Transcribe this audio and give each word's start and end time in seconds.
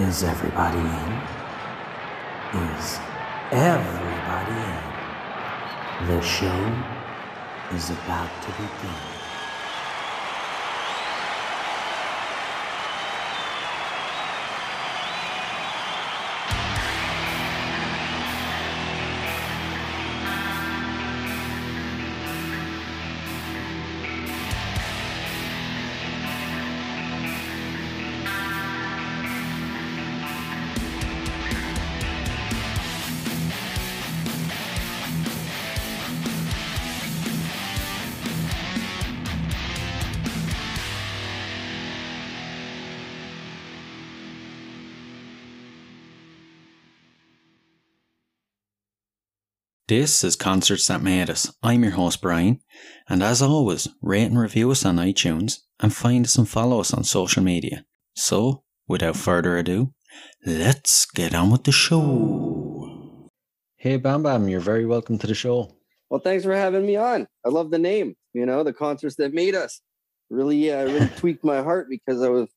Is 0.00 0.22
everybody 0.22 0.78
in? 0.78 1.12
Is 2.54 2.98
everybody 3.52 4.56
in? 4.56 6.06
The 6.08 6.22
show 6.22 6.62
is 7.74 7.90
about 7.90 8.30
to 8.44 8.50
begin. 8.52 9.19
This 49.90 50.22
is 50.22 50.36
Concerts 50.36 50.86
That 50.86 51.02
Made 51.02 51.28
Us. 51.28 51.52
I'm 51.64 51.82
your 51.82 51.94
host, 51.94 52.22
Brian, 52.22 52.60
and 53.08 53.24
as 53.24 53.42
always, 53.42 53.88
rate 54.00 54.26
and 54.26 54.38
review 54.38 54.70
us 54.70 54.84
on 54.84 54.98
iTunes 54.98 55.62
and 55.80 55.92
find 55.92 56.24
us 56.24 56.38
and 56.38 56.48
follow 56.48 56.78
us 56.78 56.94
on 56.94 57.02
social 57.02 57.42
media. 57.42 57.84
So, 58.14 58.62
without 58.86 59.16
further 59.16 59.58
ado, 59.58 59.92
let's 60.46 61.06
get 61.06 61.34
on 61.34 61.50
with 61.50 61.64
the 61.64 61.72
show. 61.72 63.28
Hey, 63.78 63.96
Bam 63.96 64.22
Bam, 64.22 64.48
you're 64.48 64.60
very 64.60 64.86
welcome 64.86 65.18
to 65.18 65.26
the 65.26 65.34
show. 65.34 65.76
Well, 66.08 66.20
thanks 66.20 66.44
for 66.44 66.54
having 66.54 66.86
me 66.86 66.94
on. 66.94 67.26
I 67.44 67.48
love 67.48 67.72
the 67.72 67.78
name. 67.80 68.14
You 68.32 68.46
know, 68.46 68.62
the 68.62 68.72
concerts 68.72 69.16
that 69.16 69.34
made 69.34 69.56
us 69.56 69.80
really, 70.30 70.70
uh, 70.70 70.84
really 70.84 71.08
tweaked 71.16 71.42
my 71.42 71.62
heart 71.62 71.88
because 71.90 72.22
I 72.22 72.28
was, 72.28 72.48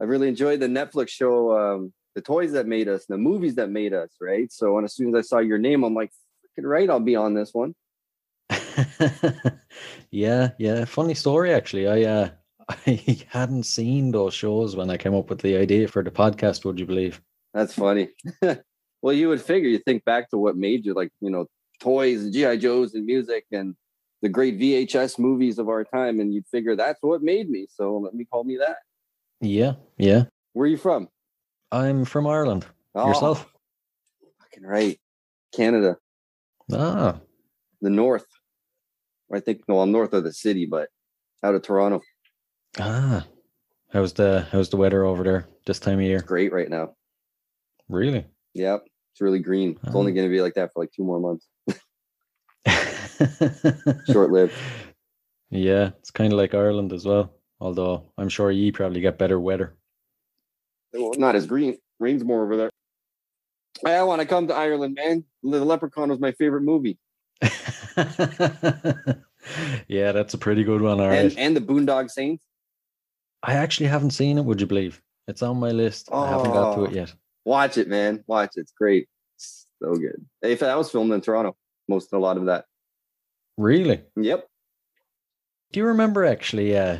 I 0.00 0.04
really 0.04 0.28
enjoyed 0.28 0.60
the 0.60 0.68
Netflix 0.68 1.08
show, 1.08 1.50
um, 1.58 1.92
the 2.14 2.22
toys 2.22 2.52
that 2.52 2.68
made 2.68 2.86
us, 2.86 3.06
the 3.06 3.18
movies 3.18 3.56
that 3.56 3.70
made 3.70 3.92
us, 3.92 4.10
right? 4.20 4.52
So, 4.52 4.78
and 4.78 4.84
as 4.84 4.94
soon 4.94 5.16
as 5.16 5.18
I 5.18 5.26
saw 5.26 5.38
your 5.40 5.58
name, 5.58 5.82
I'm 5.82 5.94
like, 5.94 6.12
right, 6.64 6.88
I'll 6.88 7.00
be 7.00 7.16
on 7.16 7.34
this 7.34 7.52
one. 7.52 7.74
yeah, 10.10 10.50
yeah. 10.58 10.84
Funny 10.84 11.14
story, 11.14 11.52
actually. 11.52 11.88
I 11.88 12.02
uh, 12.02 12.28
I 12.86 13.24
hadn't 13.28 13.64
seen 13.64 14.12
those 14.12 14.34
shows 14.34 14.76
when 14.76 14.90
I 14.90 14.96
came 14.96 15.14
up 15.14 15.30
with 15.30 15.40
the 15.40 15.56
idea 15.56 15.88
for 15.88 16.02
the 16.02 16.10
podcast. 16.10 16.64
Would 16.64 16.78
you 16.78 16.86
believe? 16.86 17.20
That's 17.54 17.74
funny. 17.74 18.10
well, 19.02 19.12
you 19.12 19.28
would 19.28 19.40
figure. 19.40 19.68
You 19.68 19.78
think 19.78 20.04
back 20.04 20.30
to 20.30 20.38
what 20.38 20.56
made 20.56 20.84
you, 20.84 20.94
like 20.94 21.10
you 21.20 21.30
know, 21.30 21.46
toys 21.80 22.22
and 22.22 22.32
GI 22.32 22.58
Joes 22.58 22.94
and 22.94 23.04
music 23.04 23.44
and 23.52 23.74
the 24.22 24.28
great 24.28 24.58
VHS 24.58 25.18
movies 25.18 25.58
of 25.58 25.68
our 25.68 25.84
time, 25.84 26.20
and 26.20 26.32
you'd 26.32 26.46
figure 26.46 26.76
that's 26.76 27.02
what 27.02 27.22
made 27.22 27.48
me. 27.48 27.66
So 27.70 27.98
let 27.98 28.14
me 28.14 28.24
call 28.24 28.44
me 28.44 28.58
that. 28.58 28.76
Yeah, 29.40 29.74
yeah. 29.96 30.24
Where 30.52 30.64
are 30.64 30.68
you 30.68 30.76
from? 30.76 31.08
I'm 31.72 32.04
from 32.04 32.26
Ireland. 32.26 32.66
Oh, 32.94 33.08
Yourself? 33.08 33.46
Fucking 34.40 34.64
right. 34.64 35.00
Canada. 35.54 35.96
Ah. 36.74 37.20
The 37.80 37.90
north. 37.90 38.26
I 39.32 39.40
think 39.40 39.62
no, 39.68 39.80
I'm 39.80 39.92
north 39.92 40.12
of 40.12 40.24
the 40.24 40.32
city, 40.32 40.66
but 40.66 40.88
out 41.42 41.54
of 41.54 41.62
Toronto. 41.62 42.00
Ah. 42.78 43.24
How's 43.92 44.12
the 44.12 44.46
how's 44.52 44.68
the 44.68 44.76
weather 44.76 45.04
over 45.04 45.24
there 45.24 45.48
this 45.66 45.80
time 45.80 45.98
of 45.98 46.04
year? 46.04 46.20
great 46.20 46.52
right 46.52 46.68
now. 46.68 46.94
Really? 47.88 48.24
Yep. 48.54 48.84
It's 49.12 49.20
really 49.20 49.40
green. 49.40 49.78
It's 49.84 49.94
only 49.94 50.12
ah. 50.12 50.14
gonna 50.14 50.28
be 50.28 50.40
like 50.40 50.54
that 50.54 50.72
for 50.72 50.82
like 50.82 50.92
two 50.92 51.04
more 51.04 51.20
months. 51.20 51.48
Short 54.12 54.30
lived. 54.30 54.54
Yeah, 55.50 55.90
it's 55.98 56.10
kind 56.12 56.32
of 56.32 56.38
like 56.38 56.54
Ireland 56.54 56.92
as 56.92 57.04
well. 57.04 57.34
Although 57.60 58.04
I'm 58.16 58.28
sure 58.28 58.50
you 58.50 58.72
probably 58.72 59.00
get 59.00 59.18
better 59.18 59.40
weather. 59.40 59.76
Well, 60.92 61.12
not 61.18 61.34
as 61.34 61.46
green. 61.46 61.76
Rains 61.98 62.24
more 62.24 62.42
over 62.44 62.56
there. 62.56 62.69
I 63.84 64.02
want 64.02 64.20
to 64.20 64.26
come 64.26 64.48
to 64.48 64.54
Ireland, 64.54 64.94
man. 64.94 65.24
The 65.42 65.64
Leprechaun 65.64 66.10
was 66.10 66.20
my 66.20 66.32
favorite 66.32 66.62
movie. 66.62 66.98
yeah, 69.88 70.12
that's 70.12 70.34
a 70.34 70.38
pretty 70.38 70.64
good 70.64 70.82
one. 70.82 71.00
All 71.00 71.08
right. 71.08 71.24
and, 71.24 71.38
and 71.38 71.56
the 71.56 71.60
Boondock 71.60 72.10
Saints. 72.10 72.44
I 73.42 73.54
actually 73.54 73.86
haven't 73.86 74.10
seen 74.10 74.38
it. 74.38 74.44
Would 74.44 74.60
you 74.60 74.66
believe? 74.66 75.00
It's 75.26 75.42
on 75.42 75.58
my 75.58 75.70
list. 75.70 76.08
Oh, 76.12 76.20
I 76.20 76.28
haven't 76.30 76.52
got 76.52 76.74
to 76.74 76.84
it 76.84 76.92
yet. 76.92 77.14
Watch 77.44 77.78
it, 77.78 77.88
man. 77.88 78.22
Watch 78.26 78.50
it. 78.56 78.60
It's 78.60 78.72
great. 78.72 79.08
It's 79.36 79.66
so 79.82 79.94
good. 79.94 80.24
If 80.42 80.60
that 80.60 80.76
was 80.76 80.90
filmed 80.90 81.12
in 81.12 81.20
Toronto, 81.20 81.56
most 81.88 82.12
a 82.12 82.18
lot 82.18 82.36
of 82.36 82.46
that. 82.46 82.66
Really? 83.56 84.02
Yep. 84.16 84.46
Do 85.72 85.80
you 85.80 85.86
remember 85.86 86.24
actually? 86.24 86.76
Uh, 86.76 86.98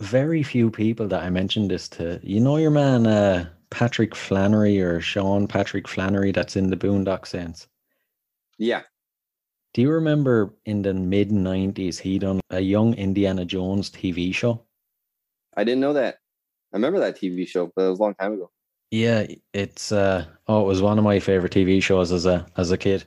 very 0.00 0.42
few 0.42 0.70
people 0.70 1.06
that 1.08 1.22
I 1.22 1.30
mentioned 1.30 1.70
this 1.70 1.88
to. 1.90 2.18
You 2.22 2.40
know 2.40 2.56
your 2.56 2.70
man, 2.70 3.06
uh, 3.06 3.48
Patrick 3.70 4.14
Flanery 4.14 4.80
or 4.80 5.00
Sean 5.00 5.46
Patrick 5.46 5.88
Flanery 5.88 6.32
that's 6.32 6.56
in 6.56 6.70
the 6.70 6.76
Boondock 6.76 7.26
Saints? 7.26 7.68
Yeah. 8.58 8.82
Do 9.72 9.82
you 9.82 9.90
remember 9.90 10.54
in 10.66 10.82
the 10.82 10.92
mid 10.92 11.30
90s 11.30 11.98
he 11.98 12.18
done 12.18 12.40
a 12.50 12.60
young 12.60 12.94
Indiana 12.94 13.44
Jones 13.44 13.90
TV 13.90 14.34
show? 14.34 14.64
I 15.56 15.64
didn't 15.64 15.80
know 15.80 15.92
that. 15.92 16.16
I 16.72 16.76
remember 16.76 17.00
that 17.00 17.16
TV 17.16 17.46
show, 17.46 17.70
but 17.74 17.84
it 17.84 17.90
was 17.90 17.98
a 17.98 18.02
long 18.02 18.14
time 18.14 18.34
ago. 18.34 18.50
Yeah, 18.90 19.26
it's 19.52 19.92
uh 19.92 20.24
oh, 20.48 20.62
it 20.62 20.66
was 20.66 20.82
one 20.82 20.98
of 20.98 21.04
my 21.04 21.20
favorite 21.20 21.52
TV 21.52 21.80
shows 21.80 22.10
as 22.10 22.26
a 22.26 22.46
as 22.56 22.72
a 22.72 22.78
kid. 22.78 23.04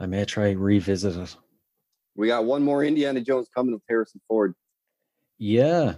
I 0.00 0.06
may 0.06 0.24
try 0.24 0.50
revisit 0.50 1.16
it. 1.16 1.36
We 2.16 2.26
got 2.26 2.44
one 2.44 2.62
more 2.62 2.82
Indiana 2.82 3.20
Jones 3.20 3.48
coming 3.54 3.72
with 3.72 3.82
Harrison 3.88 4.20
Ford. 4.26 4.54
Yeah. 5.38 5.94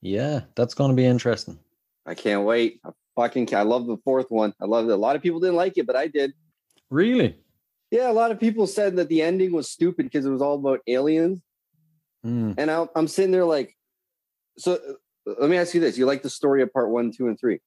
Yeah, 0.00 0.42
that's 0.54 0.74
going 0.74 0.90
to 0.90 0.96
be 0.96 1.04
interesting. 1.04 1.58
I 2.06 2.14
can't 2.14 2.44
wait. 2.44 2.80
I 2.84 2.90
fucking 3.18 3.52
I 3.54 3.62
love 3.62 3.86
the 3.86 3.96
fourth 4.04 4.30
one. 4.30 4.54
I 4.62 4.66
love 4.66 4.88
it. 4.88 4.92
A 4.92 4.96
lot 4.96 5.16
of 5.16 5.22
people 5.22 5.40
didn't 5.40 5.56
like 5.56 5.76
it, 5.76 5.86
but 5.86 5.96
I 5.96 6.06
did. 6.06 6.32
Really? 6.90 7.36
Yeah, 7.90 8.10
a 8.10 8.12
lot 8.12 8.30
of 8.30 8.38
people 8.38 8.66
said 8.66 8.96
that 8.96 9.08
the 9.08 9.22
ending 9.22 9.52
was 9.52 9.68
stupid 9.68 10.04
because 10.04 10.24
it 10.24 10.30
was 10.30 10.42
all 10.42 10.54
about 10.54 10.80
aliens. 10.86 11.42
Mm. 12.24 12.54
And 12.56 12.70
I, 12.70 12.86
I'm 12.94 13.08
sitting 13.08 13.32
there 13.32 13.44
like, 13.44 13.76
so 14.56 14.74
uh, 14.74 15.34
let 15.40 15.50
me 15.50 15.56
ask 15.56 15.74
you 15.74 15.80
this: 15.80 15.98
You 15.98 16.06
like 16.06 16.22
the 16.22 16.30
story 16.30 16.62
of 16.62 16.72
part 16.72 16.90
one, 16.90 17.10
two, 17.12 17.28
and 17.28 17.38
three? 17.38 17.60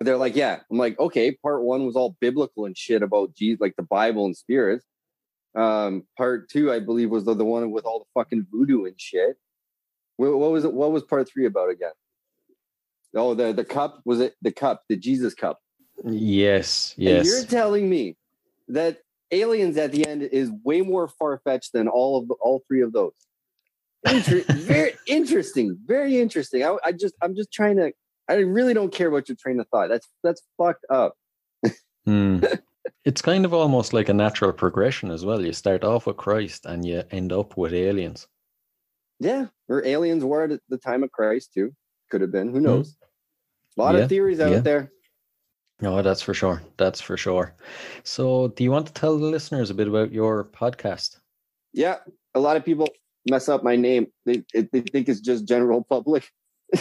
They're 0.00 0.16
like, 0.16 0.34
yeah. 0.34 0.60
I'm 0.70 0.78
like, 0.78 0.98
okay. 0.98 1.32
Part 1.32 1.62
one 1.62 1.84
was 1.84 1.94
all 1.94 2.16
biblical 2.20 2.64
and 2.64 2.76
shit 2.76 3.02
about 3.02 3.34
Jesus, 3.34 3.60
like 3.60 3.76
the 3.76 3.82
Bible 3.82 4.24
and 4.24 4.36
spirits. 4.36 4.86
Um, 5.54 6.04
part 6.16 6.48
two, 6.48 6.72
I 6.72 6.80
believe, 6.80 7.10
was 7.10 7.24
the, 7.24 7.34
the 7.34 7.44
one 7.44 7.70
with 7.70 7.84
all 7.84 7.98
the 7.98 8.06
fucking 8.14 8.46
voodoo 8.50 8.84
and 8.84 8.98
shit. 8.98 9.36
What, 10.16 10.38
what 10.38 10.52
was 10.52 10.64
it? 10.64 10.72
What 10.72 10.92
was 10.92 11.02
part 11.02 11.28
three 11.28 11.46
about 11.46 11.70
again? 11.70 11.92
Oh, 13.14 13.34
the 13.34 13.52
the 13.52 13.64
cup 13.64 14.00
was 14.04 14.20
it 14.20 14.34
the 14.42 14.52
cup, 14.52 14.82
the 14.88 14.96
Jesus 14.96 15.34
cup? 15.34 15.58
Yes, 16.04 16.94
yes. 16.96 17.18
And 17.18 17.26
you're 17.26 17.44
telling 17.44 17.88
me 17.88 18.16
that 18.68 18.98
aliens 19.30 19.76
at 19.76 19.92
the 19.92 20.06
end 20.06 20.22
is 20.22 20.50
way 20.64 20.80
more 20.80 21.08
far 21.08 21.40
fetched 21.44 21.72
than 21.72 21.88
all 21.88 22.18
of 22.18 22.30
all 22.40 22.62
three 22.68 22.82
of 22.82 22.92
those. 22.92 23.12
Inter- 24.08 24.44
very 24.48 24.92
interesting, 25.06 25.78
very 25.84 26.20
interesting. 26.20 26.64
I, 26.64 26.76
I 26.84 26.92
just 26.92 27.14
I'm 27.22 27.34
just 27.34 27.52
trying 27.52 27.76
to. 27.76 27.92
I 28.28 28.34
really 28.34 28.74
don't 28.74 28.92
care 28.92 29.08
about 29.08 29.28
your 29.28 29.36
train 29.36 29.58
of 29.60 29.66
thought. 29.68 29.88
That's 29.88 30.08
that's 30.22 30.42
fucked 30.56 30.86
up. 30.90 31.14
mm. 32.06 32.60
It's 33.04 33.22
kind 33.22 33.44
of 33.44 33.52
almost 33.52 33.92
like 33.92 34.08
a 34.08 34.14
natural 34.14 34.52
progression 34.52 35.10
as 35.10 35.24
well. 35.24 35.44
You 35.44 35.52
start 35.52 35.84
off 35.84 36.06
with 36.06 36.16
Christ 36.16 36.64
and 36.66 36.84
you 36.84 37.02
end 37.10 37.32
up 37.32 37.56
with 37.56 37.72
aliens. 37.74 38.26
Yeah, 39.18 39.46
or 39.68 39.84
aliens 39.84 40.24
were 40.24 40.44
at 40.44 40.60
the 40.68 40.78
time 40.78 41.02
of 41.02 41.12
Christ 41.12 41.52
too. 41.52 41.74
Could 42.10 42.20
have 42.20 42.32
been. 42.32 42.50
Who 42.50 42.58
hmm. 42.58 42.64
knows? 42.64 42.96
A 43.76 43.80
lot 43.80 43.94
yeah, 43.94 44.02
of 44.02 44.08
theories 44.08 44.40
out 44.40 44.50
yeah. 44.50 44.58
there. 44.58 44.92
Oh, 45.82 46.02
that's 46.02 46.20
for 46.20 46.34
sure. 46.34 46.62
That's 46.76 47.00
for 47.00 47.16
sure. 47.16 47.54
So, 48.04 48.48
do 48.48 48.64
you 48.64 48.70
want 48.70 48.86
to 48.88 48.92
tell 48.92 49.18
the 49.18 49.24
listeners 49.24 49.70
a 49.70 49.74
bit 49.74 49.88
about 49.88 50.12
your 50.12 50.44
podcast? 50.44 51.16
Yeah, 51.72 51.96
a 52.34 52.40
lot 52.40 52.56
of 52.56 52.64
people 52.64 52.88
mess 53.28 53.48
up 53.48 53.62
my 53.62 53.76
name. 53.76 54.08
They 54.26 54.44
they 54.52 54.80
think 54.80 55.08
it's 55.08 55.20
just 55.20 55.46
general 55.46 55.84
public. 55.84 56.28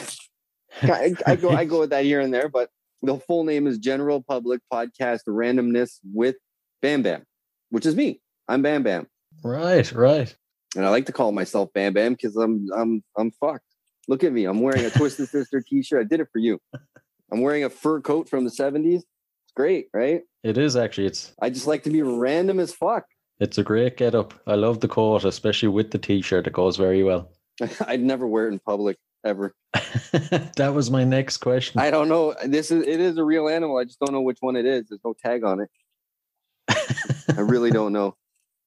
I, 0.81 1.13
I, 1.25 1.35
go 1.35 1.49
I 1.49 1.65
go 1.65 1.79
with 1.79 1.89
that 1.91 2.05
here 2.05 2.19
and 2.19 2.33
there, 2.33 2.49
but 2.49 2.69
the 3.01 3.17
full 3.19 3.43
name 3.43 3.67
is 3.67 3.77
General 3.77 4.21
Public 4.21 4.61
Podcast 4.71 5.21
Randomness 5.27 5.99
with 6.13 6.35
Bam 6.81 7.01
Bam, 7.01 7.23
which 7.69 7.85
is 7.85 7.95
me. 7.95 8.21
I'm 8.47 8.61
Bam 8.61 8.83
Bam. 8.83 9.07
Right, 9.43 9.91
right. 9.91 10.35
And 10.75 10.85
I 10.85 10.89
like 10.89 11.05
to 11.07 11.11
call 11.11 11.31
myself 11.31 11.69
Bam 11.73 11.93
Bam 11.93 12.13
because 12.13 12.35
I'm 12.35 12.67
I'm 12.75 13.03
I'm 13.17 13.31
fucked. 13.31 13.63
Look 14.09 14.23
at 14.23 14.33
me. 14.33 14.45
I'm 14.45 14.61
wearing 14.61 14.85
a 14.85 14.89
Twisted 14.89 15.29
Sister 15.29 15.61
t-shirt. 15.61 16.01
I 16.01 16.03
did 16.03 16.19
it 16.19 16.27
for 16.33 16.39
you. 16.39 16.59
I'm 17.31 17.41
wearing 17.41 17.63
a 17.63 17.69
fur 17.69 18.01
coat 18.01 18.27
from 18.27 18.43
the 18.43 18.49
70s. 18.49 18.95
It's 18.95 19.53
great, 19.55 19.87
right? 19.93 20.23
It 20.43 20.57
is 20.57 20.75
actually. 20.75 21.05
It's 21.05 21.31
I 21.39 21.51
just 21.51 21.67
like 21.67 21.83
to 21.83 21.91
be 21.91 22.01
random 22.01 22.59
as 22.59 22.73
fuck. 22.73 23.05
It's 23.39 23.59
a 23.59 23.63
great 23.63 23.97
get 23.97 24.15
up. 24.15 24.33
I 24.47 24.55
love 24.55 24.79
the 24.79 24.87
coat, 24.87 25.25
especially 25.25 25.69
with 25.69 25.91
the 25.91 25.99
t-shirt. 25.99 26.47
It 26.47 26.53
goes 26.53 26.75
very 26.75 27.03
well. 27.03 27.31
I'd 27.85 28.01
never 28.01 28.27
wear 28.27 28.47
it 28.47 28.53
in 28.53 28.59
public. 28.59 28.97
ever. 29.23 29.53
that 29.73 30.71
was 30.73 30.89
my 30.89 31.03
next 31.03 31.37
question. 31.37 31.79
I 31.79 31.91
don't 31.91 32.09
know. 32.09 32.33
This 32.43 32.71
is 32.71 32.81
it 32.87 32.99
is 32.99 33.17
a 33.19 33.23
real 33.23 33.47
animal. 33.47 33.77
I 33.77 33.83
just 33.83 33.99
don't 33.99 34.11
know 34.11 34.21
which 34.21 34.39
one 34.39 34.55
it 34.55 34.65
is. 34.65 34.89
There's 34.89 35.01
no 35.05 35.13
tag 35.13 35.43
on 35.43 35.59
it. 35.61 35.69
I 37.37 37.41
really 37.41 37.69
don't 37.69 37.93
know. 37.93 38.15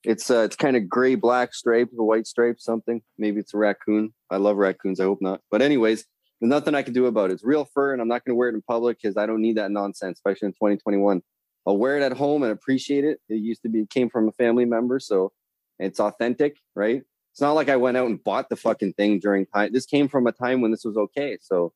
It's 0.04 0.30
uh, 0.30 0.40
it's 0.40 0.56
kind 0.56 0.76
of 0.76 0.88
gray 0.88 1.14
black 1.14 1.54
stripes, 1.54 1.94
a 1.96 2.02
white 2.02 2.26
stripe, 2.26 2.58
something. 2.58 3.02
Maybe 3.18 3.40
it's 3.40 3.54
a 3.54 3.58
raccoon. 3.58 4.12
I 4.30 4.36
love 4.38 4.56
raccoons. 4.56 4.98
I 4.98 5.04
hope 5.04 5.18
not. 5.20 5.40
But 5.50 5.62
anyways, 5.62 6.04
there's 6.40 6.50
nothing 6.50 6.74
I 6.74 6.82
can 6.82 6.92
do 6.92 7.06
about 7.06 7.30
it. 7.30 7.34
It's 7.34 7.44
real 7.44 7.64
fur, 7.64 7.92
and 7.92 8.02
I'm 8.02 8.08
not 8.08 8.24
going 8.24 8.34
to 8.34 8.38
wear 8.38 8.48
it 8.48 8.54
in 8.54 8.62
public 8.62 8.98
because 9.00 9.16
I 9.16 9.26
don't 9.26 9.40
need 9.40 9.58
that 9.58 9.70
nonsense, 9.70 10.18
especially 10.18 10.46
in 10.46 10.52
2021. 10.54 11.22
I'll 11.66 11.76
wear 11.76 11.96
it 11.96 12.02
at 12.02 12.12
home 12.12 12.42
and 12.42 12.50
appreciate 12.50 13.04
it. 13.04 13.20
It 13.28 13.36
used 13.36 13.62
to 13.62 13.68
be 13.68 13.86
came 13.86 14.10
from 14.10 14.28
a 14.28 14.32
family 14.32 14.64
member, 14.64 14.98
so 14.98 15.30
it's 15.78 16.00
authentic, 16.00 16.56
right? 16.74 17.02
It's 17.32 17.40
not 17.40 17.52
like 17.52 17.68
I 17.68 17.76
went 17.76 17.96
out 17.96 18.08
and 18.08 18.22
bought 18.22 18.48
the 18.48 18.56
fucking 18.56 18.94
thing 18.94 19.20
during 19.20 19.46
time. 19.46 19.72
This 19.72 19.86
came 19.86 20.08
from 20.08 20.26
a 20.26 20.32
time 20.32 20.60
when 20.60 20.70
this 20.70 20.84
was 20.84 20.96
okay. 20.96 21.38
So, 21.40 21.72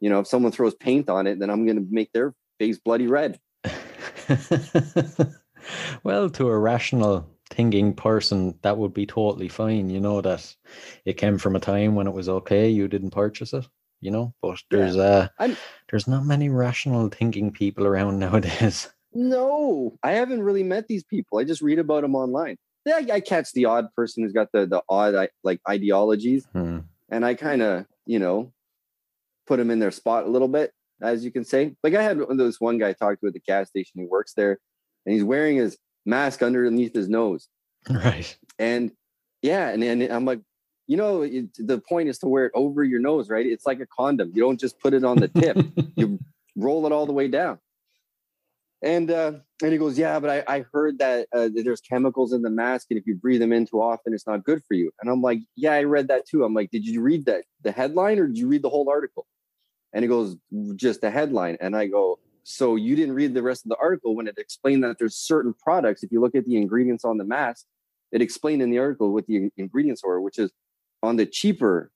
you 0.00 0.08
know, 0.08 0.20
if 0.20 0.26
someone 0.26 0.52
throws 0.52 0.74
paint 0.74 1.08
on 1.08 1.26
it, 1.26 1.40
then 1.40 1.50
I'm 1.50 1.64
going 1.64 1.78
to 1.78 1.86
make 1.90 2.12
their 2.12 2.34
face 2.58 2.78
bloody 2.78 3.06
red. 3.06 3.40
well, 6.04 6.30
to 6.30 6.48
a 6.48 6.58
rational 6.58 7.26
thinking 7.50 7.92
person, 7.92 8.58
that 8.62 8.78
would 8.78 8.94
be 8.94 9.06
totally 9.06 9.48
fine. 9.48 9.90
You 9.90 10.00
know 10.00 10.20
that 10.20 10.54
it 11.04 11.14
came 11.14 11.38
from 11.38 11.56
a 11.56 11.60
time 11.60 11.94
when 11.94 12.06
it 12.06 12.14
was 12.14 12.28
okay. 12.28 12.68
You 12.68 12.88
didn't 12.88 13.10
purchase 13.10 13.52
it. 13.52 13.66
You 14.00 14.10
know, 14.10 14.32
but 14.40 14.62
there's 14.70 14.96
yeah. 14.96 15.28
uh 15.38 15.54
there's 15.90 16.08
not 16.08 16.24
many 16.24 16.48
rational 16.48 17.10
thinking 17.10 17.52
people 17.52 17.86
around 17.86 18.18
nowadays. 18.20 18.88
No, 19.12 19.98
I 20.02 20.12
haven't 20.12 20.42
really 20.42 20.62
met 20.62 20.86
these 20.86 21.04
people. 21.04 21.38
I 21.38 21.44
just 21.44 21.60
read 21.60 21.78
about 21.78 22.02
them 22.02 22.14
online. 22.14 22.56
Yeah, 22.86 23.00
I, 23.12 23.20
catch 23.20 23.52
the 23.52 23.66
odd 23.66 23.92
person 23.94 24.22
who's 24.22 24.32
got 24.32 24.52
the 24.52 24.64
the 24.64 24.82
odd 24.88 25.28
like 25.44 25.60
ideologies, 25.68 26.46
hmm. 26.52 26.78
and 27.10 27.26
I 27.26 27.34
kind 27.34 27.60
of 27.60 27.84
you 28.06 28.18
know 28.18 28.52
put 29.46 29.58
them 29.58 29.70
in 29.70 29.80
their 29.80 29.90
spot 29.90 30.24
a 30.24 30.30
little 30.30 30.48
bit, 30.48 30.72
as 31.02 31.22
you 31.24 31.30
can 31.30 31.44
say. 31.44 31.76
Like 31.82 31.94
I 31.94 32.02
had 32.02 32.18
this 32.38 32.60
one 32.60 32.78
guy 32.78 32.94
talk 32.94 33.20
to 33.20 33.26
at 33.26 33.34
the 33.34 33.40
gas 33.40 33.68
station. 33.68 34.00
He 34.00 34.06
works 34.06 34.32
there, 34.32 34.58
and 35.04 35.12
he's 35.12 35.24
wearing 35.24 35.58
his 35.58 35.76
mask 36.06 36.42
underneath 36.42 36.94
his 36.94 37.08
nose. 37.08 37.48
Right. 37.88 38.36
And 38.58 38.92
yeah, 39.42 39.68
and, 39.70 39.82
and 39.82 40.02
I'm 40.04 40.24
like, 40.24 40.40
you 40.86 40.96
know, 40.96 41.22
it, 41.22 41.46
the 41.56 41.78
point 41.78 42.08
is 42.08 42.18
to 42.18 42.26
wear 42.26 42.46
it 42.46 42.52
over 42.54 42.82
your 42.82 43.00
nose, 43.00 43.30
right? 43.30 43.46
It's 43.46 43.66
like 43.66 43.80
a 43.80 43.86
condom. 43.86 44.32
You 44.34 44.42
don't 44.42 44.58
just 44.58 44.78
put 44.80 44.92
it 44.92 45.04
on 45.04 45.18
the 45.18 45.28
tip, 45.28 45.56
you 45.96 46.18
roll 46.56 46.86
it 46.86 46.92
all 46.92 47.06
the 47.06 47.12
way 47.12 47.28
down. 47.28 47.58
And 48.82 49.10
uh, 49.10 49.32
and 49.62 49.72
he 49.72 49.78
goes, 49.78 49.98
yeah, 49.98 50.18
but 50.18 50.30
I, 50.48 50.56
I 50.56 50.64
heard 50.72 50.98
that, 51.00 51.28
uh, 51.34 51.48
that 51.54 51.62
there's 51.64 51.82
chemicals 51.82 52.32
in 52.32 52.40
the 52.40 52.50
mask, 52.50 52.86
and 52.90 52.98
if 52.98 53.06
you 53.06 53.14
breathe 53.14 53.40
them 53.40 53.52
in 53.52 53.66
too 53.66 53.80
often, 53.80 54.14
it's 54.14 54.26
not 54.26 54.42
good 54.42 54.62
for 54.66 54.74
you. 54.74 54.90
And 55.00 55.10
I'm 55.10 55.20
like, 55.20 55.40
yeah, 55.54 55.72
I 55.72 55.84
read 55.84 56.08
that 56.08 56.26
too. 56.26 56.44
I'm 56.44 56.54
like, 56.54 56.70
did 56.70 56.86
you 56.86 57.02
read 57.02 57.26
that 57.26 57.44
the 57.62 57.72
headline 57.72 58.18
or 58.18 58.26
did 58.26 58.38
you 58.38 58.48
read 58.48 58.62
the 58.62 58.70
whole 58.70 58.88
article? 58.88 59.26
And 59.92 60.02
he 60.02 60.08
goes, 60.08 60.36
just 60.76 61.02
the 61.02 61.10
headline. 61.10 61.58
And 61.60 61.76
I 61.76 61.86
go, 61.86 62.18
so 62.44 62.76
you 62.76 62.96
didn't 62.96 63.14
read 63.14 63.34
the 63.34 63.42
rest 63.42 63.64
of 63.64 63.70
the 63.70 63.76
article 63.76 64.14
when 64.14 64.26
it 64.26 64.38
explained 64.38 64.84
that 64.84 64.98
there's 64.98 65.16
certain 65.16 65.54
products. 65.54 66.02
If 66.02 66.12
you 66.12 66.20
look 66.20 66.34
at 66.34 66.44
the 66.44 66.56
ingredients 66.56 67.04
on 67.04 67.18
the 67.18 67.24
mask, 67.24 67.66
it 68.12 68.22
explained 68.22 68.62
in 68.62 68.70
the 68.70 68.78
article 68.78 69.12
what 69.12 69.26
the 69.26 69.50
ingredients 69.56 70.02
are, 70.04 70.20
which 70.20 70.38
is 70.38 70.50
on 71.02 71.16
the 71.16 71.26
cheaper 71.26 71.90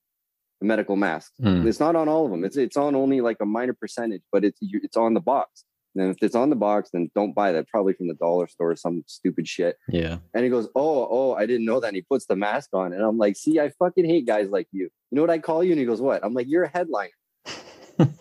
medical 0.61 0.95
masks. 0.95 1.33
Mm. 1.41 1.65
It's 1.65 1.79
not 1.79 1.95
on 1.95 2.07
all 2.07 2.25
of 2.25 2.31
them. 2.31 2.43
It's 2.43 2.57
it's 2.57 2.77
on 2.77 2.95
only 2.95 3.21
like 3.21 3.37
a 3.41 3.45
minor 3.45 3.73
percentage, 3.73 4.21
but 4.31 4.43
it's 4.43 4.59
it's 4.61 4.97
on 4.97 5.13
the 5.13 5.19
box. 5.19 5.65
And 5.95 6.11
if 6.11 6.21
it's 6.21 6.35
on 6.35 6.49
the 6.49 6.55
box, 6.55 6.89
then 6.91 7.09
don't 7.15 7.33
buy 7.33 7.51
that. 7.53 7.67
Probably 7.67 7.93
from 7.93 8.07
the 8.07 8.15
dollar 8.15 8.47
store 8.47 8.71
or 8.71 8.75
some 8.75 9.03
stupid 9.07 9.47
shit. 9.47 9.77
Yeah. 9.87 10.17
And 10.33 10.43
he 10.43 10.49
goes, 10.49 10.67
Oh, 10.75 11.07
oh, 11.09 11.33
I 11.35 11.45
didn't 11.45 11.65
know 11.65 11.79
that. 11.79 11.87
And 11.87 11.95
he 11.95 12.01
puts 12.01 12.25
the 12.25 12.35
mask 12.35 12.71
on. 12.73 12.93
And 12.93 13.01
I'm 13.01 13.17
like, 13.17 13.37
see, 13.37 13.59
I 13.59 13.69
fucking 13.69 14.05
hate 14.05 14.25
guys 14.25 14.49
like 14.49 14.67
you. 14.71 14.83
You 14.83 15.15
know 15.15 15.21
what 15.21 15.29
I 15.29 15.39
call 15.39 15.63
you? 15.63 15.71
And 15.71 15.79
he 15.79 15.85
goes, 15.85 16.01
What? 16.01 16.23
I'm 16.23 16.33
like, 16.33 16.47
you're 16.49 16.63
a 16.63 16.69
headliner. 16.69 17.11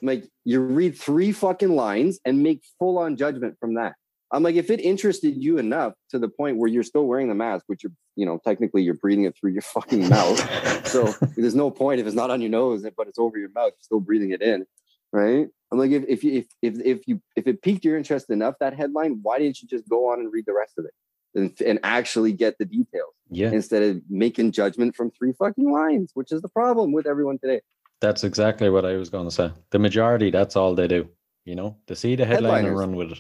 Like 0.03 0.25
you 0.45 0.61
read 0.61 0.99
three 0.99 1.33
fucking 1.33 1.75
lines 1.75 2.21
and 2.25 2.43
make 2.43 2.63
full 2.79 2.99
on 2.99 3.17
judgment 3.17 3.57
from 3.59 3.75
that. 3.75 3.95
I'm 4.33 4.43
like, 4.43 4.57
if 4.57 4.69
it 4.69 4.81
interested 4.81 5.37
you 5.37 5.59
enough 5.59 5.93
to 6.11 6.19
the 6.19 6.29
point 6.29 6.57
where 6.57 6.69
you're 6.69 6.83
still 6.83 7.07
wearing 7.07 7.29
the 7.29 7.37
mask, 7.37 7.65
which 7.69 7.85
you're, 7.85 7.93
you 8.17 8.27
know, 8.27 8.41
technically 8.45 8.83
you're 8.83 8.95
breathing 8.95 9.25
it 9.25 9.37
through 9.39 9.53
your 9.53 9.63
fucking 9.63 10.09
mouth. 10.09 10.89
so 10.89 11.15
there's 11.37 11.55
no 11.55 11.71
point 11.71 12.01
if 12.01 12.07
it's 12.07 12.17
not 12.17 12.31
on 12.31 12.41
your 12.41 12.51
nose, 12.51 12.85
but 12.97 13.07
it's 13.07 13.19
over 13.19 13.39
your 13.39 13.51
mouth, 13.51 13.73
you're 13.77 13.83
still 13.83 14.01
breathing 14.01 14.33
it 14.33 14.43
in. 14.43 14.67
Right. 15.13 15.47
I'm 15.71 15.79
like, 15.79 15.93
if, 15.93 16.05
if 16.09 16.25
if, 16.25 16.47
if, 16.63 16.75
if 16.85 17.07
you, 17.07 17.21
if 17.37 17.47
it 17.47 17.63
piqued 17.63 17.85
your 17.85 17.97
interest 17.97 18.29
enough, 18.31 18.57
that 18.59 18.75
headline, 18.75 19.21
why 19.23 19.39
didn't 19.39 19.63
you 19.63 19.69
just 19.69 19.89
go 19.89 20.11
on 20.11 20.19
and 20.19 20.33
read 20.33 20.47
the 20.47 20.55
rest 20.55 20.75
of 20.79 20.85
it 20.85 20.93
and, 21.37 21.57
and 21.65 21.79
actually 21.85 22.33
get 22.33 22.59
the 22.59 22.65
details? 22.65 23.15
Yeah. 23.31 23.51
Instead 23.51 23.83
of 23.85 24.03
making 24.11 24.51
judgment 24.51 24.97
from 24.97 25.13
three 25.13 25.33
fucking 25.33 25.71
lines, 25.71 26.11
which 26.15 26.33
is 26.33 26.43
the 26.43 26.49
problem 26.49 26.93
with 26.93 27.07
everyone 27.07 27.39
today. 27.39 27.61
That's 28.05 28.23
exactly 28.23 28.69
what 28.69 28.85
I 28.85 28.97
was 28.97 29.09
going 29.09 29.27
to 29.27 29.31
say. 29.31 29.51
The 29.71 29.79
majority, 29.79 30.31
that's 30.31 30.57
all 30.57 30.75
they 30.75 30.87
do. 30.87 31.09
You 31.47 31.55
know, 31.55 31.79
to 31.87 31.97
see 31.97 32.17
the 32.17 32.27
headline 32.27 32.67
and 32.67 32.77
run 32.77 32.97
with 32.97 33.13
it. 33.13 33.19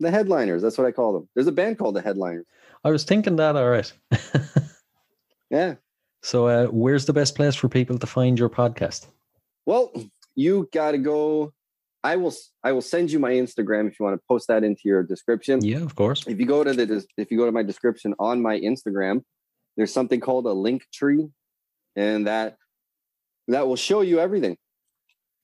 The 0.00 0.10
headliners, 0.10 0.62
that's 0.62 0.78
what 0.78 0.86
I 0.86 0.92
call 0.92 1.12
them. 1.12 1.28
There's 1.34 1.46
a 1.46 1.52
band 1.52 1.78
called 1.78 1.94
the 1.94 2.00
Headliners. 2.00 2.46
I 2.84 2.90
was 2.90 3.04
thinking 3.04 3.36
that, 3.36 3.54
all 3.54 3.68
right. 3.68 3.92
yeah. 5.50 5.74
So, 6.22 6.46
uh, 6.46 6.66
where's 6.68 7.04
the 7.04 7.12
best 7.12 7.34
place 7.34 7.54
for 7.54 7.68
people 7.68 7.98
to 7.98 8.06
find 8.06 8.38
your 8.38 8.48
podcast? 8.48 9.08
Well, 9.66 9.92
you 10.34 10.70
got 10.72 10.92
to 10.92 10.98
go. 10.98 11.52
I 12.02 12.16
will. 12.16 12.34
I 12.64 12.72
will 12.72 12.82
send 12.82 13.10
you 13.10 13.18
my 13.18 13.32
Instagram 13.32 13.88
if 13.88 14.00
you 14.00 14.06
want 14.06 14.18
to 14.18 14.22
post 14.26 14.48
that 14.48 14.64
into 14.64 14.82
your 14.84 15.02
description. 15.02 15.62
Yeah, 15.62 15.82
of 15.82 15.94
course. 15.96 16.26
If 16.26 16.40
you 16.40 16.46
go 16.46 16.64
to 16.64 16.72
the 16.72 17.04
if 17.18 17.30
you 17.30 17.36
go 17.36 17.44
to 17.44 17.52
my 17.52 17.62
description 17.62 18.14
on 18.18 18.40
my 18.40 18.58
Instagram, 18.58 19.22
there's 19.76 19.92
something 19.92 20.20
called 20.20 20.46
a 20.46 20.54
Linktree, 20.54 21.30
and 21.94 22.26
that 22.26 22.56
that 23.48 23.66
will 23.66 23.76
show 23.76 24.00
you 24.00 24.18
everything. 24.18 24.56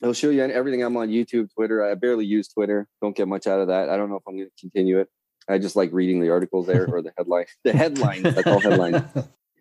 It'll 0.00 0.14
show 0.14 0.31
you 0.31 0.43
everything. 0.43 0.82
I'm 0.82 0.96
on 0.96 1.08
YouTube, 1.08 1.49
Twitter. 1.54 1.84
I 1.84 1.94
barely 1.94 2.25
use 2.25 2.49
Twitter. 2.49 2.88
Don't 3.00 3.14
get 3.14 3.28
much 3.28 3.46
out 3.46 3.60
of 3.60 3.69
that. 3.69 3.88
I 3.88 3.96
don't 3.96 4.10
know 4.10 4.16
if 4.16 4.22
I'm 4.26 4.37
going 4.37 4.49
to 4.49 4.60
continue 4.60 4.99
it. 4.99 5.08
I 5.49 5.58
just 5.58 5.76
like 5.76 5.93
reading 5.93 6.20
the 6.20 6.31
articles 6.31 6.66
there 6.66 6.87
or 6.93 7.02
the 7.02 7.12
headline. 7.19 7.46
The 7.62 7.72
headlines. 7.72 8.26
I 8.26 8.43
call 8.43 8.60
headlines. 8.60 9.02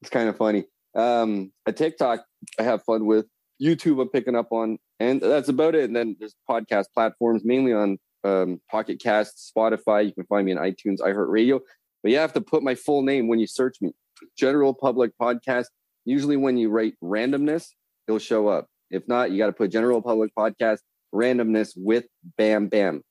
it's 0.00 0.10
kind 0.10 0.28
of 0.28 0.36
funny. 0.36 0.64
Um, 0.94 1.52
a 1.66 1.72
TikTok 1.72 2.24
I 2.58 2.62
have 2.62 2.82
fun 2.84 3.06
with. 3.06 3.26
YouTube 3.60 4.00
I'm 4.00 4.08
picking 4.08 4.36
up 4.36 4.52
on, 4.52 4.78
and 5.00 5.20
that's 5.20 5.48
about 5.48 5.74
it. 5.74 5.84
And 5.84 5.96
then 5.96 6.16
there's 6.18 6.34
podcast 6.48 6.86
platforms, 6.94 7.42
mainly 7.44 7.72
on 7.72 7.98
um, 8.24 8.60
Pocket 8.70 9.00
Cast, 9.02 9.52
Spotify. 9.54 10.06
You 10.06 10.14
can 10.14 10.24
find 10.24 10.46
me 10.46 10.56
on 10.56 10.64
iTunes, 10.64 11.00
iHeartRadio. 11.00 11.60
But 12.02 12.12
you 12.12 12.18
have 12.18 12.32
to 12.34 12.40
put 12.40 12.62
my 12.62 12.74
full 12.74 13.02
name 13.02 13.26
when 13.26 13.40
you 13.40 13.46
search 13.46 13.78
me. 13.80 13.92
General 14.36 14.74
Public 14.74 15.12
Podcast 15.20 15.66
Usually, 16.08 16.38
when 16.38 16.56
you 16.56 16.70
write 16.70 16.94
randomness, 17.04 17.68
it'll 18.06 18.18
show 18.18 18.48
up. 18.48 18.66
If 18.90 19.06
not, 19.06 19.30
you 19.30 19.36
got 19.36 19.48
to 19.48 19.52
put 19.52 19.70
general 19.70 20.00
public 20.00 20.32
podcast 20.34 20.78
randomness 21.14 21.74
with 21.76 22.06
bam 22.38 22.68
bam. 22.68 23.02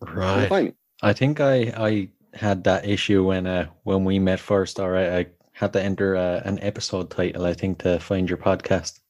Right. 0.00 0.74
I 1.02 1.12
think 1.12 1.40
I 1.40 1.74
I 1.76 2.08
had 2.32 2.64
that 2.64 2.88
issue 2.88 3.24
when 3.24 3.46
uh 3.46 3.66
when 3.82 4.04
we 4.04 4.18
met 4.18 4.40
first. 4.40 4.80
All 4.80 4.88
right, 4.88 5.10
I 5.10 5.26
had 5.52 5.74
to 5.74 5.82
enter 5.82 6.16
uh, 6.16 6.40
an 6.46 6.58
episode 6.62 7.10
title. 7.10 7.44
I 7.44 7.52
think 7.52 7.80
to 7.80 8.00
find 8.00 8.28
your 8.30 8.38
podcast. 8.38 9.00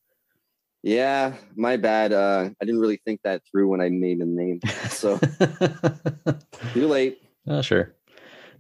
Yeah, 0.82 1.34
my 1.54 1.76
bad. 1.76 2.12
Uh, 2.12 2.50
I 2.60 2.64
didn't 2.64 2.80
really 2.80 3.00
think 3.04 3.20
that 3.22 3.42
through 3.48 3.68
when 3.68 3.80
I 3.80 3.88
made 3.88 4.18
a 4.18 4.26
name. 4.26 4.58
So 4.88 5.18
too 6.74 6.88
late. 6.88 7.22
Oh, 7.46 7.62
sure. 7.62 7.94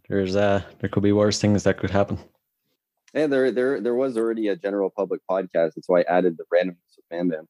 There's 0.08 0.36
uh 0.36 0.62
there 0.78 0.88
could 0.88 1.02
be 1.02 1.12
worse 1.12 1.40
things 1.40 1.64
that 1.64 1.78
could 1.78 1.90
happen. 1.90 2.18
And 3.14 3.32
there, 3.32 3.50
there, 3.50 3.80
there 3.80 3.94
was 3.94 4.16
already 4.16 4.48
a 4.48 4.56
general 4.56 4.90
public 4.90 5.20
podcast. 5.30 5.74
That's 5.74 5.88
why 5.88 6.00
I 6.00 6.04
added 6.08 6.38
the 6.38 6.44
randomness 6.52 6.98
of 6.98 7.04
Bam 7.10 7.28
Bam. 7.28 7.48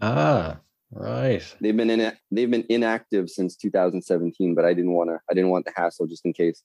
Ah, 0.00 0.58
right. 0.90 1.42
They've 1.60 1.76
been 1.76 1.90
in, 1.90 2.12
they've 2.30 2.50
been 2.50 2.66
inactive 2.68 3.30
since 3.30 3.56
2017, 3.56 4.54
but 4.54 4.64
I 4.64 4.74
didn't 4.74 4.92
want 4.92 5.10
to, 5.10 5.18
I 5.30 5.34
didn't 5.34 5.50
want 5.50 5.64
the 5.64 5.72
hassle 5.74 6.06
just 6.06 6.24
in 6.24 6.32
case. 6.32 6.62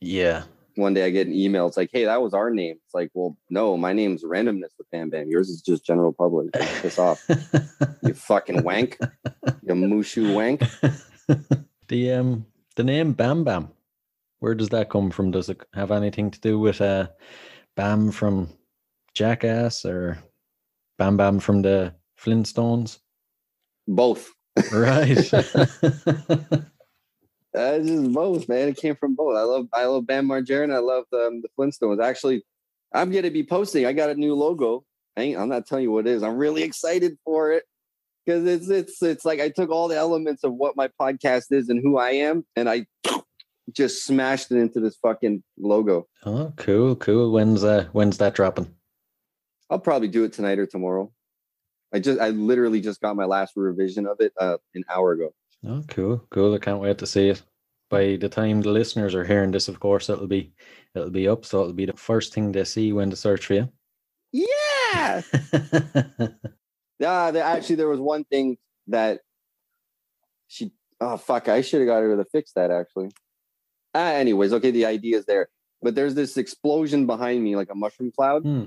Yeah. 0.00 0.44
One 0.74 0.94
day 0.94 1.04
I 1.04 1.10
get 1.10 1.26
an 1.26 1.34
email. 1.34 1.66
It's 1.66 1.76
like, 1.76 1.90
hey, 1.92 2.04
that 2.04 2.22
was 2.22 2.34
our 2.34 2.50
name. 2.50 2.76
It's 2.84 2.94
like, 2.94 3.10
well, 3.12 3.36
no, 3.50 3.76
my 3.76 3.92
name's 3.92 4.22
randomness 4.22 4.70
with 4.78 4.88
Bam 4.92 5.10
Bam. 5.10 5.28
Yours 5.28 5.48
is 5.48 5.60
just 5.60 5.84
general 5.84 6.12
public. 6.12 6.52
Piss 6.52 6.98
off, 6.98 7.24
you 8.02 8.14
fucking 8.14 8.62
wank, 8.62 8.96
you 9.62 9.74
mushu 9.74 10.34
wank. 10.34 10.62
The 11.88 12.12
um, 12.12 12.46
the 12.76 12.84
name 12.84 13.14
Bam 13.14 13.44
Bam 13.44 13.70
where 14.40 14.54
does 14.54 14.68
that 14.70 14.90
come 14.90 15.10
from? 15.10 15.30
Does 15.30 15.48
it 15.48 15.60
have 15.74 15.90
anything 15.90 16.30
to 16.30 16.40
do 16.40 16.58
with 16.58 16.80
uh, 16.80 17.08
Bam 17.76 18.10
from 18.10 18.48
Jackass 19.14 19.84
or 19.84 20.18
Bam 20.98 21.16
Bam 21.16 21.40
from 21.40 21.62
the 21.62 21.94
Flintstones? 22.20 22.98
Both. 23.86 24.32
Right. 24.72 25.30
Uh, 27.54 27.78
just 27.78 28.12
both, 28.12 28.48
man. 28.48 28.68
It 28.68 28.76
came 28.76 28.94
from 28.94 29.14
both. 29.14 29.36
I 29.36 29.42
love 29.42 29.66
I 29.72 29.86
love 29.86 30.06
Bam 30.06 30.28
Margera. 30.28 30.64
and 30.64 30.72
I 30.72 30.78
love 30.78 31.04
um, 31.12 31.42
the 31.42 31.48
Flintstones. 31.58 32.02
Actually, 32.02 32.44
I'm 32.92 33.10
gonna 33.10 33.30
be 33.30 33.42
posting. 33.42 33.86
I 33.86 33.92
got 33.92 34.10
a 34.10 34.14
new 34.14 34.34
logo. 34.34 34.84
I 35.16 35.22
ain't, 35.22 35.38
I'm 35.38 35.48
not 35.48 35.66
telling 35.66 35.84
you 35.84 35.90
what 35.90 36.06
it 36.06 36.12
is. 36.12 36.22
I'm 36.22 36.36
really 36.36 36.62
excited 36.62 37.18
for 37.24 37.52
it 37.52 37.64
because 38.24 38.46
it's 38.46 38.68
it's 38.68 39.02
it's 39.02 39.24
like 39.24 39.40
I 39.40 39.48
took 39.48 39.70
all 39.70 39.88
the 39.88 39.96
elements 39.96 40.44
of 40.44 40.54
what 40.54 40.76
my 40.76 40.88
podcast 41.00 41.46
is 41.50 41.68
and 41.68 41.80
who 41.82 41.96
I 41.96 42.10
am, 42.10 42.44
and 42.54 42.68
I 42.68 42.86
just 43.72 44.04
smashed 44.04 44.50
it 44.50 44.56
into 44.56 44.80
this 44.80 44.96
fucking 44.96 45.42
logo. 45.58 46.06
Oh, 46.24 46.52
cool, 46.56 46.96
cool. 46.96 47.32
When's 47.32 47.64
uh 47.64 47.86
when's 47.92 48.18
that 48.18 48.34
dropping? 48.34 48.74
I'll 49.70 49.78
probably 49.78 50.08
do 50.08 50.24
it 50.24 50.32
tonight 50.32 50.58
or 50.58 50.66
tomorrow. 50.66 51.12
I 51.92 52.00
just 52.00 52.20
I 52.20 52.30
literally 52.30 52.80
just 52.80 53.00
got 53.00 53.16
my 53.16 53.24
last 53.24 53.54
revision 53.56 54.06
of 54.06 54.20
it 54.20 54.32
uh, 54.38 54.58
an 54.74 54.84
hour 54.90 55.12
ago. 55.12 55.34
Oh, 55.66 55.82
cool, 55.88 56.24
cool! 56.30 56.54
I 56.54 56.58
can't 56.58 56.80
wait 56.80 56.98
to 56.98 57.06
see 57.06 57.30
it. 57.30 57.42
By 57.90 58.16
the 58.16 58.28
time 58.28 58.60
the 58.60 58.70
listeners 58.70 59.14
are 59.14 59.24
hearing 59.24 59.50
this, 59.50 59.68
of 59.68 59.80
course, 59.80 60.08
it'll 60.08 60.26
be 60.26 60.52
it'll 60.94 61.10
be 61.10 61.28
up, 61.28 61.44
so 61.44 61.62
it'll 61.62 61.72
be 61.72 61.86
the 61.86 61.94
first 61.94 62.34
thing 62.34 62.52
they 62.52 62.64
see 62.64 62.92
when 62.92 63.08
they 63.08 63.16
search 63.16 63.46
for 63.46 63.54
you. 63.54 63.68
Yeah. 64.32 65.22
yeah. 66.98 67.32
Actually, 67.34 67.76
there 67.76 67.88
was 67.88 68.00
one 68.00 68.24
thing 68.24 68.58
that 68.88 69.20
she. 70.46 70.72
Oh 71.00 71.16
fuck! 71.16 71.48
I 71.48 71.62
should 71.62 71.80
have 71.80 71.88
got 71.88 72.02
her 72.02 72.16
to 72.16 72.24
fix 72.26 72.52
that. 72.52 72.70
Actually. 72.70 73.10
Uh, 73.94 73.98
anyways, 73.98 74.52
okay. 74.52 74.70
The 74.70 74.86
idea 74.86 75.18
is 75.18 75.24
there, 75.26 75.48
but 75.82 75.94
there's 75.94 76.14
this 76.14 76.36
explosion 76.36 77.06
behind 77.06 77.42
me, 77.42 77.56
like 77.56 77.70
a 77.70 77.74
mushroom 77.74 78.12
cloud. 78.12 78.42
Hmm. 78.42 78.64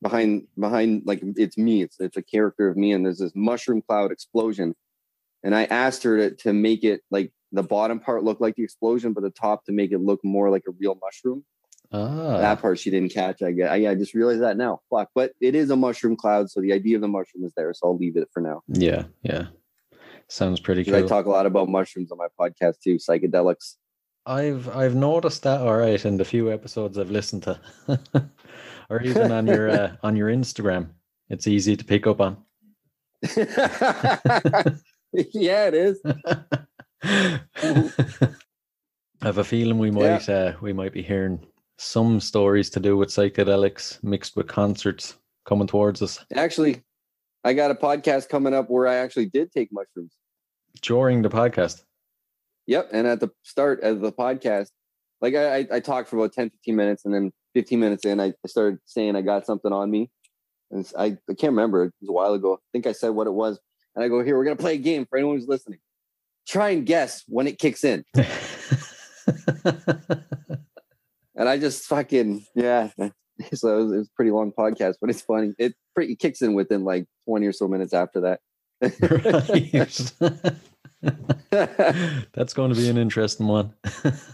Behind, 0.00 0.46
behind, 0.58 1.02
like 1.06 1.20
it's 1.36 1.58
me. 1.58 1.82
It's 1.82 1.98
it's 1.98 2.16
a 2.16 2.22
character 2.22 2.68
of 2.68 2.76
me, 2.76 2.92
and 2.92 3.04
there's 3.04 3.18
this 3.18 3.32
mushroom 3.34 3.82
cloud 3.82 4.12
explosion. 4.12 4.76
And 5.42 5.56
I 5.56 5.64
asked 5.64 6.04
her 6.04 6.16
to 6.30 6.36
to 6.36 6.52
make 6.52 6.84
it 6.84 7.00
like 7.10 7.32
the 7.50 7.64
bottom 7.64 7.98
part 7.98 8.22
look 8.22 8.40
like 8.40 8.54
the 8.54 8.62
explosion, 8.62 9.12
but 9.12 9.22
the 9.24 9.30
top 9.30 9.64
to 9.64 9.72
make 9.72 9.90
it 9.90 9.98
look 9.98 10.20
more 10.24 10.50
like 10.50 10.62
a 10.68 10.72
real 10.78 10.96
mushroom. 11.02 11.44
Ah, 11.90 12.38
That 12.38 12.60
part 12.60 12.78
she 12.78 12.90
didn't 12.90 13.12
catch. 13.12 13.42
I 13.42 13.50
get. 13.50 13.70
I, 13.72 13.90
I 13.90 13.94
just 13.96 14.14
realized 14.14 14.42
that 14.42 14.56
now. 14.56 14.80
Fuck. 14.88 15.08
But 15.16 15.32
it 15.40 15.56
is 15.56 15.70
a 15.70 15.76
mushroom 15.76 16.14
cloud, 16.16 16.48
so 16.48 16.60
the 16.60 16.72
idea 16.72 16.94
of 16.96 17.00
the 17.02 17.08
mushroom 17.08 17.44
is 17.44 17.52
there. 17.56 17.72
So 17.74 17.88
I'll 17.88 17.96
leave 17.96 18.16
it 18.16 18.28
for 18.32 18.40
now. 18.40 18.62
yeah, 18.68 19.04
yeah. 19.22 19.46
Sounds 20.28 20.60
pretty 20.60 20.84
'Cause 20.84 20.94
I 20.94 21.02
talk 21.06 21.26
a 21.26 21.30
lot 21.30 21.46
about 21.46 21.68
mushrooms 21.68 22.12
on 22.12 22.18
my 22.18 22.28
podcast 22.38 22.80
too. 22.80 22.96
Psychedelics. 22.96 23.76
I've 24.28 24.68
I've 24.68 24.94
noticed 24.94 25.42
that 25.44 25.60
all 25.62 25.76
right 25.78 26.04
in 26.04 26.16
the 26.18 26.24
few 26.24 26.52
episodes 26.52 26.98
I've 26.98 27.10
listened 27.10 27.44
to, 27.44 27.58
or 28.90 29.02
even 29.02 29.32
on 29.32 29.46
your 29.46 29.70
uh, 29.70 29.96
on 30.02 30.16
your 30.16 30.28
Instagram. 30.28 30.90
It's 31.30 31.46
easy 31.46 31.76
to 31.76 31.84
pick 31.84 32.06
up 32.06 32.20
on. 32.20 32.36
yeah, 35.12 35.66
it 35.68 35.74
is. 35.74 36.00
I 37.02 37.40
have 39.22 39.38
a 39.38 39.44
feeling 39.44 39.78
we 39.78 39.88
Yeah. 39.90 39.92
might 40.18 40.28
uh, 40.28 40.52
we 40.60 40.72
might 40.72 40.92
be 40.92 41.02
hearing 41.02 41.44
some 41.78 42.20
stories 42.20 42.70
to 42.70 42.80
do 42.80 42.96
with 42.96 43.08
psychedelics 43.08 44.02
mixed 44.02 44.36
with 44.36 44.46
concerts 44.48 45.16
coming 45.46 45.66
towards 45.66 46.02
us 46.02 46.24
Actually, 46.34 46.82
I 47.44 47.54
got 47.54 47.70
a 47.70 47.74
podcast 47.74 48.28
coming 48.28 48.52
up 48.52 48.68
where 48.68 48.86
I 48.86 48.96
actually 48.96 49.26
did 49.26 49.50
take 49.52 49.70
mushrooms. 49.72 50.12
during 50.82 51.22
the 51.22 51.28
podcast. 51.30 51.82
Yep. 52.68 52.90
And 52.92 53.06
at 53.06 53.18
the 53.18 53.30
start 53.42 53.82
of 53.82 54.00
the 54.00 54.12
podcast, 54.12 54.68
like 55.20 55.34
I, 55.34 55.56
I, 55.56 55.66
I 55.72 55.80
talked 55.80 56.08
for 56.08 56.16
about 56.16 56.32
10, 56.32 56.50
15 56.50 56.76
minutes, 56.76 57.04
and 57.04 57.12
then 57.12 57.32
15 57.54 57.80
minutes 57.80 58.04
in, 58.04 58.20
I 58.20 58.34
started 58.46 58.78
saying 58.84 59.16
I 59.16 59.22
got 59.22 59.44
something 59.44 59.72
on 59.72 59.90
me. 59.90 60.10
And 60.70 60.88
I, 60.96 61.16
I 61.28 61.34
can't 61.34 61.52
remember. 61.52 61.86
It 61.86 61.94
was 62.00 62.10
a 62.10 62.12
while 62.12 62.34
ago. 62.34 62.54
I 62.54 62.58
think 62.72 62.86
I 62.86 62.92
said 62.92 63.08
what 63.08 63.26
it 63.26 63.32
was. 63.32 63.58
And 63.96 64.04
I 64.04 64.08
go, 64.08 64.22
here, 64.22 64.36
we're 64.36 64.44
going 64.44 64.56
to 64.56 64.62
play 64.62 64.74
a 64.74 64.78
game 64.78 65.06
for 65.06 65.18
anyone 65.18 65.36
who's 65.36 65.48
listening. 65.48 65.80
Try 66.46 66.70
and 66.70 66.86
guess 66.86 67.24
when 67.26 67.48
it 67.48 67.58
kicks 67.58 67.82
in. 67.82 68.04
And 71.38 71.48
I 71.48 71.56
just 71.56 71.86
fucking, 71.86 72.44
yeah. 72.54 72.90
So 73.54 73.78
it 73.78 73.82
was, 73.84 73.92
it 73.92 73.98
was 73.98 74.08
a 74.08 74.16
pretty 74.16 74.32
long 74.32 74.50
podcast, 74.50 74.96
but 75.00 75.10
it's 75.10 75.20
funny. 75.20 75.54
It 75.58 75.72
pretty 75.94 76.14
it 76.14 76.18
kicks 76.18 76.42
in 76.42 76.54
within 76.54 76.82
like 76.82 77.06
20 77.28 77.46
or 77.46 77.52
so 77.52 77.68
minutes 77.68 77.94
after 77.94 78.20
that. 78.22 78.40
That's 81.50 82.52
going 82.54 82.72
to 82.72 82.76
be 82.76 82.88
an 82.88 82.98
interesting 82.98 83.46
one. 83.46 83.74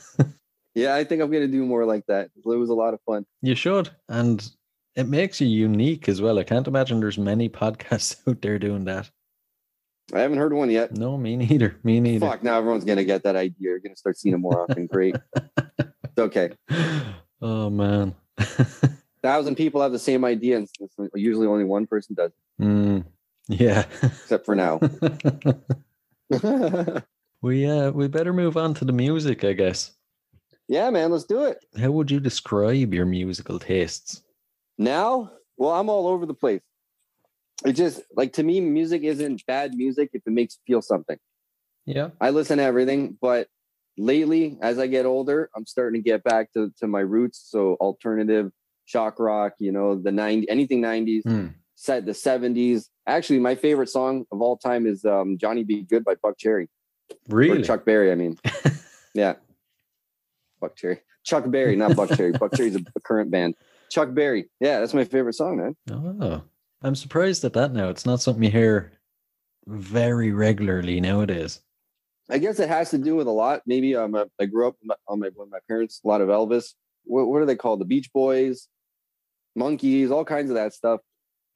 yeah, 0.75 0.95
I 0.95 1.05
think 1.05 1.23
I'm 1.23 1.31
going 1.31 1.47
to 1.47 1.53
do 1.53 1.65
more 1.65 1.85
like 1.85 2.07
that. 2.07 2.31
It 2.37 2.47
was 2.47 2.71
a 2.71 2.75
lot 2.75 2.95
of 2.95 3.01
fun. 3.07 3.27
You 3.43 3.55
should. 3.55 3.91
And 4.09 4.49
it 4.97 5.09
makes 5.09 5.41
you 5.41 5.47
unique 5.49 6.09
as 6.09 6.21
well. 6.23 6.39
I 6.39 6.45
can't 6.45 6.67
imagine 6.69 7.01
there's 7.01 7.19
many 7.19 7.49
podcasts 7.49 8.17
out 8.29 8.41
there 8.43 8.59
doing 8.59 8.85
that. 8.85 9.11
I 10.13 10.21
haven't 10.21 10.39
heard 10.39 10.53
one 10.53 10.71
yet. 10.71 10.97
No, 10.97 11.17
me 11.17 11.35
neither. 11.37 11.79
Me 11.83 11.99
neither. 11.99 12.27
Fuck, 12.27 12.43
now 12.43 12.59
everyone's 12.59 12.85
gonna 12.85 13.05
get 13.05 13.23
that 13.23 13.37
idea. 13.37 13.55
You're 13.71 13.79
gonna 13.79 13.97
start 13.97 14.19
seeing 14.19 14.33
them 14.33 14.43
more 14.43 14.61
often. 14.63 14.87
Great. 14.87 15.17
It's 15.79 16.19
okay. 16.19 16.51
Oh 17.41 17.71
man. 17.71 18.15
Thousand 19.23 19.55
people 19.57 19.81
have 19.81 19.93
the 19.93 19.99
same 19.99 20.23
idea, 20.27 20.59
and 20.59 20.69
usually 21.15 21.47
only 21.47 21.65
one 21.65 21.87
person 21.87 22.15
does, 22.15 22.33
Mm, 22.61 23.07
yeah. 23.49 23.87
except 24.03 24.45
for 24.45 24.55
now. 24.55 24.79
we 27.43 27.67
uh 27.67 27.91
we 27.91 28.09
better 28.09 28.33
move 28.33 28.57
on 28.57 28.75
to 28.75 28.85
the 28.85 28.93
music, 28.93 29.45
I 29.45 29.53
guess. 29.53 29.93
yeah, 30.69 30.91
man, 30.91 31.11
let's 31.11 31.25
do 31.25 31.45
it. 31.45 31.65
How 31.79 31.91
would 31.91 32.11
you 32.11 32.21
describe 32.21 32.95
your 32.95 33.07
musical 33.07 33.59
tastes? 33.59 34.23
Now, 34.79 35.31
well, 35.57 35.73
I'm 35.73 35.89
all 35.89 36.07
over 36.09 36.27
the 36.27 36.35
place. 36.35 36.63
It 37.65 37.73
just 37.73 38.03
like 38.17 38.33
to 38.35 38.43
me, 38.43 38.61
music 38.61 39.03
isn't 39.03 39.47
bad 39.47 39.75
music 39.75 40.11
if 40.13 40.23
it 40.27 40.31
makes 40.33 40.57
you 40.57 40.75
feel 40.75 40.83
something. 40.83 41.19
Yeah. 41.87 42.11
I 42.21 42.31
listen 42.31 42.59
to 42.59 42.65
everything, 42.65 43.17
but 43.21 43.49
lately, 43.97 44.59
as 44.61 44.79
I 44.79 44.87
get 44.87 45.07
older, 45.07 45.51
I'm 45.55 45.67
starting 45.67 46.03
to 46.03 46.05
get 46.11 46.25
back 46.25 46.53
to, 46.55 46.73
to 46.81 46.87
my 46.87 47.01
roots. 47.01 47.45
So 47.47 47.75
alternative, 47.81 48.51
shock 48.87 49.19
rock, 49.21 49.53
you 49.59 49.71
know, 49.71 49.95
the 49.95 50.11
90 50.11 50.49
anything 50.51 50.83
90s, 50.83 51.23
Hmm. 51.25 51.49
Set 51.77 52.07
the 52.07 52.13
70s. 52.13 52.89
Actually, 53.07 53.41
my 53.41 53.55
favorite 53.55 53.89
song 53.89 54.25
of 54.33 54.41
all 54.41 54.57
time 54.57 54.87
is 54.87 55.05
um, 55.05 55.37
Johnny 55.39 55.65
B. 55.65 55.83
Goode 55.83 56.05
by 56.05 56.15
Buckcherry. 56.15 56.69
Or 57.11 57.17
Really? 57.37 57.63
Chuck 57.63 57.85
Berry, 57.85 58.11
I 58.13 58.15
mean. 58.15 58.39
yeah. 59.15 59.35
Buckcherry. 60.63 61.01
Chuck 61.25 61.45
Berry, 61.51 61.77
not 61.77 61.93
Buckcherry. 61.93 62.39
Buck 62.39 62.53
Cherry's 62.55 62.77
a, 62.77 62.81
a 62.97 63.01
current 63.01 63.31
band. 63.31 63.55
Chuck 63.91 64.15
Berry. 64.15 64.49
Yeah, 64.61 64.81
that's 64.81 64.95
my 64.95 65.05
favorite 65.05 65.35
song, 65.35 65.57
man. 65.59 65.77
Oh. 66.21 66.43
I'm 66.83 66.95
surprised 66.95 67.45
at 67.45 67.55
that 67.55 67.73
now. 67.73 67.89
It's 67.89 68.05
not 68.07 68.21
something 68.21 68.43
you 68.43 68.51
hear 68.51 68.93
very 69.67 70.33
regularly 70.33 71.01
nowadays. 71.01 71.61
I 72.31 72.39
guess 72.39 72.59
it 72.59 72.69
has 72.69 72.91
to 72.91 72.99
do 72.99 73.17
with 73.17 73.27
a 73.27 73.31
lot. 73.31 73.63
Maybe 73.67 73.97
um, 73.97 74.15
I- 74.15 74.47
grew 74.47 74.69
up 74.69 74.77
with 74.81 74.89
my- 74.89 74.95
on 75.09 75.21
my 75.21 75.31
with 75.35 75.51
my 75.51 75.59
parents. 75.69 76.01
A 76.05 76.09
lot 76.09 76.21
of 76.21 76.29
Elvis. 76.29 76.75
What, 77.05 77.27
what 77.27 77.43
are 77.43 77.47
they 77.47 77.57
called? 77.57 77.81
The 77.81 77.85
Beach 77.85 78.11
Boys, 78.13 78.69
Monkees, 79.59 80.11
all 80.11 80.25
kinds 80.25 80.51
of 80.51 80.57
that 80.57 80.73
stuff. 80.73 81.01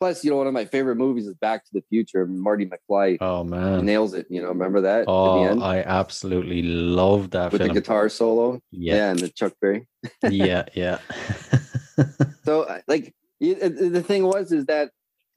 Plus, 0.00 0.22
you 0.24 0.30
know, 0.30 0.36
one 0.36 0.46
of 0.46 0.52
my 0.52 0.64
favorite 0.64 0.94
movies 0.96 1.26
is 1.26 1.34
Back 1.34 1.64
to 1.64 1.70
the 1.72 1.82
Future. 1.88 2.24
Marty 2.26 2.66
McFly 2.66 3.18
Oh 3.20 3.42
man. 3.42 3.84
nails 3.84 4.14
it. 4.14 4.26
You 4.30 4.40
know, 4.42 4.48
remember 4.48 4.80
that 4.82 5.06
Oh, 5.08 5.60
I 5.60 5.78
absolutely 5.82 6.62
love 6.62 7.30
that 7.30 7.50
with 7.52 7.60
film. 7.60 7.74
the 7.74 7.80
guitar 7.80 8.08
solo. 8.08 8.60
Yeah. 8.70 8.94
yeah. 8.94 9.10
and 9.10 9.18
the 9.18 9.28
Chuck 9.28 9.54
Berry. 9.60 9.88
yeah, 10.30 10.64
yeah. 10.74 10.98
So, 12.44 12.62
uh, 12.62 12.80
like, 12.86 13.12
it- 13.40 13.92
the 13.92 14.02
thing 14.02 14.24
was 14.24 14.52
is 14.52 14.66
that 14.66 14.90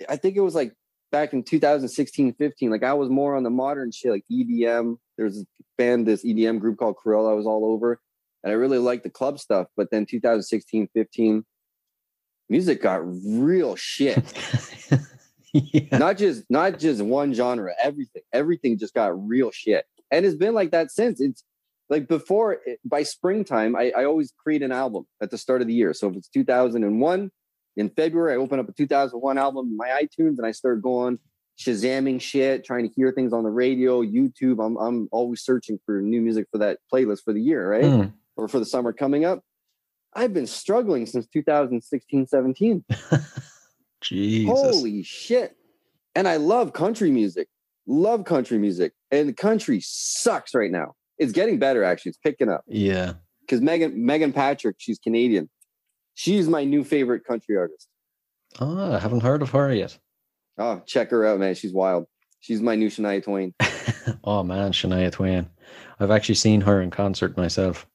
I 0.07 0.15
think 0.15 0.37
it 0.37 0.41
was 0.41 0.53
like 0.55 0.73
back 1.11 1.33
in 1.33 1.43
2016, 1.43 2.33
15. 2.35 2.69
Like, 2.69 2.83
I 2.83 2.93
was 2.93 3.09
more 3.09 3.35
on 3.35 3.43
the 3.43 3.49
modern 3.49 3.91
shit, 3.91 4.11
like 4.11 4.23
EDM. 4.31 4.97
There's 5.17 5.41
a 5.41 5.45
band, 5.77 6.07
this 6.07 6.23
EDM 6.23 6.59
group 6.59 6.77
called 6.77 6.95
Krewella. 7.03 7.31
I 7.31 7.33
was 7.33 7.45
all 7.47 7.65
over, 7.65 7.99
and 8.43 8.51
I 8.51 8.55
really 8.55 8.77
liked 8.77 9.03
the 9.03 9.09
club 9.09 9.39
stuff. 9.39 9.67
But 9.75 9.89
then 9.91 10.05
2016, 10.05 10.87
15, 10.93 11.43
music 12.51 12.81
got 12.81 13.01
real 13.25 13.75
shit. 13.75 14.21
yeah. 15.53 15.97
not 15.97 16.17
just 16.17 16.43
not 16.49 16.77
just 16.77 17.01
one 17.01 17.33
genre. 17.33 17.73
Everything, 17.81 18.21
everything 18.33 18.77
just 18.77 18.93
got 18.93 19.27
real 19.27 19.51
shit, 19.51 19.85
and 20.11 20.25
it's 20.25 20.35
been 20.35 20.53
like 20.53 20.71
that 20.71 20.91
since. 20.91 21.21
It's 21.21 21.43
like 21.89 22.07
before 22.07 22.59
it- 22.65 22.79
by 22.85 23.03
springtime, 23.03 23.75
I, 23.75 23.91
I 23.97 24.05
always 24.05 24.33
create 24.37 24.61
an 24.61 24.71
album 24.71 25.05
at 25.21 25.31
the 25.31 25.37
start 25.37 25.61
of 25.61 25.67
the 25.67 25.73
year. 25.73 25.93
So 25.93 26.09
if 26.09 26.15
it's 26.15 26.29
2001 26.29 27.31
in 27.77 27.89
February, 27.89 28.33
I 28.33 28.37
open 28.37 28.59
up 28.59 28.69
a 28.69 28.73
2001 28.73 29.37
album 29.37 29.67
in 29.67 29.77
my 29.77 29.89
iTunes 29.89 30.37
and 30.37 30.45
I 30.45 30.51
start 30.51 30.81
going 30.81 31.19
shazamming 31.59 32.19
shit, 32.21 32.63
trying 32.65 32.87
to 32.87 32.93
hear 32.95 33.11
things 33.11 33.33
on 33.33 33.43
the 33.43 33.49
radio, 33.49 34.01
YouTube. 34.01 34.65
I'm 34.65 34.77
I'm 34.77 35.07
always 35.11 35.41
searching 35.41 35.79
for 35.85 36.01
new 36.01 36.21
music 36.21 36.47
for 36.51 36.57
that 36.59 36.79
playlist 36.91 37.23
for 37.23 37.33
the 37.33 37.41
year, 37.41 37.69
right? 37.69 37.85
Hmm. 37.85 38.03
Or 38.37 38.47
for 38.47 38.59
the 38.59 38.65
summer 38.65 38.93
coming 38.93 39.25
up. 39.25 39.43
I've 40.13 40.33
been 40.33 40.47
struggling 40.47 41.05
since 41.05 41.27
2016, 41.27 42.27
17. 42.27 42.83
Jesus. 44.01 44.49
Holy 44.49 45.03
shit. 45.03 45.55
And 46.15 46.27
I 46.27 46.37
love 46.37 46.73
country 46.73 47.11
music. 47.11 47.47
Love 47.87 48.25
country 48.25 48.57
music. 48.57 48.93
And 49.11 49.29
the 49.29 49.33
country 49.33 49.79
sucks 49.81 50.53
right 50.53 50.71
now. 50.71 50.93
It's 51.17 51.31
getting 51.31 51.59
better 51.59 51.83
actually. 51.83 52.09
It's 52.09 52.19
picking 52.19 52.49
up. 52.49 52.63
Yeah. 52.67 53.13
Because 53.41 53.61
Meghan 53.61 53.95
Meghan 53.95 54.33
Patrick, 54.33 54.77
she's 54.79 54.99
Canadian. 54.99 55.49
She's 56.15 56.47
my 56.47 56.63
new 56.63 56.83
favorite 56.83 57.25
country 57.25 57.57
artist. 57.57 57.87
Oh, 58.59 58.93
I 58.93 58.99
haven't 58.99 59.23
heard 59.23 59.41
of 59.41 59.51
her 59.51 59.73
yet. 59.73 59.97
Oh, 60.57 60.81
check 60.85 61.09
her 61.11 61.25
out, 61.25 61.39
man. 61.39 61.55
She's 61.55 61.73
wild. 61.73 62.05
She's 62.41 62.61
my 62.61 62.75
new 62.75 62.89
Shania 62.89 63.23
Twain. 63.23 63.53
oh 64.23 64.43
man, 64.43 64.71
Shania 64.73 65.11
Twain. 65.11 65.47
I've 65.99 66.11
actually 66.11 66.35
seen 66.35 66.61
her 66.61 66.81
in 66.81 66.89
concert 66.89 67.37
myself. 67.37 67.87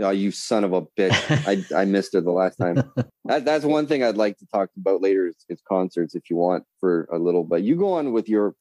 Oh, 0.00 0.10
you 0.10 0.30
son 0.30 0.64
of 0.64 0.72
a 0.72 0.82
bitch. 0.82 1.12
I, 1.46 1.80
I 1.80 1.84
missed 1.84 2.12
her 2.12 2.20
the 2.20 2.30
last 2.30 2.56
time. 2.56 2.82
That, 3.24 3.44
that's 3.44 3.64
one 3.66 3.86
thing 3.86 4.02
I'd 4.02 4.16
like 4.16 4.38
to 4.38 4.46
talk 4.46 4.70
about 4.78 5.02
later 5.02 5.26
is, 5.26 5.36
is 5.50 5.60
concerts 5.68 6.14
if 6.14 6.30
you 6.30 6.36
want 6.36 6.64
for 6.80 7.06
a 7.12 7.18
little, 7.18 7.44
but 7.44 7.60
you 7.62 7.76
go 7.76 7.92
on 7.92 8.14
with 8.14 8.26
your 8.26 8.54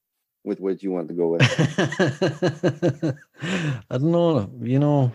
with 0.44 0.60
what 0.60 0.84
you 0.84 0.92
want 0.92 1.08
to 1.08 1.14
go 1.14 1.30
with. 1.30 1.42
I 3.90 3.98
don't 3.98 4.12
know. 4.12 4.52
You 4.62 4.80
know, 4.80 5.14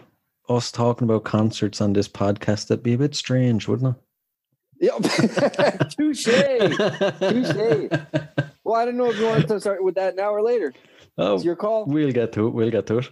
us 0.48 0.72
talking 0.72 1.04
about 1.04 1.24
concerts 1.24 1.82
on 1.82 1.92
this 1.92 2.08
podcast, 2.08 2.68
that'd 2.68 2.82
be 2.82 2.94
a 2.94 2.98
bit 2.98 3.14
strange, 3.14 3.68
wouldn't 3.68 3.94
it? 3.94 4.02
Yeah, 4.80 4.98
Touche. 5.96 6.24
Touche. 6.24 7.90
Well, 8.64 8.80
I 8.80 8.84
don't 8.86 8.96
know 8.96 9.10
if 9.10 9.18
you 9.18 9.26
want 9.26 9.48
to 9.48 9.60
start 9.60 9.84
with 9.84 9.96
that 9.96 10.16
now 10.16 10.30
or 10.30 10.42
later. 10.42 10.72
Oh, 11.18 11.34
it's 11.34 11.44
your 11.44 11.56
call. 11.56 11.84
We'll 11.84 12.10
get 12.12 12.32
to 12.32 12.46
it. 12.46 12.50
We'll 12.50 12.70
get 12.70 12.86
to 12.86 12.98
it. 12.98 13.10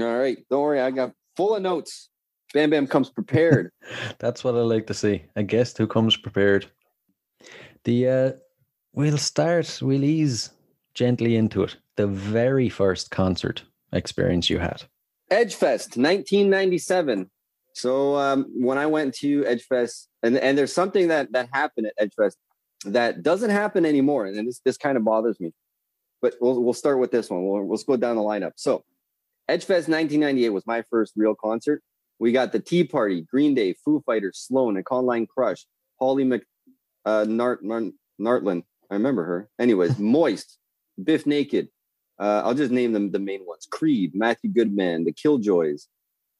All 0.00 0.18
right. 0.18 0.38
Don't 0.50 0.62
worry. 0.62 0.80
I 0.80 0.90
got 0.90 1.12
full 1.36 1.54
of 1.54 1.62
notes. 1.62 2.08
Bam 2.56 2.70
Bam 2.70 2.86
comes 2.86 3.10
prepared. 3.10 3.70
That's 4.18 4.42
what 4.42 4.54
I 4.54 4.60
like 4.60 4.86
to 4.86 4.94
see. 4.94 5.22
A 5.36 5.42
guest 5.42 5.76
who 5.76 5.86
comes 5.86 6.16
prepared. 6.16 6.64
The 7.84 8.08
uh 8.08 8.32
we'll 8.94 9.18
start, 9.18 9.78
we'll 9.82 10.02
ease 10.02 10.50
gently 10.94 11.36
into 11.36 11.62
it. 11.64 11.76
The 11.96 12.06
very 12.06 12.70
first 12.70 13.10
concert 13.10 13.62
experience 13.92 14.48
you 14.48 14.58
had. 14.58 14.84
Edgefest, 15.30 15.98
1997. 15.98 17.30
So 17.74 18.16
um, 18.16 18.46
when 18.54 18.78
I 18.78 18.86
went 18.86 19.12
to 19.16 19.42
Edgefest, 19.42 20.06
and 20.22 20.38
and 20.38 20.56
there's 20.56 20.72
something 20.72 21.08
that 21.08 21.32
that 21.32 21.50
happened 21.52 21.88
at 21.88 22.08
Edgefest 22.08 22.36
that 22.86 23.22
doesn't 23.22 23.50
happen 23.50 23.84
anymore, 23.84 24.24
and 24.24 24.48
this 24.48 24.60
this 24.64 24.78
kind 24.78 24.96
of 24.96 25.04
bothers 25.04 25.38
me. 25.40 25.52
But 26.22 26.36
we'll 26.40 26.64
we'll 26.64 26.72
start 26.72 27.00
with 27.00 27.10
this 27.10 27.28
one. 27.28 27.46
We'll 27.46 27.68
let's 27.68 27.84
go 27.84 27.98
down 27.98 28.16
the 28.16 28.22
lineup. 28.22 28.52
So 28.56 28.82
Edgefest 29.46 29.90
1998 29.92 30.48
was 30.48 30.66
my 30.66 30.82
first 30.88 31.12
real 31.16 31.34
concert. 31.34 31.82
We 32.18 32.32
got 32.32 32.52
the 32.52 32.60
Tea 32.60 32.84
Party, 32.84 33.22
Green 33.22 33.54
Day, 33.54 33.74
Foo 33.84 34.02
Fighters, 34.06 34.38
Sloan, 34.38 34.82
Econoline 34.82 35.28
Crush, 35.28 35.66
Holly 36.00 36.24
Mc 36.24 36.42
uh, 37.04 37.24
Nart, 37.24 37.62
Nart, 37.62 37.92
Nartland. 38.20 38.62
I 38.90 38.94
remember 38.94 39.24
her. 39.24 39.48
Anyways, 39.58 39.98
Moist, 39.98 40.58
Bif 41.02 41.26
Naked. 41.26 41.68
Uh, 42.18 42.42
I'll 42.44 42.54
just 42.54 42.72
name 42.72 42.92
them 42.92 43.12
the 43.12 43.18
main 43.18 43.44
ones: 43.46 43.66
Creed, 43.70 44.12
Matthew 44.14 44.50
Goodman, 44.50 45.04
the 45.04 45.12
Killjoys, 45.12 45.86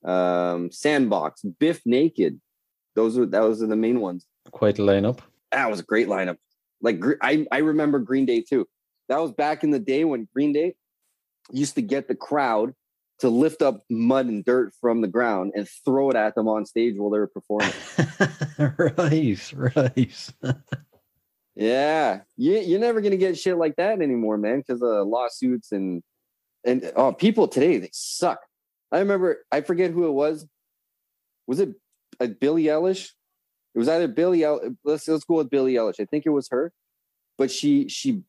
um, 0.05 0.71
Sandbox, 0.73 1.43
Bif 1.43 1.83
Naked. 1.85 2.41
Those 2.95 3.19
were 3.19 3.27
those 3.27 3.63
are 3.63 3.67
the 3.67 3.77
main 3.77 4.01
ones. 4.01 4.27
Quite 4.51 4.79
a 4.79 4.83
lineup. 4.83 5.19
That 5.53 5.71
was 5.71 5.81
a 5.81 5.85
great 5.85 6.09
lineup. 6.09 6.39
Like 6.81 7.03
I 7.21 7.47
I 7.53 7.59
remember 7.59 7.99
Green 7.99 8.25
Day 8.25 8.41
too. 8.41 8.67
That 9.09 9.21
was 9.21 9.33
back 9.33 9.63
in 9.65 9.71
the 9.71 9.79
day 9.79 10.05
when 10.05 10.29
Green 10.33 10.53
Day 10.53 10.75
used 11.53 11.75
to 11.75 11.83
get 11.83 12.09
the 12.09 12.15
crowd 12.15 12.75
to 13.21 13.29
lift 13.29 13.63
up 13.63 13.85
mud 13.89 14.27
and 14.27 14.45
dirt 14.45 14.75
from 14.81 15.01
the 15.01 15.09
ground 15.09 15.53
and 15.55 15.69
throw 15.85 16.11
it 16.11 16.17
at 16.17 16.35
them 16.35 16.49
on 16.49 16.67
stage 16.67 16.95
while 16.97 17.11
they 17.11 17.19
were 17.19 17.27
performing. 17.27 17.73
right, 18.59 19.53
right. 19.55 20.31
yeah, 21.55 22.21
you, 22.37 22.59
you're 22.59 22.81
never 22.81 23.01
gonna 23.01 23.17
get 23.17 23.39
shit 23.39 23.57
like 23.57 23.77
that 23.77 24.01
anymore, 24.03 24.37
man, 24.37 24.59
because 24.59 24.83
of 24.83 25.07
lawsuits 25.07 25.73
and 25.73 26.03
and 26.65 26.93
oh, 26.97 27.13
people 27.13 27.49
today 27.49 27.79
they 27.79 27.91
suck. 27.93 28.41
I 28.93 28.99
remember 28.99 29.39
I 29.51 29.63
forget 29.63 29.93
who 29.93 30.07
it 30.07 30.13
was. 30.13 30.47
Was 31.47 31.61
it 31.61 31.71
uh, 32.21 32.27
Billie 32.27 32.65
Eilish? 32.65 33.11
It 33.75 33.79
was 33.79 33.89
either 33.89 34.09
Billie. 34.09 34.45
El- 34.45 34.77
let's 34.85 35.09
let's 35.09 35.25
go 35.25 35.37
with 35.37 35.51
Billie 35.51 35.75
Eilish. 35.75 36.01
I 36.01 36.05
think 36.05 36.27
it 36.27 36.31
was 36.31 36.49
her, 36.51 36.73
but 37.39 37.51
she 37.51 37.89
she 37.89 38.23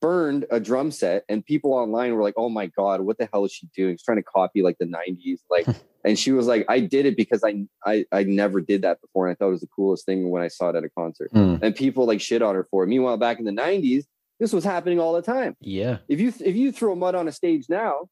burned 0.00 0.44
a 0.50 0.60
drum 0.60 0.90
set 0.90 1.24
and 1.28 1.44
people 1.44 1.72
online 1.72 2.14
were 2.14 2.22
like 2.22 2.34
oh 2.36 2.48
my 2.48 2.66
god 2.66 3.00
what 3.00 3.18
the 3.18 3.28
hell 3.32 3.44
is 3.44 3.52
she 3.52 3.66
doing? 3.74 3.94
She's 3.94 4.02
trying 4.02 4.18
to 4.18 4.22
copy 4.22 4.62
like 4.62 4.78
the 4.78 4.86
90s 4.86 5.40
like 5.50 5.66
and 6.06 6.18
she 6.18 6.32
was 6.32 6.46
like 6.46 6.64
i 6.68 6.80
did 6.80 7.04
it 7.04 7.16
because 7.16 7.44
I, 7.44 7.66
I 7.84 8.06
i 8.12 8.22
never 8.22 8.62
did 8.62 8.82
that 8.82 9.00
before 9.02 9.26
and 9.26 9.32
i 9.32 9.36
thought 9.36 9.48
it 9.48 9.52
was 9.52 9.60
the 9.60 9.66
coolest 9.66 10.06
thing 10.06 10.30
when 10.30 10.42
i 10.42 10.48
saw 10.48 10.70
it 10.70 10.76
at 10.76 10.84
a 10.84 10.88
concert. 10.88 11.30
Mm. 11.34 11.60
and 11.62 11.74
people 11.74 12.06
like 12.06 12.20
shit 12.20 12.40
on 12.40 12.54
her 12.54 12.66
for 12.70 12.84
it. 12.84 12.86
Meanwhile 12.86 13.18
back 13.18 13.38
in 13.38 13.44
the 13.44 13.50
90s 13.50 14.04
this 14.38 14.52
was 14.52 14.64
happening 14.64 15.00
all 15.00 15.14
the 15.14 15.22
time. 15.22 15.56
Yeah. 15.60 15.98
If 16.08 16.20
you 16.20 16.32
if 16.40 16.54
you 16.54 16.70
throw 16.70 16.94
mud 16.94 17.14
on 17.14 17.28
a 17.28 17.32
stage 17.32 17.66
now 17.68 18.08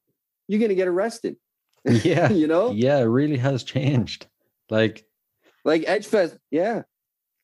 you're 0.47 0.59
gonna 0.59 0.75
get 0.75 0.87
arrested. 0.87 1.37
Yeah. 1.87 2.31
You 2.31 2.47
know? 2.47 2.71
Yeah 2.71 2.99
it 2.99 3.03
really 3.03 3.37
has 3.37 3.63
changed. 3.63 4.27
Like 4.69 5.05
like 5.63 5.83
edgefest 5.83 6.37
yeah. 6.51 6.83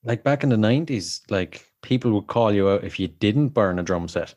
Like 0.04 0.24
back 0.24 0.44
in 0.44 0.50
the 0.50 0.56
90s 0.58 1.22
like 1.30 1.66
people 1.82 2.12
would 2.12 2.28
call 2.28 2.52
you 2.52 2.70
out 2.70 2.84
if 2.84 3.00
you 3.00 3.08
didn't 3.08 3.50
burn 3.50 3.80
a 3.80 3.84
drum 3.84 4.08
set. 4.08 4.36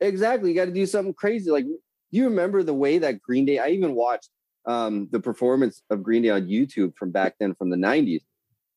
Exactly. 0.00 0.50
You 0.50 0.56
got 0.56 0.66
to 0.66 0.72
do 0.72 0.86
something 0.86 1.14
crazy. 1.14 1.50
Like, 1.50 1.64
you 2.10 2.24
remember 2.24 2.62
the 2.62 2.74
way 2.74 2.98
that 2.98 3.22
Green 3.22 3.44
Day, 3.44 3.58
I 3.58 3.68
even 3.68 3.94
watched 3.94 4.30
um, 4.66 5.08
the 5.10 5.20
performance 5.20 5.82
of 5.90 6.02
Green 6.02 6.22
Day 6.22 6.30
on 6.30 6.46
YouTube 6.46 6.96
from 6.96 7.10
back 7.10 7.36
then 7.38 7.54
from 7.54 7.70
the 7.70 7.76
90s. 7.76 8.22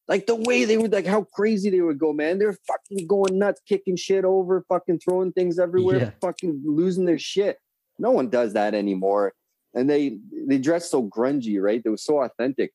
Like 0.07 0.25
the 0.25 0.36
way 0.36 0.65
they 0.65 0.77
would 0.77 0.91
like 0.91 1.05
how 1.05 1.23
crazy 1.36 1.69
they 1.69 1.81
would 1.81 1.99
go, 1.99 2.13
man. 2.13 2.39
They're 2.39 2.57
fucking 2.67 3.05
going 3.05 3.38
nuts, 3.38 3.62
kicking 3.67 3.95
shit 3.95 4.25
over, 4.25 4.65
fucking 4.67 4.99
throwing 4.99 5.31
things 5.31 5.60
everywhere, 5.60 5.99
yeah. 5.99 6.12
fucking 6.19 6.63
losing 6.65 7.05
their 7.05 7.19
shit. 7.19 7.60
No 7.99 8.10
one 8.10 8.29
does 8.29 8.53
that 8.53 8.73
anymore. 8.73 9.33
And 9.75 9.88
they 9.88 10.17
they 10.47 10.57
dress 10.57 10.89
so 10.89 11.07
grungy, 11.07 11.62
right? 11.62 11.83
They 11.83 11.91
were 11.91 11.97
so 11.97 12.23
authentic. 12.23 12.71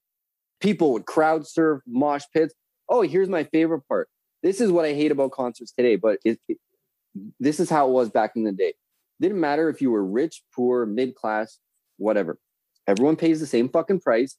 People 0.60 0.92
would 0.92 1.06
crowd 1.06 1.44
surf, 1.44 1.82
mosh 1.88 2.22
pits. 2.32 2.54
Oh, 2.88 3.02
here's 3.02 3.28
my 3.28 3.42
favorite 3.42 3.82
part 3.88 4.08
this 4.44 4.60
is 4.60 4.70
what 4.70 4.84
I 4.84 4.92
hate 4.92 5.10
about 5.10 5.32
concerts 5.32 5.72
today, 5.72 5.96
but 5.96 6.18
it, 6.22 6.38
it, 6.48 6.58
this 7.40 7.58
is 7.58 7.70
how 7.70 7.88
it 7.88 7.92
was 7.92 8.10
back 8.10 8.32
in 8.36 8.44
the 8.44 8.52
day. 8.52 8.74
Didn't 9.20 9.40
matter 9.40 9.70
if 9.70 9.80
you 9.80 9.90
were 9.90 10.04
rich, 10.04 10.42
poor, 10.54 10.84
mid 10.84 11.14
class, 11.14 11.58
whatever. 11.96 12.38
Everyone 12.86 13.16
pays 13.16 13.40
the 13.40 13.46
same 13.46 13.70
fucking 13.70 14.00
price. 14.00 14.36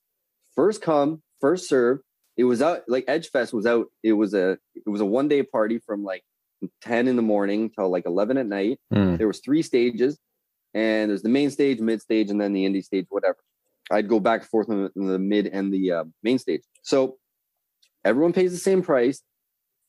First 0.56 0.84
come, 0.84 1.24
first 1.41 1.68
serve. 1.68 2.00
It 2.38 2.44
was 2.44 2.62
out 2.62 2.84
like 2.88 3.08
Edgefest 3.08 3.52
was 3.52 3.65
out. 3.65 3.88
It 4.04 4.13
was 4.13 4.36
a 4.36 4.60
it 4.76 4.88
was 4.88 5.02
a 5.02 5.06
one 5.06 5.28
day 5.28 5.41
party 5.41 5.80
from 5.80 6.04
like 6.04 6.24
10 6.82 7.08
in 7.08 7.15
the 7.15 7.22
morning 7.24 7.72
till 7.72 7.89
like 7.89 8.06
11 8.06 8.38
at 8.38 8.46
night. 8.46 8.80
Mm. 8.94 9.18
There 9.18 9.28
was 9.28 9.39
three 9.39 9.63
stages 9.63 10.20
and 10.76 11.10
there's 11.10 11.24
the 11.24 11.30
main 11.30 11.50
stage, 11.50 11.80
mid 11.80 12.02
stage, 12.02 12.30
and 12.30 12.39
then 12.39 12.54
the 12.54 12.65
indie 12.65 12.84
stage, 12.84 13.08
whatever. 13.10 13.38
I'd 13.89 14.10
go 14.10 14.20
back 14.20 14.41
and 14.41 14.50
forth 14.50 14.70
on 14.70 14.91
the, 14.96 15.04
the 15.04 15.20
mid 15.20 15.48
and 15.48 15.74
the 15.74 15.91
uh, 15.91 16.04
main 16.22 16.38
stage. 16.38 16.62
So 16.84 17.18
everyone 18.04 18.34
pays 18.34 18.52
the 18.52 18.58
same 18.58 18.84
price 18.84 19.24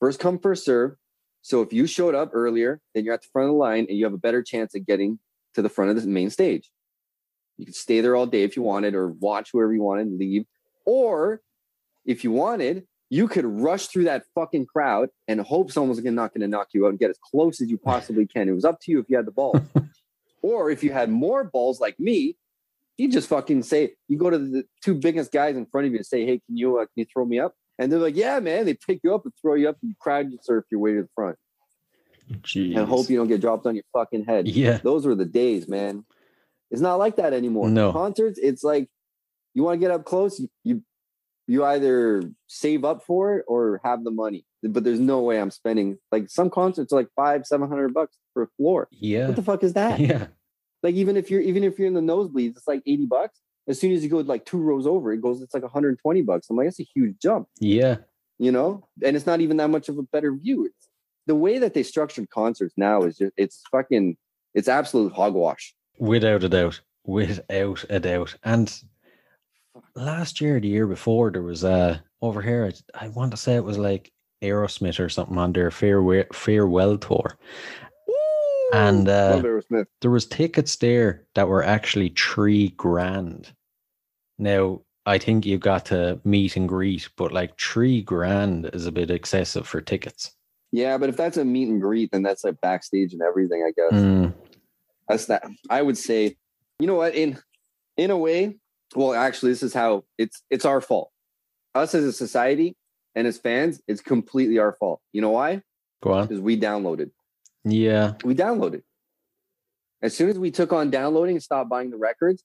first 0.01 0.21
come, 0.21 0.39
first 0.39 0.65
serve. 0.65 0.97
So 1.43 1.63
if 1.63 1.73
you 1.73 1.87
showed 1.87 2.15
up 2.15 2.31
earlier, 2.33 2.81
then 2.95 3.05
you're 3.05 3.15
at 3.15 3.23
the 3.23 3.29
front 3.33 3.49
of 3.49 3.53
the 3.53 3.59
line 3.59 3.87
and 3.89 3.97
you 3.97 4.05
have 4.05 4.15
a 4.15 4.19
better 4.19 4.43
chance 4.43 4.75
of 4.75 4.87
getting 4.87 5.19
to 5.55 5.63
the 5.63 5.69
front 5.69 5.91
of 5.91 6.03
the 6.03 6.09
main 6.09 6.31
stage. 6.31 6.71
You 7.57 7.65
could 7.67 7.75
stay 7.75 8.01
there 8.01 8.17
all 8.17 8.27
day 8.27 8.43
if 8.43 8.57
you 8.57 8.63
wanted, 8.63 8.95
or 8.95 9.09
watch 9.09 9.51
whoever 9.53 9.73
you 9.73 9.83
wanted 9.83 10.09
and 10.09 10.19
leave. 10.19 10.45
Or 10.85 11.41
if 12.05 12.25
you 12.25 12.31
wanted, 12.33 12.87
you 13.09 13.29
could 13.29 13.45
rush 13.45 13.87
through 13.87 14.05
that 14.05 14.25
fucking 14.35 14.67
crowd 14.67 15.09
and 15.29 15.41
hope 15.41 15.71
someone's 15.71 16.03
not 16.03 16.35
gonna 16.35 16.49
knock 16.49 16.69
you 16.73 16.87
out 16.87 16.91
and 16.91 16.99
get 16.99 17.11
as 17.11 17.19
close 17.23 17.61
as 17.61 17.71
you 17.71 17.79
possibly 17.79 18.27
can. 18.35 18.49
It 18.49 18.53
was 18.53 18.65
up 18.65 18.81
to 18.83 18.91
you 18.91 18.99
if 18.99 19.07
you 19.09 19.17
had 19.17 19.27
the 19.27 19.33
ball. 19.33 19.61
or 20.43 20.71
if 20.71 20.83
you 20.83 20.93
had 20.93 21.11
more 21.11 21.45
balls 21.45 21.81
like 21.81 21.99
me, 21.99 22.37
you 22.99 23.11
just 23.11 23.29
fucking 23.29 23.63
say 23.63 23.95
you 24.09 24.19
go 24.19 24.31
to 24.31 24.39
the 24.39 24.65
two 24.83 24.95
biggest 24.95 25.31
guys 25.31 25.57
in 25.57 25.67
front 25.67 25.87
of 25.87 25.93
you 25.93 25.99
and 25.99 26.07
say, 26.07 26.25
"Hey, 26.25 26.41
can 26.47 26.57
you 26.57 26.79
uh, 26.79 26.87
can 26.87 26.95
you 26.97 27.07
throw 27.13 27.25
me 27.25 27.39
up?" 27.39 27.55
And 27.79 27.93
they're 27.93 27.99
like, 27.99 28.17
yeah, 28.17 28.41
man. 28.41 28.65
They 28.65 28.75
pick 28.75 29.01
you 29.03 29.15
up 29.15 29.25
and 29.25 29.33
throw 29.41 29.55
you 29.55 29.69
up 29.69 29.77
and 29.83 29.91
you 29.91 29.97
crowd 30.01 30.31
surf 30.43 30.65
your 30.71 30.81
way 30.81 30.95
to 30.95 31.03
the 31.03 31.09
front. 31.15 31.37
Jeez. 32.41 32.77
And 32.77 32.89
hope 32.89 33.09
you 33.09 33.17
don't 33.17 33.29
get 33.29 33.41
dropped 33.41 33.67
on 33.67 33.75
your 33.75 33.85
fucking 33.93 34.25
head. 34.25 34.49
Yeah. 34.49 34.79
Those 34.83 35.07
were 35.07 35.15
the 35.15 35.25
days, 35.25 35.69
man. 35.69 36.05
It's 36.71 36.81
not 36.81 36.97
like 36.97 37.17
that 37.17 37.33
anymore. 37.33 37.69
No. 37.69 37.93
Concerts, 37.93 38.39
it's 38.43 38.65
like 38.65 38.89
you 39.55 39.63
want 39.63 39.81
to 39.81 39.85
get 39.85 39.91
up 39.91 40.05
close, 40.05 40.41
you, 40.41 40.49
you 40.65 40.83
you 41.49 41.65
either 41.65 42.25
save 42.49 42.85
up 42.85 43.05
for 43.05 43.39
it 43.39 43.45
or 43.47 43.81
have 43.85 44.03
the 44.03 44.11
money. 44.11 44.45
But 44.65 44.83
there's 44.83 44.99
no 44.99 45.21
way 45.21 45.41
I'm 45.41 45.53
spending 45.53 45.99
like 46.11 46.29
some 46.29 46.51
concerts 46.51 46.93
like 46.93 47.09
five, 47.15 47.47
seven 47.47 47.69
hundred 47.69 47.95
bucks 47.95 48.17
for 48.35 48.43
a 48.43 48.49
floor. 48.57 48.89
Yeah. 48.91 49.29
What 49.29 49.37
the 49.37 49.43
fuck 49.43 49.63
is 49.63 49.75
that? 49.75 50.01
Yeah. 50.01 50.27
Like 50.83 50.95
even 50.95 51.17
if 51.17 51.31
you're 51.31 51.41
even 51.41 51.65
if 51.65 51.79
you're 51.79 51.89
in 51.89 51.95
the 51.95 52.01
nosebleeds, 52.01 52.57
it's 52.57 52.69
like 52.69 52.83
80 52.87 53.07
bucks 53.07 53.41
as 53.69 53.81
soon 53.81 53.93
as 53.93 54.03
you 54.03 54.11
go 54.11 54.19
like 54.19 54.45
two 54.45 54.59
rows 54.59 54.87
over, 54.87 55.13
it 55.13 55.21
goes, 55.21 55.43
it's 55.43 55.55
like 55.55 55.63
120 55.63 56.23
bucks. 56.23 56.49
I'm 56.49 56.57
like, 56.57 56.67
that's 56.67 56.81
a 56.81 56.87
huge 56.95 57.19
jump. 57.21 57.49
Yeah. 57.59 57.97
You 58.39 58.53
know, 58.53 58.87
and 59.03 59.17
it's 59.17 59.27
not 59.27 59.41
even 59.41 59.57
that 59.59 59.71
much 59.71 59.89
of 59.89 59.99
a 59.99 60.03
better 60.03 60.35
view. 60.35 60.67
It's 60.67 60.89
the 61.27 61.35
way 61.35 61.59
that 61.59 61.75
they 61.75 61.83
structured 61.83 62.31
concerts 62.31 62.75
now 62.77 63.03
is 63.03 63.17
just, 63.19 63.33
it's 63.37 63.63
fucking, 63.71 64.17
it's 64.55 64.69
absolute 64.69 65.13
hogwash. 65.13 65.75
Without 65.99 66.45
a 66.45 66.49
doubt. 66.49 66.81
Without 67.05 67.85
a 67.89 67.99
doubt. 67.99 68.37
And 68.45 68.73
last 69.95 70.41
year, 70.41 70.61
the 70.61 70.69
year 70.69 70.87
before, 70.87 71.31
there 71.31 71.43
was 71.43 71.65
uh 71.65 71.99
over 72.23 72.43
here, 72.43 72.71
I, 72.95 73.07
I 73.07 73.09
want 73.09 73.31
to 73.33 73.37
say 73.37 73.57
it 73.57 73.65
was 73.65 73.79
like 73.79 74.13
Aerosmith 74.43 75.01
or 75.01 75.09
something 75.09 75.39
on 75.39 75.53
their 75.53 75.71
farewell, 75.71 76.25
farewell 76.33 76.99
tour 76.99 77.39
and 78.73 79.09
uh, 79.09 79.43
there 80.01 80.11
was 80.11 80.27
tickets 80.27 80.77
there 80.77 81.25
that 81.35 81.49
were 81.49 81.63
actually 81.63 82.09
three 82.11 82.69
grand 82.71 83.53
now, 84.39 84.83
I 85.05 85.19
think 85.19 85.47
you 85.47 85.59
got 85.59 85.87
to 85.87 86.21
meet 86.25 86.57
and 86.57 86.69
greet, 86.69 87.09
but 87.17 87.33
like 87.33 87.59
three 87.59 88.03
grand 88.03 88.71
is 88.73 88.87
a 88.87 88.93
bit 88.93 89.11
excessive 89.11 89.67
for 89.67 89.81
tickets. 89.81 90.33
Yeah, 90.73 90.99
but 90.99 91.09
if 91.09 91.17
that's 91.17 91.37
a 91.37 91.45
meet 91.45 91.69
and 91.69 91.81
greet, 91.81 92.11
then 92.11 92.23
that's 92.23 92.45
like 92.45 92.61
backstage 92.61 93.13
and 93.13 93.23
everything, 93.23 93.63
I 93.63 93.71
guess. 93.71 94.01
Mm. 94.01 94.35
That's 95.09 95.27
that. 95.27 95.45
I 95.71 95.81
would 95.81 95.97
say, 95.97 96.37
you 96.79 96.87
know 96.87 96.97
what? 96.97 97.15
In 97.15 97.39
in 97.97 98.11
a 98.11 98.19
way, 98.19 98.59
well, 98.95 99.15
actually, 99.15 99.53
this 99.53 99.63
is 99.63 99.73
how 99.73 100.05
it's 100.19 100.43
it's 100.51 100.65
our 100.65 100.81
fault. 100.81 101.11
Us 101.75 101.95
as 101.95 102.05
a 102.05 102.13
society 102.13 102.77
and 103.15 103.27
as 103.27 103.39
fans, 103.39 103.81
it's 103.87 104.01
completely 104.01 104.59
our 104.59 104.73
fault. 104.73 105.01
You 105.13 105.23
know 105.23 105.31
why? 105.31 105.63
Go 106.03 106.13
on. 106.13 106.27
Because 106.27 106.41
we 106.41 106.61
downloaded. 106.61 107.11
Yeah. 107.67 108.15
We 108.25 108.35
downloaded. 108.35 108.83
As 110.03 110.17
soon 110.17 110.29
as 110.31 110.39
we 110.39 110.51
took 110.51 110.73
on 110.73 110.91
downloading 110.91 111.37
and 111.37 111.43
stopped 111.43 111.69
buying 111.69 111.91
the 111.91 111.97
records, 111.97 112.45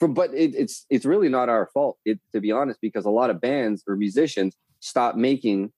from 0.00 0.14
but 0.14 0.34
it, 0.34 0.54
it's 0.54 0.86
it's 0.90 1.04
really 1.04 1.28
not 1.28 1.48
our 1.48 1.68
fault 1.72 1.98
it, 2.04 2.18
to 2.32 2.40
be 2.40 2.50
honest 2.50 2.80
because 2.80 3.04
a 3.04 3.10
lot 3.10 3.30
of 3.30 3.40
bands 3.40 3.84
or 3.86 3.94
musicians 3.94 4.56
stop 4.80 5.14
making 5.14 5.72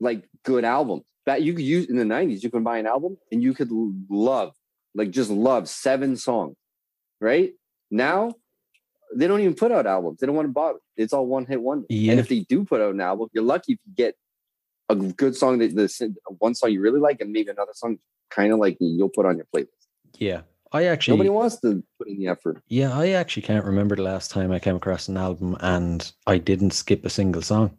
like 0.00 0.24
good 0.44 0.64
albums. 0.64 1.04
That 1.26 1.42
you 1.42 1.54
could 1.54 1.64
use 1.64 1.86
in 1.86 1.96
the 1.96 2.04
90s, 2.04 2.42
you 2.42 2.50
can 2.50 2.64
buy 2.64 2.78
an 2.78 2.86
album 2.86 3.16
and 3.32 3.42
you 3.42 3.54
could 3.54 3.70
love, 4.10 4.52
like 4.94 5.10
just 5.10 5.30
love 5.30 5.68
seven 5.68 6.16
songs, 6.16 6.56
right? 7.20 7.52
Now 7.90 8.34
they 9.14 9.26
don't 9.26 9.40
even 9.40 9.54
put 9.54 9.72
out 9.72 9.86
albums. 9.86 10.18
They 10.18 10.26
don't 10.26 10.36
want 10.36 10.48
to 10.48 10.52
bother. 10.52 10.80
It's 10.96 11.12
all 11.12 11.26
one 11.26 11.46
hit 11.46 11.60
wonder. 11.60 11.86
Yeah. 11.88 12.12
And 12.12 12.20
if 12.20 12.28
they 12.28 12.40
do 12.40 12.64
put 12.64 12.80
out 12.80 12.94
an 12.94 13.00
album, 13.00 13.28
you're 13.32 13.44
lucky 13.44 13.74
if 13.74 13.78
you 13.86 13.94
get 13.94 14.16
a 14.88 14.94
good 14.96 15.36
song 15.36 15.58
that 15.58 15.74
the 15.74 16.14
one 16.38 16.54
song 16.54 16.70
you 16.70 16.80
really 16.80 17.00
like 17.00 17.20
and 17.20 17.32
maybe 17.32 17.50
another 17.50 17.72
song 17.74 17.98
kind 18.30 18.52
of 18.52 18.58
like 18.58 18.76
you'll 18.80 19.08
put 19.08 19.26
on 19.26 19.36
your 19.36 19.46
playlist. 19.54 19.68
Yeah. 20.18 20.42
I 20.72 20.86
actually 20.86 21.12
nobody 21.12 21.30
wants 21.30 21.60
to 21.60 21.84
put 21.98 22.08
in 22.08 22.18
the 22.18 22.26
effort. 22.26 22.60
Yeah, 22.66 22.98
I 22.98 23.10
actually 23.10 23.42
can't 23.42 23.64
remember 23.64 23.94
the 23.94 24.02
last 24.02 24.32
time 24.32 24.50
I 24.50 24.58
came 24.58 24.74
across 24.74 25.06
an 25.06 25.16
album 25.16 25.56
and 25.60 26.10
I 26.26 26.38
didn't 26.38 26.72
skip 26.72 27.04
a 27.04 27.10
single 27.10 27.42
song. 27.42 27.78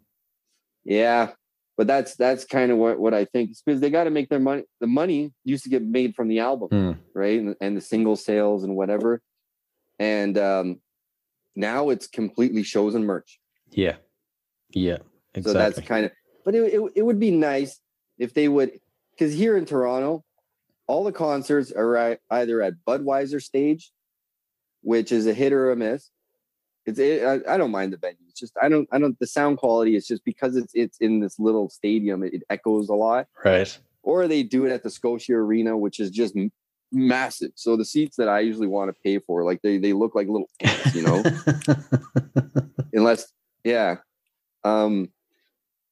Yeah, 0.82 1.32
but 1.76 1.86
that's 1.86 2.16
that's 2.16 2.46
kind 2.46 2.72
of 2.72 2.78
what, 2.78 2.98
what 2.98 3.12
I 3.12 3.26
think. 3.26 3.50
It's 3.50 3.60
because 3.60 3.82
they 3.82 3.90
got 3.90 4.04
to 4.04 4.10
make 4.10 4.30
their 4.30 4.40
money. 4.40 4.62
The 4.80 4.86
money 4.86 5.34
used 5.44 5.64
to 5.64 5.68
get 5.68 5.82
made 5.82 6.14
from 6.14 6.28
the 6.28 6.38
album, 6.38 6.68
Mm. 6.70 6.98
right, 7.12 7.38
and, 7.38 7.54
and 7.60 7.76
the 7.76 7.82
single 7.82 8.16
sales 8.16 8.64
and 8.64 8.76
whatever. 8.76 9.20
And 9.98 10.38
um, 10.38 10.80
now 11.54 11.90
it's 11.90 12.06
completely 12.06 12.62
shows 12.62 12.94
and 12.94 13.04
merch. 13.04 13.38
Yeah. 13.72 13.96
Yeah. 14.70 14.98
Exactly. 15.34 15.52
So 15.52 15.52
that's 15.52 15.80
kind 15.80 16.06
of. 16.06 16.12
But 16.46 16.54
it, 16.54 16.74
it 16.74 16.92
it 16.94 17.02
would 17.02 17.18
be 17.18 17.32
nice 17.32 17.80
if 18.18 18.32
they 18.32 18.46
would, 18.48 18.78
because 19.10 19.34
here 19.34 19.56
in 19.56 19.66
Toronto, 19.66 20.24
all 20.86 21.02
the 21.02 21.12
concerts 21.12 21.72
are 21.72 22.18
either 22.30 22.62
at 22.62 22.74
Budweiser 22.86 23.42
stage, 23.42 23.90
which 24.80 25.10
is 25.10 25.26
a 25.26 25.34
hit 25.34 25.52
or 25.52 25.72
a 25.72 25.76
miss. 25.76 26.08
It's 26.86 27.00
it, 27.00 27.24
I, 27.24 27.54
I 27.54 27.56
don't 27.58 27.72
mind 27.72 27.92
the 27.92 27.96
venue. 27.96 28.18
It's 28.28 28.38
just 28.38 28.56
I 28.62 28.68
don't 28.68 28.88
I 28.92 28.98
don't 28.98 29.18
the 29.18 29.26
sound 29.26 29.58
quality 29.58 29.96
is 29.96 30.06
just 30.06 30.24
because 30.24 30.54
it's 30.54 30.72
it's 30.72 30.98
in 30.98 31.18
this 31.18 31.40
little 31.40 31.68
stadium. 31.68 32.22
It, 32.22 32.34
it 32.34 32.42
echoes 32.48 32.88
a 32.88 32.94
lot. 32.94 33.26
right. 33.44 33.76
Or 34.04 34.28
they 34.28 34.44
do 34.44 34.66
it 34.66 34.70
at 34.70 34.84
the 34.84 34.90
Scotia 34.90 35.34
Arena, 35.34 35.76
which 35.76 35.98
is 35.98 36.12
just 36.12 36.36
massive. 36.92 37.50
So 37.56 37.76
the 37.76 37.84
seats 37.84 38.16
that 38.18 38.28
I 38.28 38.38
usually 38.38 38.68
want 38.68 38.88
to 38.88 39.00
pay 39.02 39.18
for, 39.18 39.42
like 39.42 39.62
they 39.62 39.78
they 39.78 39.92
look 39.92 40.14
like 40.14 40.28
little 40.28 40.48
ants, 40.60 40.94
you 40.94 41.02
know. 41.02 41.24
Unless 42.92 43.32
yeah, 43.64 43.96
um, 44.62 45.08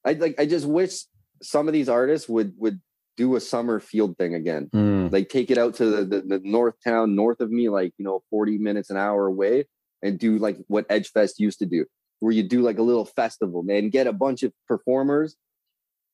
I 0.04 0.12
like 0.12 0.34
I 0.38 0.46
just 0.46 0.66
wish 0.66 1.04
some 1.42 1.68
of 1.68 1.74
these 1.74 1.88
artists 1.88 2.28
would 2.28 2.54
would 2.58 2.80
do 3.16 3.36
a 3.36 3.40
summer 3.40 3.80
field 3.80 4.16
thing 4.18 4.34
again. 4.34 4.68
Mm, 4.74 5.12
like 5.12 5.28
take 5.28 5.50
it 5.50 5.58
out 5.58 5.74
to 5.76 5.86
the, 5.86 6.04
the, 6.04 6.20
the 6.22 6.40
north 6.44 6.74
town 6.82 7.14
north 7.14 7.40
of 7.40 7.50
me 7.50 7.68
like 7.68 7.92
you 7.98 8.04
know 8.04 8.22
40 8.30 8.58
minutes 8.58 8.90
an 8.90 8.96
hour 8.96 9.26
away 9.26 9.66
and 10.02 10.18
do 10.18 10.38
like 10.38 10.58
what 10.68 10.88
edgefest 10.88 11.38
used 11.38 11.60
to 11.60 11.66
do 11.66 11.86
where 12.20 12.32
you 12.32 12.42
do 12.42 12.62
like 12.62 12.78
a 12.78 12.82
little 12.82 13.04
festival 13.04 13.62
man 13.62 13.90
get 13.90 14.06
a 14.06 14.12
bunch 14.12 14.42
of 14.42 14.52
performers 14.66 15.36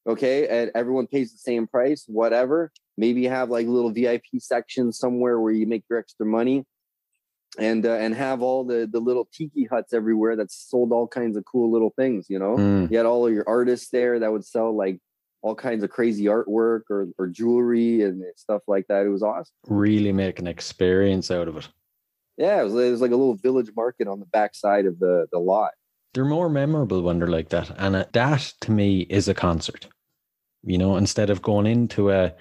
okay 0.09 0.46
and 0.48 0.70
everyone 0.74 1.07
pays 1.07 1.33
the 1.33 1.38
same 1.38 1.66
price 1.66 2.05
whatever. 2.07 2.70
Maybe 2.96 3.24
have 3.24 3.48
like 3.48 3.66
little 3.66 3.92
vip 3.92 4.24
sections 4.38 4.98
somewhere 4.98 5.40
where 5.40 5.53
you 5.53 5.66
make 5.66 5.85
your 5.88 5.98
extra 5.98 6.26
money 6.26 6.66
and 7.59 7.85
uh, 7.85 7.95
and 7.95 8.15
have 8.15 8.43
all 8.43 8.65
the 8.65 8.89
the 8.91 9.01
little 9.01 9.29
tiki 9.33 9.65
huts 9.65 9.93
everywhere 9.93 10.37
that 10.37 10.53
sold 10.53 10.93
all 10.93 11.09
kinds 11.09 11.37
of 11.37 11.45
cool 11.45 11.71
little 11.73 11.93
things 11.97 12.27
you 12.29 12.39
know 12.39 12.57
mm, 12.57 12.91
you 12.91 12.97
had 12.97 13.07
all 13.07 13.27
of 13.27 13.33
your 13.33 13.49
artists 13.49 13.91
there 13.91 14.21
that 14.21 14.31
would 14.31 14.45
sell 14.45 14.75
like 14.75 15.01
all 15.43 15.55
kinds 15.55 15.83
of 15.83 15.91
crazy 15.91 16.25
artwork 16.25 16.83
or, 16.91 17.09
or 17.19 17.27
jewelry 17.27 18.03
and 18.03 18.23
stuff 18.37 18.63
like 18.67 18.87
that. 18.89 19.07
It 19.07 19.09
was 19.09 19.23
awesome. 19.23 19.53
really 19.67 20.13
make 20.13 20.39
an 20.39 20.47
experience 20.47 21.31
out 21.31 21.49
of 21.49 21.57
it. 21.57 21.69
Yeah, 22.37 22.61
it 22.61 22.65
was, 22.65 22.75
it 22.75 22.91
was 22.91 23.01
like 23.01 23.11
a 23.11 23.17
little 23.17 23.35
village 23.35 23.71
market 23.77 24.09
on 24.09 24.21
the 24.21 24.27
backside 24.27 24.87
of 24.87 24.99
the 24.99 25.27
the 25.33 25.39
lot. 25.39 25.73
They're 26.15 26.25
more 26.25 26.49
memorable 26.49 27.03
when 27.03 27.19
they're 27.19 27.29
like 27.29 27.51
that. 27.51 27.71
And 27.79 27.97
uh, 27.97 28.05
that 28.13 28.53
to 28.63 28.73
me 28.73 29.01
is 29.03 29.29
a 29.29 29.35
concert. 29.35 29.87
You 30.63 30.79
know, 30.79 30.97
instead 30.97 31.31
of 31.31 31.43
going 31.43 31.67
into 31.67 32.11
a, 32.11 32.35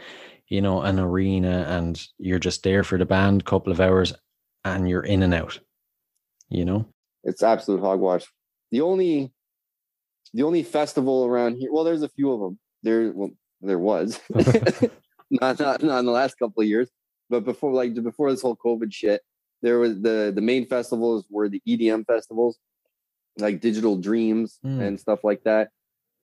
you 0.47 0.61
know, 0.61 0.81
an 0.81 0.99
arena 0.99 1.65
and 1.69 2.01
you're 2.17 2.39
just 2.39 2.63
there 2.63 2.83
for 2.83 2.97
the 2.97 3.05
band 3.05 3.45
couple 3.45 3.71
of 3.71 3.79
hours 3.79 4.13
and 4.65 4.89
you're 4.89 5.03
in 5.03 5.23
and 5.23 5.33
out. 5.33 5.59
You 6.49 6.65
know? 6.65 6.85
It's 7.23 7.43
absolute 7.43 7.81
hogwash. 7.81 8.25
The 8.71 8.81
only 8.81 9.31
the 10.33 10.43
only 10.43 10.63
festival 10.63 11.25
around 11.25 11.55
here, 11.55 11.71
well, 11.71 11.83
there's 11.83 12.03
a 12.03 12.09
few 12.09 12.31
of 12.31 12.39
them. 12.39 12.59
There, 12.83 13.11
well, 13.11 13.31
there 13.61 13.79
was 13.79 14.19
not, 15.31 15.59
not 15.59 15.83
not 15.83 15.99
in 15.99 16.05
the 16.05 16.11
last 16.11 16.35
couple 16.35 16.61
of 16.61 16.67
years, 16.67 16.89
but 17.29 17.45
before 17.45 17.73
like 17.73 17.93
before 17.95 18.31
this 18.31 18.41
whole 18.41 18.55
COVID 18.55 18.93
shit, 18.93 19.21
there 19.61 19.79
was 19.79 19.99
the 20.01 20.31
the 20.33 20.41
main 20.41 20.65
festivals 20.65 21.25
were 21.29 21.49
the 21.49 21.61
EDM 21.67 22.05
festivals, 22.05 22.57
like 23.37 23.61
Digital 23.61 23.97
Dreams 23.97 24.59
Hmm. 24.63 24.79
and 24.81 24.99
stuff 24.99 25.23
like 25.23 25.43
that, 25.43 25.69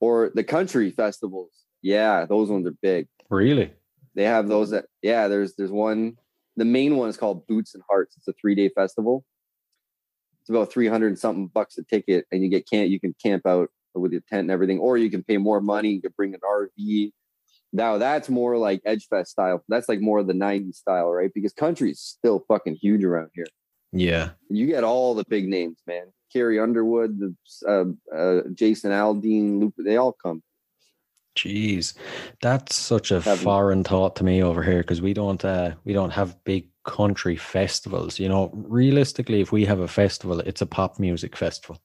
or 0.00 0.30
the 0.34 0.44
country 0.44 0.90
festivals. 0.90 1.52
Yeah, 1.82 2.26
those 2.26 2.48
ones 2.48 2.66
are 2.66 2.74
big. 2.82 3.06
Really? 3.28 3.72
They 4.14 4.24
have 4.24 4.48
those 4.48 4.70
that 4.70 4.86
yeah, 5.02 5.28
there's 5.28 5.54
there's 5.56 5.70
one 5.70 6.16
the 6.56 6.64
main 6.64 6.96
one 6.96 7.08
is 7.08 7.16
called 7.16 7.46
Boots 7.46 7.74
and 7.74 7.82
Hearts. 7.88 8.16
It's 8.16 8.28
a 8.28 8.32
three 8.40 8.54
day 8.54 8.70
festival. 8.70 9.24
It's 10.42 10.50
about 10.50 10.72
300 10.72 11.08
and 11.08 11.18
something 11.18 11.48
bucks 11.48 11.76
a 11.76 11.82
ticket, 11.82 12.26
and 12.30 12.42
you 12.42 12.48
get 12.48 12.68
camp. 12.68 12.88
You 12.88 13.00
can 13.00 13.14
camp 13.20 13.46
out 13.46 13.68
with 13.94 14.12
your 14.12 14.20
tent 14.28 14.42
and 14.42 14.50
everything, 14.50 14.78
or 14.78 14.96
you 14.96 15.10
can 15.10 15.24
pay 15.24 15.38
more 15.38 15.60
money. 15.60 15.90
You 15.90 16.00
can 16.00 16.12
bring 16.16 16.34
an 16.34 16.40
RV. 16.48 17.10
Now 17.72 17.98
that's 17.98 18.28
more 18.28 18.56
like 18.56 18.82
Edgefest 18.84 19.26
style. 19.26 19.64
That's 19.68 19.88
like 19.88 20.00
more 20.00 20.20
of 20.20 20.26
the 20.26 20.32
90s 20.32 20.76
style, 20.76 21.10
right? 21.10 21.32
Because 21.34 21.52
country 21.52 21.90
is 21.90 22.00
still 22.00 22.44
fucking 22.46 22.78
huge 22.80 23.04
around 23.04 23.30
here. 23.34 23.46
Yeah. 23.92 24.30
You 24.48 24.66
get 24.66 24.84
all 24.84 25.14
the 25.14 25.24
big 25.28 25.48
names, 25.48 25.78
man. 25.86 26.12
Carrie 26.32 26.60
Underwood, 26.60 27.18
the, 27.18 27.34
uh, 27.66 28.16
uh, 28.16 28.42
Jason 28.54 28.92
Aldean, 28.92 29.58
Lupe, 29.60 29.74
they 29.78 29.96
all 29.96 30.12
come. 30.12 30.42
Jeez, 31.36 31.92
that's 32.40 32.74
such 32.74 33.10
a 33.10 33.20
foreign 33.20 33.84
thought 33.84 34.16
to 34.16 34.24
me 34.24 34.42
over 34.42 34.62
here 34.62 34.78
because 34.78 35.02
we 35.02 35.12
don't 35.12 35.44
uh, 35.44 35.72
we 35.84 35.92
don't 35.92 36.12
have 36.12 36.42
big 36.44 36.68
country 36.84 37.36
festivals. 37.36 38.18
You 38.18 38.30
know, 38.30 38.50
realistically, 38.54 39.42
if 39.42 39.52
we 39.52 39.66
have 39.66 39.80
a 39.80 39.88
festival, 39.88 40.40
it's 40.40 40.62
a 40.62 40.66
pop 40.66 40.98
music 40.98 41.36
festival. 41.36 41.78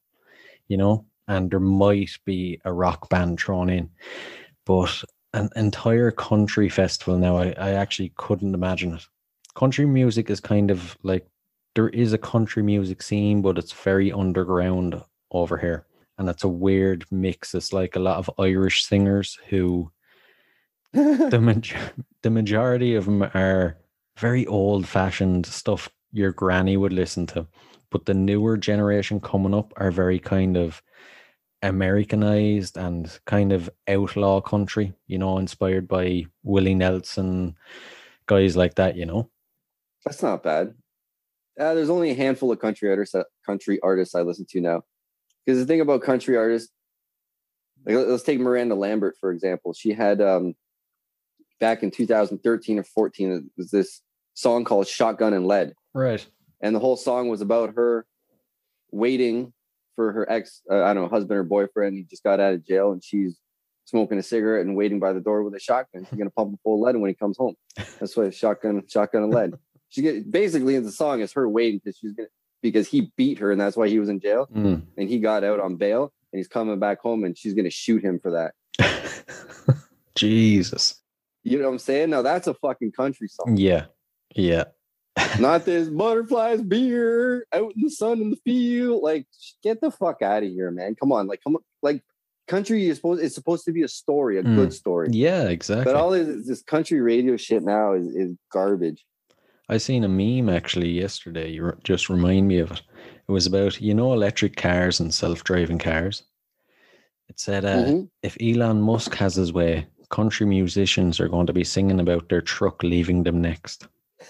You 0.70 0.78
know, 0.78 1.06
and 1.28 1.52
there 1.52 1.60
might 1.60 2.18
be 2.26 2.62
a 2.64 2.72
rock 2.72 3.10
band 3.10 3.42
thrown 3.42 3.70
in, 3.70 3.90
but 4.66 5.04
an 5.34 5.50
entire 5.58 6.12
country 6.12 6.70
festival 6.70 7.18
now, 7.18 7.36
I, 7.36 7.54
I 7.58 7.72
actually 7.72 8.14
couldn't 8.16 8.56
imagine 8.56 8.94
it. 8.96 9.06
Country 9.56 9.86
music 9.86 10.30
is 10.30 10.40
kind 10.40 10.72
of 10.72 10.98
like 11.04 11.28
there 11.76 11.90
is 11.90 12.14
a 12.14 12.18
country 12.18 12.64
music 12.64 13.02
scene, 13.02 13.42
but 13.42 13.58
it's 13.58 13.74
very 13.74 14.14
underground 14.14 15.02
over 15.32 15.58
here 15.58 15.86
and 16.18 16.30
it's 16.30 16.44
a 16.44 16.50
weird 16.50 17.06
mix. 17.12 17.54
It's 17.56 17.74
like 17.74 17.96
a 17.96 18.00
lot 18.00 18.18
of 18.18 18.30
Irish 18.40 18.86
singers 18.86 19.38
who 19.50 19.92
the 20.94 21.40
maj- 21.42 21.76
the 22.22 22.30
majority 22.30 22.96
of 22.96 23.06
them 23.06 23.24
are 23.24 23.78
very 24.18 24.46
old 24.48 24.88
fashioned 24.88 25.46
stuff 25.46 25.90
your 26.12 26.32
granny 26.32 26.78
would 26.78 26.94
listen 26.94 27.26
to, 27.26 27.48
but 27.90 28.06
the 28.06 28.14
newer 28.14 28.58
generation 28.58 29.20
coming 29.20 29.54
up 29.54 29.74
are 29.78 29.92
very 29.92 30.20
kind 30.20 30.58
of 30.58 30.82
Americanized 31.64 32.78
and 32.78 33.20
kind 33.26 33.54
of 33.54 33.70
outlaw 33.88 34.42
country. 34.42 34.94
You 35.08 35.18
know, 35.18 35.38
inspired 35.38 35.88
by 35.88 36.26
Willie 36.44 36.76
Nelson, 36.76 37.56
guys 38.26 38.58
like 38.58 38.76
that. 38.76 38.96
You 38.96 39.06
know. 39.06 39.30
That's 40.06 40.24
not 40.24 40.44
bad. 40.44 40.74
Uh, 41.60 41.76
there's 41.76 41.90
only 41.90 42.10
a 42.10 42.16
handful 42.16 42.52
of 42.52 42.60
country 42.60 42.90
artists, 42.90 43.16
country 43.46 43.80
artists 43.84 44.16
I 44.16 44.22
listen 44.22 44.46
to 44.50 44.62
now. 44.62 44.82
Because 45.46 45.60
the 45.60 45.66
thing 45.66 45.82
about 45.82 46.02
country 46.04 46.38
artists, 46.38 46.72
like 47.86 47.96
let- 47.96 48.08
let's 48.08 48.24
take 48.24 48.40
Miranda 48.40 48.76
Lambert 48.76 49.16
for 49.20 49.32
example. 49.32 49.74
She 49.74 49.94
had 49.94 50.22
um, 50.22 50.54
back 51.60 51.84
in 51.84 51.92
2013 51.92 52.80
or 52.80 52.84
14, 52.84 53.32
it 53.32 53.44
was 53.58 53.72
this 53.72 54.02
song 54.34 54.64
called 54.66 54.88
"Shotgun 54.88 55.34
and 55.34 55.48
Lead," 55.48 55.74
Right. 55.94 56.26
and 56.62 56.76
the 56.76 56.80
whole 56.80 56.98
song 56.98 57.28
was 57.30 57.42
about 57.42 57.74
her 57.76 58.06
waiting 58.92 59.54
for 59.96 60.12
her 60.14 60.30
ex, 60.32 60.62
uh, 60.70 60.84
I 60.84 60.94
don't 60.94 61.04
know, 61.04 61.10
husband 61.10 61.38
or 61.40 61.44
boyfriend. 61.44 61.96
He 61.98 62.04
just 62.04 62.24
got 62.24 62.40
out 62.40 62.54
of 62.54 62.66
jail, 62.66 62.92
and 62.92 63.04
she's 63.04 63.38
smoking 63.86 64.18
a 64.20 64.24
cigarette 64.24 64.66
and 64.66 64.76
waiting 64.76 65.00
by 65.00 65.12
the 65.12 65.20
door 65.20 65.44
with 65.44 65.54
a 65.56 65.60
shotgun. 65.60 66.06
She's 66.10 66.18
gonna 66.18 66.30
pump 66.30 66.52
him 66.52 66.60
full 66.64 66.76
of 66.76 66.80
lead 66.82 67.00
when 67.02 67.10
he 67.10 67.16
comes 67.16 67.38
home. 67.38 67.56
That's 68.00 68.16
why 68.16 68.30
shotgun, 68.30 68.84
shotgun 68.88 69.24
and 69.24 69.34
lead. 69.34 69.54
She 69.90 70.02
get 70.02 70.32
basically 70.32 70.76
in 70.76 70.84
the 70.84 70.92
song 70.92 71.20
is 71.20 71.34
her 71.34 71.50
waiting 71.50 71.82
because 71.84 71.98
she's 71.98 72.14
gonna 72.14 72.30
because 72.62 72.88
he 72.88 73.12
beat 73.18 73.40
her 73.40 73.52
and 73.52 73.60
that's 73.60 73.76
why 73.78 73.88
he 73.90 74.00
was 74.00 74.10
in 74.10 74.20
jail 74.20 74.48
Mm. 74.56 74.84
and 74.98 75.10
he 75.10 75.20
got 75.20 75.44
out 75.44 75.60
on 75.60 75.76
bail 75.78 76.12
and 76.32 76.40
he's 76.40 76.48
coming 76.48 76.80
back 76.80 77.00
home 77.02 77.24
and 77.24 77.38
she's 77.38 77.54
gonna 77.54 77.70
shoot 77.70 78.04
him 78.04 78.20
for 78.20 78.32
that. 78.32 78.54
Jesus. 80.16 80.96
You 81.44 81.58
know 81.60 81.66
what 81.66 81.72
I'm 81.74 81.80
saying? 81.80 82.10
Now 82.12 82.22
that's 82.22 82.48
a 82.48 82.54
fucking 82.54 82.92
country 82.92 83.28
song. 83.28 83.58
Yeah. 83.58 83.86
Yeah. 84.36 84.66
Not 85.40 85.66
this 85.66 85.90
butterflies 85.90 86.62
beer 86.62 87.46
out 87.54 87.74
in 87.76 87.82
the 87.84 87.90
sun 87.90 88.22
in 88.22 88.30
the 88.32 88.38
field. 88.46 89.04
Like, 89.04 89.26
get 89.64 89.82
the 89.82 89.92
fuck 89.92 90.22
out 90.22 90.44
of 90.44 90.50
here, 90.50 90.72
man. 90.72 90.96
Come 90.96 91.12
on, 91.12 91.28
like, 91.28 91.42
come 91.44 91.56
on, 91.56 91.62
like, 91.82 92.02
country 92.48 92.88
is 92.88 92.98
supposed 92.98 93.22
it's 93.24 93.36
supposed 93.36 93.66
to 93.66 93.72
be 93.74 93.82
a 93.84 93.88
story, 93.88 94.38
a 94.40 94.44
Mm. 94.44 94.56
good 94.56 94.74
story. 94.74 95.10
Yeah, 95.12 95.50
exactly. 95.50 95.86
But 95.86 95.96
all 96.00 96.12
this, 96.12 96.48
this 96.48 96.62
country 96.62 97.02
radio 97.02 97.36
shit 97.38 97.64
now 97.64 97.94
is, 97.94 98.06
is 98.16 98.36
garbage. 98.52 99.04
I 99.72 99.78
seen 99.78 100.04
a 100.04 100.10
meme 100.10 100.50
actually 100.54 100.90
yesterday. 100.90 101.50
You 101.50 101.72
just 101.84 102.10
remind 102.10 102.46
me 102.48 102.60
of 102.60 102.72
it. 102.72 102.82
It 103.28 103.32
was 103.32 103.48
about 103.48 103.80
you 103.80 103.94
know 103.94 104.12
electric 104.12 104.58
cars 104.58 105.00
and 105.00 105.14
self-driving 105.14 105.80
cars. 105.80 106.24
It 107.30 107.40
said 107.40 107.64
uh, 107.64 107.78
Mhm. 107.86 108.10
if 108.22 108.36
Elon 108.42 108.82
Musk 108.82 109.16
has 109.16 109.36
his 109.36 109.54
way, 109.54 109.88
country 110.10 110.46
musicians 110.46 111.22
are 111.22 111.30
going 111.30 111.48
to 111.48 111.54
be 111.54 111.64
singing 111.64 112.02
about 112.02 112.28
their 112.28 112.42
truck 112.42 112.84
leaving 112.84 113.24
them 113.24 113.42
next. 113.42 113.88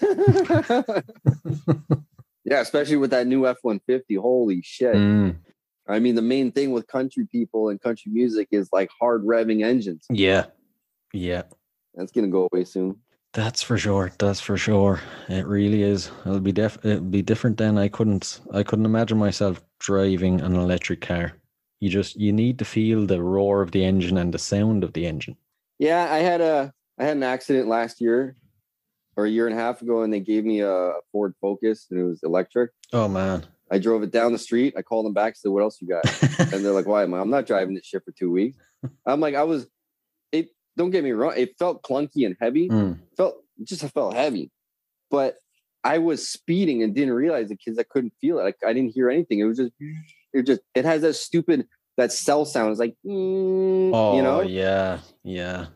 yeah, 2.44 2.60
especially 2.60 2.96
with 2.96 3.10
that 3.10 3.26
new 3.26 3.46
F 3.46 3.58
one 3.62 3.80
fifty. 3.86 4.14
Holy 4.14 4.62
shit! 4.62 4.94
Mm, 4.94 5.36
I 5.88 5.98
mean, 5.98 6.14
the 6.14 6.22
main 6.22 6.52
thing 6.52 6.70
with 6.70 6.86
country 6.86 7.26
people 7.26 7.68
and 7.68 7.80
country 7.80 8.12
music 8.12 8.46
is 8.52 8.68
like 8.72 8.90
hard 9.00 9.24
revving 9.24 9.64
engines. 9.64 10.06
yeah, 10.08 10.46
yeah. 11.12 11.42
That's 11.96 12.12
gonna 12.12 12.28
go 12.28 12.48
away 12.52 12.62
soon. 12.64 13.00
That's 13.32 13.62
for 13.62 13.78
sure. 13.78 14.12
That's 14.18 14.40
for 14.40 14.56
sure. 14.56 15.00
It 15.28 15.46
really 15.46 15.82
is. 15.82 16.10
It'll 16.26 16.40
be 16.40 16.52
def. 16.52 16.78
It'll 16.84 17.00
be 17.00 17.22
different 17.22 17.56
then. 17.56 17.78
I 17.78 17.88
couldn't. 17.88 18.40
I 18.52 18.62
couldn't 18.62 18.84
imagine 18.84 19.18
myself 19.18 19.62
driving 19.78 20.40
an 20.40 20.54
electric 20.54 21.00
car. 21.00 21.32
You 21.80 21.88
just 21.88 22.16
you 22.16 22.32
need 22.32 22.58
to 22.58 22.64
feel 22.64 23.06
the 23.06 23.22
roar 23.22 23.62
of 23.62 23.72
the 23.72 23.84
engine 23.84 24.18
and 24.18 24.32
the 24.34 24.38
sound 24.38 24.84
of 24.84 24.92
the 24.92 25.06
engine. 25.06 25.36
Yeah, 25.78 26.06
I 26.10 26.18
had 26.18 26.40
a 26.40 26.72
I 26.98 27.04
had 27.04 27.16
an 27.16 27.22
accident 27.22 27.68
last 27.68 28.00
year 28.00 28.36
or 29.16 29.24
a 29.24 29.30
year 29.30 29.46
and 29.46 29.58
a 29.58 29.60
half 29.60 29.82
ago, 29.82 30.02
and 30.02 30.12
they 30.12 30.20
gave 30.20 30.44
me 30.44 30.60
a 30.60 30.92
Ford 31.10 31.34
Focus, 31.40 31.86
and 31.90 31.98
it 31.98 32.04
was 32.04 32.22
electric. 32.22 32.70
Oh 32.92 33.08
man. 33.08 33.46
I 33.70 33.78
drove 33.78 34.02
it 34.02 34.10
down 34.10 34.32
the 34.32 34.38
street. 34.38 34.74
I 34.76 34.82
called 34.82 35.06
them 35.06 35.14
back, 35.14 35.34
said, 35.36 35.50
"What 35.50 35.62
else 35.62 35.80
you 35.80 35.88
got?" 35.88 36.04
and 36.38 36.64
they're 36.64 36.72
like, 36.72 36.86
"Why 36.86 37.02
am 37.02 37.14
I? 37.14 37.20
I'm 37.20 37.30
not 37.30 37.46
driving 37.46 37.74
this 37.74 37.86
shit 37.86 38.04
for 38.04 38.12
two 38.12 38.30
weeks." 38.30 38.58
I'm 39.06 39.20
like, 39.20 39.34
I 39.34 39.44
was. 39.44 39.66
Don't 40.76 40.90
get 40.90 41.04
me 41.04 41.12
wrong. 41.12 41.34
It 41.36 41.56
felt 41.58 41.82
clunky 41.82 42.24
and 42.26 42.36
heavy. 42.40 42.68
Mm, 42.68 42.98
felt 43.16 43.36
just 43.64 43.86
felt 43.92 44.14
heavy, 44.14 44.50
but 45.10 45.36
I 45.84 45.98
was 45.98 46.28
speeding 46.28 46.82
and 46.82 46.94
didn't 46.94 47.14
realize 47.14 47.50
it 47.50 47.58
because 47.64 47.78
I 47.78 47.82
couldn't 47.82 48.12
feel 48.20 48.38
it. 48.38 48.42
Like 48.42 48.56
I 48.66 48.72
didn't 48.72 48.92
hear 48.94 49.10
anything. 49.10 49.40
It 49.40 49.44
was 49.44 49.58
just, 49.58 49.72
it 50.32 50.46
just, 50.46 50.60
it 50.74 50.84
has 50.84 51.02
that 51.02 51.14
stupid 51.14 51.66
that 51.96 52.12
cell 52.12 52.44
sound. 52.44 52.70
It's 52.70 52.80
like, 52.80 52.94
mm, 53.04 53.90
Oh 53.92 54.16
you 54.16 54.22
know. 54.22 54.40
yeah, 54.42 54.98
yeah. 55.24 55.66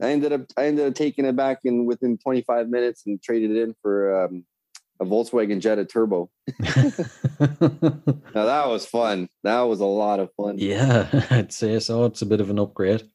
I 0.00 0.10
ended 0.10 0.32
up, 0.32 0.42
I 0.56 0.66
ended 0.66 0.86
up 0.86 0.94
taking 0.94 1.24
it 1.24 1.34
back 1.36 1.60
in 1.64 1.86
within 1.86 2.18
25 2.18 2.68
minutes 2.68 3.02
and 3.06 3.20
traded 3.22 3.50
it 3.50 3.62
in 3.62 3.74
for 3.82 4.24
um, 4.24 4.44
a 5.00 5.04
Volkswagen 5.04 5.60
Jetta 5.60 5.84
Turbo. 5.84 6.30
Now 8.34 8.44
that 8.44 8.68
was 8.68 8.86
fun. 8.86 9.28
That 9.42 9.62
was 9.62 9.80
a 9.80 9.86
lot 9.86 10.20
of 10.20 10.30
fun. 10.36 10.58
yeah, 10.58 11.08
I'd 11.30 11.52
say 11.52 11.78
so. 11.80 12.04
It's 12.04 12.22
a 12.22 12.26
bit 12.26 12.40
of 12.40 12.50
an 12.50 12.58
upgrade. 12.58 13.08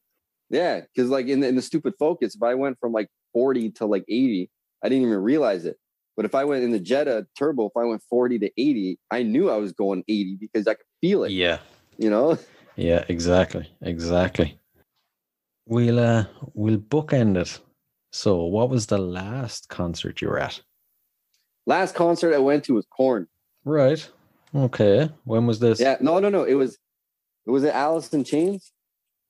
Yeah, 0.49 0.81
because 0.81 1.09
like 1.09 1.27
in 1.27 1.39
the, 1.39 1.47
in 1.47 1.55
the 1.55 1.61
stupid 1.61 1.93
Focus, 1.97 2.35
if 2.35 2.43
I 2.43 2.53
went 2.55 2.79
from 2.79 2.91
like 2.91 3.09
40 3.33 3.71
to 3.71 3.85
like 3.85 4.03
80, 4.07 4.49
I 4.83 4.89
didn't 4.89 5.07
even 5.07 5.19
realize 5.23 5.65
it. 5.65 5.77
But 6.15 6.25
if 6.25 6.35
I 6.35 6.43
went 6.43 6.63
in 6.63 6.71
the 6.71 6.79
Jetta 6.79 7.25
Turbo, 7.37 7.67
if 7.67 7.71
I 7.75 7.85
went 7.85 8.03
40 8.09 8.39
to 8.39 8.51
80, 8.55 8.99
I 9.09 9.23
knew 9.23 9.49
I 9.49 9.57
was 9.57 9.71
going 9.71 10.03
80 10.07 10.37
because 10.39 10.67
I 10.67 10.75
could 10.75 10.85
feel 11.01 11.23
it. 11.23 11.31
Yeah, 11.31 11.57
You 11.97 12.09
know? 12.09 12.37
yeah, 12.75 13.03
exactly, 13.07 13.67
exactly. 13.81 14.59
We'll 15.65 15.99
uh 15.99 16.25
we'll 16.53 16.77
bookend 16.77 17.37
it. 17.37 17.59
So, 18.11 18.43
what 18.43 18.69
was 18.69 18.87
the 18.87 18.97
last 18.99 19.69
concert 19.69 20.21
you 20.21 20.27
were 20.27 20.39
at? 20.39 20.61
Last 21.65 21.95
concert 21.95 22.35
I 22.35 22.39
went 22.39 22.65
to 22.65 22.75
was 22.75 22.85
Korn. 22.85 23.27
Right. 23.65 24.07
Okay. 24.53 25.09
When 25.23 25.47
was 25.47 25.59
this? 25.59 25.79
Yeah, 25.79 25.97
no, 25.99 26.19
no, 26.19 26.29
no. 26.29 26.43
It 26.43 26.55
was 26.55 26.77
it 27.47 27.51
was 27.51 27.63
it 27.63 27.73
Alice 27.73 28.13
in 28.13 28.23
Chains? 28.23 28.71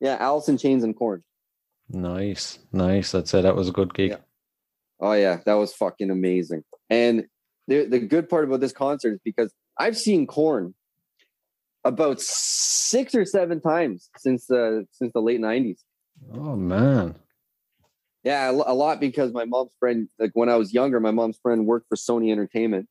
Yeah, 0.03 0.17
Alice 0.19 0.49
in 0.49 0.57
Chains 0.57 0.83
and 0.83 0.93
Korn. 0.95 1.23
Nice, 1.89 2.59
nice. 2.73 3.15
I'd 3.15 3.29
say 3.29 3.41
that 3.41 3.55
was 3.55 3.69
a 3.69 3.71
good 3.71 3.93
gig. 3.93 4.11
Yeah. 4.11 4.17
Oh 4.99 5.13
yeah, 5.13 5.39
that 5.45 5.53
was 5.53 5.73
fucking 5.73 6.11
amazing. 6.11 6.65
And 6.89 7.25
the 7.67 7.85
the 7.85 7.99
good 7.99 8.29
part 8.29 8.43
about 8.43 8.59
this 8.59 8.73
concert 8.73 9.13
is 9.13 9.19
because 9.23 9.53
I've 9.79 9.97
seen 9.97 10.27
Korn 10.27 10.75
about 11.85 12.19
six 12.19 13.15
or 13.15 13.23
seven 13.23 13.61
times 13.61 14.09
since 14.17 14.45
the 14.47 14.85
since 14.91 15.13
the 15.13 15.21
late 15.21 15.39
nineties. 15.39 15.85
Oh 16.33 16.57
man. 16.57 17.15
Yeah, 18.25 18.51
a 18.51 18.73
lot 18.73 18.99
because 18.99 19.31
my 19.31 19.45
mom's 19.45 19.73
friend, 19.79 20.09
like 20.19 20.31
when 20.33 20.49
I 20.49 20.57
was 20.57 20.73
younger, 20.73 20.99
my 20.99 21.11
mom's 21.11 21.37
friend 21.41 21.65
worked 21.65 21.87
for 21.87 21.95
Sony 21.95 22.31
Entertainment, 22.31 22.89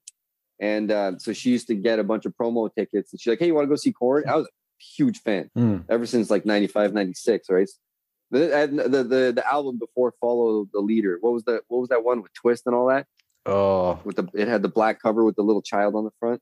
and 0.60 0.90
uh, 0.90 1.18
so 1.18 1.34
she 1.34 1.50
used 1.50 1.66
to 1.68 1.74
get 1.74 1.98
a 1.98 2.04
bunch 2.04 2.24
of 2.24 2.34
promo 2.40 2.70
tickets. 2.74 3.12
And 3.12 3.20
she's 3.20 3.30
like, 3.30 3.38
"Hey, 3.38 3.48
you 3.48 3.54
want 3.54 3.66
to 3.66 3.68
go 3.68 3.76
see 3.76 3.92
Korn?" 3.92 4.24
I 4.26 4.36
was 4.36 4.46
a 4.46 4.50
huge 4.82 5.20
fan 5.22 5.50
Hmm. 5.54 5.78
ever 5.88 6.06
since 6.06 6.30
like 6.30 6.44
95, 6.46 6.92
96, 6.92 7.48
right? 7.50 7.68
The, 8.30 8.88
the 8.88 9.02
the 9.04 9.32
the 9.36 9.44
album 9.52 9.78
before 9.78 10.14
Follow 10.20 10.66
the 10.72 10.80
Leader. 10.80 11.18
What 11.20 11.32
was 11.34 11.44
that? 11.44 11.62
What 11.68 11.80
was 11.80 11.88
that 11.90 12.02
one 12.04 12.22
with 12.22 12.32
Twist 12.32 12.62
and 12.66 12.74
all 12.74 12.86
that? 12.88 13.06
Oh, 13.44 14.00
With 14.04 14.16
the 14.16 14.26
it 14.34 14.48
had 14.48 14.62
the 14.62 14.68
black 14.68 15.00
cover 15.02 15.24
with 15.24 15.36
the 15.36 15.42
little 15.42 15.60
child 15.62 15.94
on 15.94 16.04
the 16.04 16.12
front. 16.18 16.40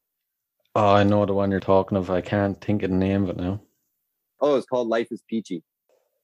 oh, 0.76 0.92
I 0.94 1.02
know 1.02 1.26
the 1.26 1.34
one 1.34 1.50
you're 1.50 1.58
talking 1.58 1.98
of. 1.98 2.08
I 2.10 2.20
can't 2.20 2.60
think 2.60 2.82
of 2.84 2.90
the 2.90 2.96
name 2.96 3.24
of 3.24 3.30
it 3.30 3.36
now. 3.38 3.60
Oh, 4.40 4.56
it's 4.56 4.66
called 4.66 4.86
Life 4.88 5.08
is 5.10 5.22
Peachy. 5.28 5.64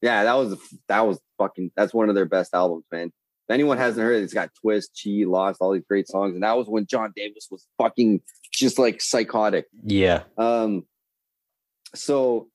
Yeah, 0.03 0.23
that 0.25 0.35
was 0.35 0.57
that 0.89 1.01
was 1.07 1.19
fucking 1.39 1.73
that's 1.77 1.93
one 1.95 2.09
of 2.09 2.15
their 2.15 2.27
best 2.27 2.55
albums, 2.55 2.85
man. 2.93 3.07
If 3.49 3.53
anyone 3.55 3.79
hasn't 3.79 4.05
heard 4.05 4.17
it, 4.17 4.23
it's 4.25 4.35
got 4.35 4.51
Twist, 4.61 5.01
Chi, 5.03 5.23
Lost, 5.27 5.59
all 5.61 5.73
these 5.73 5.85
great 5.89 6.07
songs. 6.09 6.35
And 6.35 6.43
that 6.45 6.57
was 6.57 6.67
when 6.69 6.87
John 6.87 7.13
Davis 7.17 7.49
was 7.51 7.67
fucking 7.79 8.21
just 8.53 8.79
like 8.79 9.01
psychotic. 9.01 9.67
Yeah. 9.83 10.23
Um 10.39 10.85
so 11.97 12.49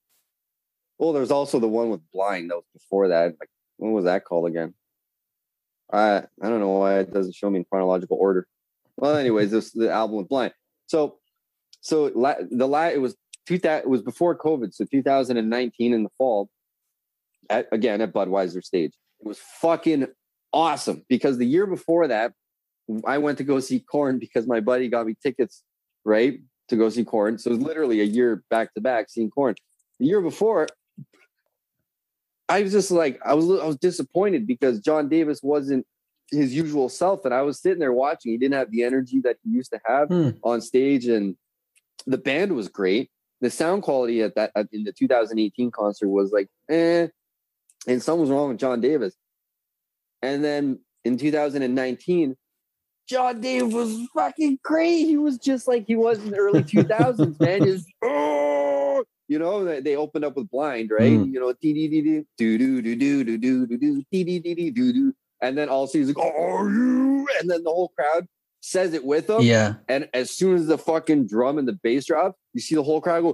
well, 0.97 1.13
there's 1.13 1.31
also 1.31 1.59
the 1.59 1.67
one 1.67 1.89
with 1.89 2.01
Blind 2.13 2.51
that 2.51 2.57
was 2.57 2.65
before 2.73 3.07
that. 3.07 3.35
Like 3.39 3.49
what 3.77 3.91
was 3.91 4.05
that 4.05 4.23
called 4.25 4.47
again? 4.47 4.73
I 5.91 6.23
I 6.41 6.49
don't 6.49 6.59
know 6.59 6.69
why 6.69 6.99
it 6.99 7.13
doesn't 7.13 7.35
show 7.35 7.49
me 7.49 7.59
in 7.59 7.65
chronological 7.65 8.17
order. 8.19 8.47
Well, 8.97 9.17
anyways, 9.17 9.51
this 9.51 9.71
the 9.71 9.91
album 9.91 10.17
with 10.17 10.29
Blind. 10.29 10.53
So 10.87 11.17
so 11.81 12.11
la, 12.15 12.35
the 12.49 12.67
la 12.67 12.87
it 12.87 13.01
was 13.01 13.15
two 13.47 13.59
it 13.63 13.89
was 13.89 14.01
before 14.01 14.37
COVID, 14.37 14.73
so 14.73 14.85
2019 14.85 15.93
in 15.93 16.03
the 16.03 16.09
fall. 16.17 16.49
At, 17.49 17.67
again 17.71 17.99
at 17.99 18.13
Budweiser 18.13 18.63
stage, 18.63 18.93
it 19.19 19.27
was 19.27 19.39
fucking 19.39 20.07
awesome 20.53 21.03
because 21.09 21.37
the 21.37 21.45
year 21.45 21.65
before 21.65 22.07
that, 22.07 22.33
I 23.05 23.17
went 23.17 23.39
to 23.39 23.43
go 23.43 23.59
see 23.59 23.79
Korn 23.79 24.19
because 24.19 24.47
my 24.47 24.59
buddy 24.59 24.87
got 24.87 25.05
me 25.05 25.15
tickets, 25.21 25.63
right, 26.05 26.39
to 26.71 26.75
go 26.77 26.89
see 26.89 27.03
Korn. 27.05 27.37
So 27.37 27.51
it 27.51 27.57
was 27.57 27.63
literally 27.63 28.01
a 28.01 28.05
year 28.05 28.43
back 28.49 28.73
to 28.73 28.81
back 28.81 29.09
seeing 29.09 29.29
Korn. 29.29 29.55
The 29.99 30.05
year 30.07 30.21
before, 30.21 30.67
I 32.49 32.63
was 32.63 32.71
just 32.71 32.91
like 32.91 33.19
I 33.23 33.33
was 33.33 33.45
I 33.61 33.65
was 33.65 33.77
disappointed 33.77 34.47
because 34.47 34.79
John 34.79 35.07
Davis 35.07 35.41
wasn't 35.43 35.85
his 36.31 36.53
usual 36.55 36.89
self, 36.89 37.23
and 37.25 37.33
I 37.33 37.41
was 37.43 37.61
sitting 37.61 37.79
there 37.79 37.93
watching. 37.93 38.31
He 38.31 38.37
didn't 38.37 38.55
have 38.55 38.71
the 38.71 38.83
energy 38.83 39.19
that 39.21 39.37
he 39.43 39.51
used 39.51 39.71
to 39.71 39.79
have 39.85 40.07
Hmm. 40.09 40.29
on 40.43 40.61
stage, 40.61 41.05
and 41.05 41.35
the 42.07 42.17
band 42.17 42.53
was 42.55 42.67
great. 42.67 43.11
The 43.41 43.49
sound 43.49 43.83
quality 43.83 44.21
at 44.21 44.35
that 44.35 44.51
at, 44.55 44.67
in 44.71 44.83
the 44.83 44.91
2018 44.91 45.71
concert 45.71 46.09
was 46.09 46.31
like, 46.31 46.47
eh, 46.69 47.07
and 47.87 48.01
something 48.01 48.21
was 48.21 48.29
wrong 48.29 48.49
with 48.49 48.59
John 48.59 48.81
Davis. 48.81 49.15
And 50.21 50.43
then 50.43 50.79
in 51.03 51.17
2019, 51.17 52.35
John 53.07 53.41
Dave 53.41 53.73
was 53.73 54.07
fucking 54.13 54.59
great. 54.63 55.05
He 55.05 55.17
was 55.17 55.37
just 55.37 55.67
like 55.67 55.85
he 55.87 55.95
was 55.95 56.23
in 56.23 56.31
the 56.31 56.37
early 56.37 56.63
2000s, 56.63 57.39
man. 57.39 57.63
He 57.63 57.71
was, 57.71 57.85
oh, 58.03 59.03
you 59.27 59.39
know, 59.39 59.63
they, 59.63 59.81
they 59.81 59.95
opened 59.95 60.25
up 60.25 60.35
with 60.35 60.49
Blind, 60.49 60.91
right? 60.91 61.11
Mm. 61.11 61.33
You 61.33 61.39
know, 61.39 61.53
dee 61.61 61.73
dee 61.73 61.87
dee 61.87 62.01
dee, 62.01 62.25
do 62.37 62.57
do 62.57 62.81
do 62.81 62.95
do 62.95 63.23
do 63.23 63.37
do 63.37 63.67
do 63.67 63.77
do, 63.77 64.03
dee 64.11 64.23
dee 64.23 64.39
dee 64.39 64.55
dee 64.55 64.71
do 64.71 64.93
do, 64.93 65.13
and 65.41 65.57
then 65.57 65.69
also 65.69 65.97
he's 65.97 66.07
like, 66.07 66.17
"Are 66.17 66.69
you?" 66.69 67.27
And 67.39 67.49
then 67.49 67.63
the 67.63 67.69
whole 67.69 67.89
crowd 67.89 68.27
says 68.61 68.93
it 68.93 69.03
with 69.03 69.29
him. 69.29 69.41
Yeah. 69.41 69.75
And 69.87 70.07
as 70.13 70.31
soon 70.31 70.55
as 70.55 70.67
the 70.67 70.77
fucking 70.77 71.27
drum 71.27 71.57
and 71.57 71.67
the 71.67 71.73
bass 71.73 72.05
drop, 72.05 72.35
you 72.53 72.61
see 72.61 72.75
the 72.75 72.83
whole 72.83 73.01
crowd 73.01 73.21
go 73.21 73.33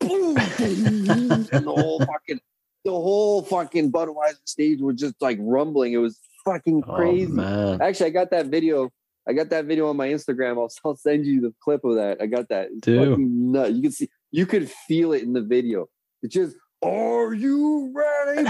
boom, 0.00 0.36
and 0.58 1.46
the 1.46 1.62
whole 1.64 2.00
fucking 2.00 2.40
the 2.84 2.92
whole 2.92 3.42
fucking 3.42 3.90
Budweiser 3.92 4.36
stage 4.44 4.80
was 4.80 4.96
just 4.96 5.20
like 5.20 5.38
rumbling. 5.40 5.92
It 5.92 5.98
was 5.98 6.18
fucking 6.44 6.82
crazy. 6.82 7.30
Oh, 7.30 7.34
man. 7.34 7.82
Actually, 7.82 8.06
I 8.06 8.10
got 8.10 8.30
that 8.30 8.46
video. 8.46 8.90
I 9.28 9.34
got 9.34 9.50
that 9.50 9.66
video 9.66 9.88
on 9.88 9.96
my 9.96 10.08
Instagram. 10.08 10.56
I'll, 10.56 10.72
I'll 10.84 10.96
send 10.96 11.26
you 11.26 11.40
the 11.40 11.54
clip 11.60 11.84
of 11.84 11.96
that. 11.96 12.20
I 12.20 12.26
got 12.26 12.48
that. 12.48 12.68
It's 12.72 12.86
fucking 12.86 13.52
nuts. 13.52 13.72
You 13.72 13.82
can 13.82 13.92
see, 13.92 14.08
you 14.30 14.46
could 14.46 14.70
feel 14.70 15.12
it 15.12 15.22
in 15.22 15.34
the 15.34 15.42
video. 15.42 15.88
It's 16.22 16.34
just, 16.34 16.56
are 16.82 17.34
you 17.34 17.92
ready? 17.94 18.48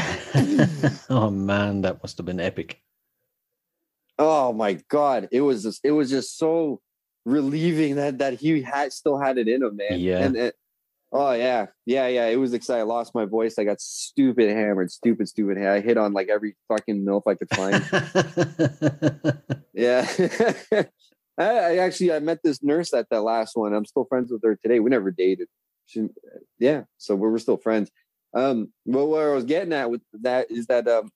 oh 1.10 1.30
man, 1.30 1.82
that 1.82 2.02
must 2.02 2.18
have 2.18 2.26
been 2.26 2.40
epic. 2.40 2.80
oh 4.18 4.52
my 4.52 4.74
god, 4.88 5.28
it 5.32 5.40
was 5.40 5.62
just, 5.62 5.80
it 5.82 5.92
was 5.92 6.10
just 6.10 6.38
so 6.38 6.80
relieving 7.24 7.96
that 7.96 8.18
that 8.18 8.34
he 8.34 8.62
had 8.62 8.92
still 8.92 9.18
had 9.18 9.38
it 9.38 9.48
in 9.48 9.62
him, 9.62 9.76
man. 9.76 9.98
Yeah. 9.98 10.18
And 10.18 10.36
it, 10.36 10.54
oh 11.12 11.32
yeah, 11.32 11.66
yeah, 11.86 12.06
yeah. 12.08 12.26
It 12.26 12.36
was 12.36 12.54
exciting. 12.54 12.82
I 12.82 12.84
lost 12.84 13.14
my 13.14 13.24
voice. 13.24 13.58
I 13.58 13.64
got 13.64 13.80
stupid 13.80 14.50
hammered, 14.50 14.90
stupid, 14.90 15.28
stupid. 15.28 15.58
I 15.58 15.80
hit 15.80 15.96
on 15.96 16.12
like 16.12 16.28
every 16.28 16.56
fucking 16.68 17.04
milf 17.04 17.22
I 17.26 17.34
could 17.34 17.50
find. 17.50 17.82
Yeah. 19.78 20.10
I, 21.38 21.44
I 21.44 21.76
actually 21.78 22.12
I 22.12 22.18
met 22.18 22.40
this 22.42 22.64
nurse 22.64 22.92
at 22.92 23.08
that 23.10 23.22
last 23.22 23.56
one. 23.56 23.72
I'm 23.72 23.84
still 23.84 24.04
friends 24.04 24.32
with 24.32 24.42
her 24.42 24.56
today. 24.56 24.80
We 24.80 24.90
never 24.90 25.12
dated. 25.12 25.46
She, 25.86 26.08
yeah, 26.58 26.82
so 26.98 27.14
we 27.14 27.30
were 27.30 27.38
still 27.38 27.56
friends. 27.56 27.90
Um, 28.34 28.72
but 28.84 29.06
where 29.06 29.30
I 29.30 29.34
was 29.36 29.44
getting 29.44 29.72
at 29.72 29.88
with 29.88 30.02
that 30.20 30.50
is 30.50 30.66
that 30.66 30.88
um, 30.88 31.10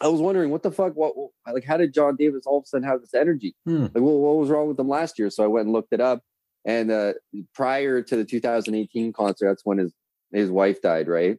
I 0.00 0.08
was 0.08 0.20
wondering 0.20 0.50
what 0.50 0.64
the 0.64 0.72
fuck, 0.72 0.94
what 0.94 1.14
like 1.50 1.64
how 1.64 1.76
did 1.76 1.94
John 1.94 2.16
Davis 2.16 2.46
all 2.46 2.58
of 2.58 2.64
a 2.64 2.66
sudden 2.66 2.86
have 2.86 3.00
this 3.00 3.14
energy? 3.14 3.54
Hmm. 3.64 3.82
Like, 3.82 3.94
what, 3.94 4.14
what 4.14 4.36
was 4.36 4.50
wrong 4.50 4.66
with 4.66 4.78
him 4.78 4.88
last 4.88 5.18
year? 5.18 5.30
So 5.30 5.44
I 5.44 5.46
went 5.46 5.66
and 5.66 5.72
looked 5.72 5.92
it 5.92 6.00
up. 6.00 6.20
And 6.68 6.90
uh, 6.90 7.14
prior 7.54 8.02
to 8.02 8.16
the 8.16 8.26
2018 8.26 9.14
concert, 9.14 9.46
that's 9.46 9.64
when 9.64 9.78
his 9.78 9.94
his 10.30 10.50
wife 10.50 10.82
died, 10.82 11.08
right? 11.08 11.38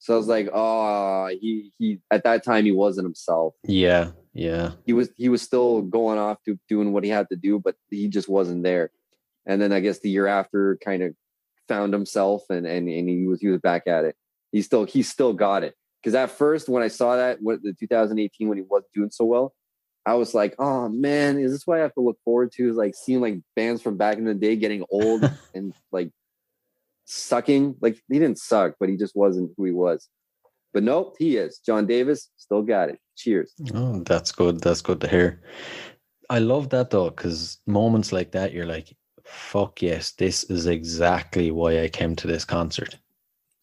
So 0.00 0.14
I 0.14 0.16
was 0.16 0.26
like, 0.26 0.48
oh, 0.52 1.28
he 1.40 1.70
he 1.78 2.00
at 2.10 2.24
that 2.24 2.42
time 2.42 2.64
he 2.64 2.72
wasn't 2.72 3.06
himself. 3.06 3.54
Yeah, 3.62 4.10
yeah. 4.34 4.72
He 4.84 4.92
was 4.92 5.10
he 5.16 5.28
was 5.28 5.42
still 5.42 5.80
going 5.80 6.18
off 6.18 6.42
to 6.44 6.58
doing 6.68 6.92
what 6.92 7.04
he 7.04 7.10
had 7.10 7.28
to 7.30 7.36
do, 7.36 7.60
but 7.60 7.76
he 7.88 8.08
just 8.08 8.28
wasn't 8.28 8.64
there. 8.64 8.90
And 9.46 9.62
then 9.62 9.72
I 9.72 9.78
guess 9.78 10.00
the 10.00 10.10
year 10.10 10.26
after 10.26 10.76
kind 10.84 11.04
of 11.04 11.14
found 11.68 11.92
himself 11.92 12.42
and 12.50 12.66
and 12.66 12.88
and 12.88 13.08
he 13.08 13.28
was 13.28 13.40
he 13.40 13.46
was 13.46 13.60
back 13.60 13.86
at 13.86 14.04
it. 14.04 14.16
He 14.50 14.60
still 14.60 14.86
he 14.86 15.04
still 15.04 15.34
got 15.34 15.62
it. 15.62 15.76
Because 16.02 16.16
at 16.16 16.32
first 16.32 16.68
when 16.68 16.82
I 16.82 16.88
saw 16.88 17.14
that 17.14 17.40
what 17.40 17.62
the 17.62 17.74
2018 17.78 18.48
when 18.48 18.58
he 18.58 18.64
wasn't 18.68 18.92
doing 18.92 19.10
so 19.12 19.24
well, 19.24 19.54
I 20.06 20.14
was 20.14 20.34
like, 20.34 20.54
oh 20.60 20.88
man, 20.88 21.38
is 21.38 21.50
this 21.52 21.66
what 21.66 21.78
I 21.78 21.82
have 21.82 21.92
to 21.94 22.00
look 22.00 22.18
forward 22.24 22.52
to? 22.52 22.70
Is 22.70 22.76
like 22.76 22.94
seeing 22.94 23.20
like 23.20 23.40
bands 23.56 23.82
from 23.82 23.96
back 23.96 24.18
in 24.18 24.24
the 24.24 24.34
day 24.34 24.54
getting 24.56 24.84
old 24.88 25.28
and 25.54 25.74
like 25.90 26.10
sucking. 27.04 27.76
Like 27.80 27.98
he 28.08 28.18
didn't 28.18 28.38
suck, 28.38 28.74
but 28.78 28.88
he 28.88 28.96
just 28.96 29.16
wasn't 29.16 29.52
who 29.56 29.64
he 29.64 29.72
was. 29.72 30.08
But 30.72 30.82
nope, 30.82 31.16
he 31.18 31.36
is. 31.36 31.58
John 31.58 31.86
Davis 31.86 32.30
still 32.36 32.62
got 32.62 32.90
it. 32.90 32.98
Cheers. 33.16 33.52
Oh, 33.74 34.00
that's 34.04 34.30
good. 34.32 34.60
That's 34.60 34.82
good 34.82 35.00
to 35.00 35.08
hear. 35.08 35.42
I 36.28 36.38
love 36.40 36.68
that 36.70 36.90
though, 36.90 37.10
because 37.10 37.58
moments 37.66 38.12
like 38.12 38.32
that, 38.32 38.52
you're 38.52 38.66
like, 38.66 38.94
fuck 39.24 39.80
yes, 39.82 40.12
this 40.12 40.44
is 40.44 40.66
exactly 40.66 41.50
why 41.50 41.82
I 41.82 41.88
came 41.88 42.14
to 42.16 42.26
this 42.26 42.44
concert. 42.44 42.96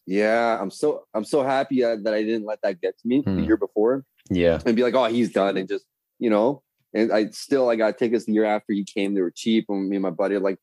Yeah, 0.06 0.58
I'm 0.60 0.72
so 0.72 1.06
I'm 1.14 1.24
so 1.24 1.44
happy 1.44 1.82
that 1.82 2.14
I 2.14 2.24
didn't 2.24 2.46
let 2.46 2.62
that 2.64 2.82
get 2.82 2.98
to 3.00 3.08
me 3.08 3.22
Hmm. 3.22 3.38
the 3.38 3.44
year 3.44 3.58
before 3.58 4.04
Yeah. 4.30 4.60
and 4.66 4.76
be 4.76 4.84
like, 4.84 4.96
oh, 4.96 5.06
he's 5.06 5.32
done, 5.32 5.56
and 5.58 5.68
just 5.70 5.86
you 6.24 6.30
know. 6.30 6.64
And 6.94 7.12
I 7.12 7.28
still 7.32 7.70
I 7.70 7.76
got 7.76 7.98
tickets 7.98 8.26
the 8.26 8.34
year 8.34 8.46
after 8.46 8.72
he 8.72 8.86
came. 8.86 9.14
They 9.14 9.22
were 9.22 9.32
cheap, 9.32 9.66
and 9.68 9.90
me 9.90 9.98
and 9.98 10.04
my 10.04 10.10
buddy 10.10 10.36
are 10.36 10.40
like, 10.40 10.58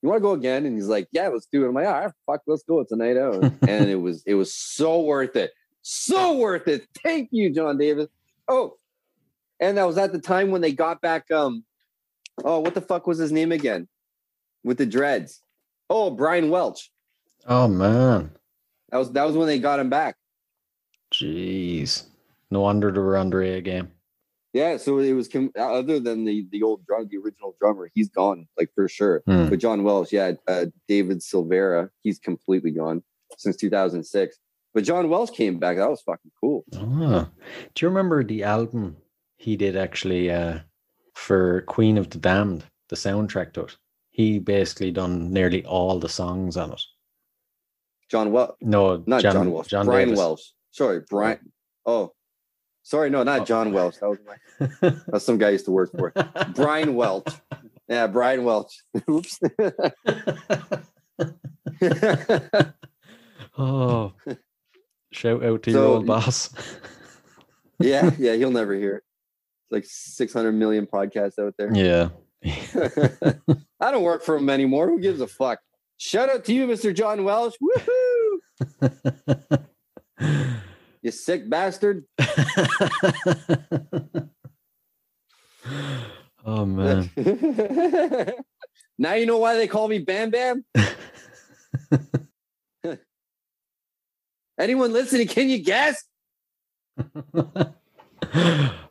"You 0.00 0.08
want 0.08 0.20
to 0.20 0.22
go 0.22 0.32
again?" 0.32 0.64
And 0.64 0.76
he's 0.76 0.86
like, 0.86 1.08
"Yeah, 1.12 1.28
let's 1.28 1.46
do 1.46 1.64
it." 1.64 1.68
I'm 1.68 1.74
like, 1.74 1.86
"All 1.86 1.92
right, 1.92 2.12
fuck, 2.26 2.40
let's 2.46 2.62
go. 2.62 2.80
It's 2.80 2.92
a 2.92 2.96
night 2.96 3.16
out." 3.16 3.42
and 3.68 3.90
it 3.90 4.00
was 4.00 4.22
it 4.26 4.34
was 4.34 4.54
so 4.54 5.02
worth 5.02 5.36
it, 5.36 5.52
so 5.82 6.38
worth 6.38 6.66
it. 6.68 6.86
Thank 7.02 7.28
you, 7.32 7.52
John 7.52 7.76
Davis. 7.76 8.08
Oh, 8.48 8.78
and 9.60 9.76
that 9.76 9.86
was 9.86 9.98
at 9.98 10.12
the 10.12 10.20
time 10.20 10.50
when 10.50 10.60
they 10.60 10.72
got 10.72 11.00
back. 11.02 11.30
Um, 11.30 11.64
oh, 12.44 12.60
what 12.60 12.74
the 12.74 12.80
fuck 12.80 13.06
was 13.06 13.18
his 13.18 13.32
name 13.32 13.52
again? 13.52 13.88
With 14.64 14.78
the 14.78 14.86
dreads. 14.86 15.42
Oh, 15.90 16.10
Brian 16.10 16.48
Welch. 16.48 16.90
Oh 17.46 17.66
man. 17.66 18.30
That 18.90 18.98
was 18.98 19.12
that 19.12 19.26
was 19.26 19.36
when 19.36 19.48
they 19.48 19.58
got 19.58 19.80
him 19.80 19.90
back. 19.90 20.16
Jeez. 21.12 22.04
No 22.50 22.60
wonder 22.60 22.92
they 22.92 23.00
were 23.00 23.16
under 23.16 23.42
A 23.42 23.60
game. 23.60 23.90
Yeah, 24.52 24.76
so 24.76 24.98
it 24.98 25.12
was 25.14 25.28
com- 25.28 25.52
other 25.58 25.98
than 25.98 26.24
the 26.24 26.46
the 26.52 26.62
old 26.62 26.84
drum, 26.86 27.08
the 27.10 27.16
original 27.16 27.56
drummer, 27.58 27.90
he's 27.94 28.10
gone 28.10 28.46
like 28.58 28.70
for 28.74 28.86
sure. 28.88 29.22
Hmm. 29.26 29.48
But 29.48 29.60
John 29.60 29.82
Welsh, 29.82 30.12
yeah, 30.12 30.32
uh, 30.46 30.66
David 30.88 31.20
Silveria, 31.20 31.88
he's 32.02 32.18
completely 32.18 32.70
gone 32.70 33.02
since 33.38 33.56
2006. 33.56 34.36
But 34.74 34.84
John 34.84 35.08
Welsh 35.08 35.30
came 35.30 35.58
back. 35.58 35.76
That 35.78 35.88
was 35.90 36.02
fucking 36.02 36.32
cool. 36.40 36.64
Ah. 36.76 37.30
Do 37.74 37.84
you 37.84 37.88
remember 37.88 38.22
the 38.24 38.42
album 38.42 38.96
he 39.36 39.56
did 39.56 39.76
actually 39.76 40.30
uh, 40.30 40.60
for 41.14 41.62
Queen 41.62 41.96
of 41.98 42.10
the 42.10 42.18
Damned, 42.18 42.64
the 42.88 42.96
soundtrack 42.96 43.52
to 43.54 43.64
it? 43.64 43.76
He 44.10 44.38
basically 44.38 44.90
done 44.90 45.32
nearly 45.32 45.64
all 45.64 45.98
the 45.98 46.08
songs 46.08 46.56
on 46.58 46.72
it. 46.72 46.82
John 48.10 48.32
Welsh, 48.32 48.50
No, 48.60 49.02
not 49.06 49.22
John, 49.22 49.50
Welsh, 49.50 49.70
Brian 49.70 50.08
Davis. 50.08 50.18
Welsh. 50.18 50.42
Sorry, 50.70 51.00
Brian. 51.08 51.38
Oh, 51.86 52.12
sorry, 52.82 53.10
no, 53.10 53.22
not 53.22 53.40
Oh. 53.40 53.44
John 53.44 53.72
Welsh. 53.72 53.96
That 53.98 54.08
was 54.08 54.18
my, 54.26 54.90
that's 55.08 55.24
some 55.24 55.38
guy 55.38 55.48
I 55.48 55.50
used 55.50 55.64
to 55.66 55.70
work 55.70 55.90
for. 55.92 56.12
Brian 56.54 56.94
Welch. 56.94 57.28
Yeah, 57.88 58.06
Brian 58.06 58.44
Welch. 58.44 58.82
Oops. 59.10 59.38
oh, 63.58 64.12
shout 65.12 65.44
out 65.44 65.62
to 65.64 65.72
So- 65.72 65.78
your 65.78 65.86
old 65.96 66.06
boss. 66.06 66.50
yeah, 67.80 68.10
yeah, 68.18 68.34
he'll 68.34 68.50
never 68.50 68.74
hear 68.74 68.96
it. 68.96 69.02
Like 69.70 69.84
600 69.86 70.52
million 70.52 70.86
podcasts 70.86 71.38
out 71.38 71.54
there. 71.56 71.72
yeah. 71.74 72.08
I 73.80 73.90
don't 73.90 74.02
work 74.02 74.22
for 74.22 74.36
him 74.36 74.50
anymore. 74.50 74.88
Who 74.88 75.00
gives 75.00 75.20
a 75.20 75.26
fuck? 75.26 75.60
Shout 75.96 76.28
out 76.28 76.44
to 76.46 76.52
you, 76.52 76.66
Mr. 76.66 76.94
John 76.94 77.24
Welsh. 77.24 77.54
Woohoo! 78.80 80.62
You 81.02 81.10
sick 81.10 81.50
bastard. 81.50 82.04
oh 86.44 86.64
man. 86.64 87.10
now 88.98 89.14
you 89.14 89.26
know 89.26 89.38
why 89.38 89.56
they 89.56 89.66
call 89.66 89.88
me 89.88 89.98
Bam 89.98 90.30
Bam? 90.30 90.64
Anyone 94.60 94.92
listening, 94.92 95.26
can 95.26 95.48
you 95.48 95.58
guess? 95.58 96.04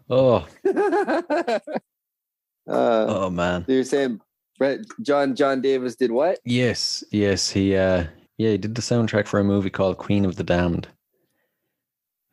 oh, 0.09 0.45
uh, 0.67 1.59
oh 2.67 3.29
man. 3.29 3.63
you're 3.69 3.85
saying 3.85 4.19
Brett, 4.57 4.81
John 5.01 5.33
John 5.35 5.61
Davis 5.61 5.95
did 5.95 6.11
what? 6.11 6.39
Yes, 6.43 7.05
yes, 7.11 7.49
he 7.49 7.73
uh 7.77 8.03
yeah, 8.37 8.49
he 8.49 8.57
did 8.57 8.75
the 8.75 8.81
soundtrack 8.81 9.27
for 9.27 9.39
a 9.39 9.45
movie 9.45 9.69
called 9.69 9.97
Queen 9.97 10.25
of 10.25 10.35
the 10.35 10.43
Damned. 10.43 10.89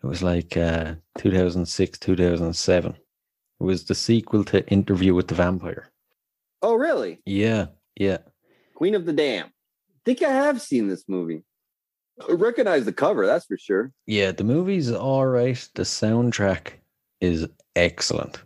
It 0.03 0.07
was 0.07 0.23
like 0.23 0.57
uh 0.57 0.95
2006, 1.19 1.99
2007. 1.99 2.93
It 2.93 3.65
was 3.65 3.85
the 3.85 3.95
sequel 3.95 4.45
to 4.45 4.67
Interview 4.69 5.15
with 5.15 5.29
the 5.29 5.35
Vampire. 5.35 5.91
Oh, 6.63 6.75
really? 6.75 7.21
Yeah, 7.27 7.67
yeah. 7.97 8.19
Queen 8.75 8.95
of 8.95 9.05
the 9.05 9.13
Damned. 9.13 9.51
I 9.51 10.01
think 10.05 10.23
I 10.23 10.31
have 10.31 10.63
seen 10.63 10.89
this 10.89 11.05
movie. 11.09 11.43
I 12.29 12.33
recognize 12.33 12.85
the 12.85 12.93
cover, 12.93 13.27
that's 13.27 13.47
for 13.47 13.59
sure. 13.59 13.93
Yeah, 14.07 14.33
the 14.33 14.45
movie's 14.45 14.91
all 14.91 15.27
right. 15.27 15.69
The 15.75 15.83
soundtrack 15.83 16.73
is 17.21 17.47
excellent. 17.77 18.43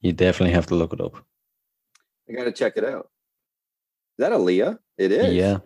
You 0.00 0.12
definitely 0.12 0.54
have 0.54 0.66
to 0.66 0.74
look 0.74 0.92
it 0.92 1.00
up. 1.00 1.16
I 2.28 2.32
gotta 2.32 2.52
check 2.52 2.76
it 2.76 2.84
out. 2.84 3.10
Is 4.18 4.24
that 4.24 4.32
Aaliyah? 4.32 4.78
It 4.98 5.12
is. 5.12 5.34
Yeah. 5.34 5.58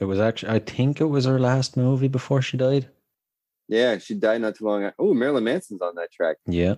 It 0.00 0.04
was 0.04 0.20
actually 0.20 0.52
I 0.52 0.58
think 0.60 1.00
it 1.00 1.06
was 1.06 1.24
her 1.24 1.38
last 1.38 1.76
movie 1.76 2.08
before 2.08 2.42
she 2.42 2.56
died. 2.56 2.88
Yeah, 3.68 3.98
she 3.98 4.14
died 4.14 4.40
not 4.40 4.56
too 4.56 4.64
long 4.64 4.84
ago. 4.84 4.94
Oh, 4.98 5.14
Marilyn 5.14 5.44
Manson's 5.44 5.82
on 5.82 5.94
that 5.96 6.12
track. 6.12 6.36
Yeah. 6.46 6.74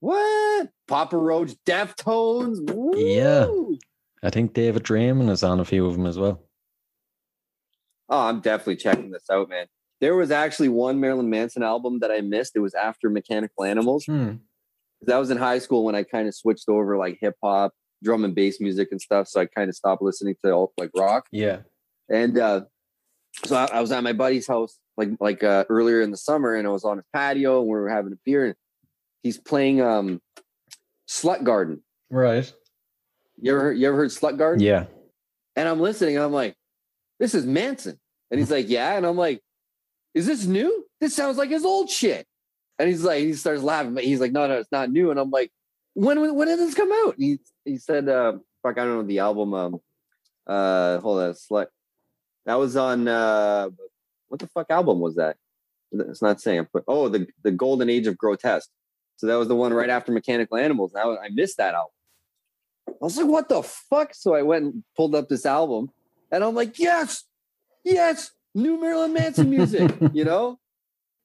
What? 0.00 0.70
Papa 0.88 1.16
Roach, 1.16 1.52
Deftones. 1.66 2.58
Woo! 2.72 2.92
Yeah. 2.96 3.46
I 4.22 4.30
think 4.30 4.54
David 4.54 4.82
Draiman 4.82 5.30
is 5.30 5.42
on 5.42 5.60
a 5.60 5.64
few 5.64 5.86
of 5.86 5.96
them 5.96 6.06
as 6.06 6.18
well. 6.18 6.42
Oh, 8.08 8.26
I'm 8.26 8.40
definitely 8.40 8.76
checking 8.76 9.10
this 9.10 9.30
out, 9.30 9.48
man. 9.48 9.66
There 10.00 10.16
was 10.16 10.30
actually 10.30 10.68
one 10.68 11.00
Marilyn 11.00 11.30
Manson 11.30 11.62
album 11.62 12.00
that 12.00 12.10
I 12.10 12.20
missed. 12.20 12.56
It 12.56 12.60
was 12.60 12.74
after 12.74 13.08
Mechanical 13.08 13.64
Animals. 13.64 14.04
Hmm. 14.06 14.34
That 15.02 15.18
was 15.18 15.30
in 15.30 15.36
high 15.36 15.58
school 15.58 15.84
when 15.84 15.94
I 15.94 16.02
kind 16.02 16.28
of 16.28 16.34
switched 16.34 16.68
over 16.68 16.96
like 16.96 17.18
hip 17.20 17.36
hop, 17.42 17.72
drum 18.02 18.24
and 18.24 18.34
bass 18.34 18.60
music 18.60 18.88
and 18.90 19.00
stuff. 19.00 19.28
So 19.28 19.40
I 19.40 19.46
kind 19.46 19.68
of 19.68 19.76
stopped 19.76 20.02
listening 20.02 20.36
to 20.44 20.52
all 20.52 20.72
like 20.78 20.90
rock. 20.96 21.26
Yeah. 21.30 21.60
And 22.08 22.38
uh, 22.38 22.62
so 23.44 23.56
I, 23.56 23.66
I 23.72 23.80
was 23.80 23.92
at 23.92 24.02
my 24.02 24.12
buddy's 24.12 24.46
house 24.46 24.78
like 24.96 25.10
like 25.20 25.42
uh, 25.42 25.64
earlier 25.68 26.00
in 26.00 26.10
the 26.10 26.16
summer, 26.16 26.54
and 26.54 26.66
I 26.66 26.70
was 26.70 26.84
on 26.84 26.98
his 26.98 27.06
patio 27.12 27.60
and 27.60 27.68
we 27.68 27.74
were 27.74 27.88
having 27.88 28.12
a 28.12 28.18
beer, 28.24 28.46
and 28.46 28.54
he's 29.22 29.38
playing 29.38 29.80
um, 29.80 30.20
Slutgarden. 31.08 31.80
Right. 32.10 32.52
You 33.40 33.52
ever 33.52 33.60
heard, 33.60 33.78
you 33.78 33.88
ever 33.88 33.96
heard 33.96 34.10
Slutgarden? 34.10 34.60
Yeah. 34.60 34.86
And 35.56 35.68
I'm 35.68 35.80
listening, 35.80 36.16
and 36.16 36.24
I'm 36.24 36.32
like, 36.32 36.54
this 37.18 37.34
is 37.34 37.46
Manson. 37.46 37.98
And 38.30 38.40
he's 38.40 38.50
like, 38.50 38.68
yeah. 38.68 38.96
And 38.96 39.06
I'm 39.06 39.16
like, 39.16 39.40
is 40.14 40.26
this 40.26 40.46
new? 40.46 40.86
This 41.00 41.14
sounds 41.14 41.36
like 41.36 41.50
his 41.50 41.64
old 41.64 41.90
shit. 41.90 42.26
And 42.78 42.88
he's 42.88 43.04
like, 43.04 43.20
he 43.20 43.34
starts 43.34 43.62
laughing, 43.62 43.94
but 43.94 44.04
he's 44.04 44.20
like, 44.20 44.32
no, 44.32 44.46
no, 44.46 44.54
it's 44.54 44.72
not 44.72 44.90
new. 44.90 45.10
And 45.10 45.20
I'm 45.20 45.30
like, 45.30 45.50
when 45.94 46.34
when 46.34 46.48
did 46.48 46.58
this 46.58 46.74
come 46.74 46.90
out? 46.90 47.14
And 47.16 47.22
he 47.22 47.38
he 47.64 47.76
said, 47.76 48.08
uh, 48.08 48.32
fuck, 48.62 48.78
I 48.78 48.84
don't 48.84 48.96
know 48.96 49.02
the 49.02 49.18
album. 49.18 49.54
Um, 49.54 49.80
uh, 50.46 50.98
hold 51.00 51.20
on, 51.20 51.32
slut. 51.34 51.66
That 52.46 52.54
was 52.58 52.76
on 52.76 53.06
uh, 53.06 53.68
what 54.32 54.38
the 54.38 54.46
fuck 54.46 54.70
album 54.70 54.98
was 54.98 55.16
that? 55.16 55.36
It's 55.92 56.22
not 56.22 56.40
saying. 56.40 56.66
But 56.72 56.84
oh, 56.88 57.08
the 57.08 57.26
the 57.44 57.50
Golden 57.50 57.90
Age 57.90 58.06
of 58.06 58.16
Grotesque. 58.16 58.70
So 59.16 59.26
that 59.26 59.34
was 59.34 59.46
the 59.46 59.54
one 59.54 59.74
right 59.74 59.90
after 59.90 60.10
Mechanical 60.10 60.56
Animals. 60.56 60.92
Now 60.94 61.18
I 61.18 61.28
missed 61.28 61.58
that 61.58 61.74
album. 61.74 61.92
I 62.88 62.92
was 63.04 63.18
like, 63.18 63.26
what 63.26 63.50
the 63.50 63.62
fuck? 63.62 64.14
So 64.14 64.34
I 64.34 64.40
went 64.40 64.64
and 64.64 64.84
pulled 64.96 65.14
up 65.14 65.28
this 65.28 65.44
album, 65.44 65.90
and 66.32 66.42
I'm 66.42 66.54
like, 66.54 66.78
yes, 66.78 67.24
yes, 67.84 68.30
new 68.54 68.80
Marilyn 68.80 69.12
Manson 69.12 69.50
music, 69.50 69.92
you 70.14 70.24
know? 70.24 70.58